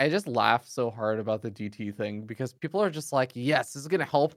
I 0.00 0.08
just 0.08 0.28
laugh 0.28 0.64
so 0.66 0.90
hard 0.90 1.18
about 1.18 1.42
the 1.42 1.50
DT 1.50 1.94
thing 1.94 2.22
because 2.22 2.52
people 2.52 2.80
are 2.80 2.90
just 2.90 3.12
like, 3.12 3.32
yes, 3.34 3.72
this 3.72 3.82
is 3.82 3.88
gonna 3.88 4.04
help 4.04 4.34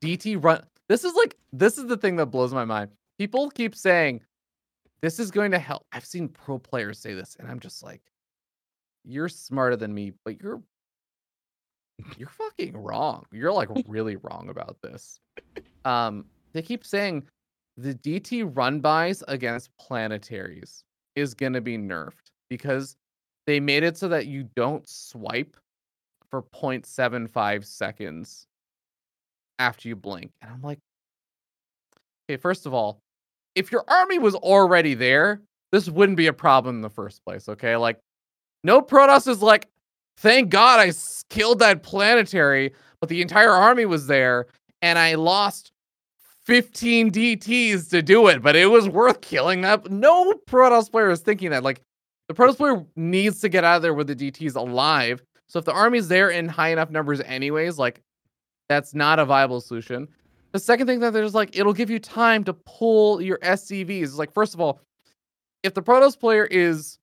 DT 0.00 0.42
run. 0.42 0.62
This 0.88 1.04
is 1.04 1.14
like 1.14 1.36
this 1.52 1.78
is 1.78 1.86
the 1.86 1.96
thing 1.96 2.16
that 2.16 2.26
blows 2.26 2.54
my 2.54 2.64
mind. 2.64 2.90
People 3.18 3.50
keep 3.50 3.74
saying 3.74 4.20
this 5.02 5.18
is 5.18 5.30
going 5.30 5.50
to 5.50 5.58
help. 5.58 5.84
I've 5.92 6.06
seen 6.06 6.28
pro 6.28 6.58
players 6.58 6.98
say 6.98 7.12
this, 7.12 7.36
and 7.38 7.48
I'm 7.48 7.60
just 7.60 7.82
like, 7.82 8.00
you're 9.04 9.28
smarter 9.28 9.76
than 9.76 9.92
me, 9.92 10.12
but 10.24 10.40
you're 10.40 10.62
you're 12.16 12.28
fucking 12.28 12.76
wrong. 12.76 13.24
You're 13.32 13.52
like 13.52 13.68
really 13.86 14.16
wrong 14.16 14.48
about 14.48 14.76
this. 14.82 15.20
Um, 15.84 16.26
they 16.52 16.62
keep 16.62 16.84
saying 16.84 17.24
the 17.76 17.94
DT 17.94 18.50
run 18.56 18.80
bys 18.80 19.22
against 19.28 19.70
planetaries 19.78 20.82
is 21.16 21.34
going 21.34 21.52
to 21.52 21.60
be 21.60 21.76
nerfed 21.76 22.30
because 22.48 22.96
they 23.46 23.60
made 23.60 23.82
it 23.82 23.96
so 23.96 24.08
that 24.08 24.26
you 24.26 24.44
don't 24.54 24.88
swipe 24.88 25.56
for 26.30 26.42
0.75 26.42 27.64
seconds 27.64 28.46
after 29.58 29.88
you 29.88 29.96
blink. 29.96 30.32
And 30.40 30.50
I'm 30.50 30.62
like, 30.62 30.78
okay, 32.24 32.36
first 32.36 32.66
of 32.66 32.72
all, 32.72 33.00
if 33.54 33.72
your 33.72 33.84
army 33.88 34.18
was 34.18 34.34
already 34.34 34.94
there, 34.94 35.42
this 35.70 35.88
wouldn't 35.88 36.16
be 36.16 36.26
a 36.26 36.32
problem 36.32 36.76
in 36.76 36.82
the 36.82 36.90
first 36.90 37.24
place, 37.24 37.48
okay? 37.48 37.76
Like, 37.76 37.98
no 38.64 38.80
Protoss 38.80 39.26
is 39.26 39.42
like, 39.42 39.68
thank 40.18 40.50
God 40.50 40.80
I 40.80 40.92
killed 41.30 41.58
that 41.60 41.82
planetary, 41.82 42.72
but 43.00 43.08
the 43.08 43.22
entire 43.22 43.50
army 43.50 43.86
was 43.86 44.06
there 44.06 44.46
and 44.82 44.98
I 44.98 45.14
lost 45.14 45.72
15 46.44 47.10
DTs 47.10 47.88
to 47.90 48.02
do 48.02 48.28
it, 48.28 48.42
but 48.42 48.56
it 48.56 48.66
was 48.66 48.88
worth 48.88 49.20
killing 49.20 49.62
that. 49.62 49.90
No 49.90 50.34
Protoss 50.48 50.90
player 50.90 51.10
is 51.10 51.20
thinking 51.20 51.50
that. 51.50 51.62
Like, 51.62 51.80
the 52.28 52.34
Protoss 52.34 52.56
player 52.56 52.84
needs 52.96 53.40
to 53.40 53.48
get 53.48 53.64
out 53.64 53.76
of 53.76 53.82
there 53.82 53.94
with 53.94 54.06
the 54.06 54.16
DTs 54.16 54.56
alive. 54.56 55.22
So 55.48 55.58
if 55.58 55.64
the 55.64 55.72
army's 55.72 56.08
there 56.08 56.30
in 56.30 56.48
high 56.48 56.70
enough 56.70 56.90
numbers, 56.90 57.20
anyways, 57.20 57.78
like, 57.78 58.02
that's 58.68 58.94
not 58.94 59.18
a 59.18 59.24
viable 59.24 59.60
solution. 59.60 60.08
The 60.52 60.58
second 60.58 60.86
thing 60.86 61.00
that 61.00 61.12
there's 61.12 61.34
like, 61.34 61.56
it'll 61.56 61.72
give 61.72 61.90
you 61.90 61.98
time 61.98 62.44
to 62.44 62.52
pull 62.52 63.20
your 63.20 63.38
SCVs. 63.38 64.02
It's 64.02 64.14
like, 64.16 64.32
first 64.32 64.54
of 64.54 64.60
all, 64.60 64.80
if 65.62 65.74
the 65.74 65.82
Protoss 65.82 66.18
player 66.18 66.44
is 66.44 66.98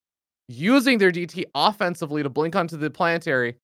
using 0.48 0.98
their 0.98 1.12
DT 1.12 1.46
offensively 1.56 2.24
to 2.24 2.30
blink 2.30 2.56
onto 2.56 2.78
the 2.78 2.90
planetary, 2.90 3.56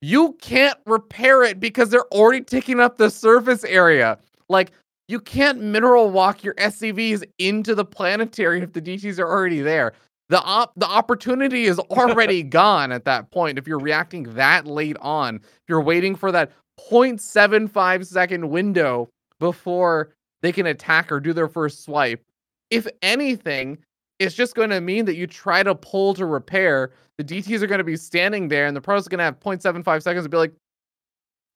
you 0.00 0.34
can't 0.40 0.78
repair 0.86 1.42
it 1.42 1.58
because 1.58 1.90
they're 1.90 2.06
already 2.12 2.42
taking 2.42 2.78
up 2.78 2.98
the 2.98 3.10
surface 3.10 3.64
area. 3.64 4.18
Like, 4.48 4.70
you 5.08 5.18
can't 5.18 5.60
mineral 5.60 6.10
walk 6.10 6.44
your 6.44 6.54
SCVs 6.54 7.24
into 7.38 7.74
the 7.74 7.84
planetary 7.84 8.60
if 8.62 8.72
the 8.72 8.82
DTs 8.82 9.18
are 9.18 9.28
already 9.28 9.60
there. 9.60 9.94
The 10.28 10.40
op- 10.42 10.74
the 10.76 10.86
opportunity 10.86 11.64
is 11.64 11.78
already 11.78 12.42
gone 12.44 12.92
at 12.92 13.06
that 13.06 13.30
point 13.30 13.58
if 13.58 13.66
you're 13.66 13.78
reacting 13.78 14.24
that 14.34 14.66
late 14.66 14.98
on. 15.00 15.36
If 15.36 15.62
you're 15.68 15.80
waiting 15.80 16.14
for 16.14 16.30
that 16.32 16.52
0.75 16.78 18.06
second 18.06 18.48
window 18.48 19.08
before 19.38 20.14
they 20.42 20.52
can 20.52 20.66
attack 20.66 21.10
or 21.10 21.20
do 21.20 21.32
their 21.32 21.48
first 21.48 21.84
swipe. 21.84 22.22
If 22.70 22.86
anything, 23.02 23.78
it's 24.18 24.34
just 24.34 24.54
going 24.54 24.70
to 24.70 24.80
mean 24.80 25.04
that 25.06 25.16
you 25.16 25.26
try 25.26 25.62
to 25.62 25.74
pull 25.74 26.14
to 26.14 26.26
repair. 26.26 26.92
The 27.18 27.24
DTs 27.24 27.62
are 27.62 27.66
going 27.66 27.78
to 27.78 27.84
be 27.84 27.96
standing 27.96 28.48
there, 28.48 28.66
and 28.66 28.76
the 28.76 28.80
pros 28.80 29.06
are 29.06 29.10
going 29.10 29.18
to 29.18 29.24
have 29.24 29.40
0.75 29.40 30.02
seconds 30.02 30.24
to 30.24 30.28
be 30.28 30.36
like, 30.36 30.52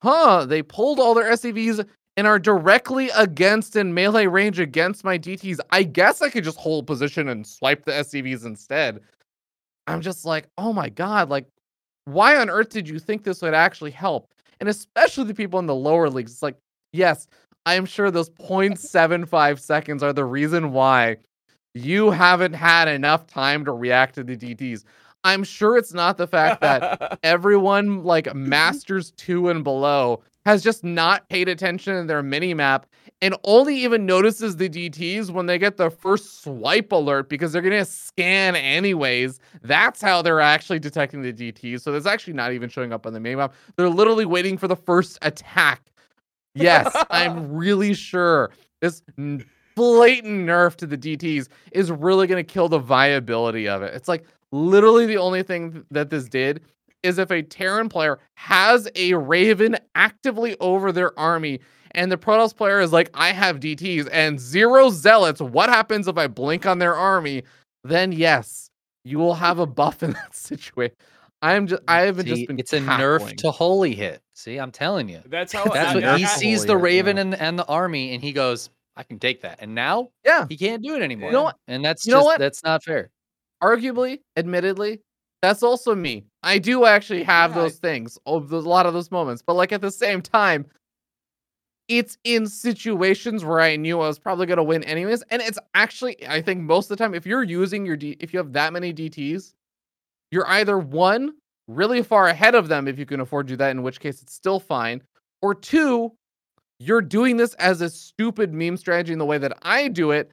huh, 0.01 0.45
they 0.45 0.61
pulled 0.61 0.99
all 0.99 1.13
their 1.13 1.31
SCVs 1.31 1.87
and 2.15 2.27
are 2.27 2.39
directly 2.39 3.09
against 3.15 3.75
in 3.75 3.93
melee 3.93 4.27
range 4.27 4.59
against 4.59 5.03
my 5.03 5.17
DTs. 5.17 5.59
I 5.71 5.83
guess 5.83 6.21
I 6.21 6.29
could 6.29 6.43
just 6.43 6.57
hold 6.57 6.85
position 6.85 7.29
and 7.29 7.45
swipe 7.45 7.85
the 7.85 7.91
SCVs 7.91 8.45
instead. 8.45 8.99
I'm 9.87 10.01
just 10.01 10.25
like, 10.25 10.47
oh 10.57 10.73
my 10.73 10.89
God, 10.89 11.29
like, 11.29 11.47
why 12.05 12.37
on 12.37 12.49
earth 12.49 12.69
did 12.69 12.87
you 12.87 12.99
think 12.99 13.23
this 13.23 13.41
would 13.41 13.53
actually 13.53 13.91
help? 13.91 14.27
And 14.63 14.69
especially 14.69 15.25
the 15.25 15.33
people 15.33 15.59
in 15.59 15.65
the 15.65 15.75
lower 15.75 16.09
leagues. 16.09 16.31
It's 16.31 16.41
like, 16.41 16.55
yes, 16.93 17.27
I'm 17.65 17.85
sure 17.85 18.09
those 18.09 18.29
0.75 18.39 19.59
seconds 19.59 20.01
are 20.01 20.13
the 20.13 20.23
reason 20.23 20.71
why 20.71 21.17
you 21.73 22.11
haven't 22.11 22.53
had 22.53 22.87
enough 22.87 23.27
time 23.27 23.65
to 23.65 23.73
react 23.73 24.15
to 24.15 24.23
the 24.23 24.37
DTs. 24.37 24.85
I'm 25.25 25.43
sure 25.43 25.75
it's 25.75 25.93
not 25.93 26.15
the 26.15 26.27
fact 26.27 26.61
that 26.61 27.19
everyone 27.23 28.05
like 28.05 28.23
mm-hmm. 28.23 28.47
Masters 28.47 29.11
2 29.17 29.49
and 29.49 29.65
below 29.65 30.23
has 30.45 30.63
just 30.63 30.81
not 30.81 31.27
paid 31.27 31.49
attention 31.49 31.97
in 31.97 32.07
their 32.07 32.23
mini 32.23 32.53
map 32.53 32.85
and 33.23 33.37
only 33.45 33.77
even 33.77 34.05
notices 34.05 34.57
the 34.57 34.67
DTs 34.67 35.29
when 35.29 35.45
they 35.45 35.57
get 35.57 35.77
the 35.77 35.89
first 35.89 36.43
swipe 36.43 36.91
alert 36.91 37.29
because 37.29 37.53
they're 37.53 37.61
going 37.61 37.71
to 37.71 37.85
scan 37.85 38.53
anyways. 38.53 39.39
That's 39.61 40.01
how 40.01 40.21
they're 40.21 40.41
actually 40.41 40.79
detecting 40.79 41.21
the 41.21 41.31
DTs. 41.31 41.79
So 41.79 41.93
it's 41.93 42.05
actually 42.05 42.33
not 42.33 42.51
even 42.51 42.67
showing 42.67 42.91
up 42.91 43.05
on 43.05 43.13
the 43.13 43.21
main 43.21 43.37
map. 43.37 43.53
They're 43.77 43.87
literally 43.87 44.25
waiting 44.25 44.57
for 44.57 44.67
the 44.67 44.75
first 44.75 45.19
attack. 45.21 45.81
Yes, 46.53 46.93
I'm 47.09 47.53
really 47.55 47.93
sure 47.93 48.51
this 48.81 49.01
blatant 49.75 50.45
nerf 50.45 50.75
to 50.75 50.85
the 50.85 50.97
DTs 50.97 51.47
is 51.71 51.91
really 51.93 52.27
going 52.27 52.45
to 52.45 52.53
kill 52.53 52.67
the 52.67 52.77
viability 52.77 53.69
of 53.69 53.83
it. 53.83 53.93
It's 53.93 54.09
like 54.09 54.25
literally 54.51 55.05
the 55.05 55.17
only 55.17 55.43
thing 55.43 55.85
that 55.91 56.09
this 56.09 56.27
did 56.27 56.59
is 57.03 57.17
if 57.17 57.29
a 57.31 57.41
Terran 57.43 57.89
player 57.89 58.19
has 58.35 58.89
a 58.95 59.13
Raven 59.13 59.77
actively 59.95 60.57
over 60.59 60.91
their 60.91 61.17
army 61.19 61.59
and 61.91 62.11
the 62.11 62.17
Protoss 62.17 62.55
player 62.55 62.79
is 62.79 62.91
like, 62.91 63.09
I 63.13 63.31
have 63.31 63.59
DTs 63.59 64.09
and 64.11 64.39
zero 64.39 64.89
zealots, 64.89 65.41
what 65.41 65.69
happens 65.69 66.07
if 66.07 66.17
I 66.17 66.27
blink 66.27 66.65
on 66.65 66.79
their 66.79 66.95
army? 66.95 67.43
Then 67.83 68.11
yes, 68.11 68.69
you 69.03 69.19
will 69.19 69.35
have 69.35 69.59
a 69.59 69.65
buff 69.67 70.01
in 70.01 70.11
that 70.13 70.35
situation. 70.35 70.95
I'm 71.41 71.67
just 71.67 71.81
I 71.89 72.01
haven't 72.01 72.25
See, 72.25 72.35
just 72.35 72.47
been 72.47 72.57
it's 72.59 72.71
a 72.71 72.79
nerf 72.79 73.35
to 73.37 73.51
holy 73.51 73.93
hit. 73.93 74.21
See, 74.33 74.57
I'm 74.57 74.71
telling 74.71 75.09
you. 75.09 75.21
That's 75.27 75.51
how. 75.51 75.65
That's 75.73 75.93
what 75.93 76.03
nerf 76.03 76.17
he 76.17 76.25
sees 76.25 76.59
holy 76.59 76.67
the 76.67 76.73
hit, 76.75 76.83
Raven 76.83 77.15
yeah. 77.17 77.21
and, 77.23 77.35
and 77.35 77.59
the 77.59 77.65
army, 77.65 78.13
and 78.15 78.23
he 78.23 78.31
goes, 78.31 78.69
I 78.95 79.03
can 79.03 79.19
take 79.19 79.41
that. 79.41 79.57
And 79.61 79.75
now 79.75 80.09
Yeah. 80.25 80.45
he 80.47 80.55
can't 80.55 80.81
do 80.81 80.95
it 80.95 81.01
anymore. 81.01 81.29
You 81.29 81.33
know 81.33 81.43
what? 81.43 81.57
And 81.67 81.83
that's 81.83 82.05
You 82.05 82.13
know 82.13 82.19
just 82.19 82.25
what? 82.25 82.39
that's 82.39 82.63
not 82.63 82.81
fair. 82.83 83.09
arguably, 83.61 84.19
admittedly, 84.37 85.01
that's 85.41 85.63
also 85.63 85.93
me. 85.95 86.23
I 86.43 86.59
do 86.59 86.85
actually 86.85 87.23
have 87.23 87.51
Yeah, 87.51 87.63
those 87.63 87.77
things, 87.77 88.17
a 88.25 88.31
lot 88.37 88.85
of 88.85 88.93
those 88.93 89.11
moments, 89.11 89.41
but 89.45 89.55
like 89.55 89.71
at 89.71 89.81
the 89.81 89.91
same 89.91 90.21
time, 90.21 90.65
it's 91.89 92.17
in 92.23 92.47
situations 92.47 93.43
where 93.43 93.59
I 93.59 93.75
knew 93.75 93.99
I 93.99 94.07
was 94.07 94.19
probably 94.19 94.45
gonna 94.45 94.63
win 94.63 94.83
anyways, 94.83 95.21
and 95.29 95.41
it's 95.41 95.59
actually 95.73 96.15
I 96.27 96.41
think 96.41 96.61
most 96.61 96.85
of 96.91 96.97
the 96.97 97.03
time 97.03 97.13
if 97.13 97.25
you're 97.25 97.43
using 97.43 97.85
your 97.85 97.97
D, 97.97 98.17
if 98.19 98.33
you 98.33 98.37
have 98.39 98.53
that 98.53 98.73
many 98.73 98.93
DTs, 98.93 99.53
you're 100.31 100.47
either 100.49 100.79
one 100.79 101.33
really 101.67 102.03
far 102.03 102.27
ahead 102.27 102.55
of 102.55 102.67
them 102.69 102.87
if 102.87 102.99
you 102.99 103.05
can 103.05 103.19
afford 103.21 103.47
to 103.47 103.53
do 103.53 103.57
that, 103.57 103.71
in 103.71 103.83
which 103.83 103.99
case 103.99 104.21
it's 104.21 104.33
still 104.33 104.59
fine, 104.59 105.01
or 105.41 105.55
two, 105.55 106.11
you're 106.79 107.01
doing 107.01 107.37
this 107.37 107.53
as 107.55 107.81
a 107.81 107.89
stupid 107.89 108.53
meme 108.53 108.77
strategy 108.77 109.13
in 109.13 109.19
the 109.19 109.25
way 109.25 109.37
that 109.39 109.57
I 109.63 109.87
do 109.89 110.11
it, 110.11 110.31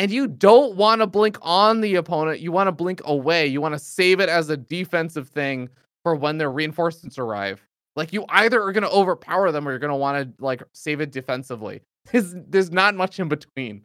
and 0.00 0.10
you 0.10 0.26
don't 0.26 0.76
want 0.76 1.00
to 1.02 1.06
blink 1.06 1.36
on 1.42 1.80
the 1.80 1.94
opponent. 1.96 2.40
You 2.40 2.52
want 2.52 2.68
to 2.68 2.72
blink 2.72 3.00
away. 3.04 3.46
You 3.46 3.60
want 3.60 3.74
to 3.74 3.78
save 3.78 4.18
it 4.20 4.28
as 4.28 4.48
a 4.50 4.56
defensive 4.56 5.28
thing 5.28 5.68
for 6.02 6.14
when 6.14 6.38
their 6.38 6.50
reinforcements 6.50 7.18
arrive. 7.18 7.62
Like 7.96 8.12
you 8.12 8.24
either 8.30 8.62
are 8.62 8.72
going 8.72 8.84
to 8.84 8.90
overpower 8.90 9.52
them 9.52 9.66
or 9.68 9.72
you're 9.72 9.78
going 9.78 9.90
to 9.92 9.96
want 9.96 10.36
to 10.38 10.44
like 10.44 10.62
save 10.72 11.00
it 11.00 11.10
defensively. 11.12 11.82
There's, 12.12 12.34
there's 12.48 12.70
not 12.70 12.94
much 12.94 13.20
in 13.20 13.28
between. 13.28 13.82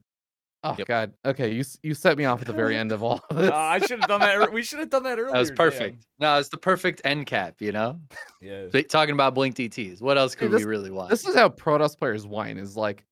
Oh 0.63 0.73
Yep. 0.79 0.87
God. 0.87 1.13
Okay, 1.25 1.51
you 1.53 1.63
you 1.83 1.93
set 1.93 2.17
me 2.17 2.25
off 2.25 2.41
at 2.41 2.47
the 2.47 2.53
very 2.53 2.75
end 2.75 2.91
of 2.91 3.03
all 3.03 3.21
of 3.29 3.37
this. 3.37 3.51
Uh, 3.51 3.55
I 3.55 3.77
should 3.79 3.99
have 3.99 4.07
done 4.09 4.21
that. 4.21 4.35
ear- 4.35 4.51
We 4.51 4.63
should 4.63 4.79
have 4.79 4.89
done 4.89 5.03
that 5.03 5.19
earlier. 5.19 5.31
That 5.33 5.39
was 5.39 5.49
damn. 5.49 5.57
perfect. 5.57 6.05
No, 6.19 6.39
it's 6.39 6.49
the 6.49 6.57
perfect 6.57 7.01
end 7.05 7.25
cap. 7.27 7.55
You 7.59 7.71
know, 7.73 7.99
Yeah. 8.41 8.67
Talking 8.89 9.13
about 9.13 9.35
Blink 9.35 9.55
DTs. 9.57 10.01
What 10.01 10.17
else 10.17 10.33
could 10.33 10.49
this- 10.49 10.59
we 10.61 10.65
really 10.65 10.89
want? 10.91 11.09
This 11.11 11.27
is 11.27 11.35
how 11.35 11.49
Protoss 11.49 11.95
players 11.97 12.25
whine. 12.25 12.57
Is 12.57 12.75
like, 12.77 13.03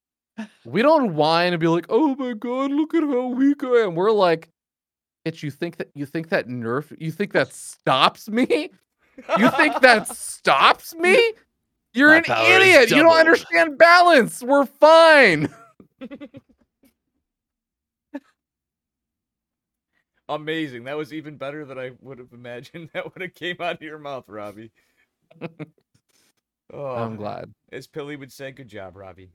we 0.65 0.81
don't 0.81 1.15
whine 1.15 1.53
and 1.53 1.59
be 1.59 1.67
like, 1.67 1.85
"Oh 1.89 2.15
my 2.15 2.33
god, 2.33 2.71
look 2.71 2.93
at 2.93 3.03
how 3.03 3.27
weak 3.27 3.63
I 3.63 3.83
am." 3.83 3.95
We're 3.95 4.11
like, 4.11 4.49
"Bitch, 5.25 5.43
you 5.43 5.51
think 5.51 5.77
that 5.77 5.89
you 5.93 6.05
think 6.05 6.29
that 6.29 6.47
nerf? 6.47 6.95
You 6.99 7.11
think 7.11 7.33
that 7.33 7.53
stops 7.53 8.29
me? 8.29 8.71
You 9.37 9.49
think 9.51 9.79
that 9.81 10.07
stops 10.07 10.95
me? 10.95 11.33
You're 11.93 12.09
My 12.09 12.17
an 12.17 12.61
idiot. 12.61 12.89
You 12.89 13.03
don't 13.03 13.17
understand 13.17 13.77
balance. 13.77 14.41
We're 14.41 14.65
fine." 14.65 15.53
Amazing. 20.29 20.85
That 20.85 20.97
was 20.97 21.13
even 21.13 21.37
better 21.37 21.65
than 21.65 21.77
I 21.77 21.91
would 22.01 22.17
have 22.17 22.31
imagined. 22.33 22.89
That 22.93 23.13
would 23.13 23.21
have 23.21 23.35
came 23.35 23.57
out 23.59 23.75
of 23.75 23.81
your 23.81 23.99
mouth, 23.99 24.25
Robbie. 24.27 24.71
oh, 26.71 26.95
I'm 26.95 27.17
glad. 27.17 27.53
As 27.71 27.87
Pilly 27.87 28.15
would 28.15 28.31
say, 28.31 28.51
good 28.51 28.67
job, 28.67 28.95
Robbie. 28.95 29.31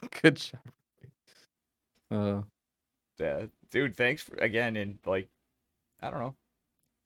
Good 0.22 0.36
job. 0.36 0.60
Uh, 2.10 2.42
Yeah, 3.18 3.46
dude, 3.70 3.96
thanks 3.96 4.22
for, 4.22 4.36
again. 4.36 4.76
And 4.76 4.98
like, 5.06 5.28
I 6.00 6.10
don't 6.10 6.20
know, 6.20 6.34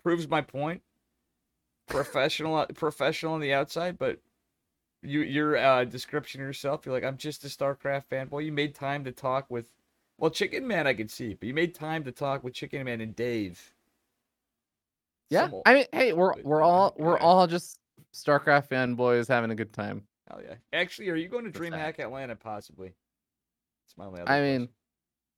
proves 0.03 0.29
my 0.29 0.41
point. 0.41 0.83
Professional, 1.89 2.67
professional 2.75 3.35
on 3.35 3.41
the 3.41 3.53
outside, 3.53 3.99
but 3.99 4.21
you 5.03 5.23
your 5.23 5.57
uh, 5.57 5.85
description 5.85 6.41
of 6.41 6.47
yourself, 6.47 6.85
you're 6.87 6.95
like, 6.95 7.05
I'm 7.05 7.17
just 7.17 7.45
a 7.45 7.49
StarCraft 7.49 8.05
fanboy. 8.11 8.45
You 8.45 8.53
made 8.53 8.75
time 8.75 9.03
to 9.05 9.13
talk 9.13 9.47
with, 9.51 9.71
well, 10.19 10.31
Chicken 10.31 10.67
Man, 10.69 10.87
I 10.87 10.95
could 10.95 11.11
see, 11.11 11.35
but 11.35 11.47
you 11.49 11.55
made 11.55 11.75
time 11.75 12.05
to 12.05 12.13
talk 12.13 12.45
with 12.45 12.55
Chicken 12.55 12.85
Man 12.85 13.01
and 13.01 13.17
Dave. 13.17 13.73
yeah. 15.31 15.49
Some- 15.49 15.63
I 15.67 15.75
mean, 15.75 15.87
hey, 15.93 16.13
we're 16.13 16.35
we're 16.43 16.63
uh, 16.63 16.67
all 16.67 16.95
we're 16.99 17.19
all 17.19 17.47
just 17.47 17.79
StarCraft 18.15 18.69
fanboys 18.69 19.27
having 19.29 19.51
a 19.51 19.55
good 19.57 19.73
time. 19.73 20.03
Hell 20.31 20.43
yeah. 20.47 20.55
Actually, 20.73 21.09
are 21.11 21.17
you 21.17 21.29
going 21.29 21.51
to 21.51 21.59
DreamHack. 21.59 21.99
Atlanta 21.99 22.37
possibly? 22.37 22.95
It's 23.87 23.97
my 23.97 24.07
only 24.07 24.21
other 24.21 24.31
I 24.31 24.41
mean, 24.41 24.69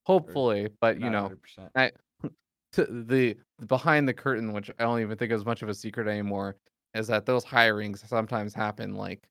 hopefully, 0.05 0.69
but 0.81 1.01
you 1.01 1.09
know, 1.09 1.31
100%. 1.77 1.91
to 2.73 2.85
the 2.85 3.37
behind 3.67 4.07
the 4.09 4.15
curtain, 4.15 4.53
which 4.53 4.71
I 4.79 4.85
don't 4.85 5.01
even 5.01 5.17
think 5.17 5.33
is 5.33 5.45
much 5.45 5.63
of 5.63 5.69
a 5.69 5.75
secret 5.75 6.09
anymore, 6.09 6.57
is 6.95 7.07
that 7.07 7.27
those 7.27 7.45
hirings 7.45 8.07
sometimes 8.07 8.55
happen 8.55 8.95
like 8.95 9.27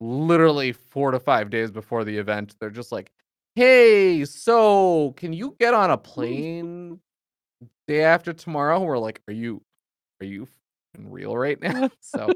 literally 0.00 0.72
four 0.72 1.12
to 1.12 1.20
five 1.20 1.50
days 1.50 1.70
before 1.70 2.04
the 2.04 2.16
event. 2.16 2.56
They're 2.58 2.70
just 2.70 2.90
like, 2.90 3.12
"Hey, 3.54 4.24
so 4.24 5.12
can 5.16 5.32
you 5.32 5.54
get 5.60 5.74
on 5.74 5.90
a 5.90 5.98
plane 5.98 7.00
day 7.86 8.02
after 8.02 8.32
tomorrow?" 8.32 8.80
We're 8.80 8.98
like, 8.98 9.22
"Are 9.28 9.34
you, 9.34 9.62
are 10.20 10.26
you 10.26 10.48
real 10.98 11.36
right 11.36 11.60
now?" 11.60 11.88
So, 12.00 12.32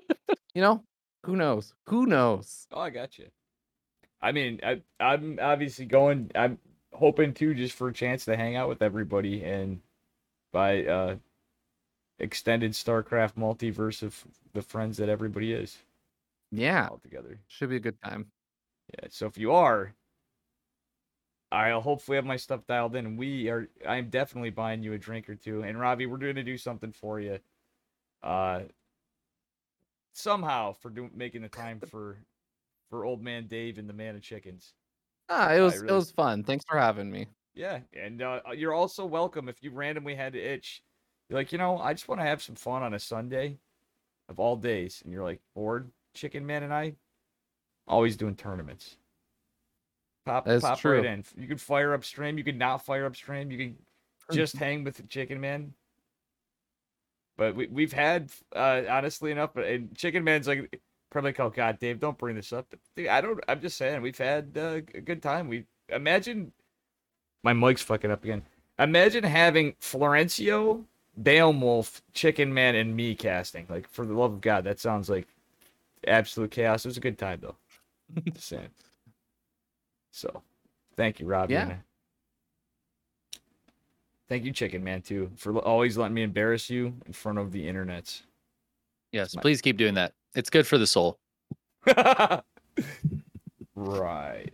you 0.55 0.63
know, 0.63 0.85
who 1.27 1.37
knows? 1.37 1.75
Who 1.87 2.07
knows? 2.07 2.69
Oh, 2.73 2.81
I 2.81 2.91
got 2.91 3.19
you. 3.19 3.31
I 4.21 4.33
mean, 4.33 4.61
I, 4.65 4.83
I'm 5.01 5.39
obviously 5.41 5.87
going. 5.87 6.31
I'm 6.35 6.59
hoping 6.93 7.35
to 7.35 7.55
just 7.55 7.75
for 7.75 7.89
a 7.89 7.93
chance 7.93 8.25
to 8.27 8.37
hang 8.37 8.57
out 8.57 8.69
with 8.69 8.83
everybody 8.83 9.45
and 9.45 9.83
by 10.53 10.85
uh 10.87 11.17
extended 12.19 12.73
StarCraft 12.73 13.35
multiverse 13.35 14.03
of 14.03 14.27
the 14.55 14.63
friends 14.63 14.97
that 14.99 15.09
everybody 15.09 15.53
is 15.53 15.79
Yeah, 16.51 16.89
all 16.91 16.99
together. 16.99 17.41
should 17.49 17.71
be 17.71 17.77
a 17.77 17.81
good 17.81 18.01
time. 18.03 18.33
Yeah. 18.95 19.09
So 19.11 19.27
if 19.27 19.39
you 19.39 19.53
are, 19.53 19.95
I'll 21.53 21.81
hopefully 21.81 22.17
have 22.17 22.25
my 22.25 22.37
stuff 22.37 22.67
dialed 22.67 22.97
in. 22.97 23.17
We 23.17 23.49
are. 23.49 23.69
I'm 23.87 24.11
definitely 24.11 24.51
buying 24.51 24.83
you 24.83 24.93
a 24.93 24.99
drink 24.99 25.29
or 25.29 25.37
two. 25.37 25.63
And 25.63 25.79
Robbie, 25.79 26.07
we're 26.07 26.19
going 26.19 26.37
to 26.37 26.43
do 26.43 26.59
something 26.59 26.93
for 26.93 27.21
you. 27.21 27.39
Uh, 28.23 28.63
somehow 30.17 30.73
for 30.73 30.91
doing 30.91 31.11
making 31.15 31.43
the 31.43 31.49
time 31.49 31.81
for 31.81 32.19
for 32.91 33.05
old 33.05 33.23
man 33.23 33.47
Dave 33.47 33.79
and 33.79 33.89
the 33.89 33.93
man 33.93 34.17
of 34.17 34.23
chickens. 34.23 34.73
Ah, 35.29 35.53
it 35.53 35.61
was 35.61 35.83
it 35.83 35.91
was 35.91 36.11
fun. 36.11 36.43
Thanks 36.43 36.65
for 36.69 36.79
having 36.79 37.11
me. 37.11 37.27
Yeah, 37.55 37.81
and 37.95 38.23
uh, 38.23 38.41
you're 38.55 38.75
also 38.75 39.07
welcome 39.07 39.49
if 39.49 39.63
you 39.63 39.71
randomly 39.71 40.15
had 40.15 40.35
to 40.35 40.39
itch. 40.39 40.83
You're 41.29 41.39
like, 41.39 41.53
you 41.53 41.59
know, 41.59 41.79
I 41.79 41.95
just 41.95 42.07
want 42.07 42.21
to 42.21 42.27
have 42.27 42.43
some 42.43 42.55
fun 42.55 42.83
on 42.83 42.95
a 42.95 42.99
Sunday, 42.99 43.59
of 44.29 44.39
all 44.39 44.57
days, 44.57 45.01
and 45.03 45.13
you're 45.13 45.25
like 45.25 45.41
bored. 45.55 45.91
Chicken 46.15 46.47
Man 46.47 46.63
and 46.63 46.73
I, 46.73 46.95
always 47.87 48.17
doing 48.17 48.37
tournaments. 48.37 48.97
Pop, 50.25 50.45
That's 50.45 50.65
pop 50.65 50.79
true. 50.79 50.97
right 50.97 51.05
in. 51.05 51.25
You 51.37 51.47
could 51.47 51.61
fire 51.61 51.95
up 51.95 52.05
stream. 52.05 52.39
You 52.39 52.45
could 52.45 52.59
not 52.59 52.85
fire 52.85 53.07
up 53.07 53.17
stream. 53.17 53.51
You 53.51 53.59
could 53.59 53.77
just 54.33 54.57
hang 54.57 54.83
with 54.83 54.97
the 54.97 55.03
Chicken 55.05 55.41
Man. 55.41 55.73
But 57.37 57.55
we 57.55 57.67
we've 57.67 57.93
had, 57.93 58.31
uh, 58.55 58.83
honestly 58.89 59.31
enough, 59.31 59.57
and 59.57 59.95
Chicken 59.95 60.25
Man's 60.25 60.49
like 60.49 60.81
probably 61.11 61.31
like, 61.31 61.41
oh 61.41 61.51
God, 61.51 61.79
Dave, 61.79 62.01
don't 62.01 62.19
bring 62.19 62.37
this 62.37 62.53
up. 62.53 62.67
Dude, 62.97 63.09
I 63.09 63.21
don't. 63.21 63.41
I'm 63.49 63.61
just 63.61 63.77
saying, 63.77 64.03
we've 64.03 64.19
had 64.19 64.53
uh, 64.57 64.81
a 64.95 65.01
good 65.01 65.23
time. 65.23 65.49
We 65.49 65.65
imagine 65.89 66.53
my 67.43 67.53
mic's 67.53 67.83
fucking 67.83 68.11
up 68.11 68.25
again. 68.25 68.43
Imagine 68.79 69.25
having 69.25 69.73
Florencio, 69.75 70.85
Beowulf, 71.23 72.03
Chicken 72.13 72.53
Man, 72.53 72.75
and 72.75 72.95
me 72.95 73.15
casting. 73.15 73.67
Like, 73.69 73.89
for 73.89 74.05
the 74.05 74.15
love 74.15 74.33
of 74.35 74.41
God, 74.41 74.65
that 74.65 74.81
sounds 74.81 75.09
like 75.09 75.29
absolute 76.07 76.51
chaos. 76.51 76.85
It 76.85 76.89
was 76.89 76.97
a 76.97 77.01
good 77.01 77.19
time, 77.19 77.41
though. 77.41 77.57
Just 78.33 78.49
saying. 78.49 78.69
So, 80.11 80.43
thank 80.97 81.21
you, 81.21 81.27
Rob. 81.27 81.51
Yeah. 81.51 81.77
Thank 84.29 84.45
you, 84.45 84.53
Chicken 84.53 84.83
Man, 84.83 85.03
too, 85.03 85.31
for 85.37 85.57
always 85.59 85.97
letting 85.97 86.15
me 86.15 86.23
embarrass 86.23 86.69
you 86.69 86.95
in 87.07 87.13
front 87.13 87.39
of 87.39 87.53
the 87.53 87.65
internets. 87.65 88.23
yes, 89.13 89.35
my- 89.37 89.43
please 89.43 89.61
keep 89.61 89.77
doing 89.77 89.95
that. 89.95 90.13
It's 90.35 90.51
good 90.51 90.67
for 90.67 90.79
the 90.79 90.87
soul. 90.87 91.19
right. 93.77 94.53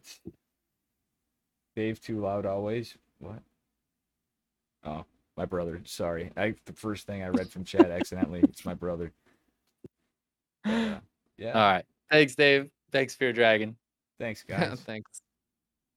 Dave 1.74 2.00
too 2.00 2.20
loud 2.20 2.44
always. 2.44 2.96
What? 3.18 3.40
Oh, 4.84 5.04
my 5.36 5.46
brother. 5.46 5.80
Sorry. 5.84 6.30
I 6.36 6.54
the 6.66 6.72
first 6.74 7.06
thing 7.06 7.22
I 7.22 7.28
read 7.28 7.50
from 7.50 7.64
chat 7.64 7.90
accidentally. 7.90 8.40
It's 8.40 8.64
my 8.64 8.74
brother. 8.74 9.12
But, 10.64 10.70
uh, 10.70 11.00
yeah. 11.38 11.52
All 11.54 11.72
right. 11.72 11.84
Thanks, 12.08 12.36
Dave. 12.36 12.70
Thanks, 12.92 13.16
Fear 13.16 13.32
Dragon. 13.32 13.74
Thanks, 14.20 14.44
guys. 14.44 14.80
Thanks. 14.82 15.21